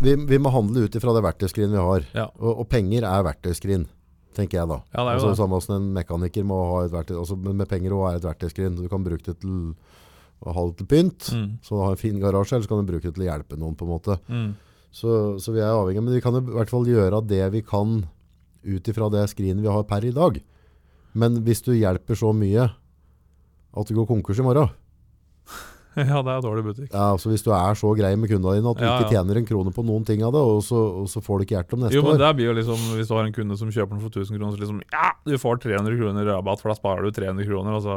vi, 0.00 0.14
vi 0.16 0.38
må 0.40 0.52
handle 0.54 0.86
ut 0.86 0.96
ifra 0.96 1.14
det 1.16 1.24
verktøyskrinet 1.26 1.74
vi 1.76 1.86
har. 1.86 2.06
Ja. 2.16 2.26
Og, 2.40 2.62
og 2.62 2.68
penger 2.72 3.04
er 3.08 3.24
verktøyskrin, 3.26 3.86
tenker 4.36 4.62
jeg 4.62 4.70
da. 4.70 4.78
Ja, 4.94 5.02
det 5.04 5.06
er 5.06 5.10
jo 5.10 5.16
altså, 5.18 5.32
det. 5.32 5.40
Samme 5.42 5.60
som 5.64 5.76
en 5.76 5.90
mekaniker 5.96 6.46
må 6.48 6.60
ha 6.72 6.84
et 6.86 6.94
verktøy, 6.94 7.18
altså, 7.20 7.36
men 7.40 7.58
med 7.60 7.68
penger 7.70 7.96
også 7.96 8.10
er 8.10 8.20
et 8.20 8.28
verktøyskrin. 8.30 8.78
Du 8.78 8.86
kan 8.92 9.04
bruke 9.04 9.26
det 9.26 9.36
til 9.42 9.58
å 10.40 10.54
ha 10.56 10.62
det 10.70 10.76
til 10.80 10.86
pynt, 10.88 11.30
mm, 11.36 11.48
så 11.66 11.82
har 11.84 11.90
en 11.92 12.00
fin 12.00 12.18
garasje, 12.20 12.54
eller 12.56 12.64
så 12.64 12.72
kan 12.72 12.84
du 12.84 12.92
bruke 12.92 13.04
det 13.10 13.14
til 13.18 13.26
å 13.26 13.30
hjelpe 13.30 13.58
noen 13.60 13.74
på 13.76 13.84
en 13.84 13.92
måte. 13.92 14.16
mm, 14.28 14.50
Så, 14.90 15.38
så 15.38 15.52
vi 15.54 15.60
er 15.60 15.70
avhengig, 15.74 16.02
men 16.02 16.14
vi 16.16 16.20
kan 16.24 16.34
i 16.34 16.40
hvert 16.40 16.70
fall 16.72 16.86
gjøre 16.88 17.20
det 17.28 17.44
vi 17.52 17.60
kan 17.62 18.06
ut 18.64 18.88
ifra 18.90 19.10
det 19.12 19.26
skrinet 19.30 19.62
vi 19.62 19.68
har 19.70 19.84
per 19.84 20.04
i 20.04 20.10
dag. 20.16 20.40
Men 21.14 21.40
hvis 21.44 21.62
du 21.62 21.72
hjelper 21.74 22.14
så 22.18 22.32
mye 22.34 22.68
at 22.70 23.86
du 23.86 23.94
går 23.94 24.06
konkurs 24.08 24.38
i 24.40 24.46
morgen, 24.46 24.70
Ja, 25.98 26.20
det 26.22 26.30
er 26.30 26.42
dårlig 26.44 26.62
butikk. 26.68 26.92
ja, 26.94 27.08
altså 27.12 27.32
hvis 27.32 27.42
du 27.42 27.50
er 27.50 27.74
så 27.74 27.90
grei 27.98 28.12
med 28.16 28.30
kundene 28.30 28.60
dine 28.60 28.70
at 28.70 28.78
du 28.78 28.84
Ja, 28.86 28.92
ikke 29.00 29.10
tjener 29.10 29.40
en 29.40 29.46
krone 29.48 29.72
på 29.74 29.82
noen 29.84 30.04
ting 30.06 30.22
av 30.22 30.30
det, 30.36 30.38
og 30.40 30.60
så, 30.62 30.78
og 31.02 31.08
så 31.10 31.18
får 31.20 31.40
du 31.40 31.44
ikke 31.48 31.56
hjelp 31.58 31.74
om 31.74 31.80
neste 31.82 31.96
Jo, 31.98 32.04
men 32.06 32.14
år. 32.14 32.20
det 32.22 32.28
blir 32.38 32.46
jo 32.46 32.54
liksom 32.60 32.84
Hvis 32.94 33.10
du 33.10 33.14
har 33.16 33.26
en 33.26 33.34
kunde 33.34 33.56
som 33.58 33.72
kjøper 33.74 33.96
den 33.98 34.04
for 34.04 34.14
1000 34.14 34.38
kroner, 34.38 34.54
så 34.54 34.62
liksom 34.62 34.78
Ja, 34.94 35.08
du 35.26 35.34
får 35.42 35.58
300 35.66 35.98
kroner 35.98 36.28
rabatt, 36.30 36.62
for 36.62 36.70
da 36.70 36.76
sparer 36.78 37.02
du 37.02 37.10
300 37.10 37.44
kroner. 37.50 37.74
Altså, 37.80 37.96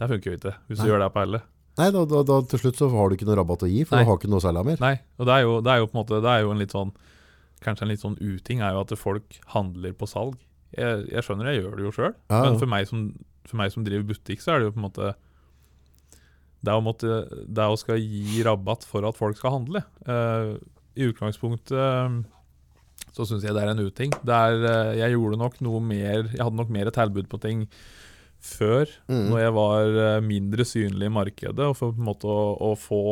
det 0.00 0.08
funker 0.14 0.32
jo 0.32 0.38
ikke, 0.40 0.54
hvis 0.70 0.80
du 0.80 0.88
gjør 0.88 1.04
det 1.04 1.10
på 1.12 1.20
alle. 1.26 1.42
Nei, 1.78 1.88
da, 1.94 2.02
da, 2.08 2.20
da 2.26 2.40
til 2.50 2.60
slutt 2.64 2.80
så 2.80 2.90
har 2.92 3.08
du 3.08 3.16
ikke 3.16 3.28
noe 3.28 3.38
rabatt 3.38 3.64
å 3.64 3.70
gi, 3.70 3.84
for 3.88 3.96
Nei. 3.96 4.04
du 4.04 4.10
har 4.10 4.18
ikke 4.18 4.30
noe 4.32 4.40
å 4.42 4.44
selge 4.44 4.66
mer. 4.66 4.82
Nei, 4.82 4.96
og 5.20 5.28
det 5.28 5.36
er, 5.36 5.46
jo, 5.46 5.56
det 5.64 5.72
er 5.72 5.80
jo 5.80 5.88
på 5.88 5.94
en 5.94 6.00
måte 6.00 6.20
Det 6.24 6.32
er 6.32 6.44
jo 6.44 6.52
en 6.54 6.60
litt 6.60 6.74
sånn 6.74 6.92
Kanskje 7.60 7.84
en 7.84 7.90
litt 7.92 8.02
sånn 8.02 8.16
uting 8.20 8.62
er 8.64 8.72
jo 8.72 8.80
at 8.80 8.92
folk 8.96 9.36
handler 9.52 9.92
på 9.92 10.06
salg. 10.08 10.38
Jeg, 10.72 11.02
jeg 11.12 11.24
skjønner 11.26 11.50
jeg 11.50 11.60
gjør 11.60 11.74
det 11.76 11.84
jo 11.84 11.92
sjøl, 11.92 12.14
Ja, 12.30 12.38
men 12.46 12.56
for 12.56 12.72
meg, 12.72 12.86
som, 12.88 13.02
for 13.44 13.60
meg 13.60 13.74
som 13.74 13.84
driver 13.84 14.06
butikk, 14.08 14.40
så 14.40 14.54
er 14.54 14.62
det 14.62 14.70
jo 14.70 14.74
på 14.76 14.80
en 14.80 14.86
måte 14.86 15.10
Det 16.64 16.72
å, 16.72 16.80
måtte, 16.84 17.18
det 17.44 17.66
å 17.68 17.76
skal 17.80 18.00
gi 18.00 18.40
rabatt 18.46 18.86
for 18.88 19.04
at 19.08 19.18
folk 19.18 19.36
skal 19.36 19.58
handle. 19.58 19.84
Uh, 20.08 20.56
I 20.96 21.10
utgangspunktet 21.10 21.76
uh, 21.76 22.16
så 23.14 23.26
syns 23.26 23.44
jeg 23.44 23.54
det 23.56 23.62
er 23.64 23.72
en 23.72 23.82
uting. 23.82 24.12
Det 24.24 24.36
er, 24.36 24.64
eh, 24.70 24.98
jeg 25.00 25.16
gjorde 25.16 25.38
nok 25.40 25.56
noe 25.66 25.80
mer 25.82 26.28
Jeg 26.28 26.42
hadde 26.42 26.58
nok 26.58 26.70
mer 26.70 26.90
tilbud 26.94 27.26
på 27.30 27.40
ting 27.42 27.64
før, 28.40 28.88
Mm. 29.08 29.26
når 29.30 29.38
jeg 29.40 29.52
var 29.54 29.98
eh, 30.04 30.20
mindre 30.24 30.64
synlig 30.64 31.06
i 31.06 31.12
markedet, 31.12 31.58
og 31.66 31.76
for 31.76 31.92
på 31.92 31.98
en 32.00 32.08
måte 32.08 32.24
å, 32.30 32.56
å 32.60 32.74
få 32.78 33.02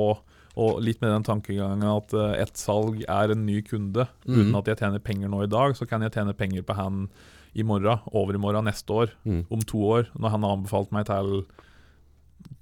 og 0.59 0.81
litt 0.83 0.99
med 1.01 1.13
den 1.13 1.23
tankegangen 1.23 1.85
at 1.87 2.11
uh, 2.19 2.33
ett 2.35 2.57
salg 2.59 3.05
er 3.07 3.31
en 3.31 3.45
ny 3.47 3.61
kunde. 3.63 4.09
Mm. 4.27 4.35
Uten 4.41 4.57
at 4.59 4.67
jeg 4.67 4.79
tjener 4.81 4.99
penger 4.99 5.29
nå 5.31 5.45
i 5.45 5.51
dag, 5.53 5.77
så 5.79 5.87
kan 5.87 6.03
jeg 6.03 6.11
tjene 6.17 6.35
penger 6.35 6.65
på 6.67 6.75
han 6.75 7.05
i 7.55 7.63
morgen, 7.63 8.01
over 8.11 8.35
i 8.35 8.39
morgen, 8.43 8.65
neste 8.67 8.91
år, 8.91 9.13
Mm. 9.25 9.45
om 9.55 9.61
to 9.63 9.79
år. 9.79 10.09
Når 10.19 10.31
han 10.35 10.43
har 10.43 10.57
anbefalt 10.57 10.91
meg 10.91 11.07
til 11.07 11.45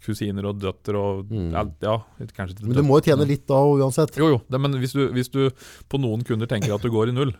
kusiner 0.04 0.44
og 0.50 0.58
døtre 0.60 0.96
og 1.00 1.30
Mm. 1.32 1.52
ja, 1.52 1.64
ja, 1.82 1.96
kanskje 2.36 2.56
til 2.58 2.66
Men 2.68 2.76
du 2.76 2.82
må 2.82 2.98
jo 3.00 3.06
tjene 3.10 3.26
litt 3.26 3.46
da 3.46 3.54
uansett. 3.64 4.14
Jo, 4.16 4.28
jo, 4.34 4.42
det, 4.48 4.60
men 4.60 4.72
hvis 4.76 4.92
du, 4.92 5.08
hvis 5.12 5.30
du 5.32 5.48
på 5.88 5.98
noen 6.00 6.22
kunder 6.24 6.46
tenker 6.46 6.74
at 6.74 6.82
du 6.82 6.90
går 6.90 7.08
i 7.08 7.12
null 7.16 7.32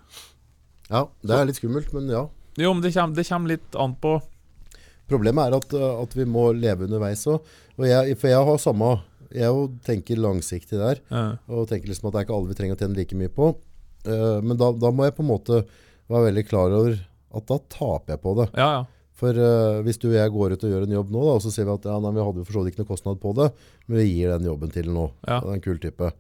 Ja, 0.91 1.05
det 1.23 1.31
er 1.37 1.45
litt 1.47 1.57
skummelt, 1.61 1.93
men 1.93 2.09
ja. 2.09 2.29
Jo, 2.57 2.73
men 2.73 2.81
det 2.83 2.95
kommer, 2.95 3.15
det 3.15 3.27
kommer 3.29 3.49
litt 3.49 3.77
an 3.77 3.95
på 4.01 4.23
Problemet 5.11 5.47
er 5.49 5.57
at, 5.59 5.75
uh, 5.77 6.03
at 6.03 6.17
vi 6.19 6.27
må 6.29 6.49
leve 6.57 6.89
underveis 6.89 7.23
òg. 7.31 7.45
For 7.77 7.87
jeg 8.31 8.47
har 8.49 8.59
samme 8.63 8.97
Jeg 9.35 9.51
jo 9.51 9.67
tenker 9.85 10.21
langsiktig 10.23 10.79
der. 10.79 11.01
Ja. 11.11 11.25
Og 11.51 11.67
tenker 11.69 11.91
liksom 11.91 12.09
at 12.09 12.15
det 12.15 12.21
er 12.21 12.27
ikke 12.29 12.37
alle 12.39 12.51
vi 12.53 12.59
trenger 12.59 12.77
å 12.77 12.81
tjene 12.81 12.97
like 12.99 13.19
mye 13.19 13.33
på. 13.33 13.51
Uh, 14.07 14.39
men 14.43 14.57
da, 14.59 14.71
da 14.73 14.93
må 14.95 15.07
jeg 15.07 15.17
på 15.17 15.25
en 15.25 15.33
måte 15.33 15.65
være 16.07 16.29
veldig 16.29 16.45
klar 16.47 16.75
over 16.75 16.95
at 17.37 17.49
da 17.51 17.59
taper 17.75 18.15
jeg 18.15 18.23
på 18.23 18.37
det. 18.39 18.47
Ja, 18.55 18.69
ja. 18.79 18.85
For 19.17 19.33
uh, 19.33 19.81
hvis 19.87 19.99
du 19.99 20.11
og 20.11 20.19
jeg 20.19 20.33
går 20.35 20.55
ut 20.55 20.65
og 20.69 20.73
gjør 20.73 20.87
en 20.87 20.95
jobb 20.95 21.11
nå, 21.15 21.25
da, 21.25 21.35
og 21.39 21.43
så 21.43 21.51
sier 21.53 21.67
vi 21.67 21.75
at 21.75 21.89
ja, 21.89 21.97
nei, 22.05 22.13
vi 22.15 22.25
hadde 22.29 22.45
for 22.45 22.53
så 22.59 22.63
vidt 22.63 22.75
ikke 22.75 22.85
noe 22.85 22.91
kostnad 22.93 23.21
på 23.23 23.33
det, 23.39 23.47
men 23.89 23.99
vi 24.03 24.07
gir 24.11 24.33
den 24.35 24.49
jobben 24.51 24.73
til 24.75 24.91
nå. 24.93 25.07
Ja. 25.27 25.39
Det 25.41 25.49
er 25.51 25.57
en 25.57 25.65
kul 25.65 25.81
type. 25.83 26.11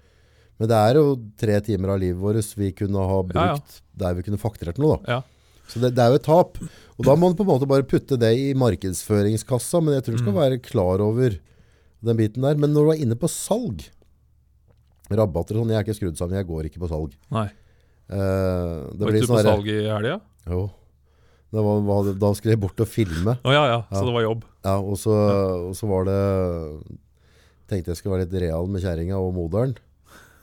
Men 0.57 0.71
det 0.73 0.79
er 0.81 0.99
jo 0.99 1.07
tre 1.37 1.59
timer 1.65 1.93
av 1.93 2.01
livet 2.01 2.21
vårt 2.23 2.53
vi 2.57 2.71
kunne 2.73 3.07
ha 3.11 3.19
brukt 3.29 3.37
Ja, 3.37 3.57
ja. 3.61 3.83
der 4.03 4.17
vi 4.17 4.25
kunne 4.27 4.41
fakturert 4.41 4.81
noe. 4.81 4.97
da. 5.05 5.19
Ja. 5.19 5.67
Så 5.69 5.83
det, 5.83 5.93
det 5.99 6.03
er 6.05 6.15
jo 6.15 6.21
et 6.21 6.27
tap. 6.27 6.61
Og 6.99 7.05
da 7.05 7.13
må 7.15 7.29
man 7.29 7.37
på 7.37 7.45
en 7.45 7.51
måte 7.51 7.69
bare 7.69 7.85
putte 7.85 8.17
det 8.19 8.31
i 8.41 8.55
markedsføringskassa, 8.57 9.83
men 9.85 9.95
jeg 9.99 10.05
tror 10.07 10.17
du 10.17 10.23
skal 10.23 10.33
Mm. 10.33 10.41
være 10.41 10.63
klar 10.65 11.01
over 11.05 11.37
den 12.03 12.17
biten 12.17 12.43
der. 12.43 12.57
Men 12.57 12.73
når 12.73 12.85
du 12.87 12.91
er 12.93 13.03
inne 13.05 13.17
på 13.21 13.29
salg, 13.29 13.85
rabatter 15.11 15.57
og 15.59 15.63
sånn, 15.65 15.71
jeg 15.75 15.79
er 15.79 15.85
ikke 15.85 15.99
skrudd 16.01 16.17
sammen, 16.19 16.37
jeg 16.41 16.47
går 16.49 16.65
ikke 16.71 16.81
på 16.83 16.89
salg. 16.91 17.13
Nei. 17.31 17.47
Uh, 18.09 18.91
det 18.95 19.03
Var 19.03 19.13
ikke 19.13 19.21
du 19.21 19.27
på 19.27 19.35
sånn 19.35 19.43
der- 19.43 19.51
salg 19.53 19.67
i 19.69 19.79
helga? 19.91 20.21
Jo. 20.47 20.71
Var, 21.57 21.81
var, 21.87 22.13
da 22.21 22.33
skulle 22.35 22.53
jeg 22.57 22.61
bort 22.61 22.81
og 22.81 22.89
filme. 22.91 23.37
Å 23.45 23.53
ja, 23.53 23.65
ja, 23.67 23.85
Ja. 23.91 23.99
så 24.01 24.05
det 24.05 24.15
var 24.15 24.23
jobb. 24.23 24.43
Ja, 24.65 24.77
og 24.81 24.97
så, 24.99 25.15
og 25.71 25.75
så 25.75 25.89
var 25.89 26.05
det 26.05 26.83
Tenkte 27.69 27.87
jeg 27.91 27.97
skulle 27.97 28.15
være 28.19 28.29
litt 28.31 28.41
real 28.43 28.67
med 28.69 28.81
kjerringa 28.81 29.17
og 29.19 29.33
moderen. 29.35 29.73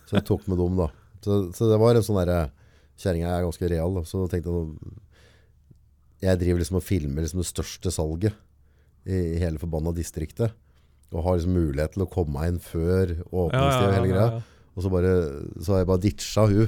Så 0.09 0.17
jeg 0.17 0.25
tok 0.25 0.45
med 0.49 0.57
dem, 0.57 0.75
da. 0.75 0.89
Så, 1.23 1.53
så 1.55 1.69
det 1.71 1.79
var 1.79 1.95
en 1.95 2.03
sånn 2.03 2.19
derre 2.19 2.51
Kjerringa 2.99 3.29
er 3.31 3.43
ganske 3.45 3.69
real, 3.71 3.93
da. 3.95 4.01
så 4.03 4.27
tenkte 4.29 4.51
jeg 4.51 4.75
Jeg 6.23 6.39
driver 6.39 6.61
liksom 6.63 6.77
og 6.79 6.85
filmer 6.87 7.25
liksom 7.25 7.41
det 7.43 7.49
største 7.49 7.91
salget 7.91 8.33
i, 9.05 9.17
hele 9.41 9.59
forbanna 9.59 9.91
distriktet. 9.95 10.53
og 11.13 11.23
har 11.27 11.35
liksom 11.37 11.53
mulighet 11.53 11.91
til 11.93 12.05
å 12.05 12.09
komme 12.09 12.47
inn 12.49 12.55
før 12.63 13.11
åpningstid 13.27 13.87
og 13.89 13.93
hele 13.97 14.07
greia. 14.09 14.39
Og 14.73 14.81
så, 14.81 14.89
bare, 14.89 15.11
så 15.61 15.75
har 15.75 15.83
jeg 15.83 15.89
bare 15.91 16.01
ditcha 16.07 16.45
hun 16.49 16.63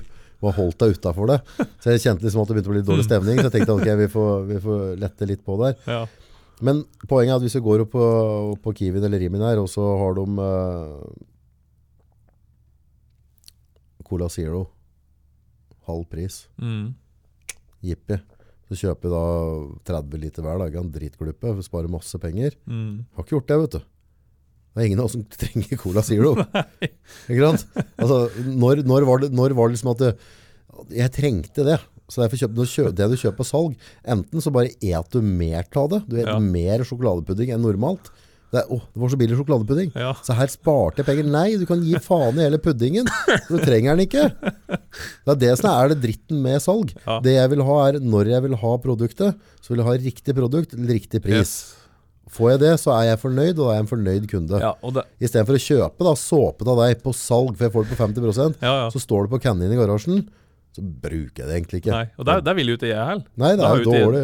og 0.45 0.51
holdt 0.53 0.78
deg 0.84 0.91
utafor 0.99 1.32
det. 1.32 1.38
Så 1.82 1.89
jeg 1.95 2.03
kjente 2.03 2.22
liksom 2.28 2.43
at 2.43 2.51
det 2.51 2.58
begynte 2.60 2.70
å 2.70 2.76
bli 2.76 2.84
dårlig 2.86 3.06
stemning. 3.08 3.39
Så 3.39 3.47
jeg 3.47 3.53
tenkte 3.56 3.74
ok, 3.80 3.88
vi 4.03 4.08
får, 4.14 4.34
vi 4.51 4.60
får 4.62 4.84
lette 5.01 5.26
litt 5.32 5.41
på 5.47 5.56
der. 5.64 5.80
Ja. 5.89 6.03
Men 6.62 6.84
poenget 7.10 7.34
er 7.34 7.39
at 7.39 7.45
hvis 7.47 7.56
du 7.58 7.64
går 7.66 7.82
opp 7.88 7.95
på, 7.95 8.06
på 8.62 8.74
Kiwien 8.78 9.08
eller 9.08 9.24
Rimin 9.24 9.41
her, 9.47 9.58
og 9.64 9.72
så 9.72 9.82
har 10.03 10.14
de 10.20 10.26
uh, 10.38 11.10
Cola 14.06 14.30
Zero, 14.30 14.68
halv 15.88 16.06
pris, 16.10 16.43
Mm. 16.62 16.93
jippi. 17.82 18.20
Så 18.66 18.78
kjøper 18.80 19.05
vi 19.05 19.13
da 19.13 19.99
30 20.01 20.22
liter 20.24 20.41
hver 20.45 20.57
dag, 20.63 20.76
en 20.80 20.88
dritkluppe, 20.93 21.51
sparer 21.66 21.91
masse 21.93 22.18
penger. 22.22 22.55
Mm. 22.66 23.03
Har 23.13 23.24
ikke 23.28 23.36
gjort 23.38 23.51
det, 23.51 23.59
vet 23.61 23.76
du. 23.78 23.84
Det 24.76 24.82
er 24.82 24.88
ingen 24.89 24.99
av 25.03 25.05
oss 25.07 25.13
som 25.16 25.26
trenger 25.39 25.78
Cola 25.80 26.01
Zero. 26.03 26.32
ikke 27.30 27.51
sant? 27.51 27.68
Altså, 27.95 28.18
når, 28.49 28.82
når, 28.89 29.05
var 29.07 29.22
det, 29.22 29.30
når 29.38 29.53
var 29.55 29.70
det 29.70 29.78
liksom 29.78 29.91
at 29.93 30.01
det, 30.01 30.13
jeg 30.97 31.13
trengte 31.16 31.63
det? 31.68 31.78
Så 32.11 32.22
derfor 32.22 32.38
kjøp, 32.38 32.57
kjø- 32.70 32.91
det 32.93 33.05
du 33.09 33.16
kjøper 33.18 33.39
på 33.39 33.45
salg, 33.49 33.78
enten 34.13 34.41
så 34.43 34.51
bare 34.53 34.74
et 34.78 35.13
du 35.13 35.22
mer 35.26 35.63
av 35.82 35.88
det. 35.93 36.01
Du 36.09 36.18
et 36.20 36.28
Ja. 36.28 36.36
mer 36.41 36.84
sjokoladepudding 36.86 37.53
enn 37.55 37.63
normalt. 37.66 38.11
Det, 38.56 38.64
er, 38.64 38.72
å, 38.72 38.80
det 38.80 39.01
var 39.03 39.12
så 39.12 39.20
billig 39.20 39.38
sjokoladepudding. 39.39 39.93
Ja. 39.99 40.12
Så 40.24 40.36
her 40.38 40.51
sparte 40.53 41.01
jeg 41.01 41.10
penger. 41.10 41.30
Nei, 41.34 41.47
du 41.60 41.66
kan 41.70 41.84
gi 41.84 41.99
faen 42.03 42.39
i 42.39 42.45
hele 42.45 42.60
puddingen. 42.64 43.10
Du 43.49 43.58
trenger 43.60 43.95
den 43.95 44.06
ikke. 44.06 44.28
Det 44.39 45.34
er 45.34 45.39
det 45.41 45.53
som 45.60 45.72
er 45.74 45.91
det 45.91 46.01
dritten 46.03 46.43
med 46.43 46.62
salg. 46.64 46.93
Ja. 47.03 47.20
Det 47.24 47.36
jeg 47.36 47.51
vil 47.56 47.66
ha 47.68 47.80
er, 47.89 47.99
når 48.03 48.32
jeg 48.32 48.45
vil 48.47 48.60
ha 48.62 48.76
produktet, 48.84 49.41
så 49.60 49.74
vil 49.74 49.84
jeg 49.84 49.89
ha 49.89 49.97
riktig 50.06 50.38
produkt 50.38 50.72
til 50.74 50.88
riktig 50.89 51.24
pris. 51.26 51.41
Yes. 51.41 51.56
Får 52.36 52.56
jeg 52.56 52.62
det, 52.64 52.72
så 52.82 52.93
er 52.95 53.12
jeg 53.12 53.22
fornøyd, 53.22 53.51
og 53.53 53.60
da 53.60 53.68
er 53.70 53.76
jeg 53.78 53.84
en 53.84 53.91
fornøyd 53.91 54.24
kunde. 54.32 54.62
Ja, 54.64 54.72
og 54.82 54.95
det, 54.97 55.03
I 55.22 55.30
stedet 55.30 55.45
for 55.45 55.58
å 55.58 55.62
kjøpe 55.62 56.08
da, 56.08 56.16
såpe 56.18 56.66
av 56.74 56.82
deg 56.82 57.03
på 57.03 57.14
salg, 57.16 57.53
for 57.53 57.68
jeg 57.68 57.76
får 57.76 57.86
det 57.86 57.93
på 57.93 57.99
50 58.01 58.58
ja, 58.66 58.74
så 58.91 59.01
står 59.03 59.28
det 59.28 59.36
på 59.36 59.41
kannen 59.45 59.72
i 59.72 59.78
garasjen, 59.78 60.24
så 60.76 60.84
bruker 60.84 61.41
jeg 61.43 61.47
det 61.47 61.55
egentlig 61.55 61.80
ikke. 61.82 61.91
Nei, 61.95 62.05
og 62.19 62.26
der, 62.28 62.41
der 62.43 62.57
vil 62.57 62.67
jo 62.73 62.76
ikke 62.80 62.89
jeg 62.89 63.05
heller. 63.11 63.23
Nei, 63.39 63.51
det 63.55 63.63
er 63.67 63.86
dårlig, 63.86 64.23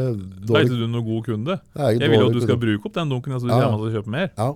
Da 0.49 0.57
er 0.59 0.65
ikke 0.67 0.79
du 0.81 0.87
noen 0.91 1.05
god 1.07 1.21
kunde. 1.29 1.55
Jeg 1.79 2.09
vil 2.11 2.17
jo 2.19 2.27
at 2.27 2.35
du 2.35 2.41
skal 2.43 2.59
bruke 2.59 2.89
opp 2.91 2.97
den 2.99 3.13
dunken, 3.13 3.37
så 3.39 3.47
du 3.47 3.53
Ja. 3.53 3.61
kommer 3.69 3.79
til 3.85 3.87
å 3.91 3.95
kjøpe 4.01 4.11
mer. 4.17 4.29
Ja, 4.37 4.49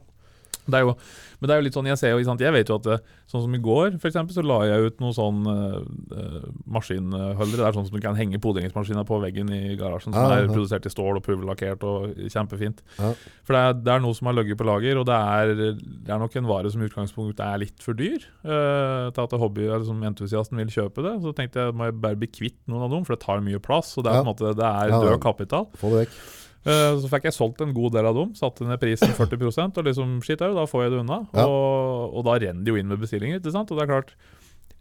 Det 0.72 0.82
jo, 0.82 0.96
men 1.40 1.48
det 1.50 1.54
er 1.56 1.60
jo 1.62 1.66
litt 1.68 1.76
sånn, 1.78 1.86
jeg 1.92 1.98
ser 2.02 2.12
jo, 2.16 2.24
sant, 2.26 2.42
jeg 2.42 2.54
vet 2.56 2.70
jo 2.72 2.76
at 2.80 2.86
det, 2.88 2.96
sånn 3.30 3.44
som 3.44 3.54
i 3.54 3.60
går, 3.62 4.00
for 4.02 4.10
eksempel, 4.10 4.34
så 4.34 4.42
la 4.46 4.60
jeg 4.66 4.88
ut 4.90 5.02
noen 5.04 5.14
sånn 5.14 5.42
uh, 5.46 6.46
maskinholdere. 6.66 7.60
Det 7.62 7.68
er 7.68 7.76
sånn 7.78 7.88
som 7.90 7.96
du 7.98 8.02
kan 8.04 8.18
henge 8.18 8.40
podingsmaskiner 8.42 9.06
på 9.08 9.20
veggen 9.24 9.52
i 9.54 9.76
garasjen, 9.80 10.14
som 10.16 10.26
Ja, 10.32 10.40
er 10.42 10.50
produsert 10.50 10.86
i 10.88 10.92
stål 10.94 11.20
og 11.20 11.26
pulverlakkert 11.26 11.84
og 11.86 12.16
kjempefint. 12.32 12.82
Ja. 13.00 13.12
For 13.46 13.56
det 13.58 13.62
er, 13.62 13.78
det 13.86 13.94
er 13.96 14.04
noe 14.06 14.18
som 14.18 14.30
har 14.32 14.38
ligget 14.40 14.58
på 14.60 14.68
lager, 14.68 15.02
og 15.02 15.06
det 15.10 15.18
er, 15.20 15.54
det 15.76 16.14
er 16.16 16.22
nok 16.22 16.36
en 16.40 16.50
vare 16.50 16.72
som 16.74 16.82
i 16.82 16.90
utgangspunktet 16.90 17.44
er 17.46 17.62
litt 17.66 17.84
for 17.86 17.94
dyr 17.98 18.26
Uh, 18.46 19.10
til 19.16 19.24
at 19.26 19.34
hobby, 19.42 19.66
eller 19.66 19.86
som 19.88 20.02
entusiasten 20.06 20.60
vil 20.60 20.70
kjøpe 20.72 21.02
det. 21.06 21.16
Så 21.24 21.32
tenkte 21.36 21.64
jeg 21.66 21.76
må 21.76 21.88
jeg 21.90 21.96
bare 22.02 22.18
bli 22.20 22.28
kvitt 22.30 22.58
noen 22.70 22.86
av 22.86 22.92
dem, 22.94 23.06
for 23.08 23.16
det 23.16 23.24
tar 23.26 23.42
mye 23.44 23.60
plass, 23.64 23.96
og 23.98 24.06
det 24.06 24.12
er 24.12 24.20
Ja. 24.20 24.22
på 24.22 24.26
en 24.26 24.32
måte 24.34 24.52
det 24.56 24.66
er 24.66 24.90
Ja, 24.90 25.00
ja. 25.02 25.02
død 25.10 25.22
kapital. 25.24 25.66
få 25.82 25.90
det 25.94 26.06
vekk. 26.06 26.18
Eh, 26.66 26.96
Så 27.00 27.10
fikk 27.12 27.28
jeg 27.30 27.34
solgt 27.38 27.62
en 27.62 27.74
god 27.74 27.94
del 27.94 28.06
av 28.10 28.16
dem, 28.18 28.32
satte 28.34 28.66
ned 28.66 28.80
prisen 28.82 29.14
40% 29.14 29.78
og 29.78 29.86
liksom 29.86 30.16
shit 30.26 30.42
au, 30.42 30.54
da 30.58 30.66
får 30.66 30.84
jeg 30.88 30.92
det 30.96 31.04
unna. 31.04 31.20
Ja. 31.36 31.46
Og, 31.46 32.16
og 32.18 32.26
da 32.26 32.40
renner 32.42 32.64
det 32.66 32.74
jo 32.74 32.80
inn 32.82 32.88
med 32.90 33.00
bestillinger, 33.04 33.38
ikke 33.40 33.54
sant. 33.54 33.70
Og 33.72 33.78
det 33.78 33.86
er 33.86 33.92
klart 33.94 34.16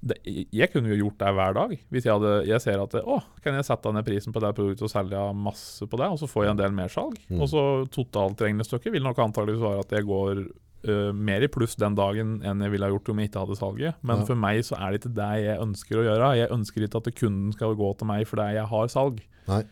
det, 0.05 0.19
Jeg 0.53 0.69
kunne 0.73 0.91
jo 0.93 0.99
gjort 1.07 1.19
det 1.23 1.31
hver 1.37 1.55
dag. 1.57 1.71
Hvis 1.93 2.05
jeg, 2.05 2.13
hadde, 2.13 2.33
jeg 2.49 2.61
ser 2.61 2.81
at 2.83 2.93
det, 2.93 3.01
å, 3.09 3.21
kan 3.45 3.55
jeg 3.57 3.65
sette 3.69 3.93
ned 3.93 4.05
prisen 4.05 4.33
på 4.37 4.41
det 4.45 4.51
produktet 4.57 4.85
og 4.85 4.93
selge 4.93 5.23
masse 5.37 5.87
på 5.89 5.97
det, 6.01 6.09
og 6.13 6.19
så 6.21 6.29
får 6.29 6.45
jeg 6.45 6.51
en 6.57 6.61
del 6.61 6.75
mersalg. 6.77 7.17
Mm. 7.29 7.41
Og 7.41 7.49
så 7.53 7.63
totalregnestykket 7.95 8.93
vil 8.93 9.05
nok 9.07 9.21
antakeligvis 9.25 9.63
være 9.65 9.85
at 9.85 9.95
jeg 9.97 10.07
går 10.09 10.43
uh, 10.89 11.13
mer 11.17 11.45
i 11.47 11.49
pluss 11.53 11.77
den 11.81 11.97
dagen 11.97 12.37
enn 12.45 12.61
jeg 12.65 12.75
ville 12.75 12.85
ha 12.89 12.93
gjort 12.93 13.09
om 13.15 13.23
jeg 13.23 13.31
ikke 13.31 13.45
hadde 13.47 13.57
salget. 13.61 14.01
Men 14.03 14.21
Ja. 14.25 14.27
for 14.29 14.41
meg 14.41 14.61
så 14.67 14.77
er 14.81 14.93
det 14.93 15.01
ikke 15.03 15.15
det 15.17 15.31
jeg 15.45 15.63
ønsker 15.65 16.01
å 16.01 16.05
gjøre. 16.09 16.35
Jeg 16.41 16.53
ønsker 16.59 16.85
ikke 16.89 17.01
at 17.01 17.15
kunden 17.21 17.53
skal 17.57 17.75
gå 17.81 17.93
til 17.99 18.07
meg 18.13 18.29
fordi 18.29 18.51
jeg 18.59 18.69
har 18.75 18.93
salg. 18.93 19.25
Nei. 19.49 19.63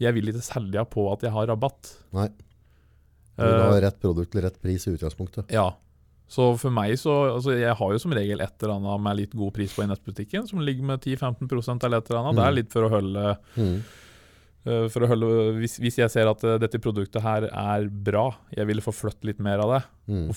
Jeg 0.00 0.12
vil 0.14 0.28
ikke 0.28 0.42
selge 0.44 0.84
på 0.90 1.06
at 1.12 1.22
jeg 1.22 1.32
har 1.32 1.46
rabatt. 1.46 1.94
Nei. 2.12 2.28
Du 3.36 3.44
vil 3.44 3.60
ha 3.62 3.72
Eh, 3.76 3.80
rett 3.84 3.98
produkt 4.00 4.30
til 4.32 4.42
rett 4.42 4.60
pris 4.62 4.86
i 4.86 4.94
utgangspunktet. 4.96 5.50
ja. 5.52 5.70
Så 6.28 6.58
for 6.58 6.70
meg 6.74 6.96
så 6.98 7.36
altså 7.36 7.52
Jeg 7.56 7.76
har 7.78 7.92
jo 7.92 7.98
som 8.02 8.10
regel 8.10 8.40
et 8.42 8.62
eller 8.62 8.74
annet 8.80 9.00
med 9.00 9.16
litt 9.16 9.30
god 9.36 9.52
pris 9.54 9.72
på 9.72 9.84
i 9.84 9.86
nettbutikken, 9.86 10.48
som 10.48 10.58
ligger 10.58 10.82
med 10.82 11.00
10-15 11.00 11.84
eller 11.84 11.98
et 11.98 12.10
eller 12.10 12.18
annet. 12.18 12.34
Det 12.34 12.42
Mm. 12.42 12.48
er 12.48 12.56
litt 12.56 12.72
for 12.72 12.82
å 12.82 12.90
holde, 12.90 13.36
Mm. 13.56 13.82
eh, 14.66 14.88
for 14.88 15.00
å 15.02 15.06
holde 15.06 15.54
hvis, 15.60 15.78
hvis 15.78 15.96
jeg 15.98 16.10
ser 16.10 16.26
at 16.26 16.42
eh, 16.42 16.58
dette 16.58 16.80
produktet 16.80 17.22
her 17.22 17.44
er 17.44 17.86
bra, 17.88 18.34
jeg 18.56 18.66
vil 18.66 18.80
få 18.80 18.90
flytte 18.92 19.22
litt 19.24 19.38
mer 19.38 19.60
av 19.60 19.70
det, 19.70 19.84
Mm. 20.08 20.30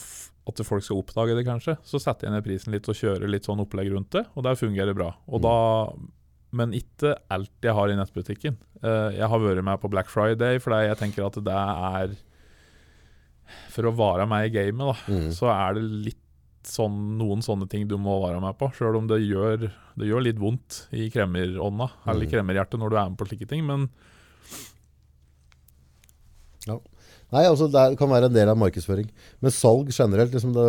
at 0.48 0.58
folk 0.64 0.84
skal 0.84 0.98
oppdage 1.02 1.36
det 1.36 1.46
kanskje, 1.48 1.78
så 1.84 2.00
setter 2.00 2.28
jeg 2.28 2.34
ned 2.34 2.44
prisen 2.46 2.72
litt 2.72 2.88
og 2.88 2.94
kjører 2.94 3.28
litt 3.28 3.46
sånn 3.46 3.60
opplegg 3.60 3.92
rundt 3.92 4.12
det, 4.12 4.28
og 4.38 4.44
der 4.44 4.54
fungerer 4.54 4.94
det 4.94 4.96
bra. 4.96 5.16
Og 5.28 5.42
Mm. 5.42 5.42
da 5.42 5.94
men 6.52 6.72
ikke 6.74 7.16
alt 7.30 7.52
jeg 7.62 7.74
har 7.78 7.90
i 7.92 7.96
nettbutikken. 8.00 8.56
Eh, 8.84 9.18
jeg 9.20 9.28
har 9.30 9.40
vært 9.40 9.64
med 9.64 9.80
på 9.82 9.90
Black 9.92 10.08
Friday 10.10 10.58
fordi 10.60 10.88
jeg 10.88 10.98
tenker 10.98 11.26
at 11.28 11.38
det 11.44 11.54
er 11.54 12.16
For 13.74 13.84
å 13.90 13.92
være 13.98 14.28
med 14.30 14.46
i 14.46 14.50
gamet, 14.54 14.78
da, 14.86 15.14
Mm. 15.14 15.30
så 15.34 15.50
er 15.50 15.74
det 15.74 15.84
litt 15.84 16.26
sånn, 16.64 17.18
noen 17.18 17.42
sånne 17.42 17.68
ting 17.70 17.88
du 17.88 17.98
må 17.98 18.20
være 18.22 18.40
med 18.42 18.58
på. 18.60 18.68
Sjøl 18.76 18.98
om 18.98 19.08
det 19.08 19.22
gjør, 19.26 19.72
det 19.98 20.06
gjør 20.10 20.22
litt 20.24 20.38
vondt 20.38 20.88
i 20.94 21.10
kremmerånda, 21.10 21.90
eller 22.06 22.26
Mm. 22.28 22.32
kremmerhjertet, 22.32 22.78
når 22.80 22.90
du 22.90 22.96
er 22.98 23.10
med 23.10 23.18
på 23.18 23.28
slike 23.28 23.48
ting. 23.50 23.66
Men 23.66 23.90
Nei, 27.32 27.44
altså 27.46 27.68
det 27.70 27.98
kan 28.00 28.10
være 28.10 28.26
en 28.30 28.34
del 28.34 28.50
av 28.50 28.58
markedsføring. 28.58 29.10
Men 29.40 29.52
salg 29.54 29.92
generelt, 29.94 30.32
liksom 30.34 30.54
det, 30.56 30.66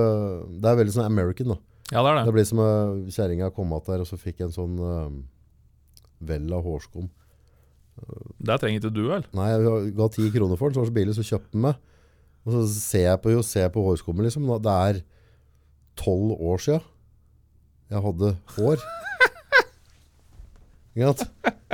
det 0.60 0.68
er 0.68 0.76
veldig 0.76 0.92
sånn 0.92 1.06
American 1.08 1.54
da. 1.54 1.56
ja, 1.90 2.02
det 2.04 2.10
er 2.10 2.18
Det 2.20 2.24
det. 2.26 2.34
blir 2.36 2.48
som 2.50 2.58
uh, 2.60 3.10
kjerringa 3.10 3.48
kom 3.56 3.72
att 3.72 3.86
der, 3.86 4.00
og 4.04 4.06
så 4.06 4.18
fikk 4.20 4.42
en 4.44 4.52
sånn 4.52 4.76
uh, 4.78 5.08
vel 6.20 6.52
av 6.52 6.66
hårskum. 6.66 7.08
Det 8.40 8.56
trenger 8.60 8.80
ikke 8.80 8.94
du, 8.94 9.02
vel? 9.10 9.24
Nei, 9.36 9.48
jeg 9.52 9.94
ga 9.98 10.06
ti 10.12 10.28
kroner 10.32 10.60
for 10.60 10.68
den, 10.68 10.76
så 10.76 10.80
var 10.80 10.86
det 10.86 10.92
så 10.92 10.98
billig, 10.98 11.16
så 11.18 11.26
kjøpte 11.26 11.54
den 11.56 11.64
meg. 11.66 11.80
Og 12.46 12.54
så 12.54 12.62
ser 12.72 13.06
jeg 13.10 13.20
på, 13.24 13.32
jo, 13.34 13.42
ser 13.44 13.66
jeg 13.66 13.74
på 13.74 13.84
hårskummet, 13.84 14.24
liksom. 14.28 14.48
Det 14.64 14.76
er 14.88 15.02
tolv 16.00 16.32
år 16.38 16.62
siden 16.64 16.86
jeg 17.90 18.02
hadde 18.04 18.28
hår. 18.54 18.82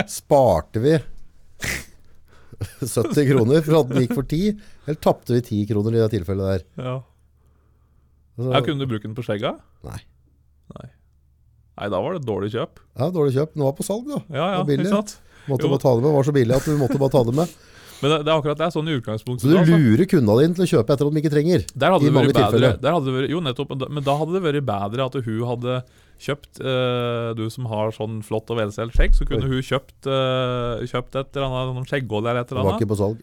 Sparte 0.08 0.80
vi 0.80 0.94
70 2.80 3.26
kroner 3.28 3.60
for 3.64 3.80
at 3.82 3.90
den 3.90 4.04
gikk 4.04 4.14
for 4.16 4.24
10, 4.24 4.56
eller 4.86 5.00
tapte 5.04 5.36
vi 5.36 5.42
10 5.44 5.66
kroner 5.72 5.96
i 5.96 6.00
det 6.00 6.10
tilfellet 6.14 6.46
der? 6.48 6.62
Ja. 6.80 6.96
Altså, 8.36 8.50
ja 8.52 8.62
kunne 8.64 8.80
du 8.80 8.90
bruke 8.90 9.04
den 9.04 9.16
på 9.16 9.24
skjegga? 9.26 9.56
Nei. 9.84 9.98
Nei. 10.76 10.86
Nei, 11.76 11.88
da 11.92 12.00
var 12.00 12.16
det 12.16 12.24
dårlig 12.26 12.52
kjøp. 12.54 12.78
Ja, 12.98 13.10
dårlig 13.12 13.34
kjøp. 13.36 13.52
Den 13.54 13.64
var 13.66 13.72
på 13.76 13.84
salg, 13.84 14.06
da. 14.08 14.20
Ja, 14.32 14.46
ja, 14.56 14.60
billig. 14.64 14.86
ikke 14.86 14.94
sant? 14.96 15.16
Måtte 15.46 15.66
Jo. 15.68 15.72
bare 15.74 15.82
ta 15.84 15.94
det 15.94 16.02
med. 16.06 16.12
Var 16.16 16.24
så 16.24 16.32
billig 16.34 16.54
at 16.56 16.64
du 16.64 16.76
måtte 16.80 16.98
bare 16.98 17.12
ta 17.12 17.22
det 17.28 17.34
med. 17.36 17.48
Men 18.02 18.10
det, 18.12 18.16
det 18.26 18.32
er 18.32 18.36
akkurat 18.40 18.58
det. 18.60 18.66
er 18.66 18.72
Sånn 18.74 18.88
i 18.88 18.96
utgangspunktet. 18.98 19.44
Så 19.46 19.52
du 19.52 19.56
altså. 19.56 19.76
lurer 19.76 20.08
kundene 20.10 20.40
dine 20.42 20.56
til 20.56 20.64
å 20.66 20.70
kjøpe 20.72 20.92
etter 20.96 21.06
at 21.08 21.14
de 21.16 21.20
ikke 21.22 21.32
trenger. 21.32 21.62
Der 21.72 21.92
hadde 21.94 22.04
I 22.04 22.10
det 22.10 22.16
vært 22.16 22.34
bedre, 22.36 22.72
hadde 22.96 23.06
det 23.06 23.14
vært, 23.16 23.30
Jo, 23.32 23.40
nettopp. 23.40 23.76
men 23.88 24.02
da- 24.04 24.16
hadde 24.20 24.32
det 24.36 24.42
vært 24.44 24.66
bedre 24.68 25.06
at 25.06 25.14
hun 25.28 25.40
hadde 25.52 25.76
kjøpt 26.26 26.60
eh, 26.64 27.30
Du 27.36 27.44
som 27.52 27.64
har 27.72 27.92
sånn 27.92 28.22
flott 28.24 28.48
og 28.52 28.56
velstelt 28.60 28.92
skjegg, 28.96 29.12
så 29.16 29.24
kunne 29.28 29.44
Oi. 29.48 29.60
hun 29.60 29.64
kjøpt, 29.64 30.08
eh, 30.08 30.84
kjøpt 30.88 31.16
et 31.20 31.36
eller 31.36 31.72
annet 31.72 31.88
skjeggolje 31.92 32.28
eller 32.32 32.40
et 32.40 32.48
Det 32.48 32.52
eller 32.56 32.64
var 32.64 32.72
annet. 32.72 32.80
ikke 32.84 32.92
på 32.92 33.00
salg. 33.00 33.20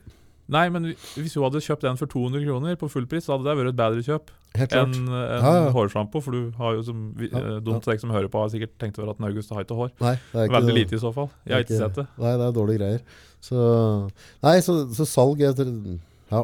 Nei, 0.52 0.66
men 0.70 0.90
hvis 1.16 1.38
hun 1.38 1.46
hadde 1.46 1.62
kjøpt 1.64 1.86
den 1.86 1.96
for 2.00 2.10
200 2.12 2.44
kroner 2.44 2.76
på 2.80 2.90
fullpris, 2.92 3.24
så 3.26 3.34
hadde 3.38 3.46
det 3.48 3.54
vært 3.62 3.70
et 3.72 3.78
bedre 3.80 4.02
kjøp 4.04 4.32
enn 4.60 4.74
en 4.76 5.06
Ja, 5.08 5.38
ja. 5.40 5.70
hårsjampo. 5.74 6.20
For 6.22 6.36
du 6.36 6.50
har 6.60 6.76
jo 6.76 6.82
som 6.84 7.06
vi, 7.18 7.30
Ja, 7.32 7.40
eh, 7.40 7.60
Dumt 7.64 7.88
deg 7.88 8.02
som 8.02 8.12
hører 8.12 8.28
på, 8.30 8.42
har 8.44 8.52
sikkert 8.52 8.74
tenkt 8.82 9.00
over 9.00 9.14
at 9.14 9.22
en 9.22 9.30
August 9.30 9.54
har 9.56 9.64
ikke 9.64 9.78
hår. 9.80 9.94
Nei, 10.04 10.16
det 10.34 10.42
er 10.42 10.50
ikke 10.50 10.58
Veldig 10.60 10.76
lite 10.76 10.98
i 10.98 11.02
så 11.02 11.14
fall. 11.16 11.30
Jeg 11.48 11.56
har 11.56 11.64
ikke 11.64 11.80
sett 11.80 11.96
det. 12.02 12.06
Nei, 12.20 12.34
det 12.42 12.48
er 12.50 12.58
dårlige 12.60 12.82
greier. 12.82 13.06
Så, 13.44 13.64
nei, 14.44 14.58
så, 14.68 14.76
så 15.00 15.08
salg 15.08 15.42
etter 15.48 15.72
Ja, 16.32 16.44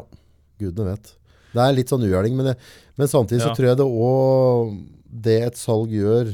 gudene 0.60 0.94
vet. 0.94 1.12
Det 1.52 1.60
er 1.66 1.76
litt 1.76 1.92
sånn 1.92 2.04
ugjerning, 2.06 2.36
men, 2.40 2.54
men 2.96 3.10
samtidig 3.10 3.42
så 3.44 3.52
tror 3.56 3.68
jeg 3.72 3.78
det 3.80 3.86
òg 3.90 4.74
Det 5.10 5.38
et 5.48 5.56
salg 5.58 5.90
gjør 5.92 6.32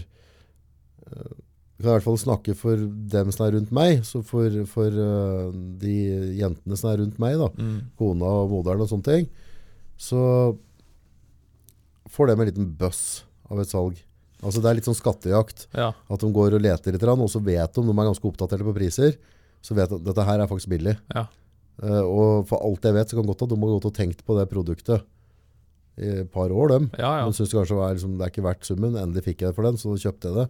eh, 1.78 1.82
kan 1.82 1.90
i 1.90 1.94
hvert 1.94 2.06
fall 2.06 2.18
snakke 2.18 2.54
for 2.56 2.76
dem 2.76 3.32
som 3.32 3.46
er 3.46 3.52
rundt 3.56 3.72
meg, 3.74 4.02
så 4.04 4.22
for, 4.24 4.50
for 4.70 4.88
uh, 4.96 5.52
de 5.52 5.96
jentene 6.40 6.76
som 6.76 6.90
er 6.90 7.02
rundt 7.02 7.18
meg, 7.22 7.36
da, 7.38 7.50
Mm. 7.56 7.78
kona 7.98 8.24
og 8.42 8.50
moderen 8.50 8.80
og 8.80 8.88
sånne 8.88 9.04
ting, 9.04 9.28
så 9.96 10.56
får 12.08 12.26
de 12.26 12.32
en 12.36 12.46
liten 12.48 12.68
bøss 12.78 13.24
av 13.50 13.60
et 13.60 13.68
salg. 13.68 13.96
Altså 14.44 14.60
Det 14.60 14.68
er 14.68 14.76
litt 14.78 14.86
sånn 14.88 14.96
skattejakt. 14.98 15.66
Ja. 15.74 15.92
At 16.12 16.20
de 16.20 16.28
går 16.32 16.54
og 16.54 16.62
leter 16.62 16.92
litt, 16.92 17.02
og 17.02 17.30
så 17.30 17.40
vet 17.42 17.72
de, 17.74 17.82
de 17.82 17.90
er 17.92 18.08
ganske 18.10 18.28
oppdaterte 18.28 18.64
på 18.66 18.74
priser, 18.76 19.16
så 19.64 19.74
vet 19.74 19.90
de 19.90 19.96
at 19.96 20.04
dette 20.04 20.24
her 20.28 20.40
er 20.40 20.48
faktisk 20.50 20.70
billig. 20.70 20.96
Ja. 21.14 21.26
Uh, 21.82 22.04
og 22.04 22.46
for 22.48 22.62
alt 22.64 22.84
jeg 22.84 22.96
vet, 22.96 23.10
så 23.10 23.18
kan 23.18 23.26
godt 23.28 23.42
at 23.44 23.52
de 23.52 23.56
har 23.60 23.74
gått 23.76 23.88
og 23.90 23.96
tenkt 23.96 24.24
på 24.24 24.36
det 24.38 24.48
produktet 24.48 25.04
i 25.96 26.08
et 26.22 26.30
par 26.32 26.52
år, 26.52 26.68
dem. 26.68 26.90
Ja, 27.00 27.18
ja. 27.20 27.26
syns 27.28 27.48
synes 27.48 27.52
det 27.52 27.58
kanskje 27.60 27.78
var, 27.78 27.92
liksom, 27.96 28.16
det 28.18 28.24
er 28.26 28.32
ikke 28.32 28.44
verdt 28.44 28.68
summen. 28.68 28.96
Endelig 29.00 29.24
fikk 29.24 29.42
jeg 29.44 29.52
det 29.52 29.56
for 29.56 29.64
den, 29.64 29.78
så 29.80 29.94
kjøpte 29.96 30.28
jeg 30.28 30.36
det. 30.36 30.46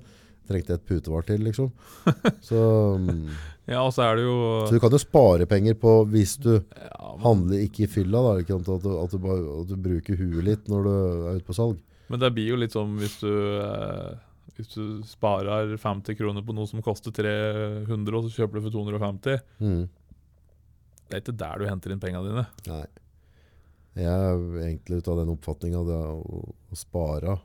Trengte 0.47 0.77
et 0.77 0.85
putevar 0.87 1.27
til, 1.27 1.43
liksom. 1.47 1.73
Så 2.49 2.61
mm, 3.03 3.23
Ja, 3.67 3.81
og 3.83 3.91
så 3.97 4.05
er 4.07 4.21
det 4.21 4.27
jo 4.29 4.37
Så 4.69 4.77
du 4.77 4.83
kan 4.83 4.95
jo 4.95 5.01
spare 5.03 5.49
penger 5.51 5.75
på 5.81 5.97
hvis 6.13 6.37
du 6.43 6.53
ja, 6.55 7.09
handler 7.25 7.65
ikke 7.65 7.87
i 7.87 7.91
fylla, 7.91 8.23
da, 8.23 8.37
ikke 8.45 8.55
sant? 8.55 8.71
At, 8.77 8.85
du, 8.87 8.93
at, 9.03 9.11
du 9.11 9.23
bare, 9.25 9.43
at 9.63 9.73
du 9.73 9.77
bruker 9.89 10.21
huet 10.21 10.47
litt 10.47 10.71
når 10.71 10.87
du 10.87 10.93
er 10.95 11.41
ute 11.41 11.49
på 11.49 11.57
salg. 11.59 11.81
men 12.09 12.23
det 12.23 12.31
blir 12.37 12.53
jo 12.53 12.61
litt 12.63 12.77
sånn 12.77 12.95
hvis 13.01 13.19
du 13.25 13.33
eh, 13.59 14.13
Hvis 14.57 14.71
du 14.77 15.03
sparer 15.05 15.75
50 15.77 16.17
kroner 16.17 16.45
på 16.47 16.55
noe 16.57 16.71
som 16.71 16.81
koster 16.85 17.13
300, 17.13 17.91
og 18.15 18.29
så 18.29 18.43
kjøper 18.43 18.61
du 18.61 18.69
for 18.69 18.77
250 18.79 19.43
Mm. 19.61 19.83
Det 21.07 21.15
er 21.15 21.21
ikke 21.23 21.37
der 21.39 21.61
du 21.61 21.69
henter 21.69 21.93
inn 21.95 22.01
pengene 22.03 22.27
dine. 22.27 22.47
Nei. 22.67 22.87
Jeg 23.97 24.13
er 24.13 24.41
egentlig 24.67 24.99
ut 25.01 25.11
av 25.13 25.21
den 25.21 25.31
oppfatninga 25.33 25.83
det 25.87 25.99
å, 26.19 26.41
å 26.51 26.77
spare. 26.77 27.37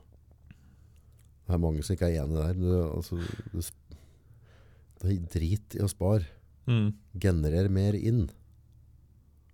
Det 1.46 1.54
er 1.56 1.62
mange 1.62 1.82
som 1.82 1.94
ikke 1.96 2.08
er 2.10 2.22
enig 2.22 2.38
der. 2.38 2.54
Du, 2.54 2.68
altså, 2.96 3.18
du, 3.52 3.60
det 5.02 5.10
er 5.16 5.26
drit 5.34 5.76
i 5.78 5.82
å 5.82 5.90
spare. 5.90 6.24
Mm. 6.70 6.92
Generer 7.18 7.68
mer 7.72 7.98
inn. 7.98 8.28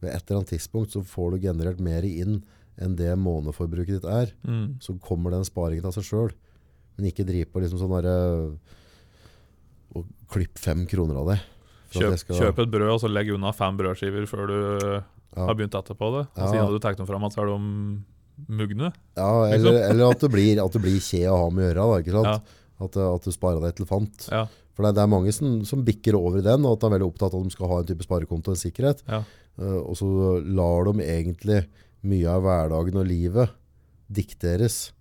Ved 0.02 0.12
et 0.12 0.22
eller 0.28 0.42
annet 0.42 0.52
tidspunkt 0.52 0.92
så 0.94 1.02
får 1.02 1.34
du 1.34 1.46
generert 1.48 1.80
mer 1.82 2.04
inn 2.06 2.42
enn 2.78 2.94
det 2.98 3.10
måneforbruket 3.18 3.96
ditt 3.98 4.06
er. 4.06 4.34
Mm. 4.46 4.76
Så 4.84 4.94
kommer 5.02 5.34
den 5.34 5.46
sparingen 5.48 5.88
av 5.88 5.96
seg 5.96 6.06
sjøl. 6.06 6.34
Men 6.98 7.08
ikke 7.10 7.26
driv 7.26 7.48
på 7.52 7.62
liksom 7.62 7.78
sånn 7.80 7.94
derre 7.96 8.14
Og 9.96 10.04
klipp 10.30 10.58
fem 10.60 10.82
kroner 10.86 11.16
av 11.22 11.30
det. 11.32 11.38
Kjøp, 11.96 12.18
skal- 12.20 12.36
kjøp 12.36 12.58
et 12.60 12.70
brød, 12.70 12.90
og 12.92 13.00
så 13.00 13.08
legg 13.08 13.30
unna 13.32 13.50
fem 13.56 13.78
brødskiver 13.78 14.26
før 14.28 14.46
du 14.50 14.58
ja. 14.84 15.00
har 15.46 15.54
begynt 15.56 15.72
etterpå 15.72 16.10
det. 16.12 16.24
Og 16.28 16.36
Ja. 16.36 16.50
siden 16.52 16.68
du 16.68 16.78
tar 16.78 16.94
dem 16.94 17.06
fram, 17.08 17.22
så 17.32 17.40
er 17.40 17.46
de 17.46 18.04
mugne. 18.46 18.92
Ja, 19.18 19.32
eller, 19.50 19.80
eller 19.90 20.12
at 20.14 20.20
det 20.22 20.30
blir, 20.32 20.60
at 20.62 20.72
det 20.72 20.82
blir 20.84 20.98
kje 21.02 21.24
å 21.32 21.36
ha 21.44 21.50
med 21.50 21.64
å 21.64 21.68
gjøre. 21.68 21.86
Da, 21.88 21.98
ikke 22.04 22.16
sant? 22.16 22.32
Ja. 22.32 22.64
At, 22.86 22.96
at 23.02 23.24
du 23.26 23.32
sparer 23.34 23.60
deg 23.64 23.74
til 23.80 23.88
fant. 23.90 24.28
Ja. 24.30 24.44
For 24.78 24.86
det, 24.86 24.94
det 24.94 25.02
er 25.02 25.10
mange 25.10 25.32
som, 25.34 25.56
som 25.66 25.80
bikker 25.82 26.14
over 26.14 26.38
i 26.38 26.46
den, 26.46 26.62
og 26.64 26.76
at 26.76 26.84
de 26.84 26.86
er 26.86 26.94
veldig 26.98 27.08
opptatt 27.10 27.34
av 27.34 27.40
at 27.42 27.48
de 27.50 27.56
skal 27.56 27.72
ha 27.72 27.78
en 27.82 27.88
type 27.88 28.06
sparekonto 28.06 28.52
og 28.52 28.54
en 28.54 28.60
sikkerhet. 28.62 29.02
Ja. 29.10 29.24
Uh, 29.58 29.80
og 29.82 29.96
så 29.98 30.08
lar 30.46 30.86
de 30.92 31.02
egentlig 31.02 31.64
mye 32.06 32.30
av 32.30 32.44
hverdagen 32.46 33.00
og 33.00 33.08
livet 33.10 33.50
dikteres 34.08 34.92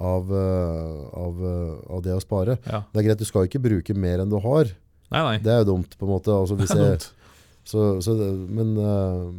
av, 0.00 0.28
eh, 0.32 0.96
av, 1.16 1.38
eh, 1.44 1.92
av 1.94 2.02
det 2.04 2.12
å 2.16 2.20
spare. 2.20 2.58
ja. 2.66 2.82
Det 2.92 3.00
er 3.00 3.06
greit, 3.06 3.18
du 3.20 3.24
skal 3.24 3.46
ikke 3.48 3.60
bruke 3.64 3.94
mer 3.96 4.20
enn 4.20 4.28
du 4.32 4.38
har. 4.40 4.68
Nei, 5.12 5.22
nei. 5.22 5.36
Det 5.38 5.52
er 5.52 5.62
jo 5.62 5.68
dumt, 5.76 5.94
på 5.96 6.04
en 6.04 6.12
måte. 6.12 6.32
Altså, 6.34 6.56
jeg, 6.58 6.98
så, 7.64 7.84
så, 8.04 8.16
det- 8.18 8.50
men, 8.50 8.74
eh, 8.76 9.30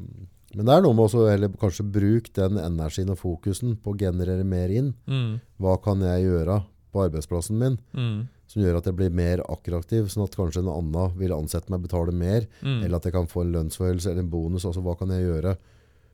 men 0.57 0.65
det 0.65 0.73
er 0.73 0.81
noe 0.81 0.95
med 0.97 1.13
å 1.13 1.27
heller 1.29 1.51
kanskje 1.61 1.85
bruke 1.93 2.33
den 2.33 2.57
energien 2.57 3.11
og 3.13 3.19
fokusen 3.21 3.75
på 3.77 3.93
å 3.93 3.97
generere 4.01 4.43
mer 4.43 4.73
inn. 4.73 4.95
Mm. 5.07 5.37
Hva 5.61 5.75
kan 5.83 6.01
jeg 6.01 6.25
gjøre 6.25 6.63
på 6.91 7.03
arbeidsplassen 7.05 7.59
min 7.61 7.77
Mm. 7.93 8.27
som 8.47 8.61
gjør 8.63 8.77
at 8.79 8.85
jeg 8.89 8.95
blir 8.95 9.11
mer 9.11 9.41
aktiv, 9.51 10.07
sånn 10.09 10.23
at 10.23 10.35
kanskje 10.35 10.63
en 10.63 10.71
annen 10.71 11.17
vil 11.19 11.33
ansette 11.35 11.69
meg, 11.69 11.81
betale 11.83 12.11
mer, 12.15 12.47
Mm. 12.63 12.83
eller 12.83 12.95
at 12.97 13.03
jeg 13.03 13.13
kan 13.13 13.27
få 13.27 13.41
en 13.45 13.53
lønnsforhøyelse 13.53 14.09
eller 14.09 14.23
en 14.23 14.29
bonus. 14.31 14.65
Altså, 14.65 14.81
hva 14.81 14.97
kan 14.97 15.09
jeg 15.09 15.27
gjøre 15.27 15.57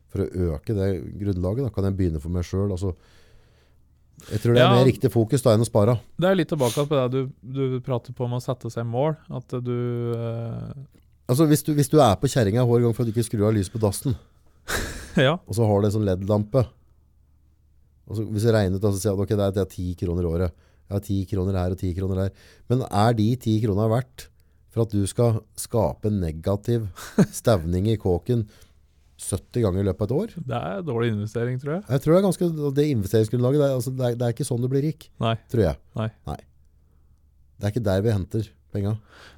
for 0.08 0.18
å 0.26 0.30
øke 0.54 0.74
det 0.74 1.18
grunnlaget? 1.20 1.62
Da? 1.64 1.70
Kan 1.70 1.84
jeg 1.84 1.96
begynne 1.96 2.20
for 2.20 2.28
meg 2.28 2.42
sjøl? 2.44 2.70
Altså, 2.70 2.94
jeg 4.30 4.40
tror 4.40 4.54
det 4.54 4.62
er 4.62 4.68
Ja. 4.68 4.74
mer 4.74 4.84
riktig 4.84 5.10
fokus 5.10 5.42
da 5.42 5.54
enn 5.54 5.60
å 5.64 5.66
spare. 5.66 6.00
Det 6.18 6.28
er 6.28 6.34
litt 6.34 6.48
tilbake 6.48 6.86
på 6.86 7.10
det 7.10 7.10
du, 7.12 7.32
du 7.42 7.80
prater 7.80 8.12
på 8.12 8.24
om 8.24 8.32
å 8.32 8.42
sette 8.42 8.70
seg 8.70 8.84
mål. 8.86 9.16
At 9.30 9.48
du 9.62 10.14
eh, 10.14 10.74
Altså, 11.26 11.46
hvis, 11.48 11.62
du, 11.64 11.72
hvis 11.72 11.88
du 11.88 11.98
er 12.00 12.16
på 12.16 12.28
kjerringa 12.28 12.66
hver 12.68 12.82
gang 12.82 12.92
for 12.92 13.02
at 13.02 13.08
du 13.08 13.12
ikke 13.14 13.24
skrur 13.24 13.48
av 13.48 13.54
lyset 13.54 13.72
på 13.72 13.80
dassen, 13.80 14.14
Ja. 15.26 15.36
og 15.46 15.54
så 15.54 15.66
har 15.68 15.80
du 15.80 15.86
en 15.86 15.92
sånn 15.94 16.06
LED-lampe 16.08 16.64
Hvis 18.08 18.42
du 18.44 18.50
regner 18.52 18.76
ut 18.80 18.82
så 18.82 18.96
sier 18.98 19.12
jeg 19.14 19.22
at 19.22 19.28
det 19.30 19.44
er- 19.46 19.52
det 19.64 19.68
ti 19.70 19.94
kroner 19.94 20.22
i 20.26 20.30
året. 20.32 20.52
Jeg 20.88 20.94
har 20.96 21.00
ti 21.00 21.18
kroner 21.30 21.56
her 21.56 21.70
og 21.72 21.78
ti 21.80 21.94
kroner 21.96 22.14
der. 22.24 22.30
Men 22.68 22.82
er 22.90 23.14
de 23.16 23.28
ti 23.40 23.54
kronene 23.62 23.88
verdt 23.88 24.26
for 24.74 24.82
at 24.82 24.90
du 24.90 25.06
skal 25.06 25.38
skape 25.56 26.10
en 26.10 26.20
negativ 26.20 26.88
stevning 27.40 27.86
i 27.88 27.96
kåken 27.96 28.42
70 29.16 29.62
ganger 29.62 29.80
i 29.80 29.86
løpet 29.86 30.02
av 30.02 30.10
et 30.10 30.16
år? 30.18 30.34
Det 30.50 30.58
er 30.58 30.82
dårlig 30.84 31.12
investering, 31.14 31.56
tror 31.62 31.76
jeg. 31.78 31.84
Jeg 31.88 32.02
tror 32.02 32.12
det 32.12 32.18
er 32.18 32.26
ganske, 32.26 32.48
det 32.74 32.86
investeringsgrunnlaget, 32.90 33.60
det 33.62 33.68
er, 33.70 33.74
altså, 33.78 33.92
det 33.96 34.04
er, 34.10 34.16
det 34.20 34.26
er 34.26 34.34
ikke 34.34 34.48
sånn 34.50 34.60
du 34.60 34.68
blir 34.68 34.82
rik, 34.84 35.06
Nei. 35.22 35.36
tror 35.48 35.62
jeg. 35.68 35.78
Nei. 35.96 36.36
Det 37.54 37.64
er 37.68 37.72
ikke 37.72 37.84
der 37.86 38.02
vi 38.04 38.10
henter 38.12 38.50
penga. 38.74 38.96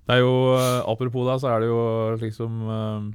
Det 0.09 0.17
er 0.17 0.23
jo, 0.25 0.33
eh, 0.57 0.81
Apropos 0.91 1.29
det, 1.29 1.37
så 1.45 1.53
er 1.53 1.61
det 1.63 1.69
jo 1.69 1.81
liksom 2.25 3.15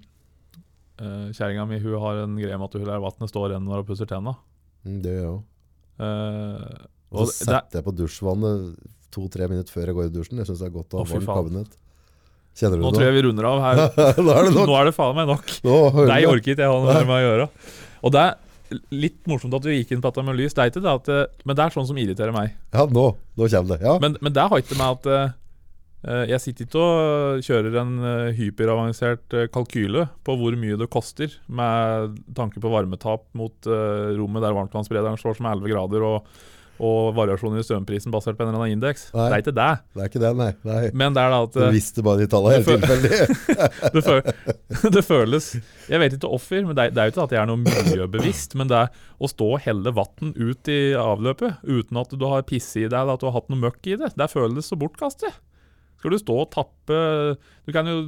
uh, 1.01 1.27
Kjerringa 1.35 1.65
mi 1.69 1.81
hun 1.81 1.97
har 2.03 2.23
en 2.23 2.37
greie 2.39 2.57
med 2.57 2.69
at 2.69 2.77
hun 2.79 2.87
lar 2.87 3.03
vannet 3.03 3.31
stå 3.31 3.43
og 3.43 3.51
renne 3.53 3.67
når 3.67 3.83
hun 3.83 3.89
pusser 3.91 4.09
tenna. 4.09 4.35
Mm, 4.85 4.97
det 5.03 5.15
gjør 5.17 5.23
jeg 5.25 5.31
òg. 5.33 5.43
Eh, 6.01 6.87
Og 7.11 7.21
og 7.21 7.27
så 7.27 7.45
det, 7.45 7.51
setter 7.51 7.79
jeg 7.81 7.85
på 7.85 7.93
dusjvannet 7.97 8.67
to-tre 9.11 9.47
minutter 9.51 9.73
før 9.75 9.89
jeg 9.91 9.97
går 9.97 10.07
i 10.07 10.13
dusjen. 10.15 10.39
Jeg 10.39 10.47
syns 10.49 10.61
det 10.63 10.69
er 10.69 10.75
godt 10.77 10.95
å 10.95 11.01
ha 11.01 11.09
varmt 11.09 11.27
kabinett. 11.29 11.73
Kjenner 12.57 12.79
du 12.79 12.83
nå 12.83 12.91
det? 12.91 12.97
tror 12.99 13.07
jeg 13.07 13.15
vi 13.17 13.23
runder 13.27 13.47
av 13.47 13.59
her. 13.63 13.81
Nå 14.25 14.31
er 14.35 14.47
det. 14.47 14.53
Nå 14.55 14.77
er 14.79 14.87
det 14.89 14.95
faen 14.95 15.17
meg 15.17 15.27
nok. 15.29 15.51
Hører 15.65 16.09
Nei, 16.09 16.21
jeg 16.23 16.57
ha 16.59 16.79
noe 16.83 17.03
med 17.07 17.15
å 17.15 17.21
gjøre. 17.25 17.45
Og 18.01 18.15
det 18.15 18.23
er 18.23 18.79
litt 18.95 19.19
morsomt 19.27 19.55
at 19.55 19.63
du 19.65 19.71
gikk 19.71 19.93
inn 19.93 20.01
på 20.03 20.09
dette 20.11 20.25
med 20.27 20.39
lys. 20.39 20.55
Det 20.55 20.63
er 20.63 20.71
ikke 20.71 20.83
det 20.83 20.91
at, 20.91 21.11
eh, 21.11 21.43
men 21.47 21.57
det 21.59 21.63
er 21.65 21.75
sånn 21.75 21.87
som 21.87 21.99
irriterer 21.99 22.35
meg. 22.35 22.55
Ja, 22.73 22.85
nå, 22.87 23.05
nå 23.39 23.47
kommer 23.51 23.75
det. 23.75 23.79
Ja. 23.87 23.97
Men, 24.03 24.17
men 24.23 24.35
det 24.35 24.47
har 24.51 24.63
ikke 24.63 24.79
med 24.79 24.99
at 24.99 25.09
eh, 25.11 25.33
Jeg 26.01 26.41
sitter 26.41 26.65
ikke 26.65 26.81
og 26.81 27.43
kjører 27.45 27.75
en 27.83 27.91
eh, 28.01 28.31
hyperavansert 28.33 29.35
eh, 29.37 29.49
kalkyle 29.53 30.07
på 30.25 30.33
hvor 30.39 30.55
mye 30.57 30.79
det 30.79 30.89
koster, 30.89 31.35
med 31.45 32.15
tanke 32.37 32.61
på 32.63 32.71
varmetap 32.73 33.27
mot 33.37 33.69
eh, 33.69 34.07
rommet 34.17 34.41
der 34.41 34.55
varmtvannsberederen 34.57 35.21
står 35.21 35.37
som 35.37 35.45
er 35.45 35.59
11 35.59 35.69
grader, 35.69 36.05
og, 36.07 36.47
og 36.81 37.11
variasjoner 37.13 37.61
i 37.61 37.67
strømprisen 37.67 38.09
basert 38.13 38.39
på 38.39 38.41
en 38.41 38.49
eller 38.49 38.63
annen 38.63 38.79
indeks. 38.79 39.11
Det 39.13 39.27
er 39.27 39.43
ikke 39.43 39.53
det. 39.59 39.67
Det 39.93 40.01
er 40.01 40.09
ikke 40.09 40.23
det, 40.23 40.31
nei. 40.39 40.49
nei. 40.65 40.79
Men 41.03 41.13
det 41.13 41.21
er 41.21 41.35
da 41.35 41.43
at 41.45 41.59
Du 41.59 41.61
eh, 41.67 41.75
visste 41.77 42.05
bare 42.07 42.23
de 42.23 42.27
tallene 42.31 42.57
helt 42.57 42.71
tilfeldig. 42.71 43.21
det, 43.99 44.03
føl 44.07 44.89
det 44.97 45.05
føles 45.05 45.51
Jeg 45.85 46.01
vet 46.01 46.17
ikke 46.17 46.33
offer, 46.39 46.65
men 46.65 46.73
det 46.73 46.87
er, 46.87 46.97
det 46.97 47.03
er 47.03 47.11
jo 47.11 47.15
ikke 47.15 47.27
at 47.27 47.37
jeg 47.37 47.43
er 47.43 47.51
noe 47.51 47.61
miljøbevisst. 47.61 48.57
Men 48.57 48.73
det 48.73 48.81
er 48.87 49.05
å 49.21 49.29
stå 49.29 49.51
og 49.59 49.61
helle 49.67 49.93
vann 50.01 50.33
ut 50.33 50.73
i 50.73 50.81
avløpet 50.97 51.61
uten 51.69 52.01
at 52.01 52.17
du 52.17 52.27
har 52.33 52.49
pisse 52.49 52.81
i 52.81 52.89
deg 52.89 52.97
eller 53.03 53.21
at 53.21 53.21
du 53.21 53.29
har 53.29 53.37
hatt 53.37 53.53
noe 53.53 53.67
møkk 53.69 53.93
i 53.93 54.01
det, 54.01 54.15
det 54.17 54.31
føles 54.33 54.73
så 54.73 54.81
bortkastet. 54.81 55.37
Skal 56.01 56.15
du 56.15 56.17
stå 56.17 56.35
og 56.41 56.49
tappe 56.49 56.97
Du 57.67 57.71
kan 57.75 57.85
jo 57.85 57.99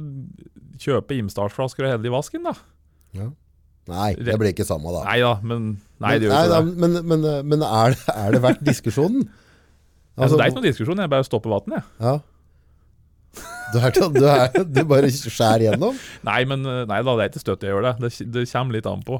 kjøpe 0.82 1.14
Imsdalsflasker 1.20 1.86
og 1.86 1.92
helle 1.94 2.10
i 2.10 2.12
vasken, 2.12 2.42
da. 2.48 2.54
Ja. 3.14 3.28
Nei, 3.90 4.10
det 4.16 4.34
blir 4.40 4.50
ikke 4.50 4.66
samme, 4.66 4.90
da. 4.94 5.04
Nei 5.06 5.18
da, 5.22 5.32
men 5.44 5.66
Nei, 6.02 6.14
det 6.18 6.26
gjør 6.26 6.34
ikke 6.34 6.54
det. 6.54 6.76
Men, 6.82 6.94
men, 7.06 7.26
men 7.52 7.64
er, 7.66 7.94
det- 7.94 8.14
er 8.16 8.34
det 8.36 8.40
verdt 8.44 8.62
diskusjonen? 8.66 9.26
Altså, 10.14 10.36
det 10.38 10.44
er 10.44 10.50
ikke 10.52 10.60
noe 10.60 10.68
diskusjon, 10.68 11.00
jeg 11.02 11.10
bare 11.10 11.26
stopper 11.26 11.50
vannet, 11.50 11.72
jeg. 11.74 11.82
ja. 12.06 12.12
du, 13.74 13.78
er, 13.80 13.94
du, 14.14 14.26
er, 14.30 14.60
du 14.62 14.78
bare 14.86 15.08
skjærer 15.10 15.64
gjennom? 15.64 15.96
Nei, 16.22 16.36
men 16.46 16.62
Nei 16.62 17.00
da, 17.02 17.14
det 17.18 17.24
er 17.24 17.32
ikke 17.32 17.42
støtt 17.42 17.66
jeg 17.66 17.74
gjør 17.74 17.88
det. 17.88 17.92
Det, 18.04 18.10
det 18.36 18.44
kommer 18.52 18.76
litt 18.76 18.86
an 18.86 19.02
på. 19.02 19.18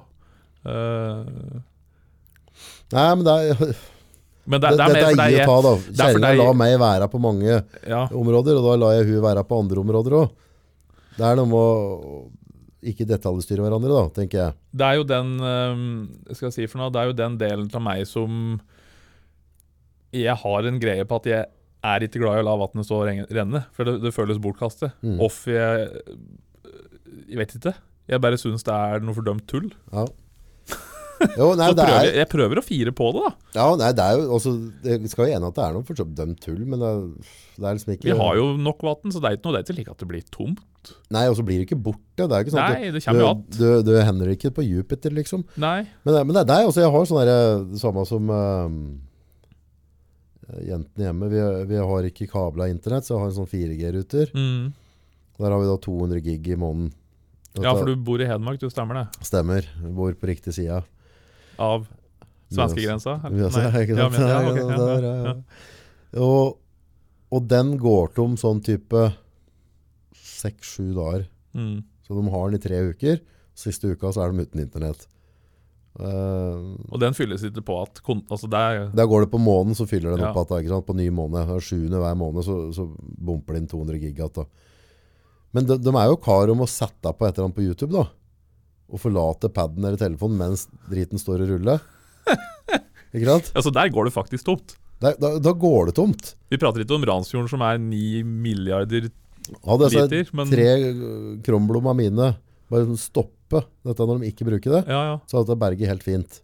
Uh... 0.62 1.59
Nei, 2.95 3.09
men 3.18 3.27
det 3.27 3.35
er, 3.35 3.75
men 4.45 4.61
det, 4.61 4.70
det 4.76 4.84
er 4.84 4.95
dette 4.95 4.95
mer 4.95 5.01
er 5.01 5.09
for 5.09 5.20
deg 5.20 5.36
ta, 5.49 5.57
da. 5.64 5.74
Kjerringa 5.99 6.32
la 6.40 6.55
meg 6.61 6.76
være 6.82 7.11
på 7.12 7.20
mange 7.22 7.51
ja, 7.55 8.05
områder, 8.12 8.61
og 8.61 8.66
da 8.68 8.78
lar 8.82 8.97
jeg 8.99 9.09
hun 9.11 9.22
være 9.24 9.45
på 9.49 9.61
andre 9.64 9.84
områder 9.84 10.16
òg. 10.20 10.32
Det 11.14 11.26
er 11.28 11.38
noe 11.38 11.49
med 11.49 11.61
å 11.61 12.16
ikke 12.84 13.07
detaljstyre 13.09 13.64
hverandre, 13.64 13.92
da, 13.92 14.05
tenker 14.12 14.40
jeg. 14.40 14.57
Det 14.76 14.86
er 14.86 14.99
jo 14.99 15.07
den 15.09 15.34
øhm, 15.40 15.90
skal 16.32 16.51
jeg 16.51 16.57
si 16.59 16.66
for 16.68 16.82
noe, 16.82 16.92
Det 16.92 17.01
er 17.01 17.11
jo 17.11 17.16
den 17.16 17.38
delen 17.40 17.70
av 17.72 17.84
meg 17.84 18.05
som 18.09 18.59
Jeg 20.12 20.36
har 20.42 20.68
en 20.68 20.80
greie 20.82 21.07
på 21.09 21.20
at 21.22 21.30
jeg 21.30 21.47
er 21.84 22.05
ikke 22.05 22.20
glad 22.22 22.40
i 22.40 22.45
å 22.45 22.49
la 22.49 22.59
vannet 22.61 22.88
stå 22.88 23.01
og 23.01 23.32
renne, 23.36 23.64
for 23.76 23.88
det, 23.88 23.99
det 24.05 24.12
føles 24.16 24.40
bortkastet. 24.40 24.95
Mm. 25.05 25.18
Off 25.24 25.45
jeg 25.49 25.88
Jeg 27.28 27.40
vet 27.40 27.57
ikke. 27.57 27.74
Jeg 28.09 28.20
bare 28.20 28.40
syns 28.40 28.64
det 28.66 28.74
er 28.74 29.05
noe 29.05 29.16
fordømt 29.16 29.47
tull. 29.49 29.70
Ja. 29.92 30.05
Jo, 31.41 31.49
nei, 31.59 31.70
Så 31.70 31.79
prøver, 31.79 31.97
er, 32.01 32.18
jeg 32.20 32.31
prøver 32.33 32.61
å 32.61 32.64
fire 32.64 32.93
på 32.97 33.09
det, 33.14 33.25
da. 33.25 33.33
ja, 33.59 33.66
nei, 33.81 33.91
det 33.97 34.05
er 34.05 34.20
jo 34.20 34.37
også 34.37 34.53
Jeg 34.87 35.11
skal 35.12 35.29
jo 35.29 35.39
enig 35.39 35.51
at 35.51 35.59
det 35.59 35.64
er 35.64 35.75
noe 35.77 35.89
for 35.89 36.01
så 36.01 36.07
dømt 36.20 36.41
tull, 36.45 36.62
men 36.68 36.83
det 36.83 36.93
det 37.55 37.68
er 37.68 37.77
liksom 37.77 37.93
ikke 37.95 38.09
Vi 38.09 38.14
har 38.18 38.37
jo 38.39 38.47
nok 38.59 38.81
vann, 38.83 39.12
så 39.14 39.20
det 39.22 39.29
er 39.29 39.37
ikke 39.39 39.47
noe 39.47 39.55
det 39.61 39.70
er 39.70 39.81
ikke 39.85 39.95
at 39.95 40.03
det 40.03 40.09
blir 40.11 40.25
tomt. 40.35 40.91
Nei, 41.14 41.25
og 41.31 41.37
så 41.39 41.45
blir 41.47 41.61
det 41.61 41.68
ikke 41.68 41.81
borte. 41.87 42.27
Det 42.27 42.35
er 42.35 42.45
ikke 42.45 42.55
sånn 42.55 42.64
Nei, 42.64 42.91
det 42.91 43.03
du, 43.05 43.11
du, 43.14 43.59
du, 43.61 43.66
du 43.87 43.93
hender 43.95 44.33
ikke 44.35 44.51
på 44.57 44.64
Jupiter, 44.66 45.14
liksom. 45.14 45.45
Nei. 45.62 45.85
Men, 46.03 46.18
men 46.27 46.35
det 46.35 46.43
er 46.43 46.51
deg 46.51 46.68
også. 46.68 46.83
Jeg 46.83 46.93
har 46.97 47.07
sånn 47.09 47.31
Det 47.31 47.81
samme 47.81 48.05
som 48.11 48.33
uh, 48.35 48.66
jentene 50.66 51.07
hjemme. 51.09 51.31
Vi, 51.31 51.45
vi 51.70 51.85
har 51.93 52.11
ikke 52.11 52.29
kabla 52.33 52.68
internett, 52.72 53.07
så 53.07 53.14
jeg 53.14 53.22
har 53.22 53.31
en 53.31 53.39
sånn 53.39 53.53
4G-ruter. 53.55 54.35
Mm. 54.35 54.75
Der 55.39 55.55
har 55.55 55.62
vi 55.62 55.70
da 55.70 55.79
200 55.87 56.27
gig 56.27 56.51
i 56.51 56.59
måneden. 56.59 56.93
Ja, 57.55 57.70
for 57.79 57.87
du 57.87 57.95
bor 58.03 58.18
i 58.18 58.27
Hedmark, 58.27 58.59
du 58.59 58.66
stemmer 58.66 58.99
det? 58.99 59.07
Stemmer. 59.22 59.66
Bor 59.95 60.14
på 60.18 60.27
riktig 60.27 60.57
side. 60.57 60.83
Av 61.59 61.86
svenskegrensa? 62.55 63.16
Ja. 63.34 65.34
Og, 66.22 66.59
og 67.34 67.48
den 67.50 67.74
går 67.82 68.12
tom 68.14 68.36
sånn 68.38 68.62
type 68.64 69.09
seks-sju 70.14 70.92
dager. 70.94 71.26
Mm. 71.57 71.82
Så 72.05 72.14
de 72.14 72.22
har 72.30 72.50
den 72.50 72.61
i 72.61 72.62
tre 72.62 72.78
uker. 72.92 73.18
Siste 73.59 73.94
uka 73.94 74.11
så 74.12 74.24
er 74.24 74.32
de 74.32 74.44
uten 74.46 74.62
internett. 74.62 75.07
Uh, 75.94 76.74
Og 76.90 76.98
den 76.98 77.14
fylles 77.14 77.44
ikke 77.46 77.62
på 77.62 77.76
at 77.84 78.00
altså 78.02 78.48
er, 78.50 78.88
Der 78.90 79.07
går 79.07 79.24
det 79.24 79.30
på 79.30 79.38
måneden, 79.38 79.76
så 79.78 79.86
fyller 79.86 80.16
den 80.16 80.26
Ja. 80.26 80.32
opp 80.34 80.50
igjen? 80.50 80.82
På 80.82 80.94
ny 80.94 81.09
måned. 81.11 81.46
Sjuende 81.62 82.00
hver 82.02 82.16
måned 82.18 82.42
så, 82.42 82.72
så 82.74 82.88
bumper 82.98 83.57
inn 83.57 83.68
200 83.68 84.00
gig 84.00 84.16
da. 84.16 84.44
Men 85.52 85.66
de, 85.66 85.78
de 85.78 85.90
er 85.94 86.09
jo 86.11 86.16
kar 86.16 86.50
om 86.50 86.64
å 86.64 86.66
sette 86.66 87.12
på 87.14 87.26
et 87.26 87.38
eller 87.38 87.46
annet 87.46 87.57
på 87.57 87.62
YouTube, 87.62 87.94
da. 87.94 88.09
Og 88.95 89.01
forlate 89.03 89.51
paden 89.51 89.82
eller 89.84 89.99
telefonen 89.99 90.38
mens 90.38 90.68
driten 90.86 91.18
står 91.18 91.42
og 91.45 91.51
ruller. 91.57 91.82
Ikke 93.14 93.26
sant? 93.28 93.51
Altså, 93.55 93.72
der 93.74 93.90
går 93.95 94.09
det 94.09 94.14
faktisk 94.14 94.47
tomt. 94.47 94.76
Da, 95.03 95.12
da, 95.20 95.34
da 95.42 95.53
går 95.59 95.90
det 95.90 95.97
tomt. 95.99 96.30
Vi 96.51 96.59
prater 96.62 96.84
ikke 96.84 96.97
om 96.97 97.05
Randsfjorden 97.11 97.51
som 97.51 97.62
er 97.66 97.80
9 97.82 98.22
milliarder 98.24 99.11
Hadde 99.66 99.90
jeg 99.92 100.07
liter, 100.09 100.30
men 100.38 100.49
tre 100.49 100.68
kromblom 101.45 101.90
av 101.90 101.99
mine 101.99 102.30
bare 102.72 102.86
sånn 102.88 102.97
stoppe 102.97 103.61
dette 103.84 104.07
når 104.09 104.22
de 104.22 104.30
ikke 104.30 104.47
bruker 104.49 104.72
det, 104.78 104.80
Ja, 104.88 105.01
ja. 105.11 105.16
så 105.28 105.36
hadde 105.42 105.51
det 105.53 105.61
berget 105.61 105.90
helt 105.90 106.07
fint. 106.07 106.38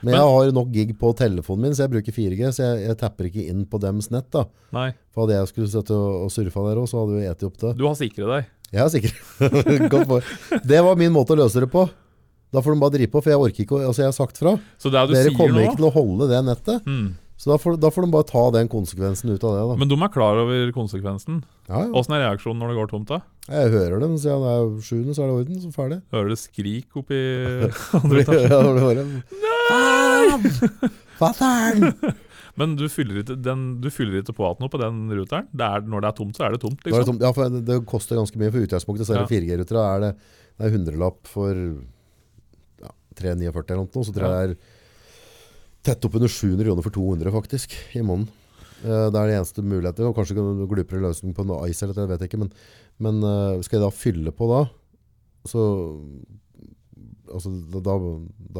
Men, 0.00 0.10
Men- 0.10 0.16
jeg 0.18 0.32
har 0.34 0.50
nok 0.56 0.72
gig 0.74 0.90
på 0.98 1.12
telefonen 1.16 1.62
min, 1.68 1.76
så 1.78 1.84
jeg 1.86 1.92
bruker 1.94 2.12
4G, 2.16 2.50
så 2.52 2.64
jeg, 2.66 2.80
jeg 2.88 2.98
tapper 3.04 3.28
ikke 3.30 3.44
inn 3.52 3.62
på 3.70 3.78
dems 3.80 4.10
nett. 4.10 4.26
da. 4.34 4.42
Nei. 4.74 4.88
For 5.14 5.24
hadde 5.24 5.38
jeg 5.38 5.52
skulle 5.52 5.70
sette 5.76 5.94
og, 5.94 6.24
og 6.26 6.34
surfa 6.34 6.66
der 6.66 6.82
òg, 6.82 6.88
så 6.90 7.04
hadde 7.04 7.20
vi 7.20 7.30
eti 7.30 7.46
opp 7.48 7.56
det. 7.62 7.72
Du 7.78 7.86
har 7.86 7.94
sikret 8.02 8.32
deg. 8.34 8.50
Jeg 8.74 8.82
er 8.82 8.90
sikker. 8.90 10.30
Det 10.66 10.80
var 10.82 10.98
min 10.98 11.12
måte 11.14 11.34
å 11.36 11.38
løse 11.38 11.62
det 11.62 11.70
på. 11.72 11.86
Da 12.54 12.62
får 12.62 12.74
de 12.76 12.82
bare 12.84 12.94
drive 12.94 13.10
på, 13.10 13.20
for 13.22 13.32
jeg 13.32 13.40
orker 13.42 13.64
ikke 13.66 13.80
Altså, 13.82 14.04
jeg 14.04 14.10
har 14.10 14.16
sagt 14.16 14.38
fra. 14.38 14.54
Så 14.78 14.90
det 14.92 15.02
du 15.08 15.14
Dere 15.14 15.28
sier 15.28 15.36
kommer 15.38 15.58
nå 15.58 15.68
ikke 15.68 15.80
til 15.80 15.88
å 15.90 15.94
holde 15.94 16.30
det 16.30 16.40
nettet. 16.46 16.88
mm. 16.88 17.12
Så 17.34 17.50
da 17.50 17.56
får, 17.58 17.74
da 17.82 17.88
får 17.90 18.04
de 18.06 18.12
bare 18.14 18.26
ta 18.28 18.42
den 18.54 18.68
konsekvensen 18.70 19.32
ut 19.34 19.42
av 19.44 19.56
det. 19.56 19.62
da. 19.66 19.74
Men 19.80 19.90
de 19.90 19.96
er 19.98 20.10
klar 20.14 20.38
over 20.38 20.68
konsekvensen. 20.72 21.40
Ja, 21.66 21.80
ja. 21.82 21.88
Åssen 21.98 22.14
er 22.14 22.22
reaksjonen 22.22 22.62
når 22.62 22.70
det 22.70 22.76
går 22.78 22.90
tomt? 22.92 23.10
da? 23.10 23.18
Jeg 23.50 23.72
hører 23.74 24.04
dem, 24.04 24.14
Siden 24.22 24.38
ja, 24.38 24.38
det 24.44 24.52
er 24.54 24.86
sjuende, 24.86 25.16
så 25.16 25.24
er 25.24 25.32
det 25.32 25.38
orden. 25.40 25.58
Så 25.64 25.72
ferdig. 25.74 25.98
Hører 26.14 26.30
du 26.30 26.38
skrik 26.38 27.00
oppi 27.02 27.18
andre 28.00 28.22
etasje? 28.22 28.46
Ja, 28.54 28.62
det 28.70 29.08
Faen! 29.68 30.94
Fatter'n! 31.18 32.14
Men 32.60 32.76
du 32.78 32.84
fyller, 32.88 33.22
ikke, 33.24 33.34
den, 33.42 33.62
du 33.82 33.88
fyller 33.90 34.20
ikke 34.20 34.34
på 34.36 34.44
igjen 34.46 34.60
noe 34.62 34.70
på 34.70 34.78
den 34.78 35.00
ruteren? 35.10 35.48
Det 35.50 35.66
er, 35.66 35.82
når 35.90 36.04
det 36.04 36.08
er 36.12 36.16
tomt, 36.20 36.36
så 36.38 36.44
er 36.46 36.54
det 36.54 36.60
tomt, 36.62 36.78
er 36.78 36.90
det, 36.90 36.92
liksom? 36.94 37.16
tomt. 37.18 37.24
ja, 37.26 37.32
for 37.34 37.50
det, 37.50 37.62
det 37.66 37.78
koster 37.90 38.20
ganske 38.20 38.38
mye 38.38 38.52
for 38.54 38.62
utgangspunktet. 38.68 39.08
Så 39.08 39.16
er 39.16 39.24
det 39.24 39.32
4G-ruter. 39.32 39.74
Da 39.80 39.84
er 39.96 40.04
det, 40.04 40.12
er 40.62 40.76
100-lapp 40.78 41.26
for 41.26 41.50
ja, 42.84 42.92
349 43.18 43.74
eller 43.74 43.82
noe. 43.82 44.06
Så 44.06 44.14
tror 44.14 44.28
jeg 44.28 44.54
det 44.54 44.56
er 44.56 44.56
tett 45.84 46.06
oppunder 46.08 46.30
700 46.32 46.64
kroner 46.68 46.86
for 46.86 46.94
200 46.96 47.34
faktisk 47.34 47.74
i 47.98 48.04
måneden. 48.06 48.30
Eh, 48.84 49.10
Det 49.10 49.18
er 49.18 49.26
det 49.32 49.36
eneste 49.40 49.64
muligheten. 49.66 50.06
Og 50.08 50.14
kanskje 50.16 50.38
kan 50.38 50.62
du 50.62 50.66
glupere 50.70 51.02
løsning 51.02 51.34
på 51.36 51.44
noe 51.48 51.66
Ice 51.68 51.82
eller 51.84 51.98
det, 51.98 52.06
vet 52.14 52.24
jeg 52.24 52.30
ikke. 52.32 52.42
Men, 52.46 52.54
men 53.02 53.20
eh, 53.26 53.60
skal 53.66 53.80
jeg 53.80 53.84
da 53.88 53.92
fylle 53.92 54.32
på 54.32 54.48
da, 54.52 54.62
så 55.50 55.60
altså, 57.34 57.50
da, 57.74 57.82
da, 57.84 57.94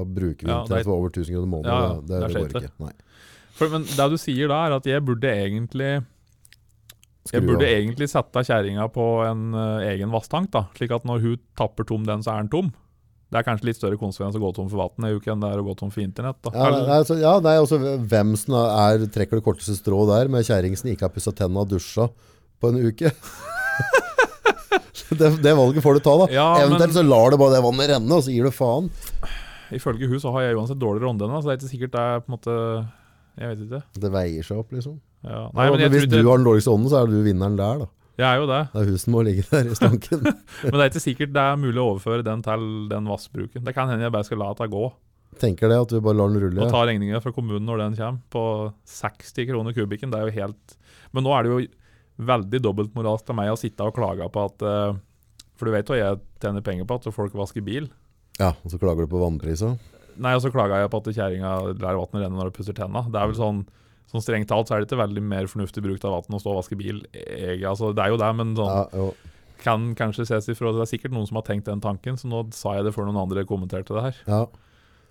da 0.01 0.05
bruker 0.05 0.45
vi 0.47 0.51
Ja, 0.53 0.65
det 0.69 0.83
er- 0.83 0.91
over 0.93 1.09
1000 1.11 1.31
kroner 1.33 1.47
i 1.49 1.53
måneden. 1.55 1.73
Ja, 1.73 2.01
det, 2.01 2.09
det 2.09 2.29
det 2.35 2.43
går 2.43 2.63
ikke. 2.63 2.73
Nei. 2.85 2.93
For, 3.55 3.71
men 3.71 3.87
det 3.87 4.07
du 4.11 4.19
sier 4.19 4.51
da, 4.51 4.65
er 4.67 4.77
at 4.79 4.89
jeg 4.89 5.03
burde 5.07 5.31
egentlig 5.31 5.91
Jeg 7.31 7.45
burde 7.47 7.69
egentlig 7.69 8.09
sette 8.11 8.43
kjerringa 8.45 8.89
på 8.93 9.05
en 9.25 9.53
uh, 9.55 9.85
egen 9.87 10.11
vasstank, 10.13 10.51
da. 10.55 10.67
Slik 10.77 10.93
at 10.97 11.07
når 11.09 11.23
hun 11.23 11.45
tapper 11.59 11.87
tom 11.89 12.05
den, 12.09 12.25
så 12.25 12.35
er 12.35 12.43
den 12.43 12.51
tom. 12.53 12.73
Det 13.33 13.41
er 13.41 13.47
kanskje 13.47 13.67
litt 13.67 13.79
større 13.79 13.99
konsekvens 13.99 14.37
å 14.39 14.43
gå 14.43 14.51
tom 14.55 14.69
for 14.71 14.79
vann 14.79 15.09
i 15.09 15.15
uke 15.17 15.33
enn 15.33 15.41
det 15.43 15.49
er 15.51 15.63
å 15.63 15.67
gå 15.67 15.75
tom 15.79 15.91
for 15.91 16.05
internett. 16.05 16.39
da. 16.45 16.53
Ja, 16.55 16.69
nei, 16.75 16.99
altså, 17.01 17.17
ja, 17.19 17.33
nei, 17.43 17.55
også, 17.63 17.79
hvem 18.11 18.35
som 18.39 18.59
er, 18.61 19.07
trekker 19.11 19.41
det 19.41 19.47
korteste 19.47 19.75
strå 19.79 20.05
der, 20.11 20.31
med 20.31 20.47
kjerring 20.47 20.77
som 20.79 20.91
ikke 20.93 21.09
har 21.09 21.15
pussa 21.15 21.33
tenna 21.35 21.65
og 21.65 21.73
dusja 21.73 22.07
på 22.63 22.71
en 22.71 22.83
uke. 22.85 23.11
det, 25.19 25.31
det 25.43 25.55
valget 25.57 25.83
får 25.83 25.99
du 25.99 26.05
ta, 26.05 26.19
da. 26.21 26.29
Ja, 26.35 26.47
Eventuelt 26.61 26.93
men 26.93 26.99
så 27.01 27.07
lar 27.09 27.33
du 27.33 27.41
bare 27.41 27.57
det 27.57 27.65
vannet 27.65 27.91
renne, 27.95 28.21
og 28.21 28.27
så 28.27 28.35
gir 28.35 28.47
du 28.47 28.55
faen. 28.55 28.93
ifølge 29.75 30.11
hun 30.13 30.23
så 30.23 30.35
har 30.37 30.47
jeg 30.47 30.61
uansett 30.61 30.83
dårligere 30.85 31.11
åndeevne, 31.11 31.41
så 31.41 31.51
det 31.51 31.57
er 31.57 31.63
ikke 31.63 31.73
sikkert 31.73 31.97
det 31.97 32.05
er 32.05 32.23
på 32.23 32.31
en 32.31 32.37
måte 32.37 32.59
Jeg 33.41 33.51
vet 33.51 33.63
ikke. 33.67 33.83
Det 34.05 34.11
veier 34.15 34.47
seg 34.47 34.63
opp, 34.63 34.73
liksom. 34.75 34.99
Ja. 35.25 35.45
Nei, 35.57 35.69
jeg, 35.81 35.91
hvis 35.95 36.09
du 36.11 36.19
har 36.21 36.39
den 36.39 36.47
dårligste 36.47 36.73
ånden, 36.75 36.91
så 36.93 37.01
er 37.01 37.11
du 37.11 37.17
vinneren 37.25 37.57
der, 37.59 37.85
da. 37.85 37.89
jeg 38.21 38.27
er 38.29 38.43
jo 38.43 38.51
det. 38.51 38.61
Det 38.75 38.83
er 38.83 38.91
hun 38.91 39.01
som 39.03 39.15
må 39.17 39.23
ligge 39.27 39.47
der 39.49 39.71
i 39.71 39.79
stanken. 39.79 40.27
Men 40.67 40.77
det 40.77 40.83
er 40.85 40.93
ikke 40.93 41.03
sikkert 41.07 41.33
det 41.35 41.47
er 41.49 41.63
mulig 41.63 41.81
å 41.81 41.89
overføre 41.95 42.27
den 42.27 42.45
til 42.45 42.67
den 42.93 43.09
vassbruken. 43.11 43.65
Det 43.67 43.75
kan 43.77 43.91
hende 43.91 44.07
jeg 44.07 44.15
bare 44.15 44.29
skal 44.29 44.43
la 44.45 44.51
det 44.59 44.69
gå. 44.75 44.85
Tenker 45.41 45.73
det, 45.73 45.81
at 45.83 45.91
du 45.91 45.99
bare 45.99 46.19
lar 46.21 46.31
den 46.31 46.45
rulle. 46.45 46.63
Og 46.63 46.71
ta 46.71 46.85
regninga 46.87 47.19
fra 47.25 47.33
kommunen 47.35 47.67
når 47.67 47.83
den 47.83 47.97
kommer, 47.99 48.21
på 48.31 48.45
60 48.93 49.49
kroner 49.51 49.75
kubikken. 49.75 50.13
Det 50.13 50.21
er 50.21 50.29
jo 50.29 50.37
helt 50.37 50.77
Men 51.17 51.27
nå 51.27 51.33
er 51.35 51.43
det 51.43 51.51
jo 51.51 51.65
veldig 52.31 52.61
dobbeltmoralsk 52.63 53.33
av 53.33 53.39
meg 53.41 53.51
å 53.51 53.59
sitte 53.59 53.89
og 53.89 53.97
klage 53.97 54.29
på 54.31 54.45
at 54.47 54.63
eh, 54.63 55.01
For 55.59 55.67
du 55.67 55.75
vet 55.75 55.91
hva 55.91 55.99
jeg 55.99 56.21
tjener 56.43 56.63
penger 56.67 56.87
på, 56.87 57.01
at 57.01 57.17
folk 57.17 57.35
vasker 57.35 57.65
bil. 57.67 57.89
Ja, 58.39 58.53
og 58.55 58.71
så 58.71 58.79
klager 58.79 59.07
du 59.07 59.11
på 59.11 59.23
vannprisa. 59.23 59.73
Nei, 60.23 60.35
og 60.37 60.43
så 60.45 60.51
klager 60.55 60.83
jeg 60.85 60.91
på 60.93 61.01
at 61.03 61.09
kjerringa 61.17 61.55
lar 61.83 61.99
vannet 61.99 62.23
renne 62.25 62.39
når 62.39 62.51
du 62.51 62.57
pusser 62.59 62.77
tenna. 62.77 63.05
Det 63.11 63.21
er 63.21 63.33
vel 63.33 63.41
sånn 63.41 63.65
Sånn 64.15 64.23
Strengt 64.23 64.47
talt 64.47 64.69
så 64.69 64.77
er 64.77 64.83
det 64.83 64.87
ikke 64.87 65.01
veldig 65.01 65.23
mer 65.27 65.47
fornuftig 65.51 65.83
bruk 65.83 66.05
av 66.07 66.13
vann 66.15 66.37
å 66.37 66.39
stå 66.39 66.53
og 66.53 66.59
vaske 66.61 66.77
bil. 66.79 67.01
Jeg, 67.17 67.65
altså, 67.67 67.89
det 67.97 68.05
er 68.05 68.13
jo 68.13 68.19
det, 68.21 68.29
men 68.39 68.53
sånn, 68.55 68.93
Ja, 68.95 69.07
kan 69.65 69.87
kanskje 69.97 70.27
ses 70.29 70.47
ifra 70.53 70.75
Det 70.77 70.83
er 70.85 70.91
sikkert 70.91 71.15
noen 71.17 71.27
som 71.27 71.39
har 71.41 71.47
tenkt 71.49 71.67
den 71.71 71.81
tanken, 71.83 72.19
så 72.21 72.29
nå 72.31 72.45
sa 72.55 72.77
jeg 72.77 72.87
det 72.87 72.93
før 72.95 73.09
noen 73.09 73.23
andre 73.25 73.47
kommenterte 73.49 73.97
det 73.97 74.05
her. 74.05 74.21
Ja. 74.29 74.43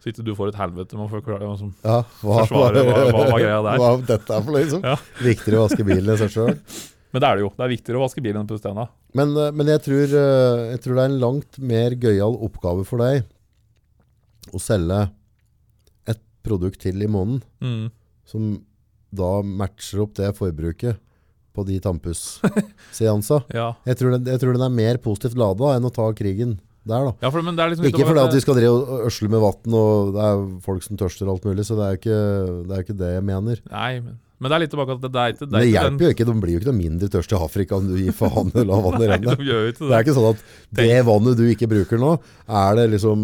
Så 0.04 0.12
ikke 0.12 0.24
du 0.28 0.34
får 0.36 0.52
et 0.54 0.60
helvete 0.60 0.98
med 1.00 1.08
å 1.08 1.12
forklare 1.14 1.48
liksom, 1.48 1.74
som 1.74 1.90
ja. 1.90 2.00
Hva, 2.22 2.40
Forsvare 2.44 2.82
hva- 2.86 3.04
hva 3.10 3.26
hva, 3.32 3.38
greia 3.40 3.60
der? 3.66 3.82
Hva 3.82 3.92
dette 4.14 4.36
er 4.38 4.46
for 4.46 4.58
liksom. 4.60 4.82
Ja. 4.84 4.96
Viktigere 5.24 5.62
å 5.62 5.68
vaske 5.68 5.86
bilen 5.88 6.12
enn 6.14 6.20
seg 6.20 6.34
sjøl. 6.36 6.58
Men 7.14 7.22
det 7.24 7.28
er 7.30 7.38
det 7.38 7.44
jo. 7.46 7.52
Det 7.56 7.64
er 7.64 7.72
viktigere 7.72 8.00
å 8.00 8.04
vaske 8.06 8.24
bilen 8.26 8.42
enn 8.42 8.48
å 8.48 8.52
pusse 8.54 8.66
tenna. 8.66 8.88
Men, 9.14 9.36
eh, 9.38 9.52
men 9.54 9.68
jeg, 9.70 9.84
tror, 9.86 10.16
eh, 10.18 10.62
jeg 10.74 10.80
tror 10.82 10.96
det 10.98 11.04
er 11.04 11.12
en 11.12 11.20
langt 11.22 11.60
mer 11.62 11.94
gøyal 12.02 12.40
oppgave 12.48 12.86
for 12.90 13.04
deg 13.04 13.28
å 14.52 14.60
selge 14.62 15.00
et 16.12 16.20
produkt 16.44 16.82
til 16.84 17.02
i 17.02 17.08
måneden 17.08 17.42
Mm. 17.64 17.92
som 18.26 18.52
da 19.14 19.42
matcher 19.46 20.02
opp 20.04 20.14
det 20.18 20.34
forbruket 20.36 20.98
på 21.54 21.64
de 21.68 21.80
tannpussseansa. 21.80 23.44
Ja. 23.54 23.74
Jeg, 23.86 23.98
tror 24.00 24.12
den- 24.18 24.26
jeg 24.34 24.40
tror 24.42 24.54
den 24.58 24.66
er 24.66 24.74
mer 24.74 24.98
positivt 24.98 25.38
lada 25.38 25.76
enn 25.78 25.86
å 25.86 25.94
ta 25.94 26.08
krigen 26.18 26.58
der, 26.84 27.06
da. 27.06 27.12
ja, 27.22 27.30
for, 27.32 27.42
men 27.46 27.56
det 27.56 27.64
er 27.64 27.70
liksom 27.72 27.86
Ikke 27.88 28.04
fordi 28.10 28.20
at 28.26 28.34
vi 28.36 28.42
skal 28.44 28.56
drive 28.58 28.74
og 28.76 29.06
øsle 29.08 29.30
med 29.32 29.40
vann, 29.40 29.74
og 29.80 30.10
det 30.18 30.24
er 30.28 30.42
folk 30.66 30.84
som 30.84 30.98
tørster 31.00 31.30
og 31.30 31.38
alt 31.38 31.46
mulig, 31.48 31.64
så 31.64 31.78
det 31.80 31.86
er 31.86 31.94
jo 31.94 32.00
ikke 32.02 32.18
det, 32.68 32.74
er 32.76 32.82
ikke 32.84 32.98
det 33.00 33.12
jeg 33.14 33.24
mener. 33.30 33.62
Nei, 33.72 33.92
men, 34.04 34.18
men 34.42 34.50
det 34.52 34.56
er 34.58 34.64
litt 34.66 34.74
tilbake 34.74 34.98
at 34.98 35.06
det, 35.06 35.12
det 35.14 35.22
er 35.24 35.32
ikke 35.38 35.48
Men 35.48 35.54
det 35.62 35.70
hjelper 35.70 35.88
hjelper 35.88 36.04
jo 36.04 36.16
ikke, 36.18 36.28
de 36.28 36.36
blir 36.44 36.52
jo 36.58 36.60
ikke 36.60 36.72
noe 36.74 36.82
mindre 36.82 37.08
tørste 37.14 37.38
i 37.38 37.46
Afrika 37.46 37.78
om 37.80 37.88
du 37.88 37.96
gir 38.02 38.18
faen 38.18 38.52
i 38.52 38.60
å 38.60 38.66
la 38.68 38.82
vannet 38.90 39.14
Nei, 39.14 39.20
de 39.24 39.48
gjør 39.48 39.70
ikke 39.72 39.80
Det 39.80 39.88
det. 39.88 39.96
er 39.96 40.04
ikke 40.04 40.18
sånn 40.18 40.28
at 40.34 40.44
det 40.82 41.00
vannet 41.08 41.40
du 41.40 41.46
ikke 41.54 41.70
bruker 41.72 42.02
nå, 42.04 42.12
er 42.50 42.76
det 42.82 42.90
liksom 42.98 43.24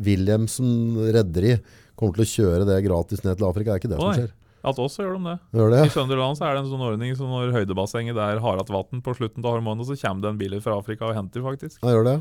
uh, 0.00 1.06
redder 1.10 1.20
rederi 1.20 1.54
kommer 2.00 2.16
til 2.16 2.24
å 2.24 2.30
kjøre 2.32 2.66
det 2.68 2.78
gratis 2.86 3.24
ned 3.26 3.36
til 3.36 3.48
Afrika. 3.48 3.74
Er 3.74 3.82
ikke 3.82 3.92
det 3.92 3.98
Å, 4.00 4.06
som 4.06 4.16
skjer. 4.16 4.30
At 4.60 4.80
også 4.80 5.04
gjør 5.04 5.14
de 5.16 5.22
det. 5.30 5.36
Gjør 5.56 5.70
det? 5.72 5.82
I 5.88 5.92
Sønderland 5.94 6.36
så 6.36 6.46
er 6.48 6.56
det 6.56 6.62
en 6.64 6.72
sånn 6.72 6.82
ordning 6.84 7.14
som 7.16 7.30
når 7.32 7.52
høydebassenget 7.54 8.16
der 8.16 8.40
har 8.44 8.60
hatt 8.60 8.72
vann 8.72 9.04
på 9.04 9.14
slutten 9.16 9.44
av 9.44 9.56
hormonet, 9.56 9.88
så 9.88 9.96
kommer 10.00 10.24
det 10.26 10.32
en 10.34 10.40
bil 10.40 10.56
fra 10.64 10.76
Afrika 10.80 11.08
og 11.08 11.16
henter, 11.16 11.44
faktisk. 11.44 11.78
Ja, 11.80 11.94
gjør 11.96 12.08
det? 12.08 12.16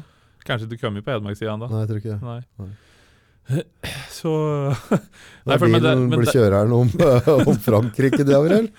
Kanskje 0.47 0.69
ikke 0.69 0.85
kommet 0.85 1.03
på 1.07 1.11
Hedmarkssida 1.15 1.55
ennå. 1.57 1.67
Nei, 1.71 1.81
jeg 1.83 1.89
tror 1.89 1.99
ikke 1.99 2.13
det. 2.13 2.21
Nei. 2.23 2.39
Nei. 2.63 2.71
Så 4.19 4.31
Nei, 5.49 5.57
for- 5.57 5.67
men 5.67 5.83
det- 5.83 5.97
men 5.97 6.15
blir 6.15 6.31
kjøreren 6.31 6.75
om, 6.79 6.91
om 7.49 7.59
Frankrike, 7.65 8.23
det 8.23 8.39
vel? 8.45 8.71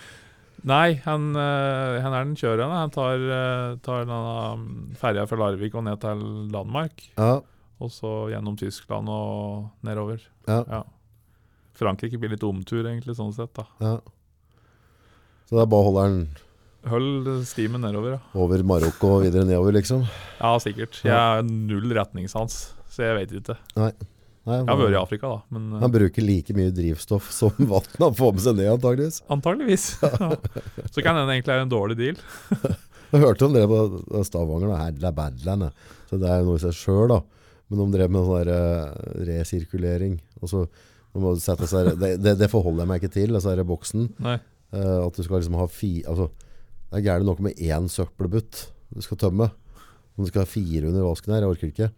Nei, 0.71 1.01
han, 1.07 1.31
eh, 1.41 2.01
han 2.05 2.13
er 2.13 2.25
den 2.27 2.37
kjørende. 2.37 2.81
Han 2.83 2.91
tar, 2.93 3.23
uh, 3.25 3.77
tar 3.81 4.11
ferja 5.01 5.25
fra 5.29 5.39
Larvik 5.41 5.75
og 5.75 5.87
ned 5.87 6.01
til 6.03 6.21
Danmark. 6.53 7.01
Ja, 7.17 7.39
Og 7.81 7.91
så 7.95 8.11
gjennom 8.33 8.57
Tyskland 8.61 9.09
og 9.09 9.71
nedover. 9.87 10.21
ja, 10.49 10.63
Ja. 10.69 10.83
Frankrike 11.81 12.19
blir 12.21 12.29
litt 12.35 12.43
omtur, 12.45 12.85
egentlig, 12.85 13.15
sånn 13.17 13.33
sett. 13.33 13.55
da 13.57 13.65
ja. 13.81 13.95
Så 15.49 15.57
det 15.57 15.63
er 15.63 15.71
bare 15.71 15.81
å 15.81 15.89
holde 15.89 16.03
den 16.11 16.29
Hold 16.91 17.27
stimen 17.45 17.83
nedover, 17.85 18.15
ja. 18.17 18.21
over 18.41 18.63
Marokko 18.65 19.17
og 19.19 19.23
videre 19.27 19.45
nedover, 19.45 19.73
liksom. 19.77 20.07
Ja, 20.41 20.55
sikkert. 20.63 20.97
Jeg 21.05 21.13
har 21.13 21.43
null 21.45 21.93
retningssans, 21.93 22.71
så 22.89 23.03
jeg 23.05 23.17
vet 23.19 23.35
ikke. 23.37 23.57
Nei, 23.77 23.91
Jeg 24.49 24.65
har 24.67 24.79
vært 24.81 24.95
i 24.97 25.01
Afrika, 25.01 25.29
da, 25.29 25.41
men 25.53 25.75
eh, 25.77 25.81
Han 25.85 25.93
bruker 25.93 26.25
like 26.25 26.55
mye 26.57 26.73
drivstoff 26.73 27.29
som 27.37 27.53
vann 27.59 27.85
han 28.01 28.17
får 28.17 28.33
med 28.33 28.45
seg 28.47 28.57
ned, 28.57 28.71
antageligvis. 28.79 29.21
antageligvis. 29.29 29.85
Ja. 30.01 30.31
Så 30.95 31.05
kan 31.05 31.21
den 31.21 31.29
egentlig 31.35 31.53
være 31.53 31.67
en 31.69 31.75
dårlig 31.75 31.99
deal. 32.01 32.17
Jeg 33.13 33.25
hørte 33.27 33.45
om 33.45 33.53
det 33.59 33.67
på 33.69 34.25
Stavanger, 34.25 34.71
da. 34.73 34.81
Hadla 34.87 35.13
Badland. 35.13 35.69
Så 36.09 36.17
det 36.23 36.31
er 36.33 36.45
noe 36.47 36.57
i 36.57 36.65
seg 36.65 36.77
sjøl, 36.79 37.09
da. 37.13 37.21
Men 37.71 37.85
de 37.85 37.91
drev 37.95 38.13
med 38.13 38.27
sånn 38.27 38.53
eh, 38.53 39.03
resirkulering. 39.31 40.19
Og 40.43 40.51
så 40.51 40.65
seg, 41.41 41.95
det, 41.99 42.17
det, 42.23 42.37
det 42.39 42.49
forholder 42.51 42.85
jeg 42.85 42.91
meg 42.91 43.03
ikke 43.03 43.15
til, 43.15 43.35
altså 43.35 43.55
denne 43.55 43.67
boksen. 43.67 44.09
Uh, 44.23 44.37
Eh, 44.71 44.99
at 45.03 45.17
du 45.17 45.25
skal 45.25 45.41
liksom 45.41 45.59
ha 45.59 45.67
fi... 45.71 46.01
Altså, 46.09 46.29
det 46.91 47.01
er 47.01 47.07
gærent 47.07 47.29
noe 47.29 47.47
med 47.47 47.59
én 47.63 47.89
søppelbutt 47.91 48.65
du 48.91 49.03
skal 49.05 49.19
tømme. 49.21 49.51
Om 50.17 50.25
du 50.25 50.31
skal 50.31 50.45
ha 50.45 50.51
fire 50.51 50.91
under 50.91 51.07
vasken 51.07 51.35
her, 51.35 51.45
jeg 51.45 51.55
orker 51.55 51.71
ikke. 51.71 51.91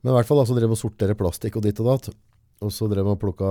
Men 0.00 0.12
i 0.12 0.16
hvert 0.16 0.28
fall 0.28 0.40
da, 0.40 0.46
så 0.48 0.56
drev 0.56 0.72
og 0.72 0.80
sortere 0.80 1.16
plastikk 1.18 1.58
og 1.60 1.66
ditt 1.66 1.80
og 1.84 1.90
datt. 1.90 2.10
Og 2.64 2.72
så 2.72 2.88
drev 2.88 3.04
de 3.04 3.12
og 3.12 3.20
plukka 3.20 3.50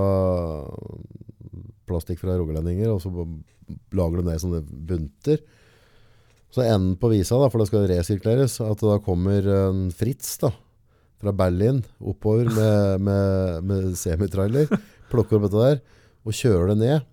plastikk 1.86 2.18
fra 2.22 2.34
rogalendinger, 2.38 2.90
og 2.90 3.02
så 3.02 3.12
lager 3.94 4.20
de 4.20 4.26
det 4.26 4.34
i 4.34 4.42
sånne 4.42 4.62
bunter. 4.64 5.42
Så 6.54 6.64
enden 6.64 6.96
på 6.98 7.10
visa, 7.12 7.38
da, 7.38 7.50
for 7.50 7.62
det 7.62 7.68
skal 7.70 7.86
resirkuleres, 7.90 8.58
at 8.64 8.82
da 8.82 8.98
kommer 9.02 9.46
en 9.50 9.86
Fritz 9.94 10.36
da, 10.42 10.50
fra 11.24 11.32
Berlin 11.36 11.80
oppover 12.00 12.50
med, 12.52 13.02
med, 13.08 13.64
med 13.70 13.96
semitrailer, 13.98 14.70
plukker 15.10 15.38
opp 15.40 15.48
dette 15.48 15.64
der, 15.66 15.82
og 16.24 16.36
kjører 16.36 16.72
det 16.74 16.78
ned. 16.84 17.10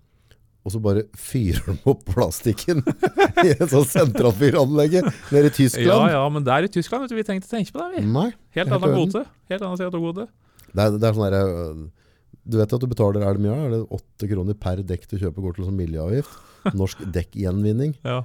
og 0.61 0.69
så 0.75 0.79
bare 0.83 1.01
fyrer 1.17 1.63
de 1.71 1.73
opp 1.89 2.03
plastikken 2.11 2.83
i 3.45 3.49
et 3.55 3.63
sånt 3.71 3.89
sentralfyranlegg 3.89 4.99
nede 5.01 5.47
i 5.49 5.53
Tyskland. 5.55 5.87
ja, 5.89 6.11
ja, 6.13 6.21
men 6.29 6.45
der 6.45 6.67
i 6.67 6.69
Tyskland, 6.69 7.01
vet 7.07 7.15
du, 7.15 7.17
vi 7.17 7.25
trengte 7.25 7.49
å 7.49 7.53
tenke 7.55 7.73
på 7.73 7.81
det, 7.81 7.87
vi. 7.95 8.03
Nei, 8.13 8.27
Helt 8.53 8.69
annen 8.75 8.93
kvote. 8.93 9.23
Helt 9.49 9.65
annen 9.65 9.79
CO2-kvote. 9.81 10.27
det 10.77 10.85
det 10.99 11.07
er 11.09 11.17
sånn 11.17 11.25
der, 11.33 11.55
øh, 11.55 11.81
Du 12.45 12.57
vet 12.61 12.73
at 12.77 12.81
du 12.83 12.87
betaler 12.89 13.25
er 13.25 13.37
det 13.37 13.43
mye? 13.47 13.57
Er 13.65 13.73
det 13.73 13.81
åtte 13.97 14.29
kroner 14.29 14.55
per 14.57 14.83
dekk 14.85 15.09
du 15.09 15.17
kjøper 15.21 15.47
går 15.47 15.57
til 15.57 15.67
som 15.67 15.75
miljøavgift? 15.77 16.37
Norsk 16.77 17.01
dekkgjenvinning. 17.17 17.95
Ja. 18.05 18.21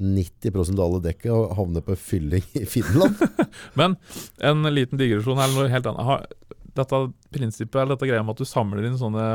90% 0.00 0.78
av 0.80 0.86
alle 0.86 1.00
dekka 1.04 1.38
havner 1.58 1.84
på 1.84 1.96
fylling 2.00 2.44
i 2.58 2.64
Finland. 2.68 3.20
Men 3.78 3.96
en 4.40 4.62
liten 4.74 4.98
digresjon 5.00 5.38
eller 5.38 5.54
noe 5.58 5.72
helt 5.72 5.86
annet. 5.90 6.32
Dette 6.76 7.00
prinsippet, 7.34 7.76
eller 7.82 7.94
dette 7.96 8.08
greia 8.08 8.22
med 8.24 8.36
at 8.36 8.40
du 8.42 8.48
samler 8.48 8.86
inn 8.88 8.96
sånne 9.00 9.26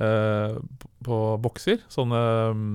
eh, 0.00 0.56
på, 1.06 1.18
bokser, 1.44 1.78
sånne 1.92 2.20
mm, 2.56 2.74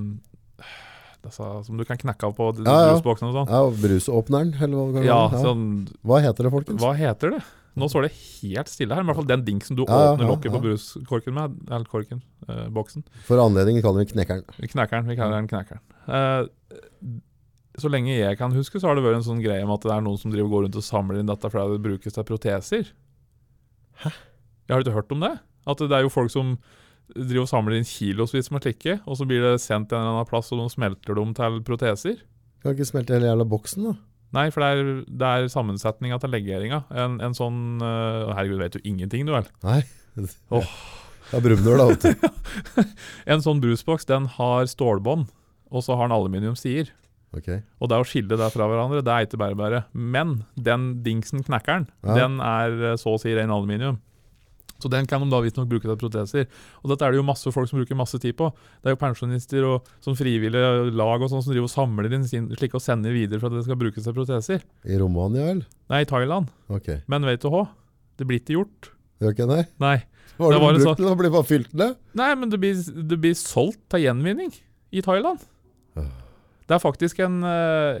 disse, 1.26 1.50
som 1.66 1.76
du 1.80 1.84
kan 1.88 1.98
knekke 2.00 2.28
av 2.30 2.34
på 2.38 2.48
Ja, 2.62 2.64
ja. 2.64 2.88
brusboksen 2.94 3.28
og 3.32 3.36
sånn. 3.40 3.50
Ja, 3.52 3.62
Brusåpneren, 3.82 4.54
eller 4.62 4.78
hva 4.78 5.00
det 5.02 5.06
Ja, 5.08 5.20
sånn, 5.42 5.64
Hva 6.06 6.20
heter 6.24 6.46
det, 6.48 6.54
folkens? 6.54 6.80
hva 6.82 6.94
heter 6.96 7.36
det? 7.36 7.42
Nå 7.76 7.90
står 7.92 8.06
det 8.06 8.12
helt 8.16 8.70
stille 8.72 8.96
her. 8.96 9.04
I 9.04 9.08
hvert 9.10 9.18
fall 9.18 9.28
den 9.28 9.42
dingsen 9.44 9.76
du 9.76 9.82
Ja, 9.84 9.96
ja, 10.00 10.12
åpner 10.14 10.24
ja, 10.24 10.30
lokket 10.32 10.54
på 10.54 10.60
bruskorken 10.64 11.34
med. 11.36 11.58
Eller 11.68 11.84
korken, 11.90 12.22
eh, 12.48 12.62
boksen. 12.72 13.04
For 13.26 13.36
anledningen 13.42 13.84
kaller 13.84 14.00
vi 14.00 14.14
knekkeren. 14.14 14.46
Knekkeren. 14.72 15.10
Vi 15.10 15.16
kaller 15.18 15.36
den 15.42 15.50
knekkeren. 15.50 15.82
Eh, 16.08 17.10
så 17.80 17.90
lenge 17.92 18.14
jeg 18.14 18.38
kan 18.40 18.54
huske, 18.56 18.80
så 18.80 18.88
har 18.88 18.96
det 18.96 19.04
vært 19.04 19.20
en 19.20 19.26
sånn 19.26 19.42
greie 19.44 19.64
om 19.64 19.74
at 19.74 19.84
det 19.84 19.92
er 19.94 20.04
noen 20.04 20.20
som 20.20 20.32
driver 20.32 20.52
går 20.52 20.66
rundt 20.66 20.78
og 20.80 20.86
samler 20.86 21.20
inn 21.20 21.28
dette 21.30 21.50
fordi 21.52 21.76
det 21.76 21.84
brukes 21.84 22.16
til 22.16 22.26
proteser. 22.28 22.90
Hæ? 24.02 24.12
Jeg 24.66 24.74
har 24.74 24.82
ikke 24.82 24.96
hørt 24.96 25.14
om 25.14 25.22
det? 25.22 25.36
At 25.66 25.82
det 25.82 25.94
er 25.94 26.06
jo 26.06 26.12
folk 26.12 26.32
som 26.32 26.56
driver 27.12 27.44
og 27.44 27.50
samler 27.50 27.78
inn 27.78 27.86
kilosvis 27.86 28.50
med 28.50 28.64
slikke, 28.64 28.98
og 29.06 29.18
så 29.18 29.26
blir 29.28 29.44
det 29.44 29.54
sendt 29.62 29.90
til 29.90 29.98
en 29.98 30.02
eller 30.06 30.18
annen 30.18 30.30
plass, 30.30 30.50
og 30.52 30.60
de 30.60 30.66
smelter 30.72 31.18
dem 31.18 31.32
til 31.38 31.60
proteser. 31.66 32.20
Kan 32.62 32.74
ikke 32.74 32.88
smelte 32.88 33.14
hele 33.14 33.30
jævla 33.30 33.46
boksen, 33.48 33.86
da. 33.90 33.94
Nei, 34.34 34.48
for 34.50 34.62
det 34.62 34.68
er, 34.74 34.88
det 35.06 35.28
er 35.30 35.48
sammensetninga 35.52 36.18
til 36.20 36.32
legeringa. 36.34 36.82
En, 36.90 37.20
en 37.22 37.36
sånn 37.36 37.78
uh, 37.78 38.34
Herregud, 38.34 38.58
vet 38.64 38.76
du 38.76 38.88
ingenting, 38.88 39.24
du 39.28 39.32
vel? 39.36 39.46
Nei. 39.64 39.80
Oh. 40.50 40.66
Er 41.34 41.42
Brumnør, 41.44 41.78
da. 41.78 41.86
vet 41.92 42.04
du. 42.06 42.82
En 43.32 43.42
sånn 43.42 43.62
brusboks, 43.62 44.06
den 44.10 44.26
har 44.36 44.66
stålbånd, 44.70 45.30
og 45.70 45.84
så 45.86 45.96
har 45.98 46.10
den 46.10 46.16
aluminiumssider. 46.16 46.90
Ok. 47.36 47.48
Og 47.82 47.90
det 47.92 47.98
å 48.00 48.06
skille 48.08 48.38
det 48.40 48.50
fra 48.54 48.66
hverandre, 48.70 49.02
det 49.04 49.12
er 49.12 49.26
ikke. 49.28 49.84
Men 49.92 50.44
den 50.56 51.02
dingsen, 51.04 51.44
knekkeren, 51.44 51.88
Ja. 52.04 52.14
den 52.14 52.40
er 52.40 52.92
eh, 52.92 52.96
så 52.96 53.14
å 53.14 53.20
si 53.20 53.34
ren 53.34 53.50
aluminium. 53.50 53.98
Så 54.78 54.90
den 54.92 55.06
kan 55.08 55.22
de 55.24 55.30
da 55.32 55.40
visstnok 55.40 55.68
bruke 55.70 55.88
til 55.88 55.96
proteser. 55.96 56.46
Og 56.84 56.90
dette 56.90 57.04
er 57.06 57.12
det 57.14 57.20
jo 57.20 57.24
masse 57.24 57.48
folk 57.52 57.68
som 57.68 57.78
bruker 57.80 57.96
masse 57.96 58.18
tid 58.20 58.36
på. 58.36 58.50
Det 58.82 58.90
er 58.90 58.96
jo 58.96 59.00
pensjonister 59.00 59.64
og 59.64 59.86
sånn 60.04 60.18
frivillige 60.18 60.90
lag 60.92 61.22
og 61.22 61.30
sånn 61.32 61.42
som 61.42 61.54
driver 61.54 61.70
og 61.70 61.72
samler 61.72 62.12
inn 62.12 62.26
sin, 62.28 62.50
slik 62.58 62.76
og 62.76 62.84
sender 62.84 63.14
videre 63.16 63.40
for 63.40 63.48
at 63.48 63.56
det 63.56 63.64
skal 63.64 63.80
brukes 63.80 64.04
til 64.04 64.12
proteser. 64.16 64.60
I 64.84 64.98
Romania, 65.00 65.48
eller? 65.54 65.64
Nei, 65.88 66.02
i 66.04 66.10
Thailand. 66.10 66.52
Okay. 66.68 67.00
Men 67.08 67.24
vet 67.24 67.40
du 67.40 67.48
hva? 67.48 67.64
Det 68.20 68.28
blir 68.28 68.42
ikke 68.42 68.58
gjort. 68.58 68.90
Gjør 69.22 69.32
ikke 69.32 69.48
det? 69.54 69.62
Nei. 69.80 69.96
Hva 70.36 70.50
Det 70.52 70.60
har 70.60 70.60
du 70.60 70.66
brukt 70.66 70.84
brukt 70.84 71.00
til? 71.00 71.08
Det 71.08 71.18
blir 71.22 71.32
bare 71.32 71.48
fylt 71.48 71.72
ned. 71.72 71.96
Nei, 72.20 72.30
men 72.36 72.52
det 72.52 72.60
blir, 72.60 72.76
det 73.08 73.20
blir 73.22 73.36
solgt 73.40 73.80
til 73.88 74.04
gjenvinning 74.04 74.52
i 74.92 75.00
Thailand. 75.00 75.40
Øh. 75.96 76.10
Det 76.66 76.74
er 76.74 76.82
faktisk 76.82 77.20
en 77.22 77.38
eh, 77.46 78.00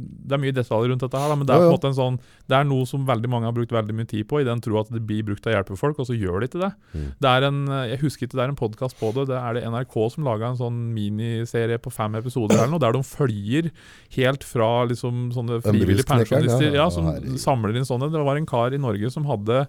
Det 0.00 0.36
er 0.36 0.40
mye 0.40 0.54
detaljer 0.56 0.92
rundt 0.92 1.04
dette, 1.04 1.20
her 1.20 1.34
men 1.36 1.48
det 1.48 1.54
er 1.54 1.62
på 1.62 1.68
en 1.68 1.74
måte 1.76 1.90
en 1.90 1.98
sånn 1.98 2.18
Det 2.48 2.56
er 2.56 2.68
noe 2.68 2.86
som 2.88 3.04
veldig 3.08 3.30
mange 3.30 3.48
har 3.48 3.56
brukt 3.56 3.74
veldig 3.74 3.96
mye 3.96 4.08
tid 4.08 4.24
på, 4.30 4.40
i 4.40 4.46
den 4.48 4.62
tro 4.64 4.78
at 4.80 4.92
det 4.92 5.02
blir 5.04 5.26
brukt 5.26 5.44
til 5.44 5.52
å 5.52 5.56
hjelpe 5.58 5.76
folk, 5.78 6.00
og 6.00 6.08
så 6.08 6.16
gjør 6.16 6.40
de 6.40 6.48
ikke 6.48 6.62
det. 6.62 6.70
Mm. 6.94 7.08
Det 7.20 7.32
er 7.32 7.48
en, 7.50 7.60
eh, 7.68 7.84
Jeg 7.92 8.02
husker 8.04 8.28
ikke 8.28 8.38
det 8.38 8.44
er 8.46 8.54
en 8.54 8.60
podkast 8.60 8.98
på 9.00 9.12
det. 9.16 9.28
Det 9.32 9.40
er 9.40 9.58
det 9.58 9.64
NRK 9.68 9.98
som 10.14 10.26
laga 10.26 10.52
en 10.52 10.60
sånn 10.60 10.78
miniserie 10.96 11.80
på 11.82 11.92
fem 11.94 12.16
episoder 12.20 12.56
eller 12.56 12.72
noe, 12.72 12.82
der 12.82 12.96
de 12.96 13.02
følger 13.04 13.70
helt 14.16 14.46
fra 14.46 14.70
liksom 14.88 15.28
sånne 15.36 15.60
frivillige 15.66 16.08
pensjonister 16.08 16.70
ja. 16.70 16.86
ja, 16.86 16.88
som 16.92 17.12
samler 17.40 17.76
inn 17.76 17.88
sånne. 17.88 18.10
Det 18.14 18.24
var 18.24 18.40
en 18.40 18.48
kar 18.48 18.74
i 18.74 18.80
Norge 18.80 19.12
som 19.12 19.28
hadde 19.28 19.66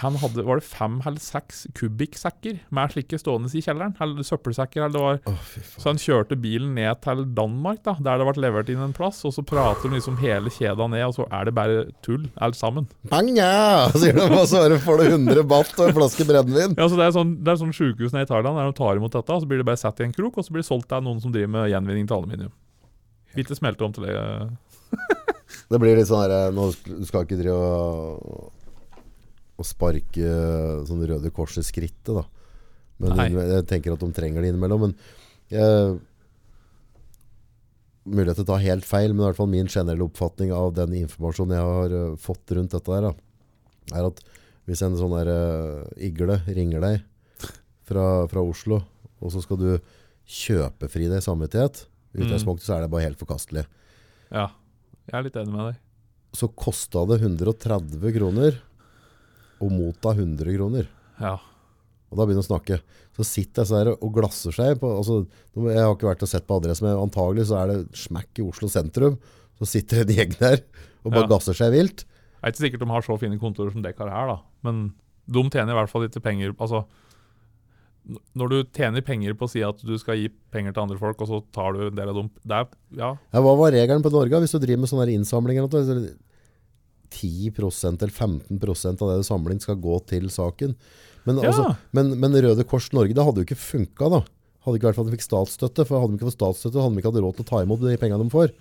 han 0.00 0.14
hadde, 0.16 0.40
Var 0.46 0.56
det 0.60 0.64
fem 0.64 0.94
eller 1.04 1.20
seks 1.20 1.66
kubikksekker 1.76 2.60
med 2.72 2.92
slike 2.94 3.18
stående 3.20 3.50
i 3.52 3.60
kjelleren? 3.60 3.92
Eller 4.00 4.24
søppelsekker? 4.24 4.86
eller 4.86 5.18
faen. 5.20 5.36
så 5.76 5.90
han 5.90 6.00
kjørte 6.00 6.38
bilen 6.40 6.74
ned 6.78 7.00
til 7.04 7.24
Danmark, 7.36 7.82
da, 7.84 7.92
der 8.00 8.18
det 8.22 8.26
ble 8.30 8.42
levert 8.46 8.70
inn 8.72 8.80
en 8.80 8.94
plass. 8.96 9.20
Og 9.28 9.34
så 9.36 9.44
prater 9.44 9.90
de 9.90 9.98
liksom 9.98 10.16
hele 10.22 10.48
kjeda 10.54 10.86
ned, 10.88 11.04
og 11.10 11.14
så 11.18 11.26
er 11.30 11.44
det 11.50 11.54
bare 11.58 11.82
tull, 12.06 12.24
alt 12.40 12.56
sammen. 12.56 12.88
Banga! 13.12 13.90
Sier 13.92 14.16
de, 14.16 14.24
og 14.32 14.46
så 14.48 14.64
får 14.86 15.02
du 15.02 15.04
100 15.10 15.44
baht 15.52 15.74
og 15.78 15.90
en 15.90 15.98
flaske 16.00 16.24
brennevin. 16.28 16.78
Ja, 16.80 16.88
så 16.88 16.96
Det 16.96 17.06
er 17.10 17.14
sånn, 17.18 17.36
det 17.44 17.52
er 17.52 17.60
sånn 17.60 17.76
sjukehusene 17.76 18.24
i 18.24 18.30
Thailand 18.32 18.56
der 18.62 18.72
de 18.72 18.78
tar 18.80 18.96
imot 18.96 19.12
dette, 19.12 19.28
og 19.36 19.44
så 19.44 19.50
blir 19.52 19.60
det 19.60 19.68
bare 19.68 19.80
satt 19.82 20.00
i 20.00 20.08
en 20.08 20.16
krok, 20.16 20.38
og 20.40 20.46
så 20.48 20.56
blir 20.56 20.64
det 20.64 20.70
solgt 20.72 20.88
til 20.88 21.04
noen 21.04 21.20
som 21.20 21.32
driver 21.36 21.52
med 21.58 21.68
gjenvinning 21.74 22.08
til 22.08 22.16
aluminium. 22.22 22.52
Hvite 23.36 23.56
smelter 23.60 23.86
om 23.86 23.92
til 23.96 24.08
det. 24.08 24.16
Det 25.72 25.78
blir 25.80 25.96
litt 25.96 26.08
sånn 26.08 26.20
her 26.26 26.52
Nå 26.52 26.66
sk- 26.74 26.90
du 27.00 27.04
skal 27.08 27.24
ikke 27.24 27.38
drive 27.40 27.56
og, 27.56 28.50
og 29.62 29.68
sparke 29.68 30.36
sånn 30.88 31.04
Røde 31.08 31.30
Kors 31.34 31.58
i 31.60 31.64
skrittet, 31.66 32.12
da. 32.18 32.26
Men 33.02 33.18
jeg 33.34 33.66
tenker 33.70 33.94
at 33.94 34.02
de 34.02 34.14
trenger 34.14 34.44
det 34.44 34.52
innimellom. 34.52 34.88
Men 34.88 34.96
jeg, 35.52 36.00
Mulighet 38.02 38.40
til 38.40 38.46
å 38.48 38.50
ta 38.50 38.58
helt 38.58 38.86
feil, 38.86 39.12
men 39.12 39.22
i 39.22 39.26
hvert 39.28 39.38
fall 39.38 39.50
min 39.50 39.68
generelle 39.70 40.02
oppfatning 40.08 40.50
av 40.54 40.72
den 40.74 40.96
informasjonen 41.04 41.54
jeg 41.54 41.66
har 41.68 41.92
uh, 41.94 42.16
fått 42.18 42.50
rundt 42.56 42.72
dette 42.74 42.90
her, 42.90 43.04
da, 43.06 43.12
er 43.94 44.08
at 44.08 44.18
hvis 44.66 44.82
en 44.82 44.96
sånn 44.98 45.14
der 45.14 45.30
uh, 45.30 46.00
igle 46.02 46.40
ringer 46.48 46.82
deg 46.82 46.96
fra, 47.86 48.26
fra 48.26 48.42
Oslo, 48.42 48.80
og 49.22 49.30
så 49.30 49.42
skal 49.44 49.60
du 49.60 49.68
kjøpefri 50.26 51.06
deg 51.12 51.22
samvittighet, 51.22 51.84
i 52.12 52.26
Mm. 52.26 52.58
så 52.60 52.74
er 52.74 52.82
det 52.82 52.90
bare 52.92 53.06
helt 53.06 53.22
forkastelig. 53.22 53.62
Ja, 54.28 54.50
jeg 55.06 55.14
er 55.16 55.22
litt 55.24 55.36
enig 55.40 55.54
med 55.54 55.70
deg. 55.70 55.78
så 56.36 56.48
kosta 56.48 57.06
det 57.08 57.22
130 57.22 58.12
kroner 58.18 58.58
å 59.62 59.70
motta 59.72 60.12
100 60.16 60.52
kroner. 60.56 60.88
Ja. 61.20 61.36
Og 62.12 62.18
da 62.18 62.26
begynner 62.26 62.42
han 62.42 62.48
å 62.48 62.50
snakke. 62.52 62.80
Så 63.16 63.24
sitter 63.28 63.62
jeg 63.62 63.68
så 63.70 63.78
der 63.80 63.90
og 63.94 64.10
glasser 64.16 64.52
seg 64.52 64.78
på 64.80 64.88
altså, 64.98 65.22
Jeg 65.56 65.80
har 65.80 65.94
ikke 65.94 66.08
vært 66.10 66.24
og 66.26 66.30
sett 66.32 66.46
på 66.48 66.58
adressen, 66.60 66.86
men 66.88 67.00
antagelig 67.00 67.46
så 67.48 67.58
er 67.62 67.70
det 67.72 67.78
smekk 67.96 68.40
i 68.40 68.46
Oslo 68.48 68.68
sentrum. 68.72 69.18
Så 69.60 69.68
sitter 69.68 70.02
en 70.02 70.12
gjeng 70.16 70.34
der 70.40 70.58
og 71.04 71.12
bare 71.12 71.24
Ja. 71.26 71.30
gasser 71.34 71.56
seg 71.56 71.72
vilt. 71.72 72.04
Jeg 72.04 72.42
er 72.42 72.52
ikke 72.52 72.64
sikkert 72.66 72.82
de 72.84 72.90
har 72.90 73.02
så 73.06 73.18
fine 73.20 73.38
kontorer 73.38 73.72
som 73.72 73.82
dere 73.84 73.96
har 73.98 74.10
her, 74.10 74.26
da. 74.34 74.38
Men 74.66 74.92
de 75.30 75.42
tjener 75.50 75.72
i 75.72 75.78
hvert 75.78 75.90
fall 75.92 76.08
ikke 76.08 76.22
penger 76.24 76.52
Altså, 76.58 76.84
når 78.34 78.48
du 78.50 78.56
tjener 78.74 79.04
penger 79.06 79.36
på 79.38 79.46
å 79.46 79.50
si 79.52 79.62
at 79.62 79.78
du 79.86 79.94
skal 80.00 80.18
gi 80.18 80.28
penger 80.50 80.74
til 80.74 80.82
andre 80.82 80.98
folk, 80.98 81.20
og 81.22 81.28
så 81.30 81.38
tar 81.54 81.76
du 81.76 81.84
en 81.86 81.94
del 81.94 82.10
av 82.10 82.16
dem 82.18 82.30
Det 82.42 82.56
er 82.58 82.66
Ja. 82.98 83.10
Ja, 83.32 83.40
hva 83.40 83.54
var 83.56 83.70
regelen 83.72 84.02
på 84.02 84.10
Norge 84.10 84.40
hvis 84.42 84.52
du 84.52 84.58
driver 84.58 84.82
med 84.82 84.90
sånne 84.90 85.14
innsamlinger? 85.14 85.68
At 87.12 87.20
det- 87.20 87.54
10% 87.54 88.02
eller 88.02 88.12
15% 88.12 89.02
av 89.02 89.08
det 89.12 89.16
du 89.20 89.26
samler 89.28 89.52
inn 89.52 89.60
skal 89.60 89.76
gå 89.76 89.98
til 90.06 90.28
saken. 90.28 90.74
Men, 91.24 91.36
Ja. 91.38 91.50
altså, 91.52 91.76
men, 91.92 92.18
men 92.18 92.32
Røde 92.32 92.64
Kors 92.66 92.90
Norge, 92.92 93.14
det 93.14 93.22
hadde 93.24 93.38
jo 93.42 93.44
ikke 93.46 93.60
funka 93.60 94.10
da. 94.10 94.22
Hadde 94.64 94.78
ikke 94.78 94.88
vært 94.90 94.94
for 94.96 95.04
at 95.06 95.10
de 95.10 95.16
fikk 95.16 95.26
statsstøtte. 95.26 95.86
For 95.86 96.00
hadde 96.00 96.12
de 96.12 96.18
ikke 96.18 96.30
fått 96.30 96.38
statsstøtte, 96.40 96.82
hadde 96.82 96.94
de 96.94 97.00
ikke 97.02 97.12
hatt 97.12 97.22
råd 97.22 97.36
til 97.36 97.44
å 97.44 97.50
ta 97.50 97.62
imot 97.62 97.80
de 97.80 97.96
pengene 97.98 98.22
de 98.22 98.30
får. 98.30 98.52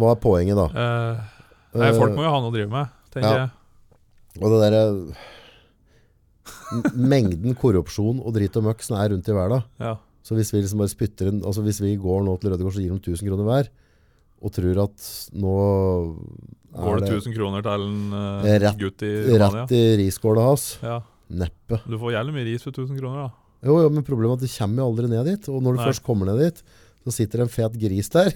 Hva 0.00 0.12
er 0.14 0.20
poenget 0.22 0.56
da? 0.56 0.66
Uh, 0.70 1.16
nei, 1.78 1.90
folk 1.96 2.10
Eh, 2.12 2.16
må 2.16 2.24
jo 2.24 2.30
ha 2.30 2.40
noe 2.40 2.50
å 2.50 2.54
drive 2.54 2.70
med, 2.72 2.88
tenker 3.12 3.28
ja. 3.28 3.36
jeg. 3.44 3.50
Og 4.40 4.50
det 4.54 4.70
der 4.70 4.76
Mengden 6.94 7.56
korrupsjon 7.58 8.20
og 8.22 8.32
dritt 8.36 8.54
og 8.56 8.64
møkk 8.68 8.82
som 8.86 8.96
er 9.00 9.10
rundt 9.10 9.28
i 9.28 9.34
verden. 9.34 9.64
Ja. 9.82 9.96
Så 10.22 10.36
hvis 10.38 10.52
vi 10.54 10.60
liksom 10.62 10.78
bare 10.78 10.92
spytter 10.92 11.30
inn 11.30 11.40
Altså 11.42 11.62
hvis 11.64 11.80
vi 11.82 11.96
går 11.98 12.20
nå 12.26 12.34
til 12.40 12.52
Røde 12.52 12.62
Kors 12.62 12.76
og 12.76 12.82
gir 12.84 12.92
dem 12.92 13.00
1000 13.00 13.26
kroner 13.26 13.46
hver, 13.48 13.70
og 14.40 14.52
tror 14.56 14.78
at 14.86 15.06
nå 15.36 15.54
Går 16.70 17.00
det 17.02 17.08
det 17.10 17.16
1000 17.18 17.34
kroner 17.34 17.64
til 17.66 17.84
en 17.88 18.12
uh, 18.14 18.44
Rett- 18.62 18.78
gutt 18.78 19.02
i 19.02 19.10
Romania? 19.26 19.64
rett 19.64 19.72
i 19.74 19.80
risskåla 20.04 20.44
hans? 20.46 20.66
Ja. 20.84 21.00
Neppe. 21.30 21.80
Du 21.86 21.96
får 21.98 22.14
jævlig 22.14 22.34
mye 22.36 22.46
ris 22.46 22.62
for 22.66 22.70
1000 22.74 22.98
kroner, 22.98 23.26
da. 23.26 23.50
Jo, 23.66 23.76
jo, 23.84 23.88
men 23.92 24.06
problemet 24.06 24.38
er 24.38 24.40
at 24.40 24.44
det 24.46 24.52
kommer 24.54 24.80
jo 24.82 24.86
aldri 24.88 25.10
ned 25.10 25.26
dit. 25.28 25.48
Og 25.52 25.58
når 25.62 25.74
du 25.76 25.80
Nei. 25.82 25.88
først 25.90 26.04
kommer 26.06 26.30
ned 26.30 26.40
dit, 26.46 26.62
så 27.04 27.12
sitter 27.14 27.42
en 27.44 27.50
fet 27.52 27.74
gris 27.80 28.08
der 28.12 28.30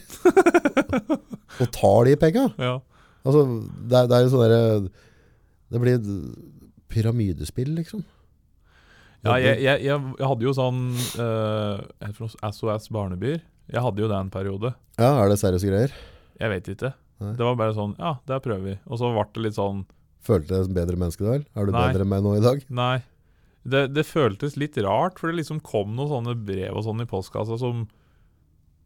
og 1.62 1.70
tar 1.72 2.10
de 2.10 2.16
penga. 2.20 2.48
Ja. 2.58 2.74
Altså, 3.24 3.44
det, 3.88 4.02
det 4.10 4.18
er 4.18 4.26
jo 4.26 4.32
sånn 4.34 4.42
derre 4.44 4.60
Det 5.72 5.80
blir 5.80 6.02
pyramidespill, 6.92 7.70
liksom. 7.78 8.02
Ja, 9.24 9.38
jeg, 9.40 9.62
jeg, 9.64 9.80
jeg, 9.86 10.00
jeg 10.20 10.28
hadde 10.28 10.44
jo 10.44 10.52
sånn 10.52 10.80
uh, 11.16 12.50
SOS 12.52 12.90
Barnebyer. 12.92 13.40
Jeg 13.72 13.84
hadde 13.84 14.04
jo 14.04 14.10
det 14.10 14.18
en 14.18 14.32
periode. 14.32 14.74
Ja, 15.00 15.14
er 15.22 15.32
det 15.32 15.40
seriøse 15.40 15.70
greier? 15.70 15.94
Jeg 16.40 16.52
vet 16.52 16.70
ikke. 16.74 16.92
Nei. 17.22 17.32
Det 17.38 17.46
var 17.46 17.56
bare 17.58 17.74
sånn 17.76 17.92
Ja, 18.00 18.16
det 18.26 18.40
prøver 18.44 18.64
vi. 18.66 18.76
Og 18.90 18.98
så 19.00 19.10
ble 19.14 19.24
det 19.36 19.44
litt 19.46 19.56
sånn 19.58 19.84
Følte 20.24 20.54
deg 20.54 20.64
som 20.66 20.76
bedre 20.76 20.98
menneske 20.98 21.24
da? 21.26 21.36
Er 21.54 21.68
du 21.68 21.74
Nei. 21.74 21.82
bedre 21.88 22.04
enn 22.06 22.10
meg 22.10 22.24
nå 22.24 22.32
i 22.38 22.44
dag? 22.44 22.62
Nei. 22.72 22.96
Det, 23.64 23.82
det 23.92 24.06
føltes 24.08 24.56
litt 24.60 24.76
rart, 24.84 25.18
for 25.20 25.28
det 25.28 25.38
liksom 25.38 25.60
kom 25.64 25.92
noen 25.96 26.10
sånne 26.10 26.34
brev 26.48 26.76
og 26.76 26.84
sånn 26.86 27.04
i 27.04 27.08
postkassa 27.08 27.58
som 27.60 27.84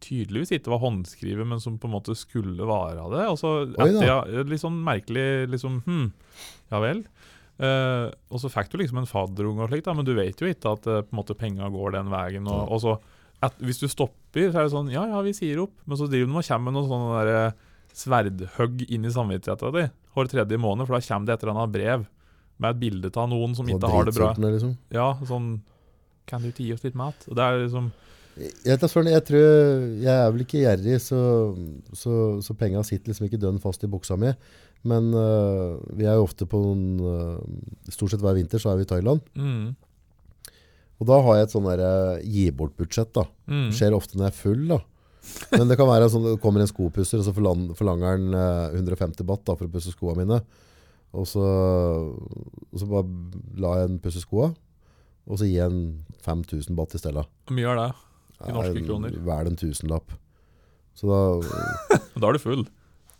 tydeligvis 0.03 0.53
ikke 0.55 0.71
var 0.71 0.81
håndskrevet, 0.83 1.47
men 1.47 1.59
som 1.63 1.75
på 1.79 1.89
en 1.89 1.95
måte 1.97 2.15
skulle 2.15 2.67
være 2.67 3.07
det. 3.11 3.25
Og 3.31 3.39
så 3.39 3.53
etter, 3.71 4.05
ja, 4.07 4.19
litt 4.47 4.63
sånn 4.63 4.79
merkelig 4.83 5.49
liksom 5.51 5.81
Hm, 5.87 6.09
ja 6.71 6.83
vel. 6.83 7.03
Uh, 7.59 8.07
og 8.31 8.39
så 8.39 8.51
fikk 8.51 8.71
du 8.71 8.77
liksom 8.79 9.01
en 9.01 9.09
fadderunge, 9.09 9.65
og 9.65 9.71
slikt, 9.71 9.89
men 9.91 10.07
du 10.07 10.13
vet 10.15 10.39
jo 10.39 10.47
ikke 10.47 10.75
at 10.77 10.87
uh, 10.87 11.01
på 11.03 11.11
en 11.11 11.19
måte 11.19 11.35
penga 11.39 11.67
går 11.71 11.97
den 11.97 12.11
veien. 12.11 12.47
Og, 12.47 12.71
og 12.71 12.83
så 12.83 12.95
at, 13.45 13.55
Hvis 13.63 13.79
du 13.79 13.87
stopper, 13.87 14.49
så 14.51 14.59
er 14.59 14.67
det 14.67 14.73
sånn 14.73 14.91
Ja, 14.93 15.05
ja, 15.07 15.23
vi 15.25 15.33
sier 15.37 15.63
opp. 15.63 15.75
Men 15.85 15.99
så 15.99 16.09
driver 16.11 16.27
de 16.27 16.39
og 16.41 16.47
kommer 16.47 16.67
med 16.67 16.77
noe 16.77 16.89
sånne 16.89 17.19
der, 17.19 17.33
eh, 17.39 17.65
sverdhugg 17.99 18.85
inn 18.87 19.07
i 19.07 19.11
samvittigheten 19.11 19.75
din 19.75 19.91
hver 20.15 20.29
tredje 20.31 20.59
måned, 20.59 20.87
for 20.87 20.97
da 20.97 21.05
kommer 21.05 21.27
det 21.27 21.33
et 21.35 21.43
eller 21.43 21.55
annet 21.55 21.73
brev 21.73 22.05
med 22.59 22.69
et 22.75 22.79
bilde 22.81 23.11
av 23.15 23.29
noen 23.31 23.55
som 23.55 23.67
ikke 23.71 23.91
har 23.91 24.07
det 24.07 24.15
bra. 24.17 24.29
Liksom. 24.35 24.75
Ja, 24.93 25.13
sånn 25.27 25.49
Kan 26.29 26.43
du 26.43 26.51
ikke 26.51 26.65
gi 26.65 26.73
oss 26.75 26.83
litt 26.85 26.97
mat? 26.99 27.23
Og 27.29 27.37
det 27.37 27.45
er 27.45 27.61
liksom 27.63 27.91
Jeg, 28.39 28.51
vet 28.65 28.83
da 28.83 29.03
jeg 29.09 29.25
tror 29.29 29.47
Jeg 30.03 30.15
er 30.15 30.31
vel 30.33 30.43
ikke 30.43 30.63
gjerrig, 30.63 30.99
så, 31.01 31.21
så, 31.93 32.15
så 32.43 32.55
penga 32.59 32.83
sitter 32.83 33.13
liksom 33.13 33.29
ikke 33.29 33.41
dønn 33.41 33.61
fast 33.63 33.83
i 33.83 33.91
buksa 33.91 34.19
mi. 34.19 34.33
Men 34.87 35.11
uh, 35.15 35.79
vi 35.95 36.07
er 36.07 36.19
jo 36.19 36.27
ofte 36.27 36.47
på 36.47 36.59
noen 36.63 36.99
uh, 37.03 37.91
Stort 37.91 38.13
sett 38.13 38.23
hver 38.23 38.37
vinter 38.37 38.61
så 38.61 38.71
er 38.71 38.79
vi 38.79 38.87
i 38.87 38.91
Thailand. 38.91 39.23
mm, 39.35 39.75
Og 40.99 41.07
da 41.07 41.17
har 41.23 41.37
jeg 41.39 41.47
et 41.47 41.53
sånn 41.55 41.67
derre 41.69 41.91
gi 42.27 42.45
bort-budsjett. 42.51 43.13
da. 43.15 43.23
mm, 43.47 43.69
skjer 43.75 43.95
ofte 43.95 44.17
når 44.19 44.27
jeg 44.27 44.33
er 44.33 44.39
full, 44.41 44.63
da. 44.67 44.79
Men 45.53 45.69
det 45.69 45.77
kan 45.79 45.87
være 45.89 46.09
sånn, 46.11 46.25
det 46.25 46.39
kommer 46.43 46.63
en 46.63 46.69
skopusser, 46.71 47.21
og 47.21 47.27
så 47.27 47.33
forlanger 47.35 48.07
han 48.07 48.33
eh, 48.35 48.79
150 48.79 49.27
baht 49.27 49.45
da, 49.47 49.55
for 49.55 49.67
å 49.67 49.71
pusse 49.71 49.93
skoene 49.93 50.23
mine. 50.25 50.39
Og 51.15 51.25
så, 51.27 51.41
og 51.43 52.75
så 52.77 52.87
bare 52.89 53.05
la 53.61 53.75
jeg 53.79 53.89
en 53.89 53.99
pusse 54.03 54.21
skoene, 54.23 54.55
og 55.29 55.39
så 55.39 55.47
gir 55.47 55.61
jeg 55.61 55.71
en 55.71 55.81
5000 56.25 56.75
baht 56.77 56.95
i 56.97 57.01
stedet. 57.01 57.25
Hvor 57.47 57.57
mye 57.57 57.71
er 57.71 57.79
det? 57.83 57.89
I 58.39 58.55
norske 58.55 58.83
kroner. 58.85 59.15
Vel 59.27 59.49
en 59.51 59.59
tusenlapp. 59.59 60.13
Så 60.97 61.07
da 61.09 61.19
Da 62.19 62.29
er 62.29 62.35
du 62.35 62.41
full. 62.43 62.65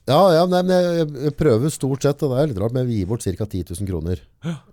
Ja, 0.10 0.20
ja 0.34 0.45
nei, 0.49 0.62
men 0.66 0.72
jeg, 0.74 1.05
jeg, 1.28 1.34
prøver 1.38 1.70
stort 1.74 2.05
sett, 2.05 2.24
og 2.26 2.32
det 2.34 2.39
er 2.41 2.49
litt 2.49 2.60
rart, 2.62 2.74
men 2.74 2.88
jeg 2.88 3.03
gir 3.03 3.10
bort 3.12 3.22
ca. 3.22 3.45
10 3.45 3.76
000 3.76 3.89
kroner. 3.89 4.22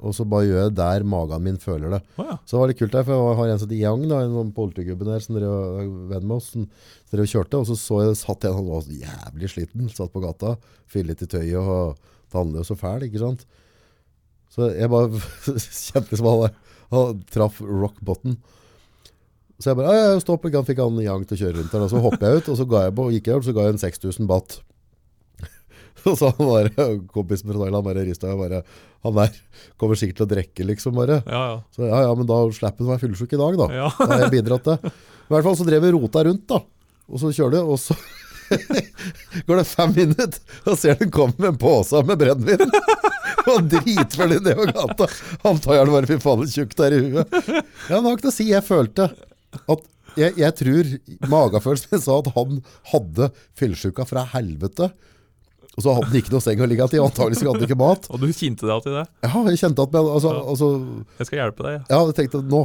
Og 0.00 0.14
så 0.16 0.24
bare 0.28 0.46
gjør 0.48 0.62
jeg 0.62 0.76
der 0.78 1.04
magen 1.08 1.44
min 1.44 1.58
føler 1.60 1.92
det. 1.92 2.00
Oh, 2.16 2.30
ja. 2.30 2.36
Så 2.48 2.60
var 2.60 2.70
litt 2.70 2.80
kult 2.80 2.94
der, 2.94 3.04
for 3.04 3.12
jeg 3.12 3.38
har 3.40 3.52
en 3.52 3.60
som 3.60 3.68
heter 3.68 3.82
Yang, 3.82 4.06
da, 4.08 4.20
en 4.24 4.36
sånn 4.38 4.52
politigubbe 4.56 5.08
der, 5.08 5.24
som 5.24 5.36
er 5.36 5.46
venn 6.12 6.24
med 6.24 6.36
oss, 6.38 6.48
som 6.54 6.64
dere 7.12 7.28
kjørte, 7.28 7.60
og 7.60 7.68
så, 7.68 7.76
så 7.80 8.00
jeg, 8.06 8.16
satt 8.22 8.48
jeg, 8.48 8.56
han 8.56 8.70
var 8.70 8.86
så 8.86 8.96
jævlig 8.96 9.50
sliten, 9.52 9.90
satt 9.92 10.14
på 10.14 10.22
gata, 10.24 10.54
fillet 10.92 11.24
i 11.26 11.28
tøyet, 11.34 11.58
og 11.60 12.14
tannløs 12.32 12.72
og 12.72 12.80
fæl, 12.80 13.04
ikke 13.08 13.20
sant? 13.20 13.44
Så 14.56 14.70
jeg 14.72 14.88
bare 14.92 15.20
kjente 15.90 16.16
som 16.16 16.30
han, 16.30 16.62
han 16.94 17.26
traff 17.34 17.58
rock 17.60 18.00
bottom. 18.00 18.38
Så 19.60 19.72
jeg 19.72 19.80
bare, 19.82 19.92
ja, 19.92 20.08
ja, 20.14 20.22
stopp, 20.24 20.48
fikk 20.48 20.80
han 20.80 20.96
Yang 21.04 21.28
til 21.28 21.36
å 21.36 21.42
kjøre 21.42 21.60
rundt 21.60 21.76
der, 21.76 21.84
og 21.84 21.92
så 21.92 22.00
hoppet 22.00 22.24
jeg 22.24 22.40
ut, 22.40 22.50
og 22.54 22.58
så 22.62 22.68
ga 22.72 22.86
jeg 22.86 22.96
på, 22.96 23.10
gikk 23.12 23.30
jeg 23.30 23.42
ut, 23.42 23.50
så 23.50 23.56
ga 23.56 23.68
jeg 23.68 23.76
en 23.76 23.84
6000 23.84 24.32
baht. 24.32 24.58
Og 26.10 26.18
så 26.18 26.30
han 26.30 26.50
bare, 26.50 26.86
kompisen 27.12 27.50
fra 27.50 27.58
Thailand 27.60 27.86
bare 27.86 28.04
rista 28.06 28.30
og 28.32 28.42
bare, 28.44 28.60
han 29.06 29.16
der 29.16 29.38
kommer 29.80 29.98
sikkert 29.98 30.20
til 30.20 30.26
å 30.26 30.30
drekke 30.30 30.66
liksom 30.68 30.96
bare. 30.98 31.20
Ja, 31.26 31.42
ja. 31.52 31.56
Så 31.74 31.88
ja, 31.88 32.04
ja, 32.06 32.12
men 32.18 32.28
da 32.28 32.38
slipper 32.54 32.82
han 32.84 32.90
å 32.90 32.94
være 32.94 33.04
fyllesyk 33.06 33.34
i 33.34 33.40
dag, 33.42 33.58
da. 33.62 33.68
ja. 33.74 33.88
Da 33.98 34.10
har 34.12 34.24
jeg 34.26 34.34
bidratt 34.38 34.68
til. 34.68 34.94
I 35.26 35.34
hvert 35.34 35.48
fall 35.48 35.58
så 35.58 35.66
drev 35.66 35.82
vi 35.82 35.94
rota 35.96 36.22
rundt, 36.28 36.46
da. 36.52 36.62
Og 37.06 37.22
så 37.22 37.32
kjører 37.34 37.56
du, 37.56 37.74
og 37.74 37.80
så 37.82 37.96
går 39.46 39.60
det 39.60 39.66
fem 39.66 39.94
minutter, 39.96 40.38
og 40.66 40.78
ser 40.78 40.98
den 41.00 41.10
komme 41.14 41.34
med 41.38 41.52
en 41.54 41.60
pose 41.60 42.02
med 42.06 42.20
brennevin. 42.20 42.70
Og 43.46 43.66
dritfull 43.70 44.32
nedover 44.34 44.72
gata. 44.74 45.08
Han 45.44 45.58
tar 45.62 45.90
bare 45.90 46.08
fy 46.10 46.18
faen 46.22 46.46
tjukk 46.50 46.74
der 46.78 46.96
i 46.96 47.02
huet. 47.04 47.36
Ja, 47.46 47.98
men 47.98 48.08
har 48.08 48.16
ikke 48.18 48.32
å 48.32 48.34
si. 48.34 48.48
Jeg 48.50 48.66
følte 48.66 49.10
at 49.56 49.84
jeg, 50.16 50.32
jeg 50.40 50.54
tror 50.56 50.90
magefølelsen 51.30 51.92
min 51.92 52.02
sa 52.02 52.16
at 52.22 52.30
han 52.34 52.60
hadde 52.92 53.28
fyllesyka 53.58 54.06
fra 54.08 54.24
helvete. 54.32 54.88
Og 55.76 55.84
så 55.84 55.92
hadde 55.92 56.08
den 56.08 56.22
ikke 56.22 56.32
noe 56.32 56.40
seng 56.40 56.60
å 56.64 56.66
ligge 56.70 56.86
til. 56.88 57.02
antakelig 57.04 57.36
hadde 57.42 57.58
han 57.60 57.68
ikke 57.68 57.76
mat. 57.82 58.06
Og 58.12 58.20
du 58.22 58.26
kjente 58.32 58.64
deg 58.64 58.82
til 58.86 58.94
det? 58.96 59.04
Ja, 59.26 59.42
jeg 59.50 59.58
kjente 59.60 59.84
at 59.84 59.92
men, 59.92 60.08
altså, 60.16 60.32
Ja. 60.32 60.42
altså 60.54 60.68
Jeg 61.20 61.26
skal 61.28 61.38
hjelpe 61.42 61.66
deg. 61.68 61.82
ja, 61.92 61.98
jeg 62.08 62.14
tenkte 62.16 62.40
nå. 62.48 62.62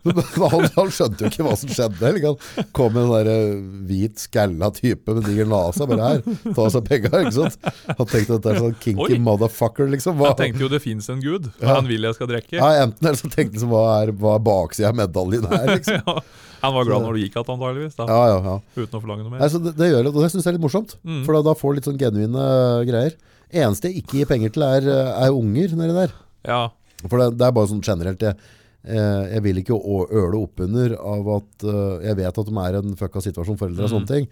Han, 0.50 0.64
han 0.76 0.90
skjønte 0.94 1.24
jo 1.26 1.28
ikke 1.30 1.44
hva 1.46 1.54
som 1.60 1.70
skjedde. 1.72 2.00
Eller? 2.08 2.26
Han 2.30 2.68
kom 2.76 2.94
med 2.94 3.02
en 3.04 3.10
der 3.12 3.30
eh, 3.32 3.54
hvit, 3.88 4.22
skalla 4.22 4.70
type 4.76 5.12
med 5.16 5.26
diger 5.28 5.48
nase. 5.50 5.86
Bare 5.90 6.10
her, 6.14 6.22
ta 6.56 6.66
seg 6.72 6.86
penga. 6.88 7.10
Ikke 7.20 7.34
sant? 7.36 7.58
Han 7.88 8.08
tenkte 8.10 8.38
at 8.38 8.44
det 8.46 8.52
er 8.54 8.60
sånn 8.64 8.76
kinky 8.82 9.16
Oi. 9.16 9.18
motherfucker, 9.26 9.90
liksom. 9.92 10.16
Hva, 10.20 10.30
Jeg 10.32 10.40
tenkte 10.44 10.64
jo 10.66 10.70
det 10.72 10.82
fins 10.84 11.10
en 11.12 11.20
gud, 11.24 11.50
Ja. 11.62 11.74
han 11.78 11.88
vil 11.90 12.06
jeg 12.08 12.16
skal 12.18 12.30
drikke. 12.30 12.56
ja, 12.60 12.70
enten 12.86 13.10
eller 13.10 13.20
så 13.20 13.30
tenkte 13.32 13.60
han 13.64 13.72
hva 13.72 13.82
er, 14.02 14.14
hva 14.20 14.36
er 14.38 14.46
baksida 14.48 14.92
av 14.92 14.96
medaljen 15.02 15.48
her, 15.52 15.66
liksom. 15.76 16.00
Ja. 16.06 16.16
Han 16.60 16.74
var 16.76 16.84
glad 16.84 17.04
når 17.06 17.16
du 17.16 17.20
gikk 17.22 17.36
igjen, 17.38 17.46
antageligvis. 17.54 17.94
da, 17.96 18.04
Ja, 18.10 18.22
ja, 18.28 18.40
ja. 18.44 18.56
Uten 18.76 18.96
å 18.98 19.00
forlange 19.00 19.22
noe 19.24 19.32
mer. 19.32 19.40
Altså, 19.46 19.60
det, 19.64 19.70
det 19.78 19.86
gjør 19.92 20.02
det, 20.04 20.10
og 20.12 20.18
det 20.24 20.28
syns 20.32 20.44
jeg 20.44 20.50
er 20.52 20.56
litt 20.58 20.64
morsomt. 20.66 20.96
Mm. 21.08 21.22
For 21.24 21.36
da, 21.38 21.40
da 21.46 21.54
får 21.56 21.72
du 21.72 21.78
litt 21.78 21.88
sånn 21.88 22.00
genuine 22.02 22.48
eh, 22.48 22.80
greier. 22.90 23.14
Eneste 23.50 23.88
jeg 23.88 24.02
ikke 24.02 24.18
gir 24.20 24.28
penger 24.28 24.52
til, 24.54 24.64
er, 24.68 24.84
eh, 24.92 25.12
er 25.24 25.32
unger 25.38 25.72
nedi 25.80 25.94
der. 25.96 26.12
Ja, 26.46 26.58
For 27.06 27.16
det, 27.22 27.30
det 27.40 27.46
er 27.48 27.54
bare 27.56 27.70
sånn 27.72 27.80
generelt 27.84 28.20
jeg, 28.28 28.36
jeg 28.84 29.42
vil 29.44 29.58
ikke 29.60 29.76
øle 29.76 30.38
oppunder 30.40 30.94
av 30.96 31.26
at 31.34 31.64
eh, 31.68 32.06
Jeg 32.08 32.16
vet 32.16 32.38
at 32.38 32.46
de 32.48 32.54
er 32.64 32.78
en 32.78 32.94
fucka 32.96 33.20
situasjon, 33.20 33.58
foreldre 33.60 33.84
og 33.84 33.90
Mm. 33.90 33.94
sånne 33.96 34.08
ting. 34.08 34.28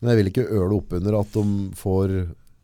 Men 0.00 0.10
jeg 0.12 0.18
vil 0.20 0.30
ikke 0.32 0.48
øle 0.52 0.76
oppunder 0.76 1.16
at 1.20 1.32
de 1.32 1.44
får 1.74 2.12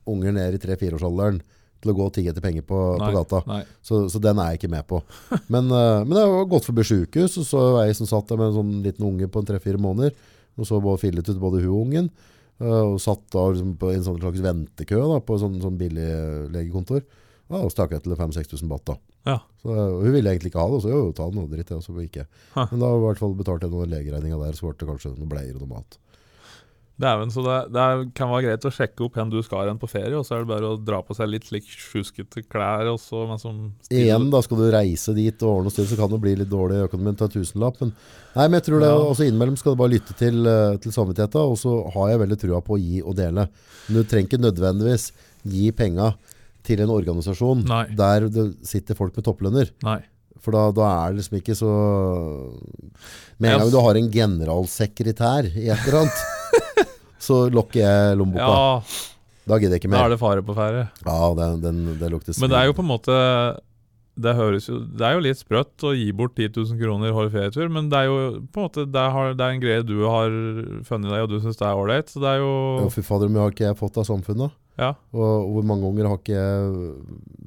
unger 0.07 0.33
ned 0.33 0.55
i 0.55 0.59
tre-fireårsalderen 0.59 1.41
til 1.83 1.91
å 1.91 1.95
gå 1.97 2.05
og 2.07 2.13
tigge 2.15 2.31
etter 2.31 2.43
penger 2.45 2.63
på, 2.63 2.77
på 2.99 3.09
gata. 3.17 3.41
Så, 3.83 4.09
så 4.13 4.21
den 4.23 4.39
er 4.39 4.53
jeg 4.53 4.61
ikke 4.61 4.71
med 4.71 4.87
på. 4.87 5.01
Men, 5.49 5.67
eh, 5.73 6.05
men 6.05 6.19
jeg 6.21 6.29
har 6.35 6.45
gått 6.53 6.69
forbi 6.69 6.85
sjukehus, 6.87 7.39
og 7.41 7.47
så 7.49 7.63
ei 7.83 7.93
som 7.97 8.07
satt 8.07 8.29
der 8.29 8.37
med 8.39 8.53
en 8.53 8.59
sånn 8.61 8.75
liten 8.85 9.07
unge 9.09 9.27
på 9.33 9.41
en 9.43 9.49
tre-fire 9.49 9.81
måneder. 9.83 10.13
Og 10.61 10.67
så 10.69 10.79
bare 10.85 11.01
fillet 11.01 11.27
ut 11.33 11.41
både 11.41 11.63
hun 11.65 11.73
og 11.73 11.87
ungen. 11.87 12.11
eh, 12.61 12.67
og 12.93 13.01
satt 13.01 13.25
da 13.33 13.49
liksom 13.51 13.73
på 13.81 13.89
en 13.91 14.05
sånn 14.05 14.21
slags 14.21 14.39
ventekø 14.45 15.01
da, 15.01 15.19
på 15.25 15.35
en 15.35 15.41
sånn, 15.47 15.57
sånn 15.65 15.79
billig 15.81 16.05
eh, 16.05 16.45
legekontor. 16.55 17.03
Og 17.51 17.71
stakk 17.73 17.91
jeg 17.97 18.03
til 18.05 18.15
5000-6000 18.15 18.69
baht. 18.71 18.85
da. 18.87 18.95
Ja. 19.29 19.39
Så, 19.63 19.71
hun 20.03 20.11
ville 20.11 20.31
egentlig 20.33 20.51
ikke 20.51 20.63
ha 20.63 20.69
det, 20.71 20.79
og 20.81 20.83
så 20.85 20.91
jo, 20.91 21.03
ta 21.17 21.29
noe 21.31 21.51
dritt. 21.51 21.71
Ja, 21.71 21.81
så 21.83 21.95
ikke. 22.03 22.27
Ha. 22.57 22.69
Men 22.73 22.83
da 22.83 22.95
i 22.97 23.03
hvert 23.07 23.21
fall 23.23 23.37
betalte 23.39 23.69
jeg 23.69 23.75
noen 23.75 23.93
legeregninger 23.93 24.41
der, 24.43 24.57
så 24.59 24.67
ble 24.69 24.79
det 24.81 24.89
kanskje 24.89 25.15
noen 25.15 25.31
bleier 25.31 25.55
og 25.55 25.63
noe 25.67 25.77
mat. 25.77 25.99
Dæven, 27.03 27.31
så 27.33 27.43
det, 27.43 27.55
det 27.73 27.85
kan 28.15 28.29
være 28.31 28.45
greit 28.45 28.67
å 28.69 28.71
sjekke 28.71 29.03
opp 29.07 29.17
hvem 29.17 29.31
du 29.33 29.39
skal 29.43 29.71
hen 29.71 29.79
på 29.81 29.89
ferie, 29.91 30.13
og 30.19 30.27
så 30.29 30.37
er 30.37 30.43
det 30.43 30.51
bare 30.53 30.69
å 30.75 30.77
dra 30.79 31.01
på 31.03 31.17
seg 31.17 31.31
litt 31.33 31.47
slik 31.49 31.65
sjuskete 31.67 32.45
klær. 32.53 32.91
Og 32.93 33.01
så, 33.01 33.23
Igjen, 33.91 34.29
da 34.31 34.43
skal 34.45 34.61
du 34.61 34.67
reise 34.75 35.15
dit 35.17 35.43
og 35.43 35.57
ordne 35.57 35.73
og 35.73 35.75
styre, 35.75 35.89
så 35.91 35.99
kan 35.99 36.13
det 36.13 36.21
bli 36.23 36.35
litt 36.43 36.51
dårlig 36.53 36.83
økonomien 36.85 37.17
til 37.19 37.27
en 37.31 37.35
tusenlapp. 37.39 37.81
Men, 37.83 37.95
nei, 38.37 38.45
men 38.47 38.59
jeg 38.61 38.67
tror 38.69 38.85
det 38.85 38.91
Ja. 38.93 39.01
også 39.09 39.27
innimellom 39.27 39.57
skal 39.59 39.75
du 39.75 39.81
bare 39.83 39.95
lytte 39.97 40.15
til, 40.21 40.47
eh, 40.47 40.77
til 40.85 40.93
samvittigheten, 40.93 41.41
og 41.41 41.57
så 41.59 41.75
har 41.97 42.13
jeg 42.13 42.23
veldig 42.23 42.39
trua 42.45 42.61
på 42.63 42.77
å 42.77 42.83
gi 42.83 43.03
og 43.03 43.17
dele. 43.17 43.49
Men 43.89 43.97
du 43.97 44.05
trenger 44.05 44.29
ikke 44.29 44.45
nødvendigvis 44.45 45.11
gi 45.49 45.73
penga 45.73 46.13
til 46.67 46.83
en 46.85 46.93
organisasjon 46.95 47.65
Nei. 47.69 47.85
der 47.99 48.29
det 48.33 48.47
sitter 48.67 48.99
folk 48.99 49.17
med 49.19 49.27
topplønner. 49.27 49.71
Nei. 49.87 50.01
For 50.43 50.55
da, 50.55 50.67
da 50.75 50.89
er 51.05 51.13
det 51.13 51.23
liksom 51.23 51.39
ikke 51.39 51.55
så 51.55 51.71
Med 53.39 53.53
en 53.53 53.61
gang 53.63 53.71
du 53.71 53.79
har 53.79 53.99
en 53.99 54.11
generalsekretær 54.11 55.49
i 55.53 55.69
et 55.71 55.87
eller 55.87 56.01
annet, 56.03 56.23
så 57.27 57.45
lokker 57.53 57.83
jeg 57.85 58.21
lommeboka. 58.21 58.47
Ja, 58.47 59.19
Da 59.47 59.59
gidder 59.59 59.77
jeg 59.77 59.83
ikke 59.85 59.91
mer. 59.93 60.03
da 60.03 60.07
er 60.09 60.15
det 60.15 60.23
fare 60.23 60.47
på 60.47 60.55
ferde. 60.55 60.87
Ja, 61.07 61.19
den, 61.39 61.61
den, 61.63 61.85
det 62.01 62.11
lukter 62.15 62.35
Men 62.43 62.51
det 62.51 62.59
er 62.59 62.71
jo 62.71 62.79
på 62.79 62.85
en 62.87 62.91
måte 62.91 63.19
det 64.13 64.33
jo 64.37 64.79
Det 64.99 65.05
er 65.07 65.15
jo 65.17 65.23
litt 65.25 65.41
sprøtt 65.41 65.85
å 65.89 65.95
gi 65.97 66.11
bort 66.13 66.35
10 66.37 66.51
000 66.53 66.81
kroner 66.81 67.15
hver 67.17 67.31
ferietur, 67.33 67.71
men 67.73 67.89
det 67.89 68.03
er 68.03 68.11
jo 68.11 68.17
på 68.53 68.61
en 68.61 68.67
måte 68.67 68.85
Det, 68.85 69.05
har, 69.15 69.33
det 69.39 69.47
er 69.47 69.55
en 69.55 69.63
greie 69.63 69.87
du 69.87 70.03
har 70.05 70.35
funnet 70.85 71.09
deg, 71.09 71.23
og 71.25 71.31
du 71.33 71.39
syns 71.41 71.57
det 71.57 71.69
er 71.69 71.79
ålreit. 71.79 72.13
Så 72.13 72.21
det 72.21 72.35
er 72.35 72.43
jo 72.43 72.91
fy 72.93 73.01
fader, 73.01 73.31
hvor 73.31 73.33
mye 73.33 73.47
har 73.47 73.55
ikke 73.55 73.71
jeg 73.71 73.79
fått 73.81 73.97
av 74.03 74.09
samfunnet? 74.11 74.53
Ja. 74.81 74.95
Og, 75.13 75.49
hvor 75.53 75.67
mange 75.69 75.85
ganger 75.85 76.09
har 76.09 76.21
ikke 76.21 76.39
jeg 76.39 76.93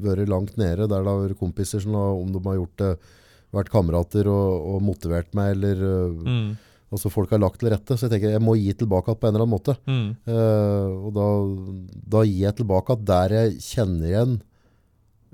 vært 0.06 0.32
langt 0.32 0.58
nede 0.62 0.86
der 0.86 1.02
det 1.02 1.10
har 1.10 1.24
vært 1.24 1.42
kompiser 1.42 1.82
som 1.84 1.98
har, 1.98 2.14
om 2.20 2.32
de 2.34 2.42
har 2.46 2.60
gjort 2.60 2.82
det, 2.82 2.92
vært 3.56 3.74
kamerater 3.74 4.30
og, 4.32 4.72
og 4.76 4.82
motivert 4.84 5.36
meg, 5.38 5.56
eller 5.56 5.84
øh, 5.90 6.24
Mm, 6.26 6.56
altså 6.92 7.12
folk 7.12 7.32
har 7.34 7.42
lagt 7.42 7.62
til 7.62 7.72
rette. 7.74 7.96
Så 7.96 8.06
jeg 8.06 8.16
tenker 8.16 8.34
jeg 8.36 8.44
må 8.44 8.58
gi 8.60 8.74
tilbake 8.78 9.16
på 9.16 9.28
en 9.28 9.34
eller 9.34 9.46
annen 9.46 9.56
måte. 9.56 9.78
mm, 9.86 10.10
Uh, 10.26 10.92
og 11.06 11.16
da, 11.16 11.30
da 12.18 12.26
gir 12.26 12.44
jeg 12.46 12.60
tilbake 12.60 13.00
der 13.06 13.34
jeg 13.36 13.56
kjenner 13.62 14.08
igjen 14.10 14.36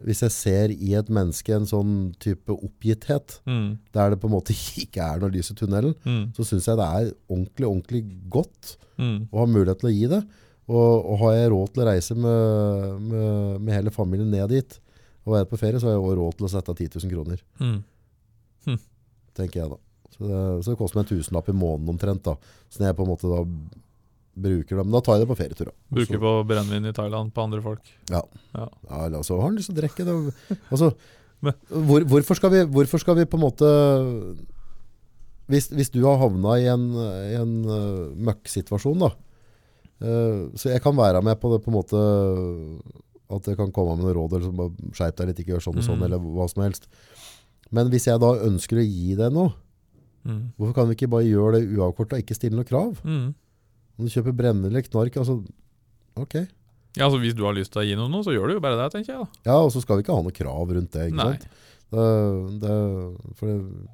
Hvis 0.02 0.24
jeg 0.26 0.34
ser 0.34 0.72
i 0.74 0.96
et 0.98 1.10
menneske 1.14 1.54
en 1.54 1.68
sånn 1.70 1.92
type 2.24 2.50
oppgitthet, 2.56 3.36
mm, 3.46 3.68
der 3.94 4.14
det 4.14 4.22
på 4.22 4.30
en 4.30 4.34
måte 4.34 4.56
ikke 4.84 5.04
er 5.06 5.22
noe 5.22 5.34
lys 5.34 5.52
i 5.54 5.58
tunnelen, 5.60 5.94
mm, 6.02 6.24
så 6.38 6.48
syns 6.48 6.70
jeg 6.72 6.80
det 6.80 6.88
er 6.88 7.12
ordentlig, 7.30 7.68
ordentlig 7.68 8.02
godt 8.34 8.78
mm. 8.98 9.30
ha 9.30 9.44
har 9.44 9.52
mulighet 9.52 9.84
til 9.84 9.92
å 9.92 9.94
gi 9.94 10.08
det. 10.16 10.24
Og, 10.72 11.06
og 11.12 11.22
har 11.26 11.36
jeg 11.36 11.52
råd 11.52 11.74
til 11.74 11.84
å 11.84 11.88
reise 11.90 12.16
med, 12.16 13.06
med, 13.12 13.60
med 13.60 13.76
hele 13.76 13.94
familien 13.94 14.32
ned 14.32 14.54
dit 14.54 14.78
og 15.26 15.36
være 15.36 15.50
på 15.52 15.60
ferie, 15.60 15.78
så 15.82 15.90
har 15.90 15.98
jeg 15.98 16.02
også 16.02 16.18
råd 16.18 16.38
til 16.38 16.48
å 16.48 16.52
sette 16.56 16.74
av 16.74 16.80
10 16.80 16.96
000 17.04 17.12
kroner, 17.12 17.42
mm. 17.62 18.80
tenker 19.38 19.62
jeg 19.62 19.70
da. 19.70 19.78
Så 20.12 20.26
det, 20.26 20.40
så 20.66 20.74
det 20.74 20.80
koster 20.80 20.98
meg 20.98 21.06
en 21.06 21.12
tusenlapp 21.12 21.52
i 21.52 21.56
måneden 21.56 21.94
omtrent 21.94 22.24
da. 22.26 22.34
Så 22.70 22.82
når 22.82 22.90
jeg 22.90 22.98
på 22.98 23.06
en 23.06 23.12
måte 23.12 23.30
da 23.30 23.44
bruker 24.42 24.80
det, 24.80 24.84
men 24.84 24.96
da 24.96 25.02
tar 25.04 25.18
jeg 25.18 25.26
det 25.26 25.30
på 25.30 25.38
ferietur 25.40 25.70
da. 25.70 25.76
Bruker 25.92 26.18
Så- 26.18 26.24
på 26.24 26.32
brennevin 26.48 26.90
i 26.90 26.94
Thailand 26.96 27.34
på 27.34 27.44
andre 27.44 27.62
folk. 27.62 27.82
Ja. 28.10 28.24
Ja. 28.54 28.68
Ja, 28.90 29.04
altså, 29.08 29.24
så 29.24 29.40
har 29.40 29.50
han 29.50 29.58
lyst 29.60 29.72
til 29.72 29.78
å 29.78 29.82
drikke 29.82 30.06
det. 30.08 30.16
Altså, 30.70 30.94
hvor, 31.90 32.08
hvorfor, 32.08 32.36
skal 32.36 32.54
vi, 32.54 32.64
hvorfor 32.66 33.02
skal 33.02 33.18
vi 33.18 33.26
på 33.26 33.38
en 33.40 33.46
måte 33.48 33.70
Hvis, 35.52 35.68
hvis 35.74 35.90
du 35.92 36.04
har 36.06 36.20
havna 36.22 36.54
i 36.62 36.68
en, 36.72 36.84
en 37.42 37.56
uh, 37.66 38.12
møkksituasjon, 38.16 39.02
da. 39.04 39.10
Eh, 40.02 40.50
så 40.58 40.70
jeg 40.74 40.82
kan 40.84 40.96
være 40.98 41.22
med 41.24 41.40
på 41.40 41.52
det 41.54 41.62
på 41.64 41.72
en 41.72 41.78
måte 41.80 42.02
At 43.32 43.46
jeg 43.48 43.56
kan 43.56 43.72
komme 43.72 43.96
med 43.96 44.04
noen 44.04 44.16
råd, 44.18 44.34
eller 44.36 44.50
så 44.50 44.56
bare 44.58 44.92
skjerp 44.92 45.16
deg 45.22 45.28
litt, 45.30 45.38
ikke 45.40 45.54
gjør 45.54 45.64
sånn 45.64 45.78
og 45.80 45.84
sånn, 45.86 46.00
Mm. 46.02 46.04
eller 46.04 46.20
hva 46.20 46.50
som 46.52 46.64
helst. 46.64 46.88
Men 47.72 47.88
hvis 47.90 48.06
jeg 48.10 48.20
da 48.20 48.32
ønsker 48.44 48.76
å 48.82 48.84
gi 48.84 49.16
deg 49.16 49.32
noe, 49.32 49.54
Mm. 50.28 50.52
hvorfor 50.60 50.74
kan 50.76 50.88
vi 50.90 50.96
ikke 50.96 51.10
bare 51.10 51.24
gjøre 51.24 51.54
det 51.62 51.70
uavkorta 51.78 52.18
og 52.18 52.22
ikke 52.26 52.36
stille 52.36 52.56
noe 52.60 52.68
krav? 52.68 53.00
Mm. 53.06 53.34
Om 53.98 54.06
du 54.06 54.12
kjøper 54.12 54.36
brennende 54.36 54.68
eller 54.68 54.82
knark, 54.84 55.16
altså, 55.16 55.38
ok. 56.18 56.36
Ja, 56.98 57.06
altså 57.08 57.20
Hvis 57.22 57.34
du 57.34 57.44
har 57.46 57.54
lyst 57.56 57.72
til 57.72 57.82
å 57.82 57.86
gi 57.88 57.96
noe, 57.96 58.22
så 58.22 58.36
gjør 58.36 58.48
du 58.48 58.54
jo 58.56 58.60
bare 58.60 58.76
det, 58.84 58.92
tenker 58.92 59.16
jeg. 59.16 59.28
da 59.44 59.50
Ja, 59.52 59.58
og 59.64 59.72
så 59.72 59.80
skal 59.82 59.96
vi 59.96 60.04
ikke 60.04 60.14
ha 60.16 60.22
noe 60.22 60.32
krav 60.36 60.68
rundt 60.76 60.92
det, 60.92 61.08
ikke 61.14 61.16
Nei. 61.16 61.32
sant? 61.32 61.48
Det, 61.92 62.60
det, 62.62 62.76
for 63.38 63.46
det, 63.48 63.88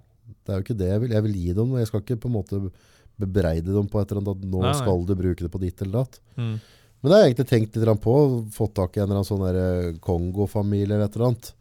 det 0.45 0.49
er 0.49 0.57
jo 0.57 0.63
ikke 0.65 0.77
det 0.81 0.87
jeg 0.89 0.99
vil. 1.01 1.09
Jeg 1.11 1.23
vil 1.23 1.33
gi 1.37 1.53
dem 1.53 1.69
noe. 1.69 1.77
Jeg 1.79 1.87
skal 1.87 2.01
ikke 2.01 2.19
på 2.19 2.25
en 2.25 2.33
måte 2.41 2.71
bebreide 3.17 3.73
dem 3.73 3.87
på 3.89 3.99
et 4.01 4.11
eller 4.11 4.21
annet 4.21 4.35
at 4.37 4.47
nå 4.51 4.61
Nei, 4.61 4.71
nei. 4.71 4.79
skal 4.81 5.05
du 5.09 5.13
bruke 5.17 5.43
det 5.45 5.51
på 5.53 5.61
ditt 5.61 5.81
eller 5.81 6.03
datt. 6.03 6.19
Mm. 6.37 6.57
Men 7.01 7.09
det 7.11 7.13
har 7.15 7.23
jeg 7.23 7.31
egentlig 7.33 7.49
tenkt 7.49 7.75
litt 7.77 8.01
på. 8.01 8.15
Fått 8.53 8.73
tak 8.77 8.97
i 8.97 9.01
en 9.01 9.07
eller 9.09 9.19
annen 9.21 9.29
sånn 9.29 9.45
eh, 9.49 9.99
Kongo-familie 10.01 10.85
eller 10.95 11.05
et 11.07 11.15
eller 11.17 11.27
annet. 11.31 11.51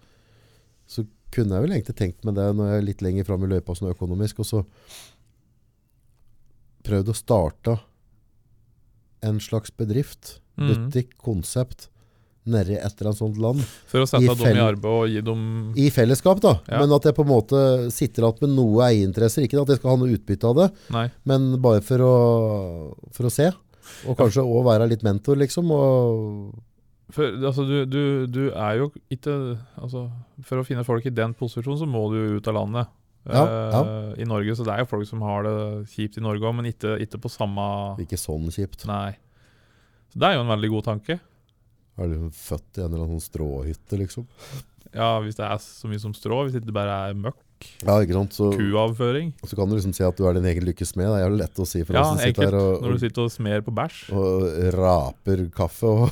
Så 0.89 1.05
kunne 1.35 1.57
jeg 1.59 1.67
vel 1.67 1.75
egentlig 1.77 1.97
tenkt 1.99 2.25
med 2.25 2.37
det 2.39 2.47
når 2.57 2.71
jeg 2.71 2.79
er 2.83 2.87
litt 2.87 3.03
lenger 3.05 3.25
fram 3.29 3.45
i 3.45 3.51
løypa 3.51 3.75
sånn 3.77 3.91
økonomisk, 3.93 4.41
og 4.41 4.47
så 4.49 4.63
prøvd 6.87 7.11
å 7.13 7.17
starte 7.19 7.77
en 9.27 9.41
slags 9.43 9.73
bedrift, 9.77 10.41
Mm. 10.57 10.69
butikk, 10.89 11.11
konsept, 11.21 11.89
nedi 12.47 12.77
et 12.79 12.87
eller 12.87 13.11
annet 13.11 13.19
sånt 13.21 13.39
land. 13.43 13.63
For 13.91 14.05
å 14.05 14.09
sette 14.09 14.35
dem 14.39 14.59
i 14.59 14.63
arbeid 14.63 14.89
og 14.93 15.09
gi 15.11 15.23
dem 15.27 15.43
I 15.79 15.89
fellesskap, 15.95 16.41
da. 16.45 16.55
Ja. 16.71 16.81
Men 16.83 16.95
at 16.97 17.09
jeg 17.09 17.17
på 17.17 17.25
en 17.27 17.31
måte 17.33 17.63
sitter 17.95 18.27
igjen 18.29 18.47
med 18.47 18.55
noe 18.59 18.85
eierinteresser. 18.89 19.47
Ikke 19.47 19.61
at 19.63 19.73
jeg 19.75 19.81
skal 19.81 19.95
ha 19.95 20.01
noe 20.03 20.15
utbytte 20.15 20.51
av 20.51 20.61
det, 20.61 20.69
Nei. 20.95 21.07
men 21.29 21.49
bare 21.65 21.83
for 21.87 22.07
å, 22.07 22.15
for 23.17 23.29
å 23.29 23.33
se. 23.33 23.51
Og 24.07 24.19
kanskje 24.19 24.45
òg 24.45 24.65
være 24.67 24.89
litt 24.91 25.05
mentor, 25.07 25.39
liksom. 25.41 25.71
Og 25.75 26.55
For 27.15 27.35
altså, 27.39 27.65
du, 27.69 27.77
du, 27.87 28.01
du 28.27 28.45
er 28.51 28.81
jo 28.81 28.89
ikke 29.15 29.35
altså, 29.79 30.09
For 30.43 30.59
å 30.59 30.65
finne 30.67 30.83
folk 30.87 31.07
i 31.07 31.13
den 31.15 31.37
posisjonen, 31.39 31.79
så 31.79 31.87
må 31.87 32.09
du 32.15 32.39
ut 32.39 32.49
av 32.51 32.57
landet. 32.63 32.95
Ja, 33.27 33.43
Eh, 33.43 34.23
I 34.23 34.27
Norge, 34.29 34.55
så 34.55 34.63
det 34.67 34.75
er 34.75 34.85
jo 34.85 34.91
folk 34.91 35.07
som 35.09 35.23
har 35.27 35.43
det 35.47 35.55
kjipt 35.91 36.19
i 36.19 36.23
Norge 36.23 36.47
òg, 36.47 36.55
men 36.61 36.69
ikke, 36.71 36.93
ikke 37.03 37.19
på 37.25 37.31
samme 37.33 37.65
ikke 38.03 38.19
sånn 38.21 38.47
kjipt. 38.55 38.85
Nei. 38.87 39.17
Så 40.13 40.21
det 40.23 40.29
er 40.29 40.37
jo 40.37 40.45
en 40.45 40.53
veldig 40.53 40.71
god 40.77 40.87
tanke. 40.93 41.17
Er 41.97 42.11
du 42.13 42.29
født 42.37 42.79
i 42.79 42.85
en 42.85 42.91
eller 42.93 43.07
annen 43.07 43.17
sånn 43.21 43.29
stråhytte, 43.31 43.99
liksom? 44.01 44.27
Ja, 44.97 45.15
hvis 45.25 45.37
det 45.39 45.45
er 45.47 45.59
så 45.61 45.89
mye 45.91 46.01
som 46.01 46.13
strå, 46.17 46.43
hvis 46.47 46.57
ikke 46.59 46.69
det 46.71 46.77
bare 46.77 46.95
er 47.11 47.17
møkk. 47.19 47.43
Ja, 47.87 47.95
ikke 48.05 48.13
sant? 48.19 48.35
Så, 48.37 48.51
Kuavføring. 48.53 49.31
så 49.49 49.57
kan 49.57 49.69
du 49.71 49.75
liksom 49.79 49.95
si 49.97 50.05
at 50.05 50.17
du 50.19 50.27
er 50.29 50.37
din 50.37 50.45
egen 50.49 50.65
lykkes 50.69 50.91
smed. 50.93 51.09
Det 51.09 51.23
er 51.23 51.31
jo 51.31 51.39
lett 51.41 51.61
å 51.61 51.67
si 51.69 51.81
for 51.89 51.97
Ja, 51.97 52.03
oss 52.05 52.11
som 52.13 52.21
sitter 52.21 52.51
her 52.51 52.57
og, 52.61 52.83
Når 52.85 52.93
du 52.93 53.01
sitter 53.01 53.23
og 53.25 53.33
smer 53.33 53.65
på 53.65 53.73
bæsj. 53.77 54.01
og 54.21 54.45
raper 54.77 55.43
kaffe 55.57 55.89
og 55.97 56.11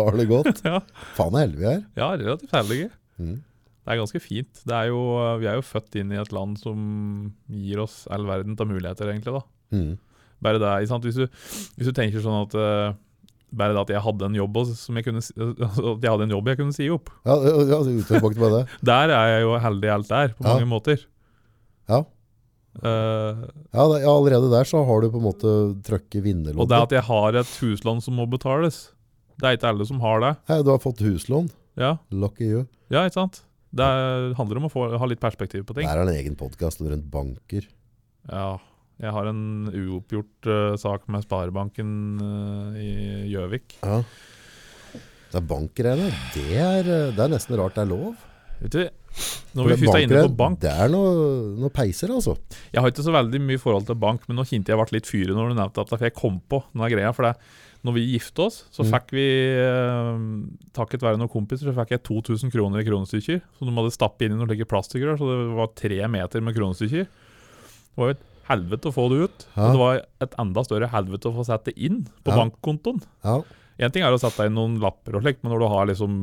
har 0.00 0.16
det 0.16 0.26
godt. 0.30 0.62
Ja. 0.64 0.80
Faen 1.18 1.36
er 1.36 1.44
heldige 1.44 1.60
vi 1.60 1.68
er. 1.74 1.82
ja, 2.00 2.08
relativt 2.16 2.56
heldige. 2.56 2.88
Mm. 3.20 3.36
Det 3.84 3.92
er 3.92 4.00
ganske 4.00 4.20
fint. 4.24 4.62
Det 4.64 4.76
er 4.80 4.88
jo, 4.88 5.00
vi 5.42 5.48
er 5.50 5.58
jo 5.60 5.66
født 5.68 6.00
inn 6.00 6.12
i 6.16 6.20
et 6.22 6.32
land 6.32 6.56
som 6.56 6.80
gir 7.52 7.82
oss 7.84 8.06
all 8.08 8.24
verden 8.24 8.56
av 8.56 8.70
muligheter, 8.70 9.12
egentlig. 9.12 9.36
da. 9.36 9.42
Mm. 9.76 9.90
Bare 10.44 10.60
det, 10.62 10.70
ikke 10.86 10.92
sant? 10.94 11.04
Hvis, 11.04 11.20
du, 11.20 11.28
hvis 11.76 11.90
du 11.90 11.92
tenker 12.00 12.24
sånn 12.24 12.40
at 12.46 12.56
eh, 12.56 12.96
bare 13.56 13.74
det 13.76 13.82
at 13.84 13.92
jeg 13.94 14.02
hadde 14.04 14.26
en 14.28 14.34
jobb 14.38 14.58
som 14.74 14.96
jeg 14.98 15.04
kunne, 15.06 15.22
at 15.22 16.02
jeg 16.02 16.10
hadde 16.10 16.26
en 16.28 16.34
jobb 16.36 16.48
jeg 16.50 16.58
kunne 16.60 16.74
si 16.76 16.88
opp. 16.92 17.10
Ja, 17.26 17.36
ja, 17.44 17.54
ja, 17.72 17.78
utgangspunktet 17.82 18.42
med 18.42 18.52
det. 18.58 18.62
Der 18.90 19.14
er 19.14 19.30
jeg 19.34 19.42
jo 19.46 19.54
heldig 19.64 19.92
alt 19.94 20.08
der, 20.10 20.34
på 20.38 20.44
Ja. 20.44 20.54
mange 20.54 20.68
måter. 20.70 21.04
Ja. 21.88 22.02
Uh, 22.82 23.46
Ja, 23.70 23.84
da, 23.86 23.98
ja, 24.02 24.10
allerede 24.10 24.48
der 24.50 24.66
så 24.66 24.80
har 24.86 25.00
du 25.04 25.10
på 25.12 25.20
en 25.20 25.26
måte 25.28 25.50
trøkket 25.86 26.24
og 26.58 26.68
det 26.68 26.78
at 26.88 26.90
jeg 26.96 27.02
har 27.06 27.36
et 27.38 27.52
huslån 27.62 28.00
som 28.02 28.14
må 28.18 28.26
betales, 28.30 28.90
det 29.38 29.46
er 29.46 29.56
ikke 29.58 29.68
alle 29.70 29.86
som 29.86 30.00
har 30.02 30.20
det. 30.22 30.32
Hei, 30.50 30.62
du 30.62 30.70
har 30.70 30.78
fått 30.82 30.98
huslån. 31.02 31.48
Ja, 31.78 31.96
Lucky 32.10 32.46
you. 32.50 32.66
ja 32.90 33.04
ikke 33.06 33.14
sant? 33.20 33.42
Det 33.74 33.82
er- 33.82 34.34
handler 34.38 34.56
om 34.58 34.66
å 34.68 34.70
få, 34.72 34.98
ha 34.98 35.06
litt 35.06 35.20
perspektiv 35.20 35.64
på 35.66 35.74
ting. 35.74 35.86
Der 35.86 35.98
er 35.98 36.04
det 36.06 36.14
en 36.14 36.20
egen 36.24 36.36
podkast 36.36 36.80
rundt 36.80 37.10
banker. 37.10 37.66
Ja, 38.30 38.58
jeg 39.02 39.10
har 39.10 39.26
en 39.26 39.40
uoppgjort 39.72 40.48
uh, 40.50 40.76
sak 40.78 41.08
med 41.10 41.24
Sparebanken 41.26 41.88
uh, 42.22 42.76
i 42.78 42.90
Gjøvik. 43.32 43.78
Ja. 43.82 44.02
Det 45.34 45.40
er 45.40 45.48
bankgreiene. 45.50 46.12
Det 46.30 46.44
er, 46.54 46.86
eh, 46.86 47.08
det 47.10 47.18
er 47.24 47.32
nesten 47.32 47.56
rart 47.58 47.74
det 47.74 47.82
er 47.82 47.88
lov. 47.90 48.12
Vet 48.60 48.70
du, 48.70 48.84
når 49.58 49.66
vi 49.72 49.76
først 49.80 49.96
er 49.96 50.04
inne 50.04 50.20
på 50.28 50.36
bank 50.38 50.60
Det 50.62 50.70
er 50.70 50.92
noe, 50.92 51.10
noe 51.58 51.72
peiser, 51.74 52.12
altså. 52.14 52.36
Jeg 52.70 52.78
har 52.78 52.92
ikke 52.92 53.02
så 53.02 53.14
veldig 53.16 53.40
mye 53.42 53.58
forhold 53.58 53.88
til 53.88 53.98
bank, 53.98 54.28
men 54.28 54.38
nå 54.38 54.44
kjente 54.46 54.70
jeg 54.70 54.78
ble 54.78 54.94
litt 54.94 55.10
fyrig 55.10 55.34
når 55.34 55.50
du 55.50 55.56
nevnte 55.58 55.82
at 55.82 56.04
jeg 56.06 56.14
kom 56.14 56.38
på 56.38 56.60
denne 56.70 56.90
greia. 56.92 57.10
For 57.16 57.26
det, 57.26 57.32
når 57.84 57.96
vi 57.98 58.04
gifte 58.12 58.46
oss, 58.46 58.60
så 58.70 58.86
Mm. 58.86 58.92
fikk 58.94 59.10
vi, 59.18 59.26
takket 60.78 61.02
være 61.02 61.18
noen 61.18 61.32
kompiser, 61.32 61.66
så 61.66 61.74
fikk 61.76 61.96
jeg 61.96 62.04
2000 62.06 62.54
kroner 62.54 62.80
i 62.80 62.86
kronestykker. 62.86 63.42
Som 63.58 63.68
de 63.68 63.74
hadde 63.74 63.94
stappet 63.94 64.26
inn 64.28 64.36
i 64.36 64.38
noen 64.38 64.50
slike 64.50 64.70
plastikkrør, 64.70 65.18
så 65.18 65.30
det 65.30 65.40
var 65.58 65.74
tre 65.74 66.00
meter 66.14 66.40
med 66.46 66.54
kronestykker. 66.56 67.10
Det 67.10 67.98
var 67.98 68.12
jo 68.12 68.16
et 68.16 68.24
helvete 68.48 68.90
å 68.90 68.94
få 68.94 69.08
det 69.12 69.18
ut. 69.28 69.46
Ja. 69.56 69.66
Og 69.66 69.74
det 69.76 69.80
var 69.82 70.00
et 70.26 70.34
enda 70.42 70.64
større 70.66 70.88
helvete 70.92 71.30
å 71.30 71.36
få 71.36 71.44
sette 71.48 71.72
det 71.72 71.78
inn 71.88 72.02
på 72.24 72.32
Ja. 72.34 72.40
bankkontoen. 72.42 73.02
Ja. 73.24 73.38
En 73.78 73.90
ting 73.90 74.02
er 74.06 74.12
å 74.14 74.20
sette 74.20 74.46
inn 74.46 74.54
noen 74.54 74.78
lapper 74.80 75.16
og 75.16 75.22
slikt, 75.24 75.42
men 75.42 75.52
når 75.52 75.64
du 75.64 75.68
har 75.72 75.86
liksom 75.90 76.18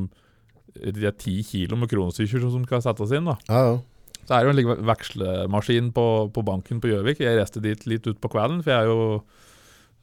de 0.71 1.03
er 1.05 1.11
ti 1.19 1.41
kilo 1.43 1.75
med 1.75 1.89
kronestykker 1.91 2.39
som 2.47 2.63
skal 2.63 2.79
settes 2.81 3.11
inn, 3.11 3.25
da. 3.27 3.35
ja, 3.49 3.63
ja. 3.71 3.79
Så 4.21 4.35
er 4.37 4.45
det 4.45 4.53
jo 4.63 4.69
en 4.71 4.85
vekslemaskin 4.87 5.89
på, 5.91 6.03
på 6.31 6.43
banken 6.45 6.79
på 6.79 6.87
Gjøvik. 6.91 7.19
Jeg 7.19 7.35
reiste 7.39 7.59
dit 7.59 7.85
litt 7.89 8.05
utpå 8.07 8.29
kvelden, 8.31 8.61
for 8.63 8.71
jeg 8.71 8.85
er 8.85 8.87
jo 8.87 9.23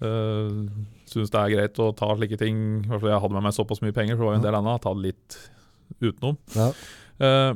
øh, 0.03 0.69
syns 1.09 1.31
det 1.33 1.39
er 1.41 1.53
greit 1.55 1.79
å 1.81 1.87
ta 1.97 2.11
slike 2.17 2.37
ting. 2.41 2.59
i 2.85 2.89
hvert 2.91 3.01
fall 3.01 3.13
Jeg 3.15 3.23
hadde 3.23 3.37
med 3.39 3.47
meg 3.47 3.55
såpass 3.57 3.81
mye 3.81 3.95
penger, 3.97 4.19
så 4.19 4.27
var 4.27 4.35
jo 4.35 4.41
en 4.41 4.47
del 4.49 4.59
annet. 4.59 4.83
Ta 4.85 4.93
det 4.93 5.07
litt 5.07 5.39
utenom. 6.03 6.37
Ja. 6.59 6.69
Eh, 7.25 7.53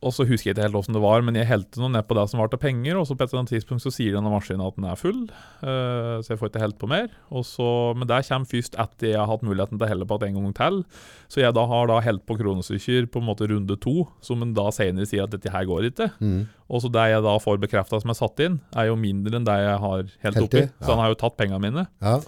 og 0.00 0.14
så 0.16 0.24
husker 0.24 0.48
jeg 0.48 0.54
ikke 0.56 0.64
helt 0.64 0.78
åssen 0.78 0.96
det 0.96 1.02
var, 1.04 1.20
men 1.26 1.36
jeg 1.36 1.48
helte 1.50 1.80
noe 1.82 1.90
ned 1.92 2.06
på 2.08 2.16
det 2.16 2.22
som 2.30 2.40
var 2.40 2.48
til 2.48 2.60
penger, 2.62 2.96
og 2.96 3.04
så 3.04 3.12
på 3.12 3.24
et 3.26 3.32
eller 3.34 3.42
annet 3.42 3.52
tidspunkt 3.52 3.84
så 3.84 3.92
sier 3.92 4.14
denne 4.16 4.32
maskinen 4.32 4.62
at 4.64 4.78
den 4.78 4.86
er 4.88 4.96
full, 4.96 5.18
uh, 5.60 6.16
så 6.24 6.32
jeg 6.32 6.40
får 6.40 6.50
ikke 6.50 6.62
helt 6.64 6.78
på 6.80 6.88
mer. 6.88 7.10
Og 7.28 7.44
så, 7.44 7.66
men 7.98 8.08
det 8.08 8.22
kommer 8.28 8.48
først 8.48 8.78
etter 8.80 9.10
jeg 9.12 9.20
har 9.20 9.28
hatt 9.28 9.44
muligheten 9.44 9.76
til 9.76 9.84
å 9.84 9.90
helle 9.92 10.08
på 10.08 10.18
det 10.22 10.30
en 10.30 10.40
gang 10.40 10.56
til. 10.56 10.80
Så 11.28 11.44
jeg 11.44 11.52
da 11.56 11.66
har 11.68 11.90
da 11.92 12.00
helt 12.06 12.24
på 12.24 12.38
kronestykker 12.40 13.10
på 13.12 13.20
en 13.20 13.28
måte 13.28 13.48
runde 13.52 13.76
to, 13.84 14.06
som 14.24 14.40
en 14.46 14.56
da 14.56 14.70
senere 14.72 15.08
sier 15.10 15.28
at 15.28 15.36
dette 15.36 15.52
her 15.52 15.68
går 15.68 15.90
ikke. 15.92 16.08
Mm. 16.24 16.46
Og 16.70 16.84
så 16.84 16.92
det 16.96 17.08
jeg 17.12 17.26
da 17.26 17.36
får 17.44 17.60
bekrefta 17.60 18.00
som 18.00 18.12
er 18.14 18.18
satt 18.22 18.40
inn, 18.46 18.60
er 18.72 18.88
jo 18.88 18.96
mindre 19.00 19.36
enn 19.36 19.48
det 19.48 19.58
jeg 19.66 19.80
har 19.84 20.06
helt 20.06 20.40
Helt 20.40 20.46
oppi. 20.46 20.64
i, 20.64 20.70
Så 20.80 20.94
han 20.94 21.04
har 21.04 21.12
jo 21.12 21.20
tatt 21.26 21.36
pengene 21.36 21.60
mine. 21.60 21.90
ja. 22.00 22.20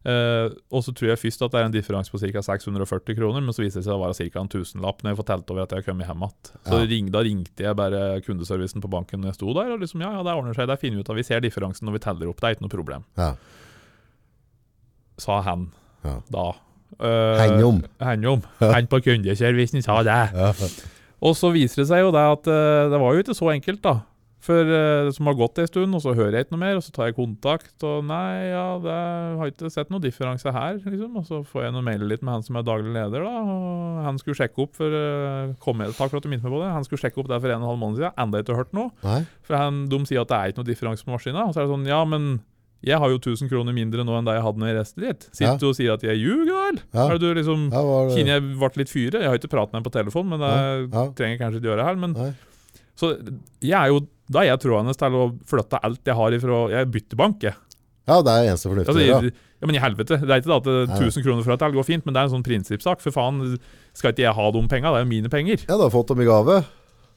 Eh, 0.00 0.48
og 0.72 0.80
så 0.80 0.94
tror 0.96 1.10
jeg 1.10 1.18
først 1.20 1.42
at 1.44 1.52
det 1.52 1.58
er 1.60 1.66
en 1.68 1.74
differanse 1.74 2.08
på 2.08 2.16
ca. 2.22 2.40
640 2.40 3.16
kroner, 3.18 3.42
men 3.44 3.52
så 3.52 3.60
viser 3.60 3.82
det 3.82 3.84
seg 3.84 3.92
å 3.98 4.00
være 4.00 4.16
ca. 4.32 4.40
en 4.40 4.48
tusenlapp 4.48 5.02
når 5.04 5.12
jeg 5.12 5.18
får 5.18 5.26
telt 5.28 5.50
over 5.52 5.62
at 5.66 5.74
jeg 5.74 5.82
har 5.82 5.88
kommet 5.90 6.08
hjem 6.08 6.24
igjen. 6.24 6.52
Så 6.64 6.78
Ja. 6.80 6.86
ring, 6.88 7.10
da 7.12 7.20
ringte 7.26 7.66
jeg 7.66 7.76
bare 7.76 8.20
kundeservicen 8.24 8.80
på 8.80 8.88
banken 8.88 9.20
når 9.20 9.32
jeg 9.34 9.38
sto 9.42 9.52
der, 9.52 9.72
og 9.74 9.80
liksom 9.84 10.00
ja, 10.00 10.12
ja, 10.16 10.22
det 10.24 10.32
ordner 10.32 10.54
seg, 10.56 10.68
det 10.72 10.78
finner 10.80 10.96
vi 10.96 11.04
ut 11.04 11.10
av. 11.12 11.16
Vi 11.20 11.22
ser 11.28 11.40
differansen 11.44 11.84
når 11.84 11.98
vi 11.98 12.04
teller 12.06 12.28
opp, 12.32 12.40
det 12.40 12.48
er 12.48 12.54
ikke 12.56 12.64
noe 12.68 12.76
problem. 12.78 13.04
ja. 13.20 13.34
Sa 15.20 15.40
han 15.44 15.70
Ja. 16.04 16.16
da. 16.32 16.46
Uh, 17.00 17.36
Henjom. 17.38 17.82
Henjom. 18.00 18.42
Han 18.58 18.86
på 18.90 19.00
kundeservicen 19.04 19.82
sa 19.84 20.02
det. 20.02 20.16
Ja. 20.34 20.52
Og 21.20 21.36
så 21.36 21.50
viser 21.52 21.82
det 21.82 21.88
seg 21.90 22.00
jo 22.00 22.10
det 22.10 22.24
at 22.24 22.48
uh, 22.48 22.88
det 22.90 22.98
var 23.00 23.12
jo 23.14 23.20
ikke 23.22 23.36
så 23.36 23.50
enkelt, 23.52 23.82
da. 23.84 24.00
For 24.40 24.64
uh, 24.64 25.10
som 25.12 25.26
har 25.28 25.34
gått 25.36 25.58
en 25.60 25.66
stund, 25.68 25.94
og 25.94 26.00
så 26.00 26.14
hører 26.16 26.38
jeg 26.38 26.46
ikke 26.46 26.54
noe 26.54 26.62
mer, 26.62 26.78
og 26.78 26.84
så 26.86 26.92
tar 26.96 27.10
jeg 27.10 27.16
kontakt, 27.18 27.74
og 27.84 28.06
nei, 28.08 28.48
ja, 28.48 28.62
det 28.80 28.94
har 29.36 29.50
ikke 29.52 29.68
sett 29.68 29.90
noe 29.92 30.00
differanse 30.00 30.48
her, 30.56 30.78
liksom. 30.80 31.18
Og 31.20 31.26
så 31.28 31.42
får 31.44 31.66
jeg 31.66 31.74
noe 31.76 31.84
mail 31.84 32.06
litt 32.08 32.22
med 32.24 32.38
han 32.38 32.42
som 32.46 32.56
er 32.56 32.64
daglig 32.64 32.94
leder, 32.94 33.26
da, 33.26 33.34
og 33.44 33.98
han 34.06 34.16
skulle 34.22 34.38
sjekke 34.40 34.64
opp 34.64 34.78
for 34.80 34.88
uh, 34.96 35.52
kom 35.60 35.84
jeg, 35.84 35.92
Takk 35.98 36.08
for 36.14 36.16
at 36.22 36.24
du 36.24 36.30
minnet 36.32 36.46
meg 36.46 36.54
på 36.56 36.62
det. 36.62 36.70
Han 36.72 36.86
skulle 36.88 37.02
sjekke 37.04 37.20
opp 37.20 37.28
det 37.28 37.40
for 37.44 37.52
en 37.52 37.60
og 37.60 37.66
en 37.66 37.72
halv 37.74 37.82
måned 37.84 38.00
siden, 38.00 38.16
enda 38.24 38.40
ikke 38.40 38.56
hørt 38.62 38.72
noe. 38.72 38.88
Nei. 39.04 39.20
For 39.44 39.60
han, 39.60 39.82
de 39.92 40.00
sier 40.08 40.24
at 40.24 40.32
det 40.32 40.38
er 40.40 40.54
ikke 40.54 40.62
noe 40.64 40.70
differanse 40.72 41.04
på 41.04 41.12
maskina, 41.18 41.44
og 41.44 41.52
så 41.52 41.60
er 41.60 41.68
det 41.68 41.74
sånn, 41.76 41.84
ja, 41.92 42.00
men 42.08 42.30
jeg 42.80 42.96
har 42.96 43.10
jo 43.12 43.18
1000 43.20 43.50
kroner 43.52 43.76
mindre 43.76 44.06
nå 44.08 44.14
enn 44.16 44.24
det 44.24 44.38
jeg 44.38 44.44
hadde 44.46 44.60
når 44.62 44.70
jeg 44.70 44.76
reiste 44.78 45.02
dit. 45.04 45.24
Sitter 45.36 45.50
Ja. 45.52 45.56
du 45.60 45.66
og 45.68 45.74
sier 45.76 45.92
at 45.98 46.06
jeg 46.08 46.16
ljuger, 46.16 46.48
vel? 46.56 46.78
Ja. 46.96 47.10
Er 47.12 47.18
du 47.20 47.26
liksom 47.36 47.66
Ja, 47.68 47.82
det- 48.08 48.14
Kine 48.16 48.32
jeg 48.38 48.46
ble 48.56 48.70
litt 48.80 48.88
fyre. 48.88 49.20
Jeg 49.20 49.28
har 49.28 49.36
ikke 49.36 49.50
pratet 49.52 49.74
med 49.74 49.82
ham 49.82 49.84
på 49.84 49.92
telefon, 49.98 50.30
men 50.32 50.40
det 50.40 50.48
Ja. 50.88 51.02
trenger 51.12 51.36
jeg 51.36 51.40
kanskje 51.42 51.60
ikke 51.60 51.68
gjøre 51.76 51.84
her. 51.84 51.96
Men 52.00 52.14
så 52.96 53.10
jeg 53.60 53.76
er 53.76 53.88
jo 53.92 54.00
Da 54.30 54.44
er 54.44 54.52
jeg 54.52 54.62
troende 54.62 54.94
til 54.94 55.16
å 55.18 55.26
flytte 55.50 55.80
alt 55.82 56.06
jeg 56.06 56.14
har 56.16 56.36
ifra 56.36 56.58
Jeg 56.70 56.90
bytter 56.94 57.18
bank, 57.18 57.44
jeg. 57.48 57.56
Ja, 58.08 58.18
det 58.26 58.32
er 58.32 58.48
eneste 58.50 58.70
fornuftige. 58.70 58.94
Altså, 58.94 59.28
ja. 59.28 59.46
ja, 59.60 59.68
men 59.68 59.76
i 59.76 59.82
helvete. 59.82 60.18
Det 60.22 60.30
er 60.32 60.42
ikke 60.42 60.50
det 60.50 60.58
at 60.58 60.98
1000 60.98 61.24
kroner 61.26 61.46
for 61.46 61.54
et 61.54 61.64
elg 61.66 61.78
går 61.78 61.86
fint, 61.86 62.04
men 62.06 62.16
det 62.16 62.22
er 62.22 62.28
en 62.28 62.34
sånn 62.38 62.46
prinsippsak. 62.46 63.02
For 63.04 63.14
faen, 63.14 63.42
skal 63.94 64.14
ikke 64.14 64.24
jeg 64.24 64.34
ha 64.38 64.46
de 64.56 64.62
penga? 64.72 64.90
Det 64.94 65.00
er 65.00 65.04
jo 65.06 65.10
mine 65.12 65.32
penger. 65.32 65.64
ja, 65.66 65.76
du 65.76 65.84
har 65.84 65.92
fått 65.94 66.10
dem 66.12 66.22
i 66.24 66.28
gave. 66.28 66.60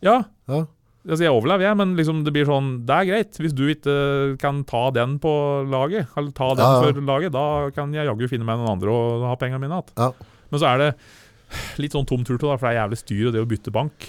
Ja. 0.06 0.20
Ja. 0.52 0.64
Altså, 1.04 1.26
jeg 1.26 1.34
overlever, 1.36 1.66
jeg, 1.68 1.76
men 1.82 1.96
liksom 2.00 2.22
det 2.24 2.32
blir 2.32 2.48
sånn 2.48 2.68
Det 2.88 2.96
er 2.96 3.08
greit. 3.10 3.40
Hvis 3.42 3.56
du 3.58 3.66
ikke 3.72 3.96
kan 4.40 4.62
ta 4.70 4.86
den 4.96 5.18
på 5.24 5.34
laget, 5.72 6.12
eller 6.16 6.32
ta 6.36 6.52
den 6.56 6.64
Ja, 6.64 6.80
for 6.80 7.02
laget, 7.10 7.34
da 7.36 7.46
kan 7.76 7.92
jeg 7.96 8.08
jaggu 8.08 8.30
finne 8.32 8.48
meg 8.48 8.62
noen 8.62 8.76
andre 8.78 8.94
og 8.94 9.26
ha 9.28 9.36
penga 9.40 9.60
mine 9.60 9.82
igjen. 9.82 9.96
Ja. 10.00 10.12
Men 10.54 10.62
så 10.62 10.70
er 10.70 10.84
det 10.84 10.92
litt 11.82 11.96
sånn 11.96 12.08
tom 12.08 12.24
tur 12.24 12.38
til, 12.38 12.48
da, 12.48 12.56
for 12.56 12.70
det 12.70 12.76
er 12.76 12.82
jævlig 12.84 13.02
styr 13.02 13.34
det 13.36 13.42
å 13.44 13.50
bytte 13.50 13.74
bank. 13.74 14.08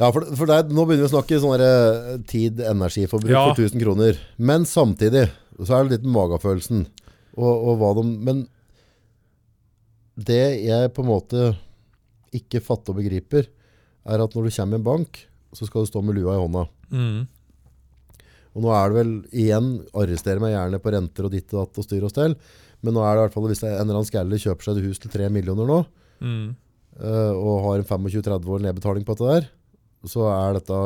Ja, 0.00 0.08
for, 0.10 0.24
for 0.36 0.48
det, 0.48 0.56
er- 0.56 0.72
nå 0.72 0.84
begynner 0.88 1.04
vi 1.04 1.10
å 1.10 1.12
snakke 1.12 1.38
sånn 1.42 1.60
eh, 1.62 2.16
tid, 2.26 2.60
energiforbruk 2.66 3.30
Ja. 3.30 3.44
for 3.52 3.60
1000 3.62 3.80
kroner. 3.82 4.18
Men 4.38 4.64
samtidig 4.66 5.26
så 5.62 5.76
er 5.78 5.84
det 5.88 5.98
litt 6.00 6.08
magefølelsen. 6.10 6.86
Og, 7.36 7.52
og 7.68 7.76
hva 7.80 7.90
de, 8.00 8.02
men 8.28 8.46
det 10.16 10.40
jeg 10.66 10.90
på 10.94 11.04
en 11.04 11.08
måte 11.10 11.44
ikke 12.36 12.60
fatter 12.64 12.92
og 12.94 12.98
begriper, 13.00 13.46
er 14.08 14.24
at 14.24 14.34
når 14.34 14.48
du 14.48 14.54
kommer 14.56 14.76
i 14.76 14.80
en 14.80 14.86
bank, 14.86 15.20
så 15.54 15.68
skal 15.68 15.84
du 15.84 15.90
stå 15.92 16.02
med 16.04 16.16
lua 16.18 16.34
i 16.36 16.42
hånda. 16.42 16.64
Mm. 16.92 17.22
Og 18.52 18.64
nå 18.66 18.72
er 18.76 18.90
det 18.92 18.98
vel, 18.98 19.12
igjen, 19.32 19.70
arrester 19.96 20.40
meg 20.42 20.52
gjerne 20.54 20.80
på 20.84 20.92
renter 20.92 21.28
og 21.28 21.32
ditt 21.32 21.52
og 21.54 21.62
datt 21.62 21.80
og 21.80 21.86
styr 21.86 22.04
og 22.08 22.12
stell, 22.12 22.34
men 22.82 22.96
nå 22.96 23.04
er 23.04 23.14
det 23.14 23.20
i 23.20 23.24
hvert 23.26 23.36
fall, 23.36 23.46
hvis 23.52 23.62
en 23.64 23.76
eller 23.76 23.94
annen 24.00 24.08
skalle 24.08 24.40
kjøper 24.42 24.66
seg 24.66 24.80
et 24.80 24.88
hus 24.90 25.00
til 25.04 25.12
3 25.14 25.30
millioner 25.32 25.68
nå, 25.68 25.80
Mm. 26.22 26.52
eh, 27.02 27.32
og 27.34 27.64
har 27.64 27.80
en 27.80 27.88
25-30 27.88 28.46
år 28.54 28.60
nedbetaling 28.62 29.02
på 29.08 29.16
dette 29.16 29.30
der, 29.32 29.46
så 30.10 30.26
er 30.30 30.56
dette 30.58 30.78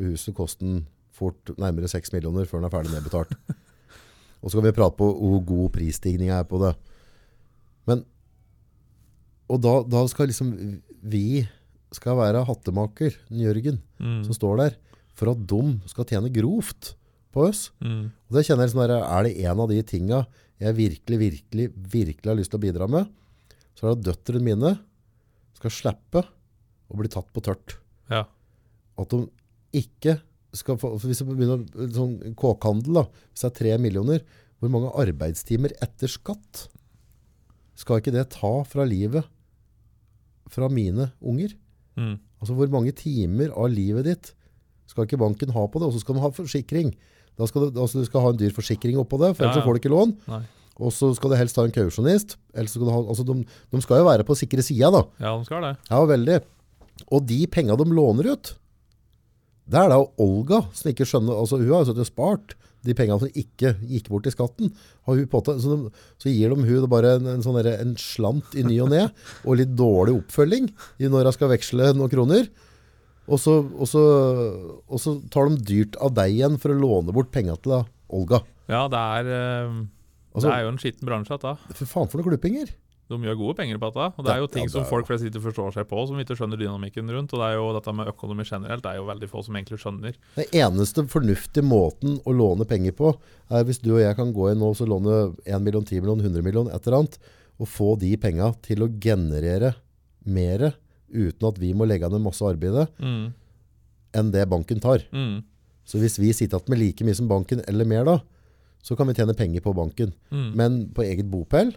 huset 0.00 0.34
kosten 0.36 0.84
fort 1.14 1.52
nærmere 1.60 1.88
6 1.90 2.12
millioner 2.14 2.48
før 2.48 2.60
den 2.62 2.68
er 2.68 2.72
ferdig 2.74 2.94
nedbetalt. 2.94 3.34
og 4.42 4.50
så 4.50 4.58
kan 4.58 4.66
vi 4.68 4.74
prate 4.76 4.96
på 4.98 5.10
hvor 5.12 5.44
god 5.46 5.72
prisstigning 5.76 6.32
er 6.34 6.46
på 6.48 6.58
det. 6.62 6.72
Men, 7.88 8.04
og 9.52 9.60
da, 9.62 9.74
da 9.84 10.04
skal 10.10 10.30
liksom 10.30 10.54
vi 11.04 11.44
skal 11.94 12.16
være 12.18 12.44
hattemaker, 12.48 13.14
Jørgen, 13.30 13.82
Mm. 14.00 14.24
som 14.26 14.34
står 14.34 14.56
der, 14.58 14.72
for 15.14 15.30
at 15.30 15.44
de 15.46 15.60
skal 15.86 16.04
tjene 16.10 16.32
grovt 16.34 16.94
på 17.32 17.44
oss. 17.46 17.68
Mm. 17.80 18.08
Og 18.10 18.34
det 18.36 18.42
kjenner 18.48 18.66
jeg 18.66 18.72
sånn 18.74 18.82
der, 18.88 18.96
Er 19.04 19.22
det 19.22 19.36
en 19.46 19.60
av 19.60 19.68
de 19.70 19.82
tinga 19.82 20.26
jeg 20.58 20.74
virkelig, 20.74 21.18
virkelig, 21.18 21.68
virkelig 21.74 22.30
har 22.30 22.36
lyst 22.38 22.50
til 22.50 22.58
å 22.58 22.64
bidra 22.64 22.88
med, 22.90 23.06
så 23.74 23.86
er 23.86 23.94
det 23.94 23.98
at 23.98 24.06
døtrene 24.08 24.42
mine 24.42 24.72
skal 25.58 25.70
slippe 25.70 26.24
å 26.90 26.98
bli 26.98 27.08
tatt 27.08 27.30
på 27.32 27.42
tørt. 27.42 27.76
Ja. 28.10 28.24
At 29.00 29.10
de 29.10 29.24
ikke 29.74 30.18
skal 30.54 30.78
få 30.78 30.92
Hvis 31.02 31.18
det 31.18 31.26
begynner 31.26 31.64
sånn 31.90 32.36
kåkhandel, 32.38 33.00
da, 33.00 33.02
hvis 33.32 33.42
det 33.42 33.48
er 33.48 33.56
tre 33.58 33.72
millioner, 33.82 34.20
hvor 34.62 34.70
mange 34.70 34.92
arbeidstimer 35.02 35.74
etter 35.82 36.10
skatt 36.10 36.68
skal 37.74 37.98
ikke 37.98 38.14
det 38.14 38.28
ta 38.36 38.52
fra 38.62 38.86
livet 38.86 39.26
fra 40.54 40.68
mine 40.70 41.08
unger? 41.18 41.56
Mm. 41.98 42.20
Altså 42.38 42.54
hvor 42.54 42.70
mange 42.70 42.94
timer 42.94 43.50
av 43.50 43.72
livet 43.72 44.06
ditt 44.06 44.30
skal 44.90 45.08
ikke 45.08 45.18
banken 45.18 45.50
ha 45.56 45.66
på 45.66 45.80
det, 45.80 45.88
og 45.88 45.96
så 45.96 46.04
skal 46.04 46.18
de 46.18 46.22
ha 46.22 46.30
forsikring. 46.36 46.94
Da 47.34 47.48
skal 47.50 47.66
du, 47.66 47.80
altså 47.80 48.02
du 48.02 48.06
skal 48.06 48.22
ha 48.22 48.30
en 48.30 48.38
dyr 48.38 48.54
forsikring 48.54 48.98
oppå 49.00 49.18
det, 49.22 49.32
for 49.34 49.46
ellers 49.46 49.58
ja. 49.58 49.64
får 49.66 49.74
du 49.74 49.82
ikke 49.82 49.94
lån. 49.94 50.14
Nei. 50.30 50.42
Og 50.82 50.90
så 50.94 51.12
skal 51.14 51.30
du 51.30 51.38
helst 51.38 51.58
ha 51.58 51.64
en 51.66 51.74
kausjonist. 51.74 52.36
skal 52.66 52.82
du 52.82 52.90
ha, 52.90 53.00
altså 53.02 53.24
de, 53.26 53.42
de 53.44 53.82
skal 53.82 54.02
jo 54.02 54.08
være 54.08 54.26
på 54.26 54.36
sikre 54.38 54.62
sida 54.66 54.90
da. 54.94 55.04
Ja, 55.22 55.34
de 55.38 55.46
skal 55.46 55.66
det. 55.66 55.72
Ja, 55.90 56.02
veldig. 56.10 56.38
Og 57.14 57.26
de 57.26 57.40
penga 57.50 57.76
de 57.78 57.86
låner 57.90 58.32
ut, 58.34 58.54
det 59.70 59.80
er 59.80 59.90
da 59.92 60.00
Olga 60.20 60.60
som 60.76 60.90
ikke 60.90 61.06
skjønner, 61.08 61.38
altså 61.40 61.60
hun 61.60 61.72
har 61.72 61.88
jo 61.88 62.06
spart 62.06 62.56
de 62.84 62.92
pengene 62.96 63.16
som 63.22 63.38
ikke 63.40 63.72
gikk 63.88 64.10
bort 64.12 64.26
i 64.28 64.32
skatten, 64.34 64.74
har 65.08 65.16
hun 65.16 65.30
påtatt, 65.32 65.62
så, 65.62 65.72
de, 65.72 66.04
så 66.20 66.32
gir 66.32 66.52
de 66.52 66.66
hun 66.68 66.88
bare 66.92 67.14
en, 67.16 67.30
en, 67.32 67.44
sånn 67.44 67.56
en 67.64 67.96
slant 68.00 68.56
i 68.60 68.64
ny 68.66 68.76
og 68.84 68.92
ne, 68.92 69.06
og 69.44 69.56
litt 69.60 69.72
dårlig 69.78 70.18
oppfølging 70.18 70.68
i 71.00 71.08
når 71.08 71.30
hun 71.30 71.36
skal 71.38 71.52
veksle 71.54 71.94
noen 71.96 72.12
kroner. 72.12 72.50
Og 73.24 73.40
så, 73.40 73.56
og, 73.64 73.86
så, 73.88 74.02
og 74.84 75.00
så 75.00 75.16
tar 75.32 75.48
de 75.48 75.64
dyrt 75.64 75.96
av 76.04 76.12
deg 76.12 76.34
igjen 76.34 76.58
for 76.60 76.74
å 76.74 76.76
låne 76.76 77.14
bort 77.16 77.32
penga 77.32 77.56
til 77.64 77.78
Olga. 78.12 78.42
Ja, 78.68 78.84
det 78.92 79.00
er, 79.00 79.30
eh, 79.32 79.78
Altså, 80.34 80.48
det 80.48 80.54
er 80.56 80.64
jo 80.64 80.70
en 80.72 80.80
skitten 80.82 81.06
bransje, 81.06 81.36
dette. 81.38 81.74
for 81.78 81.86
faen 81.86 82.08
for 82.10 82.18
noen 82.18 82.32
klippinger. 82.32 82.72
De 83.08 83.18
gjør 83.20 83.36
gode 83.36 83.56
penger 83.58 83.76
på 83.78 83.90
dette. 83.92 84.06
Og 84.16 84.24
det 84.24 84.32
er 84.32 84.38
jo 84.40 84.46
ting 84.48 84.64
ja, 84.64 84.70
som 84.72 84.80
er- 84.82 84.88
folk 84.88 85.06
flest 85.06 85.24
ikke 85.28 85.42
forstår 85.44 85.74
seg 85.74 85.86
på, 85.90 86.06
som 86.08 86.16
ikke 86.22 86.36
skjønner 86.38 86.56
dynamikken 86.56 87.10
rundt. 87.12 87.34
Og 87.34 87.40
det 87.42 87.48
er 87.50 87.56
jo 87.58 87.66
dette 87.76 87.92
med 87.94 88.08
økonomi 88.08 88.44
generelt, 88.48 88.82
det 88.82 88.90
er 88.92 88.96
jo 88.96 89.04
veldig 89.10 89.28
få 89.28 89.44
som 89.44 89.54
egentlig 89.58 89.78
skjønner. 89.82 90.14
Den 90.36 90.48
eneste 90.62 91.04
fornuftige 91.12 91.62
måten 91.68 92.16
å 92.24 92.32
låne 92.32 92.64
penger 92.66 92.92
på, 92.96 93.12
er 93.50 93.64
hvis 93.68 93.82
du 93.84 93.90
og 93.96 94.00
jeg 94.00 94.16
kan 94.16 94.32
gå 94.32 94.50
inn 94.52 94.58
nå 94.58 94.70
og 94.72 94.88
låne 94.88 95.36
1 95.44 95.60
million, 95.62 95.84
10 95.84 96.00
million, 96.00 96.20
100 96.24 96.42
million, 96.42 96.68
et 96.72 96.86
eller 96.86 96.98
annet, 97.02 97.18
og 97.60 97.68
få 97.68 97.92
de 98.00 98.16
penga 98.16 98.54
til 98.62 98.80
å 98.82 98.88
generere 98.98 99.74
mer 100.24 100.72
uten 101.12 101.46
at 101.46 101.58
vi 101.60 101.72
må 101.76 101.86
legge 101.86 102.08
ned 102.10 102.20
masse 102.24 102.40
arbeid 102.42 102.88
Mm. 102.98 103.32
enn 104.14 104.30
det 104.32 104.48
banken 104.48 104.80
tar. 104.80 105.04
Mm. 105.12 105.44
Så 105.84 105.98
hvis 106.00 106.18
vi 106.18 106.32
sitter 106.32 106.58
igjen 106.58 106.70
med 106.70 106.78
like 106.80 107.04
mye 107.04 107.14
som 107.14 107.28
banken, 107.28 107.60
eller 107.68 107.84
mer 107.84 108.04
da, 108.04 108.18
så 108.82 108.96
kan 108.96 109.06
vi 109.06 109.14
tjene 109.14 109.36
penger 109.36 109.60
på 109.60 109.74
banken. 109.76 110.12
Mm. 110.32 110.54
Men 110.56 110.88
på 110.88 111.02
eget 111.04 111.28
bopel, 111.30 111.74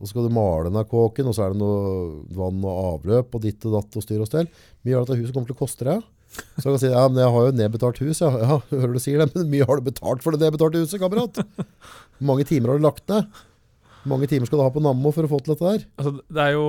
og 0.00 0.08
så 0.08 0.14
skal 0.14 0.26
du 0.26 0.32
male 0.32 0.70
denne 0.70 0.86
kåken, 0.88 1.28
og 1.28 1.36
så 1.36 1.44
er 1.44 1.52
det 1.52 1.60
noe 1.60 2.22
vann 2.32 2.62
og 2.64 2.78
avløp 2.94 3.36
og 3.36 3.42
ditt 3.44 3.66
og 3.68 3.76
datt 3.76 3.98
og 4.00 4.04
styr 4.04 4.22
og 4.24 4.30
stell. 4.30 4.48
Mye 4.86 4.96
av 4.96 5.04
dette 5.04 5.20
huset 5.20 5.36
kommer 5.36 5.50
til 5.50 5.58
å 5.58 5.60
koste 5.60 5.86
deg. 5.88 6.06
Så 6.30 6.64
kan 6.64 6.78
si, 6.80 6.88
ja, 6.88 7.02
men 7.10 7.20
jeg 7.20 7.34
har 7.34 7.46
jo 7.46 7.54
nedbetalt 7.58 8.00
hus, 8.00 8.22
ja. 8.22 8.30
ja 8.40 8.56
hører 8.70 8.94
du 8.96 9.02
sier 9.02 9.20
det, 9.20 9.28
men 9.34 9.50
mye 9.52 9.66
har 9.68 9.80
du 9.80 9.88
betalt 9.90 10.24
for 10.24 10.32
det 10.32 10.40
nedbetalte 10.46 10.80
huset, 10.80 11.00
kamerat? 11.02 11.42
Hvor 11.60 12.28
mange 12.32 12.46
timer 12.48 12.72
har 12.72 12.80
du 12.80 12.86
lagt 12.86 13.04
ned? 13.12 13.28
Hvor 14.00 14.14
mange 14.14 14.30
timer 14.30 14.48
skal 14.48 14.62
du 14.62 14.64
ha 14.64 14.72
på 14.72 14.82
Nammo 14.84 15.12
for 15.12 15.26
å 15.26 15.32
få 15.34 15.42
til 15.42 15.52
dette 15.52 15.74
der? 15.74 15.84
Altså, 16.00 16.14
det 16.32 16.46
er 16.46 16.54
jo 16.56 16.64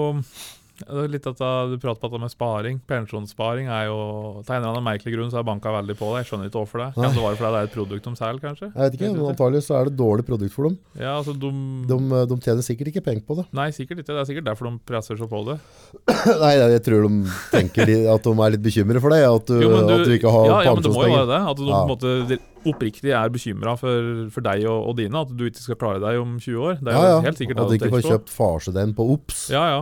litt 1.11 1.25
at 1.27 1.37
Du 1.71 1.75
prater 1.81 1.99
på 2.01 2.09
dette 2.09 2.21
med 2.21 2.31
sparing. 2.33 2.79
Pensjonssparing 2.89 3.67
er 3.71 3.85
jo 3.89 3.97
Til 4.45 4.55
en 4.55 4.61
eller 4.61 4.71
annen 4.73 4.85
merkelig 4.87 5.13
grunn 5.15 5.31
så 5.33 5.39
er 5.41 5.47
banka 5.47 5.71
veldig 5.75 5.95
på 5.99 6.09
det. 6.13 6.21
Jeg 6.23 6.29
skjønner 6.31 6.49
ikke 6.49 6.59
hvorfor 6.61 6.83
det. 6.83 6.89
Kan 6.95 7.15
det 7.15 7.23
være 7.25 7.39
fordi 7.39 7.51
det 7.51 7.61
er 7.61 7.69
et 7.69 7.75
produkt 7.75 8.07
de 8.09 8.13
selger, 8.19 8.41
kanskje? 8.45 8.69
Jeg 8.71 8.81
vet 8.85 8.97
ikke, 8.99 9.11
men 9.15 9.29
antagelig 9.31 9.63
så 9.67 9.77
er 9.79 9.85
det 9.89 9.93
et 9.93 9.99
dårlig 10.01 10.25
produkt 10.27 10.55
for 10.55 10.69
dem. 10.69 10.77
Ja, 10.99 11.17
altså 11.19 11.33
de, 11.37 11.51
De, 11.91 11.99
de 12.31 12.39
tjener 12.45 12.65
sikkert 12.65 12.91
ikke 12.93 13.03
penger 13.09 13.25
på 13.27 13.37
det. 13.41 13.45
Nei, 13.57 13.69
sikkert 13.75 14.01
ikke. 14.03 14.11
Det 14.13 14.21
er 14.23 14.29
sikkert 14.31 14.47
derfor 14.51 14.69
de 14.71 14.75
presser 14.91 15.19
så 15.19 15.27
på 15.31 15.43
det. 15.49 15.57
Nei, 16.43 16.53
jeg 16.75 16.83
tror 16.87 17.07
de 17.07 17.35
tenker 17.51 17.93
at 18.15 18.23
de 18.29 18.35
er 18.47 18.55
litt 18.55 18.65
bekymret 18.65 19.01
for 19.03 19.13
deg, 19.13 19.25
at 19.27 19.51
du, 19.51 19.57
Jo, 19.61 19.73
du, 19.81 19.93
at 19.97 20.05
du 20.07 20.15
ikke 20.15 20.31
har 20.33 20.47
ja, 20.51 20.61
ja, 20.69 20.73
men 20.77 20.83
det 20.87 20.93
må 20.95 21.05
jo 21.07 21.13
være 21.17 21.29
det. 21.33 21.41
At 21.51 21.57
du 21.61 21.67
Ja. 21.71 21.81
på 21.81 21.83
en 21.85 21.93
måte 21.95 22.39
oppriktig 22.61 23.09
er 23.17 23.29
bekymra 23.33 23.73
for, 23.79 24.11
for 24.33 24.45
deg 24.45 24.65
og, 24.69 24.91
og 24.91 24.97
dine. 24.99 25.21
At 25.25 25.31
du 25.33 25.45
ikke 25.47 25.63
skal 25.63 25.79
klare 25.81 26.01
deg 26.03 26.19
om 26.21 26.35
20 26.41 26.59
år. 26.61 26.77
Det 26.81 26.91
er 26.93 26.97
Ja, 26.99 27.07
ja. 27.15 27.21
helt 27.25 27.39
sikkert 27.41 27.61
At 27.63 27.71
du 27.71 27.77
ikke 27.79 27.89
får 27.95 28.05
kjøpt 28.09 28.29
farsedein 28.35 28.93
på 28.97 29.07
OPS. 29.15 29.47
Ja, 29.53 29.63
ja. 29.77 29.81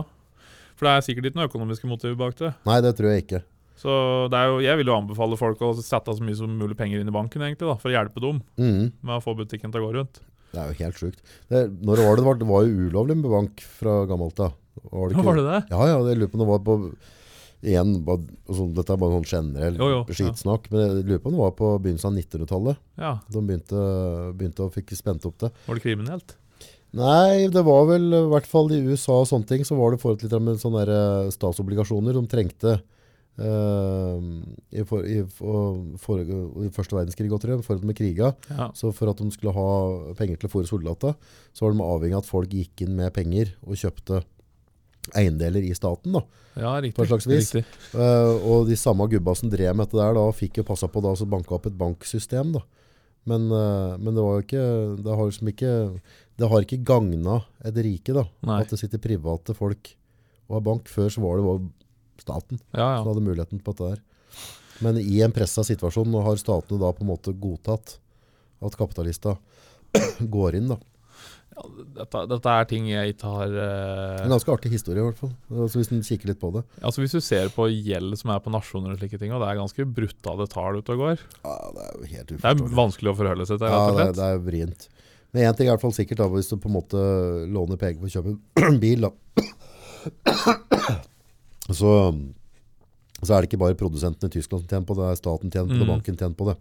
For 0.80 0.88
det 0.88 0.96
er 0.96 1.04
sikkert 1.04 1.26
ikke 1.28 1.36
noe 1.36 1.48
økonomiske 1.50 1.88
motiv 1.90 2.14
bak 2.16 2.38
det. 2.38 2.54
Nei, 2.64 2.78
det 2.80 2.94
tror 2.96 3.12
jeg 3.12 3.26
ikke. 3.26 3.42
Så 3.80 3.92
det 4.32 4.38
er 4.40 4.48
jo, 4.48 4.56
jeg 4.64 4.80
vil 4.80 4.88
jo 4.88 4.96
anbefale 4.96 5.36
folk 5.36 5.60
å 5.64 5.74
sette 5.76 6.14
så 6.16 6.24
mye 6.24 6.36
som 6.38 6.56
mulig 6.56 6.76
penger 6.76 7.02
inn 7.02 7.08
i 7.08 7.12
banken, 7.12 7.44
egentlig, 7.44 7.68
da, 7.68 7.76
for 7.80 7.92
å 7.92 7.94
hjelpe 7.94 8.22
dem 8.24 8.40
mm. 8.56 8.80
med 9.04 9.14
å 9.18 9.20
få 9.24 9.36
butikken 9.36 9.72
til 9.72 9.84
å 9.84 9.90
gå 9.90 9.92
rundt. 9.98 10.22
Det 10.54 10.58
er 10.62 10.72
jo 10.72 10.78
helt 10.80 11.00
sjukt. 11.04 11.20
Det, 11.52 11.62
når 11.84 12.00
var 12.00 12.16
det, 12.16 12.22
det 12.22 12.26
var, 12.26 12.40
det 12.40 12.48
var 12.48 12.64
jo 12.64 12.88
ulovlig 12.88 13.16
med 13.20 13.30
bank 13.32 13.62
fra 13.76 14.00
gammelt 14.08 14.40
av. 14.40 14.56
Var 14.88 15.12
det 15.12 15.20
Ja, 15.20 15.24
var 15.28 15.36
det 15.36 15.46
det? 15.46 15.60
Ja, 15.68 15.80
ja, 15.92 16.02
jeg 16.08 16.18
lurer 16.22 16.32
på 16.32 16.40
om 16.40 16.44
det 16.44 16.50
var 16.50 16.62
på 16.64 16.76
igjen, 17.60 17.94
bare, 18.08 18.38
sånn, 18.48 18.72
dette 18.76 18.94
er 18.96 19.00
bare 19.02 19.18
sånn 19.18 19.26
generell 19.28 19.74
Jo, 19.76 19.88
jo, 19.92 19.98
ja. 20.08 20.54
men 20.72 20.80
jeg 20.80 21.02
lurer 21.04 21.20
på 21.20 21.28
om 21.28 21.34
det 21.34 21.42
var 21.42 21.56
på 21.58 21.72
begynnelsen 21.84 22.08
av 22.08 22.20
1900-tallet. 22.24 22.84
Ja, 23.04 23.14
De 23.28 23.42
begynte, 23.44 23.82
begynte 24.40 24.64
å 24.64 24.72
fikk 24.72 24.94
spent 24.96 25.28
opp 25.28 25.36
det. 25.44 25.52
Var 25.66 25.76
det 25.76 25.84
kriminelt? 25.84 26.36
Nei, 26.96 27.46
det 27.52 27.62
var 27.62 27.84
vel 27.86 28.08
i 28.10 28.22
hvert 28.32 28.48
fall 28.50 28.72
i 28.74 28.80
USA 28.82 29.20
og 29.20 29.28
sånne 29.30 29.46
ting, 29.46 29.66
så 29.66 29.76
var 29.78 29.92
det 29.92 30.00
forhold 30.02 30.24
litt 30.24 30.34
med 30.42 30.58
sånne 30.58 30.82
der, 30.82 30.94
eh, 30.94 31.28
statsobligasjoner 31.34 32.16
de 32.18 32.22
trengte 32.30 32.72
uh, 33.40 34.18
i, 34.74 34.82
for, 34.88 35.06
i, 35.06 35.20
for, 35.30 36.24
i 36.64 36.72
første 36.74 36.98
verdenskrig, 36.98 37.30
godt, 37.30 37.44
tror 37.46 37.54
jeg, 37.54 37.66
forhold 37.68 37.86
med 37.86 37.98
kriga. 37.98 38.32
Ja. 38.50 38.68
Så 38.74 38.90
for 38.96 39.12
at 39.12 39.22
de 39.22 39.30
skulle 39.34 39.54
ha 39.54 39.70
penger 40.18 40.40
til 40.40 40.50
å 40.50 40.54
fôre 40.56 40.70
soldater, 40.70 41.14
så 41.54 41.66
var 41.66 41.76
de 41.76 41.86
avhengig 41.86 42.18
av 42.18 42.24
at 42.24 42.32
folk 42.32 42.58
gikk 42.58 42.84
inn 42.86 42.98
med 42.98 43.14
penger 43.14 43.54
og 43.62 43.78
kjøpte 43.78 44.24
eiendeler 45.16 45.62
i 45.64 45.72
staten. 45.78 46.18
da. 46.18 46.24
ja, 46.58 46.74
riktig. 46.82 46.98
På 46.98 47.06
et 47.06 47.14
slags 47.14 47.30
vis. 47.30 47.54
Eh, 47.54 48.34
og 48.50 48.66
de 48.68 48.76
samme 48.78 49.06
gubba 49.10 49.32
som 49.38 49.50
drev 49.50 49.78
med 49.78 49.86
dette 49.86 50.02
der, 50.02 50.18
da, 50.18 50.26
fikk 50.34 50.60
jo 50.60 50.66
passa 50.66 50.90
på 50.90 51.02
da, 51.06 51.14
å 51.14 51.30
banke 51.30 51.54
opp 51.54 51.70
et 51.70 51.78
banksystem. 51.78 52.52
da. 52.58 52.66
Men, 53.30 53.50
men 54.00 54.16
det 54.16 54.22
var 54.24 54.38
jo 54.38 54.44
ikke 54.46 54.62
Det 55.04 55.12
har 55.12 55.26
liksom 55.28 55.48
ikke 55.50 55.72
Det 56.40 56.48
har 56.48 56.64
ikke 56.64 56.80
gagna 56.88 57.40
et 57.68 57.76
rike, 57.84 58.14
da. 58.16 58.24
Nei. 58.48 58.60
At 58.64 58.72
det 58.72 58.78
sitter 58.80 59.02
private 59.02 59.52
folk 59.56 59.92
og 60.48 60.56
har 60.56 60.64
bank. 60.66 60.88
Før 60.90 61.10
så 61.12 61.20
var 61.24 61.40
det 61.40 61.58
staten 62.24 62.60
Ja, 62.76 62.98
som 63.00 63.10
hadde 63.12 63.24
muligheten 63.26 63.60
på 63.64 63.74
dette 63.76 63.94
der. 63.94 64.04
Men 64.80 64.96
i 65.00 65.18
en 65.24 65.32
pressa 65.36 65.60
situasjon 65.66 66.08
nå 66.08 66.22
har 66.24 66.38
statene 66.40 66.80
da 66.80 66.90
på 66.96 67.04
en 67.04 67.10
måte 67.12 67.34
godtatt 67.36 67.98
at 68.64 68.76
kapitalista 68.80 69.34
går 70.36 70.56
inn. 70.60 70.70
da. 70.72 70.78
ja 71.56 71.64
dette, 72.00 72.22
dette 72.30 72.54
er 72.56 72.68
ting 72.70 72.86
jeg 72.88 73.14
ikke 73.14 73.32
har 73.34 73.52
uh... 73.52 74.22
En 74.24 74.32
ganske 74.32 74.52
artig 74.54 74.72
historie, 74.72 75.02
i 75.02 75.06
hvert 75.10 75.20
fall. 75.20 75.32
Altså, 75.52 75.80
hvis 75.80 75.90
en 75.92 76.00
kikker 76.06 76.32
litt 76.32 76.40
på 76.40 76.52
det. 76.56 76.62
Altså 76.80 77.02
Hvis 77.04 77.16
du 77.16 77.20
ser 77.24 77.50
på 77.52 77.66
gjeld 77.72 78.16
som 78.20 78.32
er 78.32 78.40
på 78.44 78.52
nasjoner 78.54 78.94
og 78.94 79.00
slike 79.02 79.20
ting, 79.20 79.32
og 79.36 79.42
det 79.44 79.50
er 79.52 79.60
ganske 79.60 79.84
brutale 80.00 80.48
tall 80.52 80.80
ute 80.80 80.96
og 80.96 81.04
går 81.04 81.20
Ja, 81.44 81.56
Det 81.76 81.84
er 81.84 81.92
jo 82.00 82.10
helt 82.14 82.32
Det 82.36 82.52
er 82.54 82.64
vanskelig 82.80 83.12
å 83.12 83.18
forholde 83.20 83.48
seg 83.52 83.60
til, 83.60 83.68
Ja, 83.68 83.84
rett 83.84 83.92
og 83.92 83.98
det, 84.00 84.06
er- 84.06 84.12
slett. 84.14 84.20
det 84.22 84.30
er 84.30 84.44
vrient. 84.48 84.88
Men 85.32 85.46
én 85.46 85.54
ting 85.56 85.66
er 85.68 85.70
i 85.70 85.74
hvert 85.76 85.84
fall 85.84 85.94
sikkert, 85.94 86.18
da, 86.18 86.26
hvis 86.32 86.48
du 86.50 86.56
på 86.58 86.66
en 86.70 86.74
måte 86.74 87.00
låner 87.54 87.78
penger 87.78 88.00
for 88.02 88.10
å 88.10 88.14
kjøpe 88.16 88.66
en 88.66 88.80
bil, 88.84 89.06
da. 89.06 89.10
Så, 91.70 91.90
så 93.22 93.34
er 93.36 93.44
det 93.44 93.50
ikke 93.50 93.60
bare 93.62 93.76
produsenten 93.78 94.26
i 94.26 94.32
Tyskland 94.34 94.64
som 94.64 94.70
tjener 94.72 94.86
på 94.88 94.96
det, 94.98 95.04
det 95.06 95.12
er 95.14 95.20
staten 95.20 95.52
tjener 95.54 95.68
på 95.70 95.76
det, 95.78 95.84
Mm. 95.86 95.92
banken 95.94 96.16
tjener 96.18 96.34
på 96.34 96.48
det. 96.48 96.56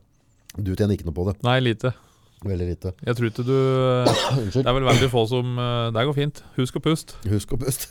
Du 0.60 0.70
tjener 0.76 0.94
ikke 0.98 1.08
noe 1.08 1.16
på 1.18 1.26
det. 1.30 1.34
Nei, 1.46 1.56
lite. 1.66 1.94
Veldig 2.46 2.68
lite. 2.70 2.91
Jeg 3.04 3.16
tror 3.18 3.28
ikke 3.32 3.44
du 3.48 3.56
Det 4.54 4.62
er 4.64 4.76
vel 4.78 4.86
veldig 4.88 5.10
få 5.12 5.26
som 5.28 5.58
eh, 5.60 5.90
Det 5.96 6.06
går 6.08 6.16
fint. 6.16 6.44
Husk 6.56 6.78
å 6.78 6.82
puste. 6.86 7.18
Husk 7.28 7.52
å 7.52 7.60
puste. 7.60 7.90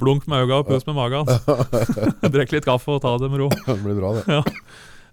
Blunk 0.00 0.24
med 0.26 0.40
øynene 0.42 0.62
og 0.64 0.66
pust 0.72 0.88
med 0.88 0.96
magen. 0.98 1.28
Drikk 2.34 2.56
litt 2.56 2.66
kaffe 2.66 2.96
og 2.96 3.04
ta 3.04 3.12
det 3.22 3.28
med 3.30 3.44
ro. 3.44 3.50
Det 3.52 3.76
blir 3.84 4.00
bra, 4.00 4.14
det. 4.18 4.40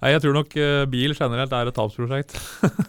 Nei, 0.01 0.15
Jeg 0.15 0.23
tror 0.23 0.33
nok 0.33 0.55
eh, 0.57 0.83
bil 0.89 1.13
generelt 1.13 1.51
er 1.53 1.69
et 1.69 1.77
tapsprosjekt. 1.77 2.33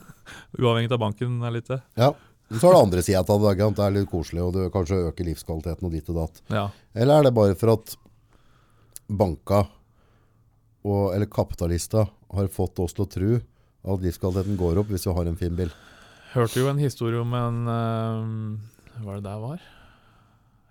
Uavhengig 0.60 0.92
av 0.92 1.02
banken 1.02 1.42
er 1.44 1.52
litt 1.58 1.68
det. 1.68 1.82
Ja, 2.00 2.12
Så 2.52 2.68
er 2.68 2.74
det 2.74 2.80
andre 2.86 3.04
sida 3.04 3.20
av 3.20 3.44
det. 3.44 3.52
Det 3.60 3.84
er 3.84 3.94
litt 3.98 4.08
koselig, 4.10 4.40
og 4.44 4.56
du 4.56 4.62
kanskje 4.72 5.02
øker 5.10 5.28
livskvaliteten 5.28 5.88
og 5.88 5.92
ditt 5.92 6.08
og 6.12 6.22
datt. 6.22 6.42
Ja. 6.52 6.66
Eller 6.96 7.20
er 7.20 7.28
det 7.28 7.34
bare 7.36 7.56
for 7.60 7.74
at 7.76 7.94
banka 9.12 9.66
og, 10.82 11.12
eller 11.14 11.28
kapitalista 11.30 12.06
har 12.32 12.48
fått 12.52 12.80
oss 12.82 12.96
til 12.96 13.04
å 13.04 13.10
tro 13.12 13.32
at 13.92 14.04
livskvaliteten 14.04 14.56
går 14.58 14.80
opp 14.80 14.90
hvis 14.92 15.04
vi 15.06 15.14
har 15.14 15.28
en 15.28 15.38
fin 15.38 15.54
bil? 15.58 15.72
Hørte 16.32 16.62
jo 16.62 16.70
en 16.70 16.80
historie 16.80 17.20
om 17.20 17.34
en 17.36 17.60
eh, 17.68 18.96
Hva 18.96 19.04
var 19.04 19.20
det 19.20 19.26
der 19.28 19.42
var? 19.42 19.64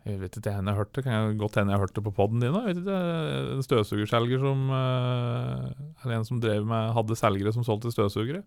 Jeg 0.05 0.17
vet 0.17 0.33
ikke 0.39 0.49
hvem 0.55 0.65
jeg 0.71 0.77
hørte 0.79 1.03
Kan 1.05 1.13
jeg 1.13 1.37
godt 1.37 1.57
hende 1.59 1.73
jeg 1.75 1.81
hørte 1.83 2.01
på 2.01 2.13
poden 2.17 2.39
din. 2.41 2.55
òg. 2.57 2.69
En 2.73 3.61
støvsugerselger 3.61 4.39
som 4.41 4.63
eh, 4.73 5.65
Eller 6.03 6.15
en 6.17 6.25
som 6.25 6.39
drev 6.41 6.65
med 6.65 6.93
hadde 6.95 7.17
selgere 7.19 7.53
som 7.53 7.63
solgte 7.67 7.91
støvsugere. 7.93 8.41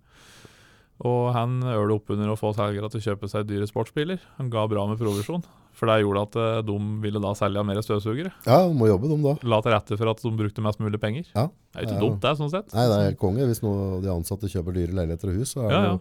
Og 1.04 1.32
han 1.34 1.56
ølte 1.62 1.94
opp 1.96 2.10
under 2.14 2.30
å 2.30 2.38
få 2.38 2.52
selgere 2.54 2.88
til 2.90 3.00
å 3.02 3.04
kjøpe 3.08 3.28
seg 3.30 3.46
dyre 3.48 3.66
sportsbiler. 3.66 4.20
Han 4.38 4.50
ga 4.50 4.62
bra 4.70 4.84
med 4.86 4.98
provisjon. 5.00 5.42
For 5.74 5.90
det 5.90 6.04
gjorde 6.04 6.22
at 6.28 6.36
eh, 6.38 6.58
de 6.66 6.76
ville 7.02 7.22
da 7.22 7.32
selge 7.38 7.64
mer 7.66 7.80
støvsugere. 7.82 8.30
Ja, 8.46 8.60
må 8.70 8.86
jobbe 8.86 9.10
dem 9.10 9.22
da. 9.26 9.32
La 9.42 9.58
til 9.64 9.74
rette 9.74 9.98
for 9.98 10.10
at 10.12 10.22
de 10.22 10.30
brukte 10.38 10.62
mest 10.62 10.78
mulig 10.82 11.00
penger. 11.02 11.26
Ja. 11.34 11.48
Det 11.74 11.80
er 11.80 11.82
jo 11.82 11.88
ikke 11.88 11.96
Ja. 11.98 12.02
dumt, 12.04 12.20
det, 12.22 12.34
sånn 12.38 12.50
sett. 12.52 12.74
Nei, 12.74 12.84
det 12.90 12.98
er 13.08 13.16
konge. 13.18 13.46
Hvis 13.50 13.62
noe, 13.66 14.00
de 14.02 14.10
ansatte 14.14 14.50
kjøper 14.50 14.74
dyre 14.78 14.94
leiligheter 14.94 15.30
og 15.34 15.38
hus, 15.42 15.54
så 15.56 15.64
er 15.66 15.70
Ja, 15.70 15.80
det 15.80 15.88
ja. 15.90 15.94
jo 15.94 16.00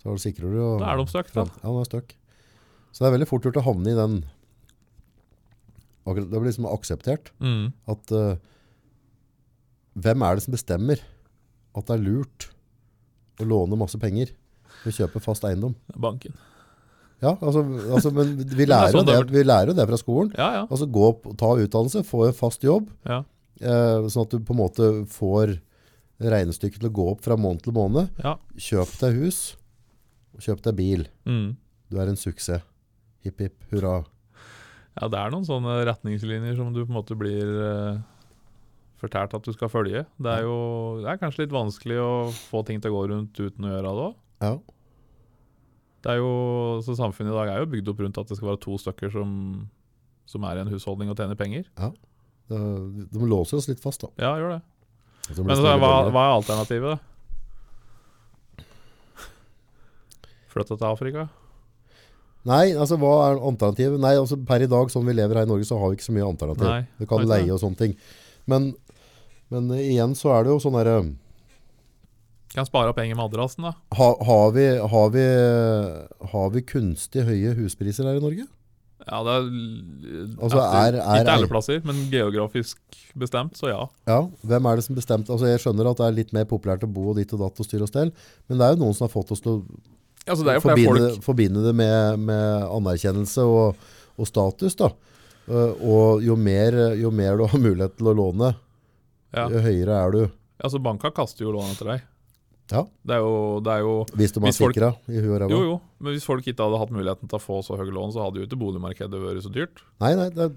så 0.00 0.08
er 0.08 0.14
det 0.16 0.22
sikrer 0.24 0.46
du 0.50 0.56
jo 0.56 0.68
Da 0.80 0.92
er 0.94 0.96
de 0.96 1.06
støkk. 1.10 1.32
Ja, 1.36 1.44
de 1.62 1.74
er 1.82 1.88
støkk. 1.90 2.14
Så 2.94 2.98
det 3.02 3.06
er 3.10 3.16
veldig 3.18 3.28
fort 3.28 3.42
gjort 3.46 3.58
å 3.60 3.66
havne 3.66 3.90
i 3.90 3.98
den 3.98 4.14
Det 6.06 6.26
blir 6.30 6.48
liksom 6.48 6.66
akseptert 6.70 7.30
Mm. 7.40 7.72
at 7.92 8.12
uh, 8.12 8.36
Hvem 10.00 10.22
er 10.22 10.36
det 10.38 10.44
som 10.44 10.54
bestemmer 10.54 11.00
at 11.76 11.86
det 11.88 11.96
er 11.96 12.04
lurt 12.04 12.46
å 13.40 13.46
låne 13.46 13.76
masse 13.78 13.98
penger 14.00 14.30
for 14.82 14.90
å 14.92 14.94
kjøpe 14.96 15.20
fast 15.22 15.44
eiendom? 15.44 15.74
Banken. 15.96 16.32
Ja, 17.20 17.34
altså, 17.42 17.64
altså 17.92 18.12
men 18.16 18.36
vi 18.48 18.62
er 18.66 18.70
lærer, 18.70 18.92
jo 18.94 19.00
sånn 19.00 19.08
det 19.10 19.16
det, 19.18 19.34
vi 19.34 19.42
lærer 19.44 19.72
jo 19.72 19.76
det 19.76 19.86
fra 19.90 19.98
skolen. 20.00 20.30
Ja, 20.38 20.48
ja. 20.60 20.62
Altså 20.70 20.86
gå 20.88 21.02
opp, 21.10 21.26
ta 21.40 21.50
utdannelse, 21.58 22.04
få 22.08 22.22
en 22.30 22.36
fast 22.38 22.64
jobb, 22.64 22.88
ja. 23.04 23.18
eh, 23.60 24.06
sånn 24.08 24.24
at 24.24 24.32
du 24.32 24.38
på 24.46 24.54
en 24.56 24.60
måte 24.62 24.88
får 25.10 25.56
regnestykket 26.20 26.80
til 26.80 26.88
å 26.90 26.94
gå 26.96 27.08
opp 27.14 27.22
fra 27.26 27.36
måned 27.40 27.62
til 27.66 27.76
måned. 27.76 28.08
ja. 28.24 28.36
Kjøp 28.56 28.94
deg 29.02 29.18
hus, 29.24 29.40
og 30.36 30.46
kjøp 30.46 30.62
deg 30.64 30.78
bil. 30.78 31.04
Mm. 31.28 31.50
Du 31.90 31.98
er 32.00 32.08
en 32.12 32.16
suksess. 32.20 32.64
Hipp, 33.26 33.40
hipp, 33.42 33.58
hurra. 33.74 33.98
Ja, 34.98 35.06
det 35.10 35.18
er 35.20 35.30
noen 35.32 35.46
sånne 35.46 35.76
retningslinjer 35.86 36.56
som 36.58 36.72
du 36.74 36.82
på 36.82 36.90
en 36.90 36.98
måte 36.98 37.16
blir 37.18 37.46
eh, 37.46 38.00
fortalt 39.00 39.36
at 39.36 39.46
du 39.46 39.52
skal 39.54 39.70
følge. 39.72 40.04
Det 40.20 40.32
er 40.32 40.44
jo 40.44 40.56
det 41.04 41.08
er 41.12 41.20
kanskje 41.20 41.44
litt 41.44 41.54
vanskelig 41.54 41.98
å 42.02 42.12
få 42.50 42.64
ting 42.66 42.82
til 42.82 42.92
å 42.92 42.98
gå 42.98 43.02
rundt 43.12 43.40
uten 43.40 43.68
å 43.68 43.72
gjøre 43.72 43.94
det 43.94 44.06
òg. 44.08 44.14
Ja. 44.44 44.52
Det 46.00 46.14
er 46.14 46.20
jo, 46.22 46.32
så 46.84 46.96
Samfunnet 46.96 47.32
i 47.32 47.36
dag 47.36 47.52
er 47.52 47.62
jo 47.62 47.70
bygd 47.74 47.92
opp 47.92 48.00
rundt 48.00 48.18
at 48.20 48.30
det 48.30 48.38
skal 48.38 48.52
være 48.52 48.62
to 48.64 48.76
stykker 48.80 49.12
som, 49.12 49.30
som 50.28 50.46
er 50.48 50.58
i 50.58 50.64
en 50.64 50.72
husholdning 50.72 51.12
og 51.12 51.18
tjener 51.20 51.38
penger. 51.38 51.68
Ja. 51.76 51.92
de 52.50 53.28
låser 53.30 53.60
oss 53.60 53.68
litt 53.70 53.82
fast, 53.82 54.02
da. 54.06 54.10
Ja, 54.20 54.34
gjør 54.40 54.56
det. 54.56 54.62
Det 55.30 55.44
Men 55.44 55.60
så, 55.60 55.62
hva, 55.78 55.92
hva 56.10 56.22
er 56.24 56.38
alternativet? 56.38 56.96
da? 56.96 57.04
Flytte 60.50 60.74
til 60.74 60.88
Afrika? 60.88 61.28
Nei, 62.48 62.70
altså 62.72 62.96
hva 62.96 63.10
er 63.30 63.40
alternativet? 63.44 64.00
Nei, 64.00 64.14
altså 64.16 64.38
per 64.48 64.62
i 64.64 64.68
dag, 64.70 64.88
sånn 64.92 65.04
vi 65.04 65.12
lever 65.12 65.36
her 65.42 65.44
i 65.44 65.50
Norge, 65.50 65.66
så 65.68 65.76
har 65.80 65.90
vi 65.92 65.98
ikke 65.98 66.06
så 66.08 66.14
mye 66.16 66.24
alternativ. 66.24 66.64
Nei, 66.64 66.86
Vi 67.02 67.06
kan 67.10 67.26
leie 67.28 67.44
det. 67.44 67.52
og 67.52 67.60
sånne 67.60 67.76
ting. 67.82 67.96
Men, 68.48 68.70
men 69.52 69.68
igjen 69.76 70.14
så 70.16 70.32
er 70.38 70.44
det 70.46 70.54
jo 70.54 70.60
sånn 70.64 70.78
derre 70.78 71.02
Kan 72.54 72.66
spare 72.66 72.90
penger 72.96 73.14
med 73.14 73.28
madrassen, 73.28 73.62
da. 73.68 73.74
ha, 73.94 74.08
har, 74.26 74.48
vi, 74.56 74.64
har, 74.94 75.10
vi, 75.14 75.26
har 76.32 76.48
vi 76.56 76.62
kunstig 76.66 77.22
høye 77.28 77.52
huspriser 77.60 78.08
her 78.08 78.18
i 78.18 78.24
Norge? 78.24 78.46
Ja, 79.06 79.20
det 79.24 79.34
er, 79.36 79.44
Altså, 80.42 80.58
er- 80.60 80.98
er- 80.98 81.20
Ikke 81.22 81.36
alle 81.36 81.48
plasser, 81.48 81.78
men 81.86 82.00
geografisk 82.10 82.80
bestemt, 83.16 83.54
så 83.56 83.68
ja. 83.70 83.84
Ja, 84.10 84.18
hvem 84.44 84.66
er 84.66 84.76
det 84.76 84.84
som 84.84 84.96
bestemte? 84.98 85.30
Altså 85.32 85.46
Jeg 85.48 85.60
skjønner 85.62 85.88
at 85.92 85.96
det 86.02 86.06
er 86.08 86.16
litt 86.18 86.32
mer 86.36 86.44
populært 86.44 86.82
å 86.84 86.90
bo 86.92 87.10
og 87.12 87.16
dit 87.16 87.32
og 87.32 87.40
datt 87.40 87.60
og 87.62 87.66
styre 87.68 87.86
og 87.86 87.88
stell, 87.92 88.10
men 88.48 88.58
det 88.58 88.66
er 88.66 88.74
jo 88.74 88.82
noen 88.82 88.94
som 88.98 89.06
har 89.06 89.14
fått 89.14 89.30
oss 89.32 89.40
til 89.40 89.52
å 89.60 89.62
Altså, 90.26 90.44
det 90.46 90.54
er 90.54 90.62
forbinde, 90.62 91.06
folk 91.14 91.24
forbinde 91.24 91.62
det 91.64 91.72
med, 91.76 92.20
med 92.28 92.66
anerkjennelse 92.68 93.44
og, 93.48 93.80
og 94.20 94.28
status. 94.28 94.76
da. 94.78 94.90
Eh, 95.50 95.80
og 95.80 96.22
jo 96.22 96.36
mer, 96.38 96.76
jo 97.00 97.10
mer 97.14 97.40
du 97.40 97.46
har 97.50 97.62
mulighet 97.66 97.96
til 97.98 98.10
å 98.12 98.16
låne, 98.16 98.52
ja. 99.34 99.48
jo 99.50 99.62
høyere 99.64 99.96
er 99.96 100.14
du. 100.14 100.22
Altså, 100.60 100.80
banka 100.82 101.10
kaster 101.16 101.46
jo 101.46 101.54
lån 101.56 101.72
etter 101.72 101.94
deg. 101.94 102.06
Ja. 102.70 102.84
Det 103.02 103.16
er 103.16 103.24
jo, 103.24 103.32
det 103.66 103.72
er 103.72 103.80
jo 103.82 103.94
Hvis 104.14 104.30
de 104.30 104.38
har 104.38 104.46
Hvis 104.46 104.60
folk- 104.60 104.76
sikra 104.76 104.92
i 105.10 105.18
huet. 105.24 105.42
Jo, 105.50 105.60
jo. 105.66 105.76
Men 105.98 106.14
hvis 106.14 106.26
folk 106.28 106.46
ikke 106.46 106.62
hadde 106.62 106.78
hatt 106.78 106.92
muligheten 106.94 107.26
til 107.30 107.38
å 107.40 107.42
få 107.42 107.58
så 107.66 107.74
høye 107.80 107.90
lån, 107.90 108.12
så 108.14 108.22
hadde 108.22 108.38
jo 108.38 108.46
ikke 108.46 108.60
boligmarkedet 108.60 109.22
vært 109.24 109.42
så 109.42 109.50
dyrt. 109.50 109.82
Nei, 110.04 110.12
nei, 110.14 110.28
det, 110.36 110.52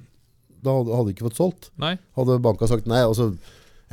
da 0.63 0.75
hadde 0.77 1.07
du 1.07 1.13
ikke 1.15 1.25
fått 1.31 1.39
solgt. 1.39 1.71
Nei. 1.81 1.95
Hadde 2.19 2.37
banka 2.43 2.69
sagt 2.69 2.85
nei, 2.91 3.01
altså 3.01 3.31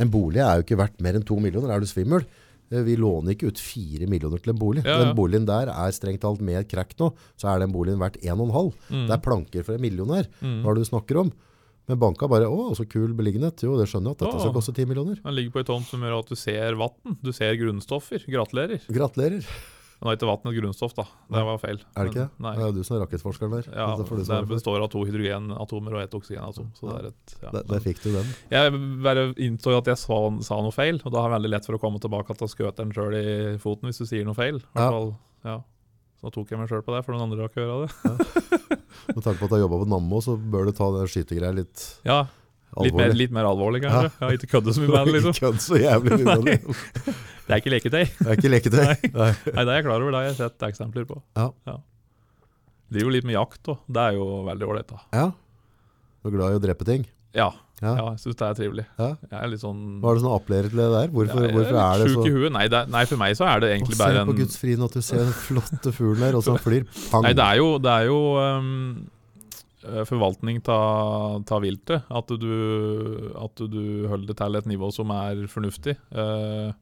en 0.00 0.12
bolig 0.12 0.42
er 0.44 0.60
jo 0.60 0.66
ikke 0.66 0.78
verdt 0.80 1.00
mer 1.04 1.16
enn 1.16 1.24
to 1.26 1.38
millioner. 1.40 1.72
Er 1.72 1.80
du 1.80 1.88
svimmel? 1.88 2.26
Eh, 2.70 2.82
Vi 2.86 2.96
låner 2.96 3.34
ikke 3.34 3.50
ut 3.50 3.58
fire 3.60 4.06
millioner 4.10 4.38
til 4.42 4.52
en 4.54 4.58
bolig. 4.60 4.84
Ja, 4.86 4.96
ja. 4.98 5.04
Den 5.04 5.16
boligen 5.18 5.46
der 5.48 5.70
er 5.74 5.94
strengt 5.96 6.22
talt 6.22 6.40
med 6.44 6.68
krekk 6.70 6.94
nå, 7.00 7.12
så 7.40 7.50
er 7.54 7.64
den 7.64 7.72
boligen 7.74 7.98
verdt 8.02 8.20
en 8.24 8.38
og 8.38 8.46
en 8.48 8.54
halv. 8.56 8.74
Mm. 8.90 9.06
Det 9.08 9.14
er 9.16 9.24
planker 9.26 9.66
for 9.66 9.74
en 9.74 9.82
million 9.84 10.12
her. 10.14 10.28
Mm. 10.40 10.60
Hva 10.62 10.70
er 10.70 10.78
det 10.78 10.84
du 10.86 10.90
snakker 10.92 11.20
om? 11.24 11.32
Men 11.90 11.98
banka 11.98 12.28
bare 12.30 12.46
Å, 12.46 12.68
så 12.78 12.84
kul 12.86 13.10
beliggenhet. 13.18 13.64
Jo, 13.66 13.74
det 13.80 13.88
skjønner 13.90 14.12
jeg 14.12 14.20
at 14.20 14.22
dette 14.22 14.40
skal 14.44 14.54
koste 14.54 14.74
ti 14.76 14.84
millioner. 14.86 15.18
Den 15.24 15.34
ligger 15.34 15.56
på 15.56 15.62
ei 15.64 15.66
tomt 15.66 15.88
som 15.90 16.04
gjør 16.06 16.20
at 16.20 16.30
du 16.30 16.38
ser 16.38 16.78
vann. 16.78 17.16
Du 17.18 17.32
ser 17.34 17.56
grunnstoffer. 17.58 18.22
Gratulerer. 18.30 18.84
Gratulerer. 18.94 19.48
Nå 20.00 20.08
er 20.08 20.16
ikke 20.16 20.28
vann 20.30 20.48
et 20.48 20.56
grunnstoff, 20.56 20.94
da. 20.96 21.04
Det 21.28 21.40
var 21.44 21.58
feil. 21.60 21.80
Er 21.92 22.06
det 22.06 22.12
ikke 22.14 22.22
det? 22.22 22.28
Nei. 22.40 22.52
Det 22.56 22.62
er 22.64 22.68
jo 22.70 22.76
du 22.78 22.84
som 22.88 22.94
er 22.96 23.02
rakettforskeren 23.04 23.50
der. 23.52 23.66
Ja, 23.68 23.88
Dette 24.00 24.16
det, 24.16 24.26
det 24.32 24.48
består 24.48 24.80
av 24.80 24.88
to 24.94 25.02
hydrogenatomer 25.04 25.96
og 25.98 26.00
ett 26.06 26.14
oksygenatom. 26.16 26.70
Så 26.78 26.86
det 26.88 26.94
er 27.02 27.08
et, 27.10 27.34
ja. 27.42 27.50
Der, 27.58 27.66
der 27.68 27.82
fikk 27.84 28.00
du 28.00 28.08
den. 28.14 28.30
Jeg 28.54 28.72
bare 29.04 29.26
innså 29.36 29.74
at 29.76 29.90
jeg 29.92 30.00
sa, 30.00 30.20
sa 30.46 30.60
noe 30.64 30.72
feil, 30.72 31.02
og 31.04 31.12
da 31.12 31.20
har 31.20 31.28
jeg 31.28 31.36
veldig 31.36 31.52
lett 31.52 31.68
for 31.68 31.76
å 31.76 31.82
komme 31.82 32.00
tilbake 32.00 32.32
til 32.40 32.48
skøteren 32.48 32.94
sjøl 32.96 33.18
i 33.20 33.26
foten 33.60 33.90
hvis 33.90 34.00
du 34.00 34.06
sier 34.08 34.24
noe 34.24 34.38
feil. 34.38 34.56
I 34.56 34.64
hvert 34.72 34.86
Ja. 34.86 34.88
fall, 34.96 35.12
ja. 35.44 35.58
Så 36.20 36.28
da 36.28 36.34
tok 36.38 36.50
jeg 36.52 36.58
meg 36.60 36.68
sjøl 36.72 36.82
på 36.84 36.96
det, 36.96 37.04
for 37.04 37.12
noen 37.16 37.28
andre 37.28 37.44
har 37.44 37.52
ikke 37.52 37.68
hørt 37.68 37.92
det. 38.00 38.80
Med 39.14 39.24
tanke 39.24 39.38
på 39.40 39.46
at 39.46 39.50
du 39.52 39.54
har 39.56 39.62
jobba 39.66 39.78
på 39.84 39.88
Nammo, 39.88 40.18
så 40.24 40.34
bør 40.36 40.68
du 40.68 40.72
ta 40.76 40.88
den 40.96 41.08
skytegreia 41.12 41.52
litt 41.60 41.84
Ja, 42.08 42.22
litt 42.84 42.94
mer, 42.94 43.12
litt 43.18 43.32
mer 43.34 43.44
alvorlig, 43.50 43.82
kanskje. 43.84 44.10
Ja, 44.20 44.30
ikke 44.36 44.48
kødde 44.54 44.74
så 44.76 44.80
mye 44.84 44.90
med 44.92 45.06
det, 45.10 45.14
liksom. 45.18 45.34
Ikke 45.34 45.46
kødd 45.46 45.60
så 45.64 45.80
jævlig 45.82 46.18
mye 46.20 46.36
med 46.36 46.50
det. 46.50 47.14
Det 47.50 47.56
er 47.56 47.62
ikke 47.64 47.70
leketøy. 47.74 48.04
Det 48.06 48.26
er 48.30 48.36
ikke 48.38 48.50
leketøy. 48.52 48.82
Nei. 49.20 49.30
Nei, 49.50 49.62
det 49.64 49.70
er 49.72 49.72
jeg 49.80 49.84
klar 49.88 49.96
over, 49.98 50.12
det 50.14 50.18
har 50.20 50.26
jeg 50.28 50.36
sett 50.38 50.62
eksempler 50.68 51.06
på. 51.08 51.16
Ja. 51.34 51.48
Driver 52.90 53.08
jo 53.08 53.14
litt 53.16 53.26
med 53.26 53.34
jakt 53.34 53.70
òg. 53.72 53.80
Det 53.90 54.04
er 54.04 54.14
jo 54.20 54.26
veldig 54.46 54.68
ålreit. 54.70 54.92
Ja. 55.16 55.24
Du 56.22 56.30
er 56.30 56.36
glad 56.36 56.54
i 56.54 56.60
å 56.60 56.62
drepe 56.62 56.86
ting? 56.86 57.08
Ja, 57.34 57.48
Ja. 57.80 57.94
ja 57.96 58.04
jeg 58.12 58.20
syns 58.22 58.36
det 58.38 58.46
er 58.46 58.54
trivelig. 58.58 58.84
Ja. 59.00 59.08
Jeg 59.30 59.36
er 59.40 59.50
litt 59.50 59.62
sånn 59.62 59.82
Hva 60.02 60.10
er 60.12 60.18
det 60.18 60.22
som 60.24 60.32
appellerer 60.36 60.70
til 60.70 60.78
det 60.82 60.88
der? 60.94 61.12
Hvorfor, 61.14 61.38
Ja, 61.42 61.46
jeg 61.48 61.54
hvorfor 61.56 61.78
er 61.82 62.00
det 62.04 62.06
så 62.06 62.14
sjuk 62.14 62.26
i 62.26 62.32
huet. 62.36 62.52
Nei, 62.54 62.64
er- 62.70 62.90
nei, 62.94 63.04
for 63.10 63.16
meg 63.22 63.36
så 63.38 63.46
er 63.50 63.60
det 63.64 63.70
egentlig 63.74 63.98
bare 63.98 64.18
en 64.22 64.26
Se 64.26 64.32
på 64.32 64.38
Guds 64.44 64.58
frie 64.62 64.76
natur, 64.76 65.00
du 65.00 65.06
ser 65.10 65.22
den 65.24 65.36
flotte 65.42 65.92
fuglen 65.96 66.20
der, 66.26 66.36
og 66.38 66.42
så 66.46 66.54
han 66.54 66.62
flyr. 66.66 66.84
Pang. 67.10 67.22
Nei, 67.26 67.32
det 67.38 67.46
er 67.46 67.56
jo, 67.62 67.68
det 67.82 67.94
er 67.98 68.04
jo 68.10 68.18
eh, 68.46 68.60
forvaltning 69.82 70.60
av 70.68 71.62
viltet. 71.64 72.04
At 72.10 72.28
du, 72.40 73.32
at 73.38 73.56
du 73.72 74.06
holder 74.10 74.26
det 74.32 74.36
til 74.40 74.58
et 74.60 74.68
nivå 74.70 74.90
som 74.94 75.10
er 75.14 75.46
fornuftig. 75.50 75.96
Eh, 76.12 76.72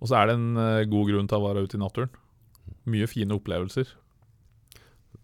og 0.00 0.08
så 0.08 0.16
er 0.20 0.30
det 0.30 0.36
en 0.38 0.56
eh, 0.56 0.84
god 0.90 1.10
grunn 1.10 1.28
til 1.30 1.38
å 1.40 1.46
være 1.48 1.64
ute 1.66 1.78
i 1.78 1.82
naturen. 1.82 2.10
Mye 2.90 3.08
fine 3.10 3.36
opplevelser. 3.36 3.90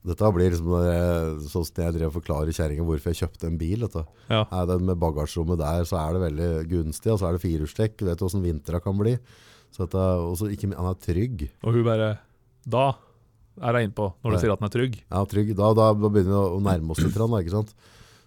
Dette 0.07 0.29
blir 0.31 0.53
liksom 0.53 0.71
det- 0.87 1.49
sånn 1.51 1.65
som 1.67 1.83
jeg 1.83 1.95
drev 1.97 2.13
og 2.13 2.23
forklarer 2.23 2.55
kjerringa 2.55 2.85
hvorfor 2.87 3.11
jeg 3.11 3.21
kjøpte 3.25 3.49
en 3.49 3.59
bil. 3.59 3.89
Ja. 4.31 4.45
Er 4.53 4.67
det 4.67 4.81
med 4.81 5.01
bagasjerommet 5.03 5.59
der, 5.59 5.83
så 5.83 5.99
er 5.99 6.13
det 6.15 6.23
veldig 6.31 6.51
gunstig, 6.71 7.11
og 7.13 7.19
så 7.19 7.27
er 7.29 7.33
det 7.33 7.43
firehjulstrekk. 7.43 7.97
Du 7.99 8.05
vet 8.07 8.19
hvordan 8.23 8.45
vintra 8.45 8.81
kan 8.81 8.97
bli. 8.97 9.17
Så 9.75 9.83
dette, 9.83 9.99
også, 9.99 10.47
ikke, 10.55 10.71
han 10.77 10.87
er 10.87 10.95
trygg. 11.03 11.51
Og 11.65 11.75
hun 11.75 11.85
bare 11.85 12.19
Da 12.67 12.95
er 13.61 13.79
hun 13.79 13.89
innpå, 13.89 14.09
når 14.23 14.33
du 14.33 14.41
sier 14.43 14.55
at 14.55 14.63
den 14.63 14.69
er 14.69 14.75
trygg. 14.75 14.97
Ja, 15.05 15.27
trygg. 15.29 15.53
Da, 15.59 15.73
da 15.77 15.91
begynner 15.97 16.33
vi 16.33 16.41
å 16.59 16.65
nærme 16.65 16.95
oss 16.95 17.03
litt, 17.05 17.17
da, 17.17 17.29
ikke 17.41 17.57
sant? 17.59 17.77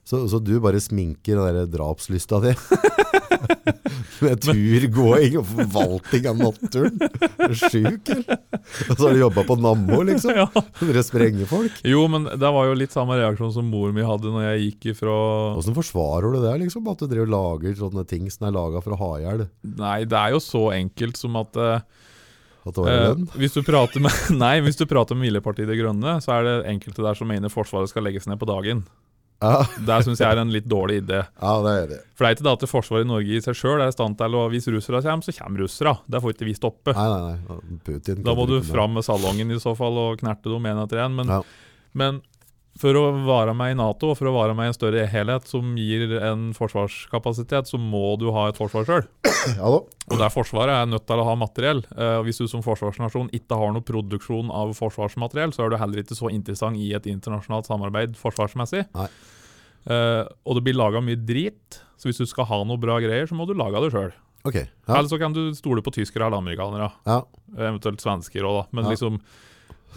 Så, 0.09 0.23
så 0.31 0.39
du 0.41 0.55
bare 0.63 0.79
sminker 0.81 1.37
den 1.37 1.57
der 1.59 1.67
drapslysta 1.69 2.39
di 2.41 2.55
med 4.25 4.39
turgåing 4.41 5.35
og 5.37 5.45
forvaltning 5.51 6.25
av 6.31 6.39
naturen? 6.39 6.97
Er 7.37 7.51
du 7.51 7.59
sjuk, 7.59 8.09
eller? 8.15 8.39
Og 8.89 8.95
så 8.95 9.03
har 9.03 9.13
du 9.13 9.21
jobba 9.21 9.43
på 9.45 9.59
Nammo, 9.61 9.99
liksom? 10.07 10.33
ja. 10.41 10.47
Dere 10.81 11.03
sprenger 11.05 11.49
folk? 11.51 11.77
Jo, 11.85 12.07
men 12.09 12.25
det 12.25 12.51
var 12.57 12.71
jo 12.71 12.79
litt 12.79 12.95
samme 12.95 13.19
reaksjon 13.19 13.53
som 13.53 13.69
mor 13.69 13.93
mi 13.93 14.05
hadde 14.07 14.33
når 14.33 14.47
jeg 14.47 14.65
gikk 14.65 14.89
ifra 14.95 15.15
Hvordan 15.59 15.77
forsvarer 15.77 16.33
du 16.33 16.41
det, 16.41 16.57
liksom? 16.65 16.89
At 16.89 17.05
du 17.05 17.05
driver 17.05 17.29
og 17.29 17.35
lager 17.35 17.77
sånne 17.77 18.07
ting 18.09 18.25
som 18.33 18.49
er 18.49 18.57
laga 18.57 18.81
for 18.81 18.97
å 18.97 19.01
ha 19.03 19.11
i 19.19 19.25
hjel? 19.27 19.45
Nei, 19.77 19.99
det 20.09 20.19
er 20.23 20.33
jo 20.33 20.41
så 20.41 20.65
enkelt 20.73 21.21
som 21.21 21.37
at 21.37 21.61
eh, 21.61 21.85
At 22.69 22.77
det 22.79 22.85
var 22.85 22.93
Eh, 22.95 23.03
lønn? 23.11 23.27
hvis 23.41 23.53
du 23.57 23.61
prater 23.67 23.99
med 24.05 24.11
Nei, 24.45 24.55
hvis 24.65 24.77
du 24.79 24.85
prater 24.89 25.17
med 25.17 25.27
Miljøpartiet 25.27 25.67
De 25.69 25.75
Grønne, 25.79 26.17
så 26.23 26.37
er 26.39 26.47
det 26.47 26.55
enkelte 26.71 27.03
der 27.05 27.17
som 27.19 27.27
mener 27.29 27.51
Forsvaret 27.53 27.89
skal 27.91 28.05
legges 28.07 28.27
ned 28.29 28.39
på 28.41 28.47
dagen. 28.49 28.85
Ja, 29.39 29.61
Der 29.87 30.01
syns 30.03 30.19
jeg 30.19 30.27
er 30.35 30.41
en 30.41 30.49
litt 30.51 30.65
dårlig 30.67 30.97
idé. 31.05 31.21
ja 31.45 31.51
det 31.63 31.73
er 31.81 31.85
det. 31.93 31.99
For 32.17 32.25
det 32.25 32.29
er 32.29 32.35
ikke 32.35 32.47
det 32.49 32.55
at 32.57 32.65
Forsvaret 32.73 33.05
i 33.05 33.07
Norge 33.07 33.37
i 33.37 33.43
seg 33.45 33.55
sjøl 33.55 33.79
er 33.79 33.87
i 33.87 33.95
stand 33.95 34.17
til 34.19 34.35
å 34.35 34.41
Hvis 34.51 34.67
russere 34.67 34.99
kommer, 35.05 35.23
så 35.23 35.35
kommer 35.37 35.63
russere. 35.63 35.93
Det 36.11 36.19
får 36.25 36.33
ikke 36.35 36.47
vi 36.49 36.55
stoppe. 36.57 36.91
Nei, 36.97 37.05
nei, 37.13 37.37
nei. 37.47 37.77
Putin 37.87 38.19
Da 38.27 38.35
må 38.35 38.43
du 38.51 38.57
fram 38.67 38.97
med 38.99 39.07
salongen 39.07 39.55
i 39.55 39.59
så 39.63 39.71
fall 39.79 39.95
og 40.01 40.19
knerte 40.19 40.51
dem 40.51 40.67
én 40.67 40.83
etter 40.83 41.05
én. 41.05 41.15
Men, 41.21 41.31
Ja. 41.31 41.39
men 41.93 42.19
for 42.79 42.95
å 42.95 43.01
være 43.27 43.51
med 43.59 43.73
i 43.73 43.77
Nato 43.77 44.13
og 44.13 44.17
for 44.19 44.29
å 44.29 44.35
være 44.37 44.53
med 44.55 44.69
i 44.69 44.71
en 44.71 44.75
større 44.77 45.01
helhet 45.11 45.47
som 45.49 45.73
gir 45.75 46.13
en 46.23 46.49
forsvarskapasitet, 46.55 47.67
så 47.67 47.79
må 47.81 48.13
du 48.21 48.29
ha 48.35 48.45
et 48.49 48.59
forsvar 48.59 48.85
sjøl. 48.87 49.07
Ja. 49.57 49.71
Og 50.09 50.15
der 50.19 50.31
Forsvaret 50.33 50.73
er 50.73 50.87
nødt 50.89 51.05
til 51.07 51.19
å 51.21 51.25
ha 51.27 51.33
materiell. 51.39 51.83
Eh, 51.95 52.15
og 52.19 52.25
hvis 52.27 52.39
du 52.41 52.47
som 52.49 52.63
forsvarsnasjon 52.65 53.29
ikke 53.35 53.57
har 53.59 53.73
noe 53.75 53.83
produksjon 53.85 54.49
av 54.51 54.71
forsvarsmateriell, 54.79 55.51
så 55.55 55.65
er 55.65 55.73
du 55.73 55.77
heller 55.81 56.01
ikke 56.03 56.17
så 56.17 56.31
interessant 56.33 56.79
i 56.79 56.93
et 56.97 57.05
internasjonalt 57.11 57.67
samarbeid 57.69 58.15
forsvarsmessig. 58.19 58.85
Nei. 58.95 59.09
Eh, 59.89 60.23
og 60.45 60.57
det 60.57 60.63
blir 60.65 60.75
laga 60.79 61.03
mye 61.03 61.19
drit, 61.19 61.81
så 61.99 62.09
hvis 62.09 62.19
du 62.23 62.25
skal 62.31 62.47
ha 62.49 62.63
noe 62.67 62.79
bra 62.81 62.97
greier, 63.03 63.27
så 63.29 63.35
må 63.37 63.47
du 63.47 63.55
lage 63.59 63.79
det 63.85 63.91
sjøl. 63.95 64.11
Okay, 64.47 64.69
Ja. 64.87 64.95
Eller 64.95 65.09
så 65.11 65.19
kan 65.19 65.33
du 65.35 65.51
stole 65.53 65.81
på 65.83 65.91
tyskere 65.91 66.25
eller 66.29 66.39
amerikanere. 66.39 66.91
ja. 67.05 67.21
Eventuelt 67.57 67.99
svensker 67.99 68.45
òg, 68.47 68.61
da. 68.61 68.67
Men 68.71 68.85
Ja. 68.85 68.91
liksom 68.95 69.19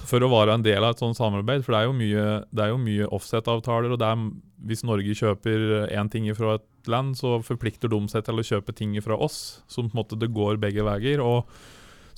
for 0.08 0.24
å 0.24 0.30
være 0.32 0.56
en 0.56 0.64
del 0.64 0.82
av 0.82 0.94
et 0.94 1.02
sånt 1.02 1.18
samarbeid, 1.18 1.64
for 1.64 1.74
det 1.74 1.82
er 1.82 1.88
jo 1.88 1.96
mye, 1.96 2.24
er 2.64 2.72
jo 2.72 2.80
mye 2.80 3.10
offset-avtaler, 3.14 3.94
og 3.94 4.02
er, 4.06 4.24
hvis 4.68 4.84
Norge 4.88 5.14
kjøper 5.18 5.86
én 5.92 6.10
ting 6.12 6.26
fra 6.36 6.56
et 6.58 6.90
land, 6.90 7.14
så 7.18 7.38
forplikter 7.44 7.92
de 7.92 8.00
seg 8.10 8.26
til 8.26 8.40
å 8.40 8.46
kjøpe 8.46 8.74
ting 8.76 8.96
fra 9.04 9.16
oss, 9.16 9.62
Så 9.70 9.84
på 9.84 9.92
en 9.92 10.00
måte 10.02 10.18
det 10.18 10.32
går 10.34 10.60
begge 10.62 10.84
veier. 10.86 11.20
og 11.20 11.46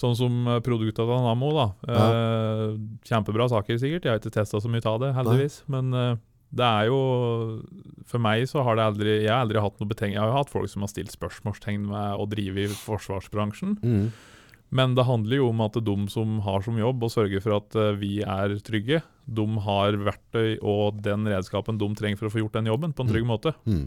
Sånn 0.01 0.17
som 0.19 0.47
eh, 0.51 0.61
produktet 0.65 1.05
av 1.07 1.23
Nammo, 1.23 1.53
da. 1.55 1.67
Eh, 1.87 2.71
kjempebra 3.07 3.47
saker, 3.53 3.79
sikkert. 3.79 4.07
Jeg 4.07 4.11
har 4.11 4.23
ikke 4.23 4.35
testa 4.35 4.59
så 4.59 4.71
mye 4.71 4.83
av 4.91 4.99
det, 5.03 5.13
heldigvis. 5.15 5.61
Men 5.71 5.95
eh, 5.95 6.17
det 6.55 6.67
er 6.67 6.89
jo 6.91 6.99
For 8.07 8.23
meg 8.23 8.45
så 8.51 8.63
har 8.63 8.77
det 8.79 8.85
aldri 8.85 9.15
Jeg 9.25 9.31
har 9.33 9.41
aldri 9.43 9.59
hatt 9.59 9.81
noe 9.81 9.91
betenkt 9.91 10.15
Jeg 10.15 10.23
har 10.23 10.29
jo 10.31 10.37
hatt 10.37 10.53
folk 10.53 10.71
som 10.71 10.85
har 10.85 10.91
stilt 10.93 11.11
spørsmålstegn 11.11 11.89
med 11.89 12.21
å 12.21 12.27
drive 12.31 12.67
i 12.67 12.69
forsvarsbransjen. 12.71 13.79
Mm. 13.83 14.05
Men 14.75 14.97
det 14.99 15.05
handler 15.07 15.37
jo 15.39 15.49
om 15.53 15.61
at 15.63 15.77
de 15.87 15.95
som 16.11 16.41
har 16.43 16.65
som 16.67 16.77
jobb 16.81 17.05
å 17.07 17.11
sørge 17.13 17.41
for 17.45 17.57
at 17.61 17.77
eh, 17.79 17.93
vi 18.01 18.17
er 18.27 18.57
trygge, 18.67 19.03
de 19.25 19.45
har 19.67 19.95
verktøy 20.03 20.57
og 20.61 20.99
den 21.05 21.29
redskapen 21.31 21.79
de 21.79 21.87
trenger 21.95 22.19
for 22.19 22.27
å 22.27 22.33
få 22.35 22.43
gjort 22.43 22.57
den 22.59 22.67
jobben 22.73 22.93
på 22.93 23.05
en 23.07 23.13
trygg 23.13 23.27
måte. 23.29 23.53
Mm. 23.71 23.85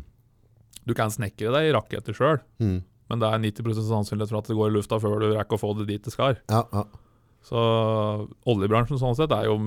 Du 0.87 0.93
kan 0.95 1.11
snekre 1.11 1.51
deg 1.51 1.67
i 1.67 1.73
raketter 1.75 2.15
sjøl, 2.15 2.39
Mm. 2.63 2.77
men 3.11 3.19
det 3.19 3.27
er 3.27 3.43
90% 3.43 3.89
sannsynlighet 3.91 4.31
for 4.31 4.39
at 4.39 4.47
det 4.47 4.55
går 4.55 4.71
i 4.71 4.75
lufta 4.77 4.99
før 5.03 5.19
du 5.19 5.27
rekker 5.35 5.59
å 5.59 5.59
få 5.59 5.73
det 5.81 5.87
dit 5.91 6.03
det 6.07 6.13
skal. 6.15 6.39
Ja, 6.49 6.63
ja. 6.71 6.85
Så 7.43 7.59
oljebransjen 8.47 8.99
sånn 8.99 9.15
sett 9.19 9.31
er 9.35 9.45
jo 9.47 9.57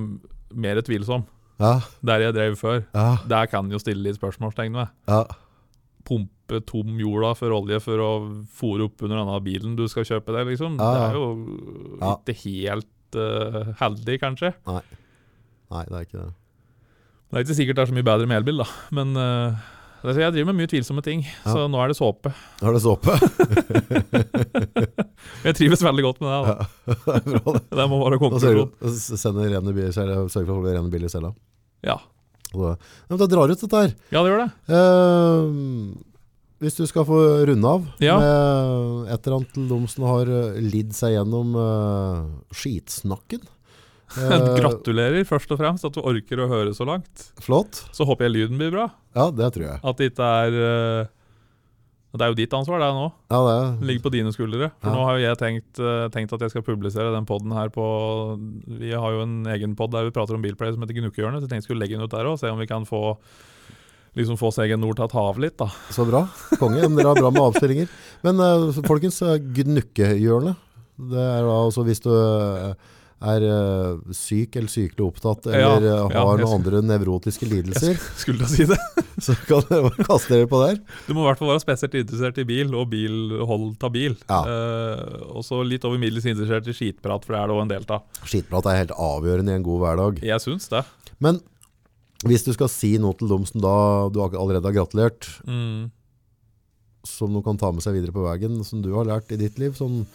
mer 0.53 0.81
tvilsom. 0.85 1.23
Ja, 1.61 1.75
Der 2.01 2.19
jeg 2.25 2.33
drev 2.33 2.55
før, 2.57 2.81
ja, 2.95 3.17
der 3.29 3.45
kan 3.45 3.69
jo 3.69 3.77
stille 3.77 4.01
litt 4.07 4.17
spørsmålstegn 4.17 4.73
ved. 4.73 4.89
ja. 5.07 5.23
Pumpe 6.51 6.65
tom 6.67 6.97
jorda 6.99 7.31
for 7.39 7.49
olje 7.55 7.77
for 7.83 7.97
å 8.03 8.09
fòre 8.59 8.83
opp 8.89 8.99
under 9.07 9.17
denne 9.21 9.37
bilen 9.45 9.75
du 9.79 9.85
skal 9.87 10.03
kjøpe 10.07 10.33
deg, 10.35 10.43
liksom. 10.51 10.71
Ja, 10.79 10.83
Det 10.91 11.01
er 11.07 11.13
jo 11.15 11.25
Ja. 12.01 12.09
ikke 12.17 12.35
helt 12.43 13.15
uh, 13.15 13.71
heldig, 13.79 14.15
kanskje. 14.19 14.51
Nei, 14.67 14.81
Nei, 15.71 15.85
det 15.87 15.95
er 15.95 16.03
ikke 16.09 16.19
det. 16.19 16.31
Det 17.31 17.35
er 17.39 17.43
ikke 17.45 17.55
sikkert 17.61 17.75
det 17.79 17.83
er 17.85 17.91
så 17.93 17.95
mye 17.95 18.09
bedre 18.11 18.27
med 18.27 18.37
elbil, 18.41 18.57
da. 18.59 18.67
Men 18.91 19.13
det 19.15 20.11
så 20.15 20.19
jeg 20.19 20.33
driver 20.33 20.47
med 20.51 20.57
mye 20.59 20.67
tvilsomme 20.71 21.01
ting, 21.05 21.21
så 21.45 21.67
nå 21.69 21.77
er 21.79 21.87
det 21.91 21.95
såpe. 21.95 22.31
Nå 22.59 22.65
er 22.67 22.73
det 22.75 22.81
såpe. 22.83 23.13
Jeg 25.45 25.53
trives 25.57 25.81
veldig 25.85 26.03
godt 26.07 26.19
med 26.23 26.29
det. 26.31 26.39
da. 26.49 26.55
det 27.05 27.13
er 27.13 27.19
bra, 27.37 27.51
det. 27.55 27.61
Det 27.77 27.85
må 27.91 27.95
være 28.01 28.17
konklusjon. 28.21 28.71
sender 29.21 29.45
rene 29.53 29.71
biler, 29.77 29.93
sørger 29.95 30.15
sørger 30.33 30.47
for 30.49 30.55
å 30.55 30.57
holde 30.59 30.73
rene 30.75 30.91
biler 30.93 31.05
i 31.05 31.13
cella. 31.13 31.29
Ja. 31.85 31.97
Så, 32.51 32.73
ja, 32.73 32.77
men 33.13 33.17
da 33.21 33.25
drar 33.31 33.47
ut 33.53 33.61
dette 33.63 33.77
her. 33.85 33.91
ja, 34.11 34.19
det 34.25 34.29
gjør 34.33 34.41
det. 34.41 34.49
Eh, 34.75 35.41
hvis 36.61 36.75
du 36.77 36.83
skal 36.89 37.05
få 37.07 37.17
runde 37.49 37.65
av 37.67 37.87
Ja. 38.03 38.19
med 38.21 39.09
et 39.15 39.25
eller 39.27 39.37
annet 39.39 39.53
til 39.55 39.67
dem 39.71 39.87
som 39.89 40.05
har 40.05 40.29
eh, 40.29 40.59
lidd 40.61 40.93
seg 40.93 41.15
gjennom 41.17 41.55
uh, 41.57 42.29
skitsnakken. 42.53 43.41
Eh, 44.11 44.41
Gratulerer 44.59 45.23
først 45.23 45.53
og 45.55 45.59
fremst 45.61 45.85
at 45.87 45.95
du 45.95 46.01
orker 46.03 46.41
å 46.43 46.47
høre 46.51 46.73
så 46.75 46.83
langt. 46.83 47.29
Flott. 47.39 47.77
Så 47.95 48.03
håper 48.03 48.25
jeg 48.27 48.33
lyden 48.33 48.57
blir 48.59 48.67
bra. 48.73 48.89
Ja, 49.15 49.29
det 49.31 49.53
tror 49.55 49.63
jeg. 49.69 49.77
At 49.87 50.01
det 50.01 50.09
ikke 50.11 50.27
er 50.27 50.57
uh, 50.59 51.05
Det 52.11 52.25
er 52.25 52.33
jo 52.33 52.35
ditt 52.41 52.51
ansvar, 52.57 52.83
det 52.83 52.89
nå. 52.91 53.05
Ja, 53.31 53.39
det 53.39 53.53
Det 53.55 53.61
er, 53.69 53.85
ligger 53.87 54.03
på 54.03 54.11
dine 54.17 54.33
skuldre. 54.35 54.67
For 54.83 54.91
Ja. 54.91 54.95
nå 54.97 55.05
har 55.07 55.15
jo 55.15 55.23
jeg 55.29 55.39
tenkt, 55.39 55.79
uh, 55.79 56.09
tenkt 56.11 56.35
at 56.35 56.43
jeg 56.43 56.51
skal 56.51 56.65
publisere 56.67 57.13
den 57.15 57.23
poden 57.29 57.55
her 57.55 57.71
på 57.71 57.85
Vi 58.67 58.91
har 58.91 59.15
jo 59.15 59.23
en 59.23 59.45
egen 59.55 59.77
pod 59.79 59.95
der 59.95 60.03
vi 60.09 60.11
prater 60.11 60.35
om 60.35 60.43
bilplay 60.43 60.75
som 60.75 60.83
heter 60.83 60.99
Gnukkehjørnet, 60.99 61.39
så 61.39 61.47
jeg 61.47 61.53
tenkte 61.55 61.63
jeg 61.63 61.69
skulle 61.71 61.85
legge 61.85 61.95
den 61.95 62.03
ut 62.03 62.11
der 62.11 62.27
òg. 62.27 62.35
Se 62.43 62.51
om 62.51 62.59
vi 62.59 62.67
kan 62.67 62.83
få 62.83 63.15
Liksom 64.17 64.35
få 64.35 64.49
seg 64.51 64.73
en 64.75 64.81
nord 64.83 64.97
tatt 64.99 65.13
hav 65.15 65.37
litt, 65.39 65.55
da. 65.61 65.69
så 65.93 66.03
bra. 66.07 66.25
Konge. 66.59 66.83
Dere 66.83 67.13
har 67.13 67.19
bra 67.19 67.29
med 67.31 67.45
avspillinger. 67.45 67.91
Men 68.25 68.41
uh, 68.43 68.81
folkens, 68.83 69.21
eh, 69.23 69.37
gnukkehjørnet. 69.39 70.59
Det 71.11 71.21
er 71.21 71.45
da 71.47 71.53
altså 71.55 71.85
hvis 71.87 72.03
du 72.03 72.09
eh, 72.11 72.73
er 73.31 73.45
uh, 73.47 74.11
syk 74.13 74.57
eller 74.59 74.69
sykelig 74.69 75.05
opptatt 75.05 75.47
eller 75.47 75.85
ja, 75.87 75.95
har 76.11 76.35
jeg 76.35 76.43
noen 76.43 76.57
andre 76.57 76.81
nevrotiske 76.85 77.47
lidelser, 77.49 77.95
Skulle 78.21 78.43
da 78.43 78.49
si 78.51 78.67
det? 78.69 78.77
så 79.25 79.37
kan 79.47 79.63
dere 79.69 79.93
kaste 80.03 80.35
dere 80.35 80.49
på 80.51 80.59
der. 80.59 80.81
Du 81.07 81.15
må 81.15 81.23
i 81.23 81.29
hvert 81.29 81.39
fall 81.39 81.53
være 81.53 81.63
spesielt 81.63 81.95
interessert 82.01 82.41
i 82.43 82.45
bil 82.51 82.75
og 82.75 82.89
bilhold 82.91 83.87
av 83.87 83.95
bil. 83.95 84.19
Ja. 84.27 84.41
Uh, 84.43 85.37
og 85.37 85.47
så 85.47 85.61
litt 85.63 85.87
over 85.87 86.01
middels 86.01 86.27
interessert 86.27 86.67
i 86.67 86.75
skitprat, 86.75 87.23
for 87.23 87.37
det 87.37 87.45
er 87.45 87.47
det 87.47 87.55
òg 87.55 87.63
en 87.63 87.71
del 87.71 87.87
av. 87.87 88.03
Skitprat 88.27 88.67
er 88.67 88.83
helt 88.83 88.93
avgjørende 88.99 89.55
i 89.55 89.61
en 89.61 89.65
god 89.71 89.85
hverdag. 89.85 90.21
Jeg 90.33 90.43
syns 90.43 90.67
det. 90.73 90.83
Men 91.23 91.39
hvis 92.27 92.45
du 92.45 92.51
skal 92.53 92.69
si 92.69 92.95
noe 93.01 93.17
til 93.17 93.31
dem 93.31 93.45
som 93.49 93.63
da 93.63 93.75
du 94.13 94.21
allerede 94.21 94.67
har 94.67 94.77
gratulert, 94.77 95.27
Mm. 95.47 95.89
som 97.03 97.33
de 97.33 97.41
kan 97.41 97.57
ta 97.57 97.71
med 97.71 97.81
seg 97.81 97.95
videre 97.97 98.13
på 98.13 98.25
veien, 98.27 98.63
som 98.63 98.81
du 98.81 98.91
har 98.93 99.05
lært 99.09 99.31
i 99.33 99.39
ditt 99.41 99.57
liv, 99.57 99.73
sånn 99.73 100.05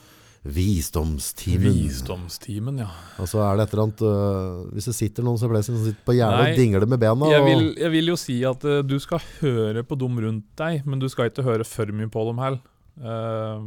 visdomstimen. 0.46 1.74
Visdomstimen, 1.74 2.78
ja. 2.78 2.88
Altså 3.18 3.40
er 3.42 3.56
det 3.58 3.66
et 3.66 3.72
eller 3.74 3.84
annet 3.86 4.02
uh, 4.06 4.70
Hvis 4.76 4.86
det 4.86 4.94
sitter 4.94 5.26
noen 5.26 5.40
som 5.40 5.50
som 5.50 5.78
sitter 5.82 6.04
på 6.06 6.14
Nei, 6.14 6.52
og 6.52 6.58
dingler 6.58 6.86
med 6.86 7.00
bena 7.02 7.30
Jeg 7.32 7.42
vil, 7.42 7.64
jeg 7.80 7.90
vil 7.90 8.12
jo 8.12 8.16
si 8.20 8.36
at 8.46 8.62
uh, 8.62 8.82
du 8.86 8.94
skal 9.02 9.18
høre 9.40 9.82
på 9.82 9.98
dem 9.98 10.20
rundt 10.22 10.46
deg, 10.60 10.86
men 10.86 11.02
du 11.02 11.08
skal 11.10 11.32
ikke 11.32 11.42
høre 11.46 11.66
for 11.66 11.90
mye 11.90 12.10
på 12.12 12.26
dem 12.28 12.38
heller. 12.38 12.62
Uh, 12.96 13.58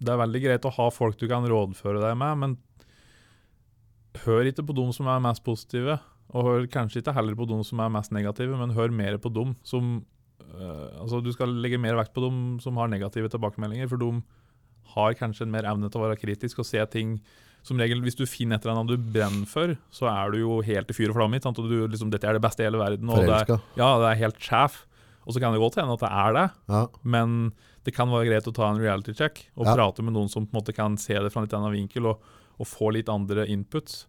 det 0.00 0.14
er 0.14 0.22
veldig 0.22 0.42
greit 0.46 0.64
å 0.64 0.72
ha 0.78 0.88
folk 0.94 1.18
du 1.18 1.26
kan 1.28 1.44
rådføre 1.44 2.00
deg 2.00 2.16
med, 2.16 2.40
men 2.40 2.56
hør 4.24 4.48
ikke 4.48 4.64
på 4.66 4.76
dem 4.78 4.92
som 4.94 5.10
er 5.10 5.20
mest 5.22 5.44
positive. 5.44 5.98
Og 6.36 6.44
hør 6.44 6.66
kanskje 6.68 7.00
ikke 7.02 7.14
heller 7.16 7.34
på 7.38 7.46
de 7.48 7.56
som 7.64 7.80
er 7.80 7.88
mest 7.94 8.12
negative, 8.12 8.56
men 8.60 8.74
hør 8.76 8.90
mer 8.92 9.16
på 9.18 9.30
dem 9.32 9.54
som 9.64 10.04
eh, 10.40 11.00
Altså, 11.00 11.22
du 11.24 11.30
skal 11.32 11.48
legge 11.62 11.78
mer 11.80 11.96
vekt 11.96 12.12
på 12.14 12.20
dem 12.26 12.58
som 12.60 12.76
har 12.76 12.88
negative 12.92 13.28
tilbakemeldinger, 13.32 13.88
for 13.88 13.96
de 14.02 14.10
har 14.94 15.14
kanskje 15.14 15.42
en 15.46 15.52
mer 15.52 15.64
evne 15.68 15.88
til 15.90 16.00
å 16.00 16.06
være 16.08 16.20
kritisk 16.20 16.58
og 16.60 16.66
se 16.68 16.84
ting 16.92 17.18
som 17.62 17.76
regel, 17.76 18.00
Hvis 18.00 18.14
du 18.16 18.24
finner 18.24 18.56
et 18.56 18.64
eller 18.64 18.78
annet 18.80 18.92
du 18.94 19.10
brenner 19.12 19.44
for, 19.50 19.74
så 19.92 20.06
er 20.08 20.30
du 20.32 20.38
jo 20.40 20.60
helt 20.64 20.88
i 20.88 20.94
fyr 20.94 21.10
og 21.10 21.16
flamme. 21.18 21.40
sant? 21.42 21.58
Og 21.58 21.68
du, 21.68 21.86
liksom, 21.90 22.08
dette 22.10 22.24
er 22.24 22.32
det 22.38 22.40
beste 22.44 22.62
i 22.62 22.68
hele 22.68 22.78
verden. 22.80 23.10
Og 23.10 23.26
det 23.26 23.34
er, 23.34 23.58
ja, 23.76 23.88
det 23.98 24.06
er 24.12 24.20
helt 24.22 24.38
sjef. 24.40 24.86
Og 25.26 25.34
så 25.34 25.40
kan 25.42 25.52
det 25.52 25.60
godt 25.60 25.74
hende 25.76 25.92
at 25.92 26.00
det 26.00 26.08
er 26.08 26.32
det, 26.32 26.46
Ja. 26.70 26.86
men 27.02 27.52
det 27.84 27.92
kan 27.94 28.08
være 28.08 28.28
greit 28.30 28.46
å 28.48 28.54
ta 28.54 28.70
en 28.70 28.80
reality 28.80 29.12
check 29.12 29.50
og 29.56 29.66
Ja. 29.66 29.74
prate 29.74 30.02
med 30.02 30.14
noen 30.14 30.30
som 30.30 30.46
på 30.46 30.54
en 30.56 30.62
måte 30.62 30.72
kan 30.74 30.96
se 30.96 31.12
det 31.18 31.30
fra 31.32 31.42
en 31.42 31.46
litt 31.48 31.52
annen 31.58 31.74
vinkel 31.74 32.06
og, 32.06 32.22
og 32.58 32.66
få 32.66 32.92
litt 32.94 33.08
andre 33.10 33.44
inputs. 33.46 34.06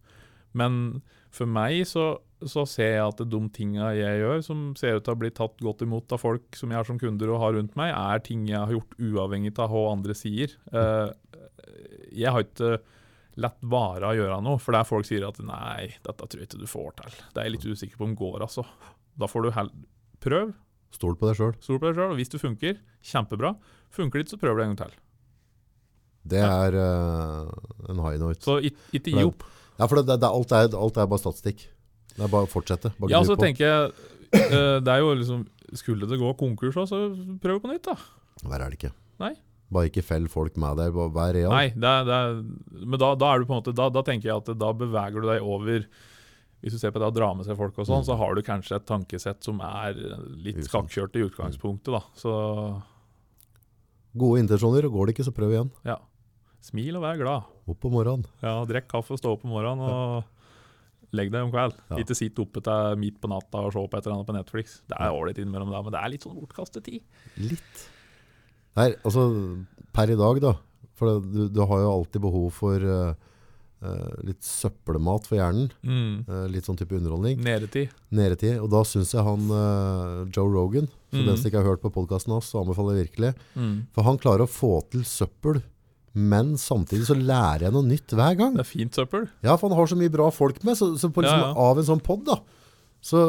Men 0.54 1.02
for 1.34 1.49
meg 1.49 1.84
så, 1.88 2.11
så 2.41 2.65
ser 2.69 2.93
jeg 2.95 3.06
at 3.06 3.23
de 3.31 3.39
tinga 3.56 3.91
jeg 3.97 4.22
gjør, 4.23 4.43
som 4.45 4.61
ser 4.80 4.99
ut 4.99 5.06
til 5.07 5.15
å 5.15 5.22
bli 5.22 5.31
tatt 5.35 5.60
godt 5.64 5.84
imot 5.85 6.15
av 6.15 6.22
folk 6.23 6.57
som 6.57 6.72
jeg 6.72 6.80
har 6.80 6.88
som 6.88 6.99
kunder 7.01 7.34
og 7.34 7.43
har 7.43 7.57
rundt 7.57 7.76
meg, 7.80 7.93
er 7.93 8.23
ting 8.26 8.47
jeg 8.49 8.60
har 8.60 8.73
gjort 8.73 8.97
uavhengig 8.97 9.53
av 9.60 9.73
hva 9.73 9.84
andre 9.91 10.15
sier. 10.18 10.56
Eh, 10.73 11.11
jeg 12.18 12.34
har 12.34 12.45
ikke 12.45 12.80
latt 13.39 13.60
være 13.61 14.10
å 14.10 14.15
gjøre 14.18 14.39
noe, 14.43 14.60
for 14.60 14.76
der 14.76 14.88
folk 14.88 15.07
sier 15.07 15.27
at 15.27 15.38
nei, 15.45 15.91
dette 16.06 16.26
tror 16.26 16.41
jeg 16.41 16.49
ikke 16.49 16.64
du 16.64 16.69
får 16.69 16.97
til. 17.03 17.19
Det 17.30 17.41
er 17.41 17.47
jeg 17.47 17.56
litt 17.57 17.69
usikker 17.69 18.01
på 18.01 18.10
om 18.10 18.18
går, 18.19 18.41
altså. 18.47 18.65
Da 19.19 19.30
får 19.30 19.45
du 19.45 19.53
hell 19.56 19.72
prøv, 20.23 20.56
Stol 20.95 21.14
på 21.19 21.27
deg 21.30 21.38
sjøl. 21.38 21.53
stol 21.61 21.77
på 21.77 21.85
deg 21.85 21.99
sjøl, 21.99 22.15
og 22.15 22.18
hvis 22.18 22.31
det 22.34 22.41
funker, 22.41 22.80
kjempebra. 23.06 23.53
Funker 23.93 24.19
det 24.19 24.26
ikke, 24.26 24.34
så 24.34 24.41
prøv 24.41 24.57
det 24.57 24.65
en 24.65 24.72
gang 24.73 24.80
til. 24.81 24.95
Det 26.34 26.41
er 26.43 26.77
uh, 26.77 27.51
en 27.89 28.01
high 28.03 28.18
note. 28.22 28.41
Så 28.43 28.57
ikke 28.65 29.14
gi 29.14 29.26
opp. 29.26 29.45
Ja, 29.80 29.88
for 29.88 30.01
det, 30.03 30.19
det, 30.19 30.27
alt, 30.30 30.51
er, 30.51 30.69
alt 30.76 30.97
er 30.99 31.07
bare 31.07 31.22
statistikk. 31.23 31.65
Det 32.15 32.23
er 32.26 32.31
bare 32.34 32.47
å 32.47 32.51
fortsette. 32.51 32.91
Bare 32.99 33.11
Ja, 33.14 33.22
så 33.23 33.35
på. 33.38 33.45
tenker 33.45 33.64
jeg 33.64 33.91
eh, 34.51 34.80
Det 34.84 34.91
er 34.91 34.99
jo 34.99 35.14
liksom 35.15 35.45
Skulle 35.80 36.07
det 36.10 36.18
gå 36.19 36.34
konkurs 36.35 36.76
òg, 36.81 36.88
så 36.89 36.99
prøv 37.39 37.61
på 37.64 37.69
nytt, 37.72 37.85
da. 37.88 37.95
Verre 38.49 38.65
er 38.68 38.73
det 38.73 38.80
ikke. 38.81 38.91
Nei. 39.22 39.34
Bare 39.72 39.88
ikke 39.91 40.01
fell 40.03 40.26
folk 40.27 40.56
med 40.57 40.80
deg. 40.81 40.95
Vær 41.14 41.34
real. 41.35 41.51
Nei, 41.53 41.68
det 41.77 41.85
er, 41.88 42.06
det 42.10 42.15
er, 42.18 42.39
men 42.89 42.97
da, 42.99 43.11
da 43.22 43.27
er 43.35 43.39
du 43.39 43.45
på 43.45 43.53
en 43.53 43.60
måte 43.61 43.76
da, 43.77 43.88
da 43.93 44.01
tenker 44.07 44.31
jeg 44.31 44.41
at 44.41 44.49
da 44.57 44.72
beveger 44.73 45.22
du 45.22 45.27
deg 45.30 45.45
over 45.45 45.85
Hvis 46.60 46.73
du 46.76 46.80
ser 46.81 46.91
på 46.91 46.99
det 46.99 47.07
å 47.07 47.14
dra 47.15 47.30
med 47.38 47.45
seg 47.47 47.56
folk 47.56 47.77
og 47.77 47.85
sånn, 47.88 48.01
Mm. 48.01 48.07
så 48.10 48.18
har 48.19 48.34
du 48.35 48.41
kanskje 48.43 48.76
et 48.81 48.88
tankesett 48.89 49.45
som 49.45 49.61
er 49.64 49.93
litt 50.43 50.57
skakkjørt 50.65 51.15
i 51.15 51.23
utgangspunktet, 51.30 51.93
da. 51.95 52.01
Så 52.19 52.34
Gode 54.19 54.41
intensjoner, 54.41 54.88
går 54.89 55.06
det 55.07 55.14
ikke, 55.15 55.27
så 55.30 55.34
prøv 55.35 55.53
igjen. 55.53 55.69
ja. 55.85 55.99
Smil 56.61 56.98
og 56.99 57.03
vær 57.06 57.19
glad. 57.22 57.48
Opp 57.72 57.86
om 57.88 57.94
morgenen. 57.95 58.26
Ja, 58.44 58.57
Drikk 58.68 58.90
kaffe 58.91 59.15
og 59.15 59.22
stå 59.22 59.31
opp 59.36 59.45
om 59.48 59.53
morgenen. 59.56 59.86
Og 59.86 61.15
legg 61.15 61.31
deg 61.34 61.41
om 61.48 61.53
kveld. 61.53 61.77
Ja. 61.90 62.02
Ikke 62.03 62.18
sitt 62.18 62.38
oppe 62.41 62.61
til 62.65 62.99
midt 63.02 63.18
på 63.23 63.30
natta 63.31 63.64
og 63.65 63.72
se 63.73 63.81
på 63.81 63.98
et 63.98 64.06
eller 64.06 64.18
annet 64.19 64.27
på 64.30 64.36
Netflix. 64.36 64.76
Det 64.90 64.98
er 64.99 65.15
ålreit 65.15 65.40
innimellom, 65.41 65.72
men 65.72 65.95
det 65.95 66.02
er 66.03 66.11
litt 66.14 66.26
sånn 66.27 66.36
bortkastet 66.38 66.86
tid. 66.86 67.02
Litt. 67.41 67.88
Nei, 68.77 68.91
altså 69.02 69.23
per 69.95 70.11
i 70.14 70.19
dag 70.19 70.38
da, 70.44 70.52
for 70.99 71.10
det, 71.18 71.31
du, 71.34 71.41
du 71.56 71.64
har 71.65 71.81
jo 71.81 71.90
alltid 71.95 72.22
behov 72.22 72.52
for 72.53 72.84
uh, 72.86 73.15
litt 74.27 74.44
søppelmat 74.45 75.26
for 75.31 75.40
hjernen, 75.40 75.72
Mm. 75.81 76.22
Uh, 76.30 76.45
litt 76.53 76.68
sånn 76.69 76.77
type 76.77 76.94
underholdning, 76.99 77.41
Nedetid. 77.41 77.90
nedetid, 78.14 78.60
og 78.61 78.69
da 78.76 78.84
synes 78.86 79.15
jeg 79.15 79.23
han 79.26 79.49
Joe 80.36 80.52
Rogan, 80.53 80.88
for 81.10 81.23
mm. 81.23 81.26
den 81.31 81.40
som 81.41 81.49
ikke 81.49 81.64
har 81.64 81.72
hørt 81.72 81.81
på 81.84 81.91
podkasten 81.95 82.36
hans, 82.36 82.52
så 82.53 82.61
anbefaler 82.61 82.99
jeg 82.99 83.07
virkelig, 83.10 83.34
Mm. 83.57 83.76
for 83.95 84.06
han 84.06 84.22
klarer 84.22 84.45
å 84.45 84.52
få 84.52 84.76
til 84.94 85.02
søppel, 85.10 85.64
men 86.14 86.56
samtidig 86.57 87.06
så 87.10 87.18
lærer 87.18 87.68
jeg 87.68 87.76
noe 87.76 87.86
nytt 87.86 88.15
hver 88.18 88.38
gang. 88.40 88.56
Det 88.57 88.64
er 88.65 88.69
fint 88.69 88.98
søppel. 88.98 89.27
Ja, 89.45 89.56
for 89.60 89.69
han 89.69 89.77
har 89.77 89.91
så 89.91 89.98
mye 89.99 90.14
bra 90.14 90.30
folk 90.34 90.61
med, 90.65 90.77
så, 90.80 90.91
så 90.99 91.11
på 91.14 91.23
liksom, 91.26 91.44
Ja, 91.44 91.52
ja. 91.52 91.68
av 91.69 91.81
en 91.81 91.90
sånn 91.91 92.02
podd 92.03 92.26
da, 92.30 92.40
så, 93.02 93.22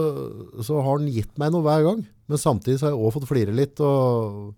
så 0.64 0.80
har 0.80 0.96
han 0.98 1.10
gitt 1.12 1.36
meg 1.38 1.52
noe 1.54 1.64
hver 1.66 1.84
gang. 1.86 2.02
Men 2.30 2.40
samtidig 2.40 2.78
så 2.80 2.88
har 2.88 2.94
jeg 2.94 3.02
også 3.02 3.20
fått 3.20 3.30
flire 3.30 3.54
litt, 3.54 3.80
og 3.82 4.54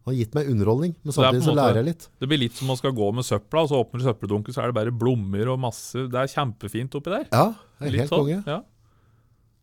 han 0.00 0.14
har 0.14 0.18
gitt 0.18 0.34
meg 0.36 0.48
underholdning, 0.48 0.94
men 1.04 1.12
samtidig 1.12 1.42
måte, 1.42 1.50
så 1.50 1.56
lærer 1.58 1.80
jeg 1.82 1.88
litt. 1.90 2.06
Det 2.20 2.28
blir 2.30 2.40
litt 2.40 2.56
som 2.56 2.70
man 2.72 2.78
skal 2.80 2.94
gå 2.96 3.10
med 3.12 3.26
søpla, 3.28 3.66
og 3.66 3.70
så 3.70 3.80
åpner 3.82 4.00
du 4.00 4.06
søppeldunken, 4.08 4.56
så 4.56 4.64
er 4.64 4.72
det 4.72 4.78
bare 4.80 4.94
blommer 4.96 5.50
og 5.52 5.60
masse 5.60 6.06
Det 6.08 6.22
er 6.22 6.30
kjempefint 6.32 6.96
oppi 6.96 7.12
der. 7.12 7.26
Ja, 7.28 7.50
det 7.78 7.90
er 7.90 7.94
Litt 7.94 8.04
helt 8.06 8.14
sånn, 8.14 8.24
konge. 8.24 8.40
Ja. 8.48 8.60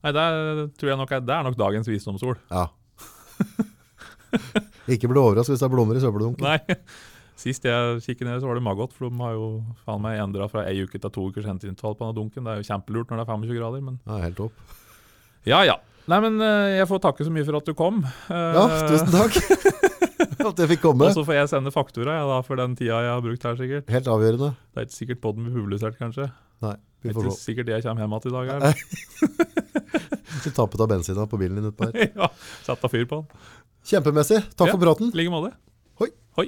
Nei, 0.06 0.14
det 0.14 0.26
er, 0.30 0.62
tror 0.78 0.94
jeg 0.94 1.00
nok 1.02 1.16
er, 1.18 1.24
det 1.26 1.34
er 1.36 1.48
nok 1.50 1.58
dagens 1.58 1.90
visdomsord. 1.90 2.38
Ja. 2.54 2.68
Ikke 4.94 5.10
bli 5.10 5.20
overrasket 5.20 5.56
hvis 5.56 5.64
det 5.64 5.68
er 5.68 5.74
blommer 5.74 5.98
i 5.98 6.04
søppeldunken. 6.04 6.46
Nei. 6.46 6.78
Sist 7.38 7.66
jeg 7.70 8.00
kikket 8.02 8.26
ned, 8.26 8.40
så 8.42 8.48
var 8.50 8.58
det 8.58 8.64
maggot, 8.66 8.94
for 8.98 9.12
de 9.12 9.20
har 9.22 9.36
jo 9.38 9.48
faen 9.86 10.02
meg 10.02 10.18
endra 10.24 10.48
fra 10.50 10.64
ei 10.66 10.80
uke 10.82 10.98
til 10.98 11.12
to 11.14 11.28
ukers 11.30 11.46
henteintervall 11.46 11.94
på 12.00 12.08
denne 12.08 12.18
dunken. 12.18 12.44
Det 12.48 12.54
er 12.56 12.64
jo 12.64 12.68
kjempelurt 12.72 13.12
når 13.14 13.22
det 13.22 13.26
er 13.28 13.30
25 13.36 13.60
grader, 13.60 13.84
men 13.86 14.00
Ja, 14.10 14.18
helt 14.26 14.40
topp. 14.40 14.74
Ja 15.48 15.60
ja. 15.68 15.76
Nei, 16.08 16.18
men 16.24 16.40
eh, 16.42 16.78
jeg 16.80 16.88
får 16.90 17.02
takke 17.04 17.26
så 17.28 17.32
mye 17.36 17.46
for 17.46 17.60
at 17.60 17.68
du 17.68 17.74
kom. 17.78 18.02
Eh, 18.32 18.58
Ja, 18.58 18.64
tusen 18.90 19.12
takk 19.14 19.38
at 20.48 20.62
jeg 20.64 20.70
fikk 20.74 20.82
komme. 20.88 21.10
Og 21.10 21.14
så 21.14 21.24
får 21.28 21.36
jeg 21.38 21.50
sende 21.52 21.72
faktura 21.76 22.16
ja, 22.18 22.26
da, 22.30 22.38
for 22.48 22.58
den 22.58 22.74
tida 22.80 23.02
jeg 23.06 23.12
har 23.12 23.22
brukt 23.26 23.44
her, 23.46 23.58
sikkert. 23.60 23.90
Helt 23.92 24.08
avgjørende. 24.10 24.52
Det 24.74 24.82
er 24.82 24.88
ikke 24.88 24.98
sikkert 24.98 25.22
podden 25.28 25.46
blir 25.50 25.58
publisert, 25.62 25.98
kanskje. 26.00 26.30
Nei, 26.66 26.74
vi 27.06 27.12
får 27.14 27.22
Det 27.22 27.28
er 27.28 27.36
ikke 27.36 27.44
sikkert 27.44 27.72
jeg 27.76 27.86
kommer 27.86 28.02
hjem 28.06 28.16
igjen 28.18 28.30
i 28.30 28.38
dag. 28.38 28.46
Her. 28.56 29.78
Du 30.44 30.50
tappet 30.56 30.82
av 30.82 30.90
bensina 30.90 31.26
på 31.30 31.38
bilen 31.42 31.60
din 31.60 31.70
utpå 31.70 31.90
her. 31.92 32.08
ja, 32.24 32.30
Sett 32.66 32.82
av 32.88 32.94
fyr 32.94 33.06
på 33.10 33.20
den. 33.22 33.44
Kjempemessig. 33.88 34.40
Takk 34.58 34.72
Ja. 34.72 34.74
for 34.78 34.82
praten. 34.88 35.12
I 35.14 35.20
like 35.22 35.34
måte. 35.34 35.52
Hoi. 36.02 36.10
Hoi. 36.40 36.48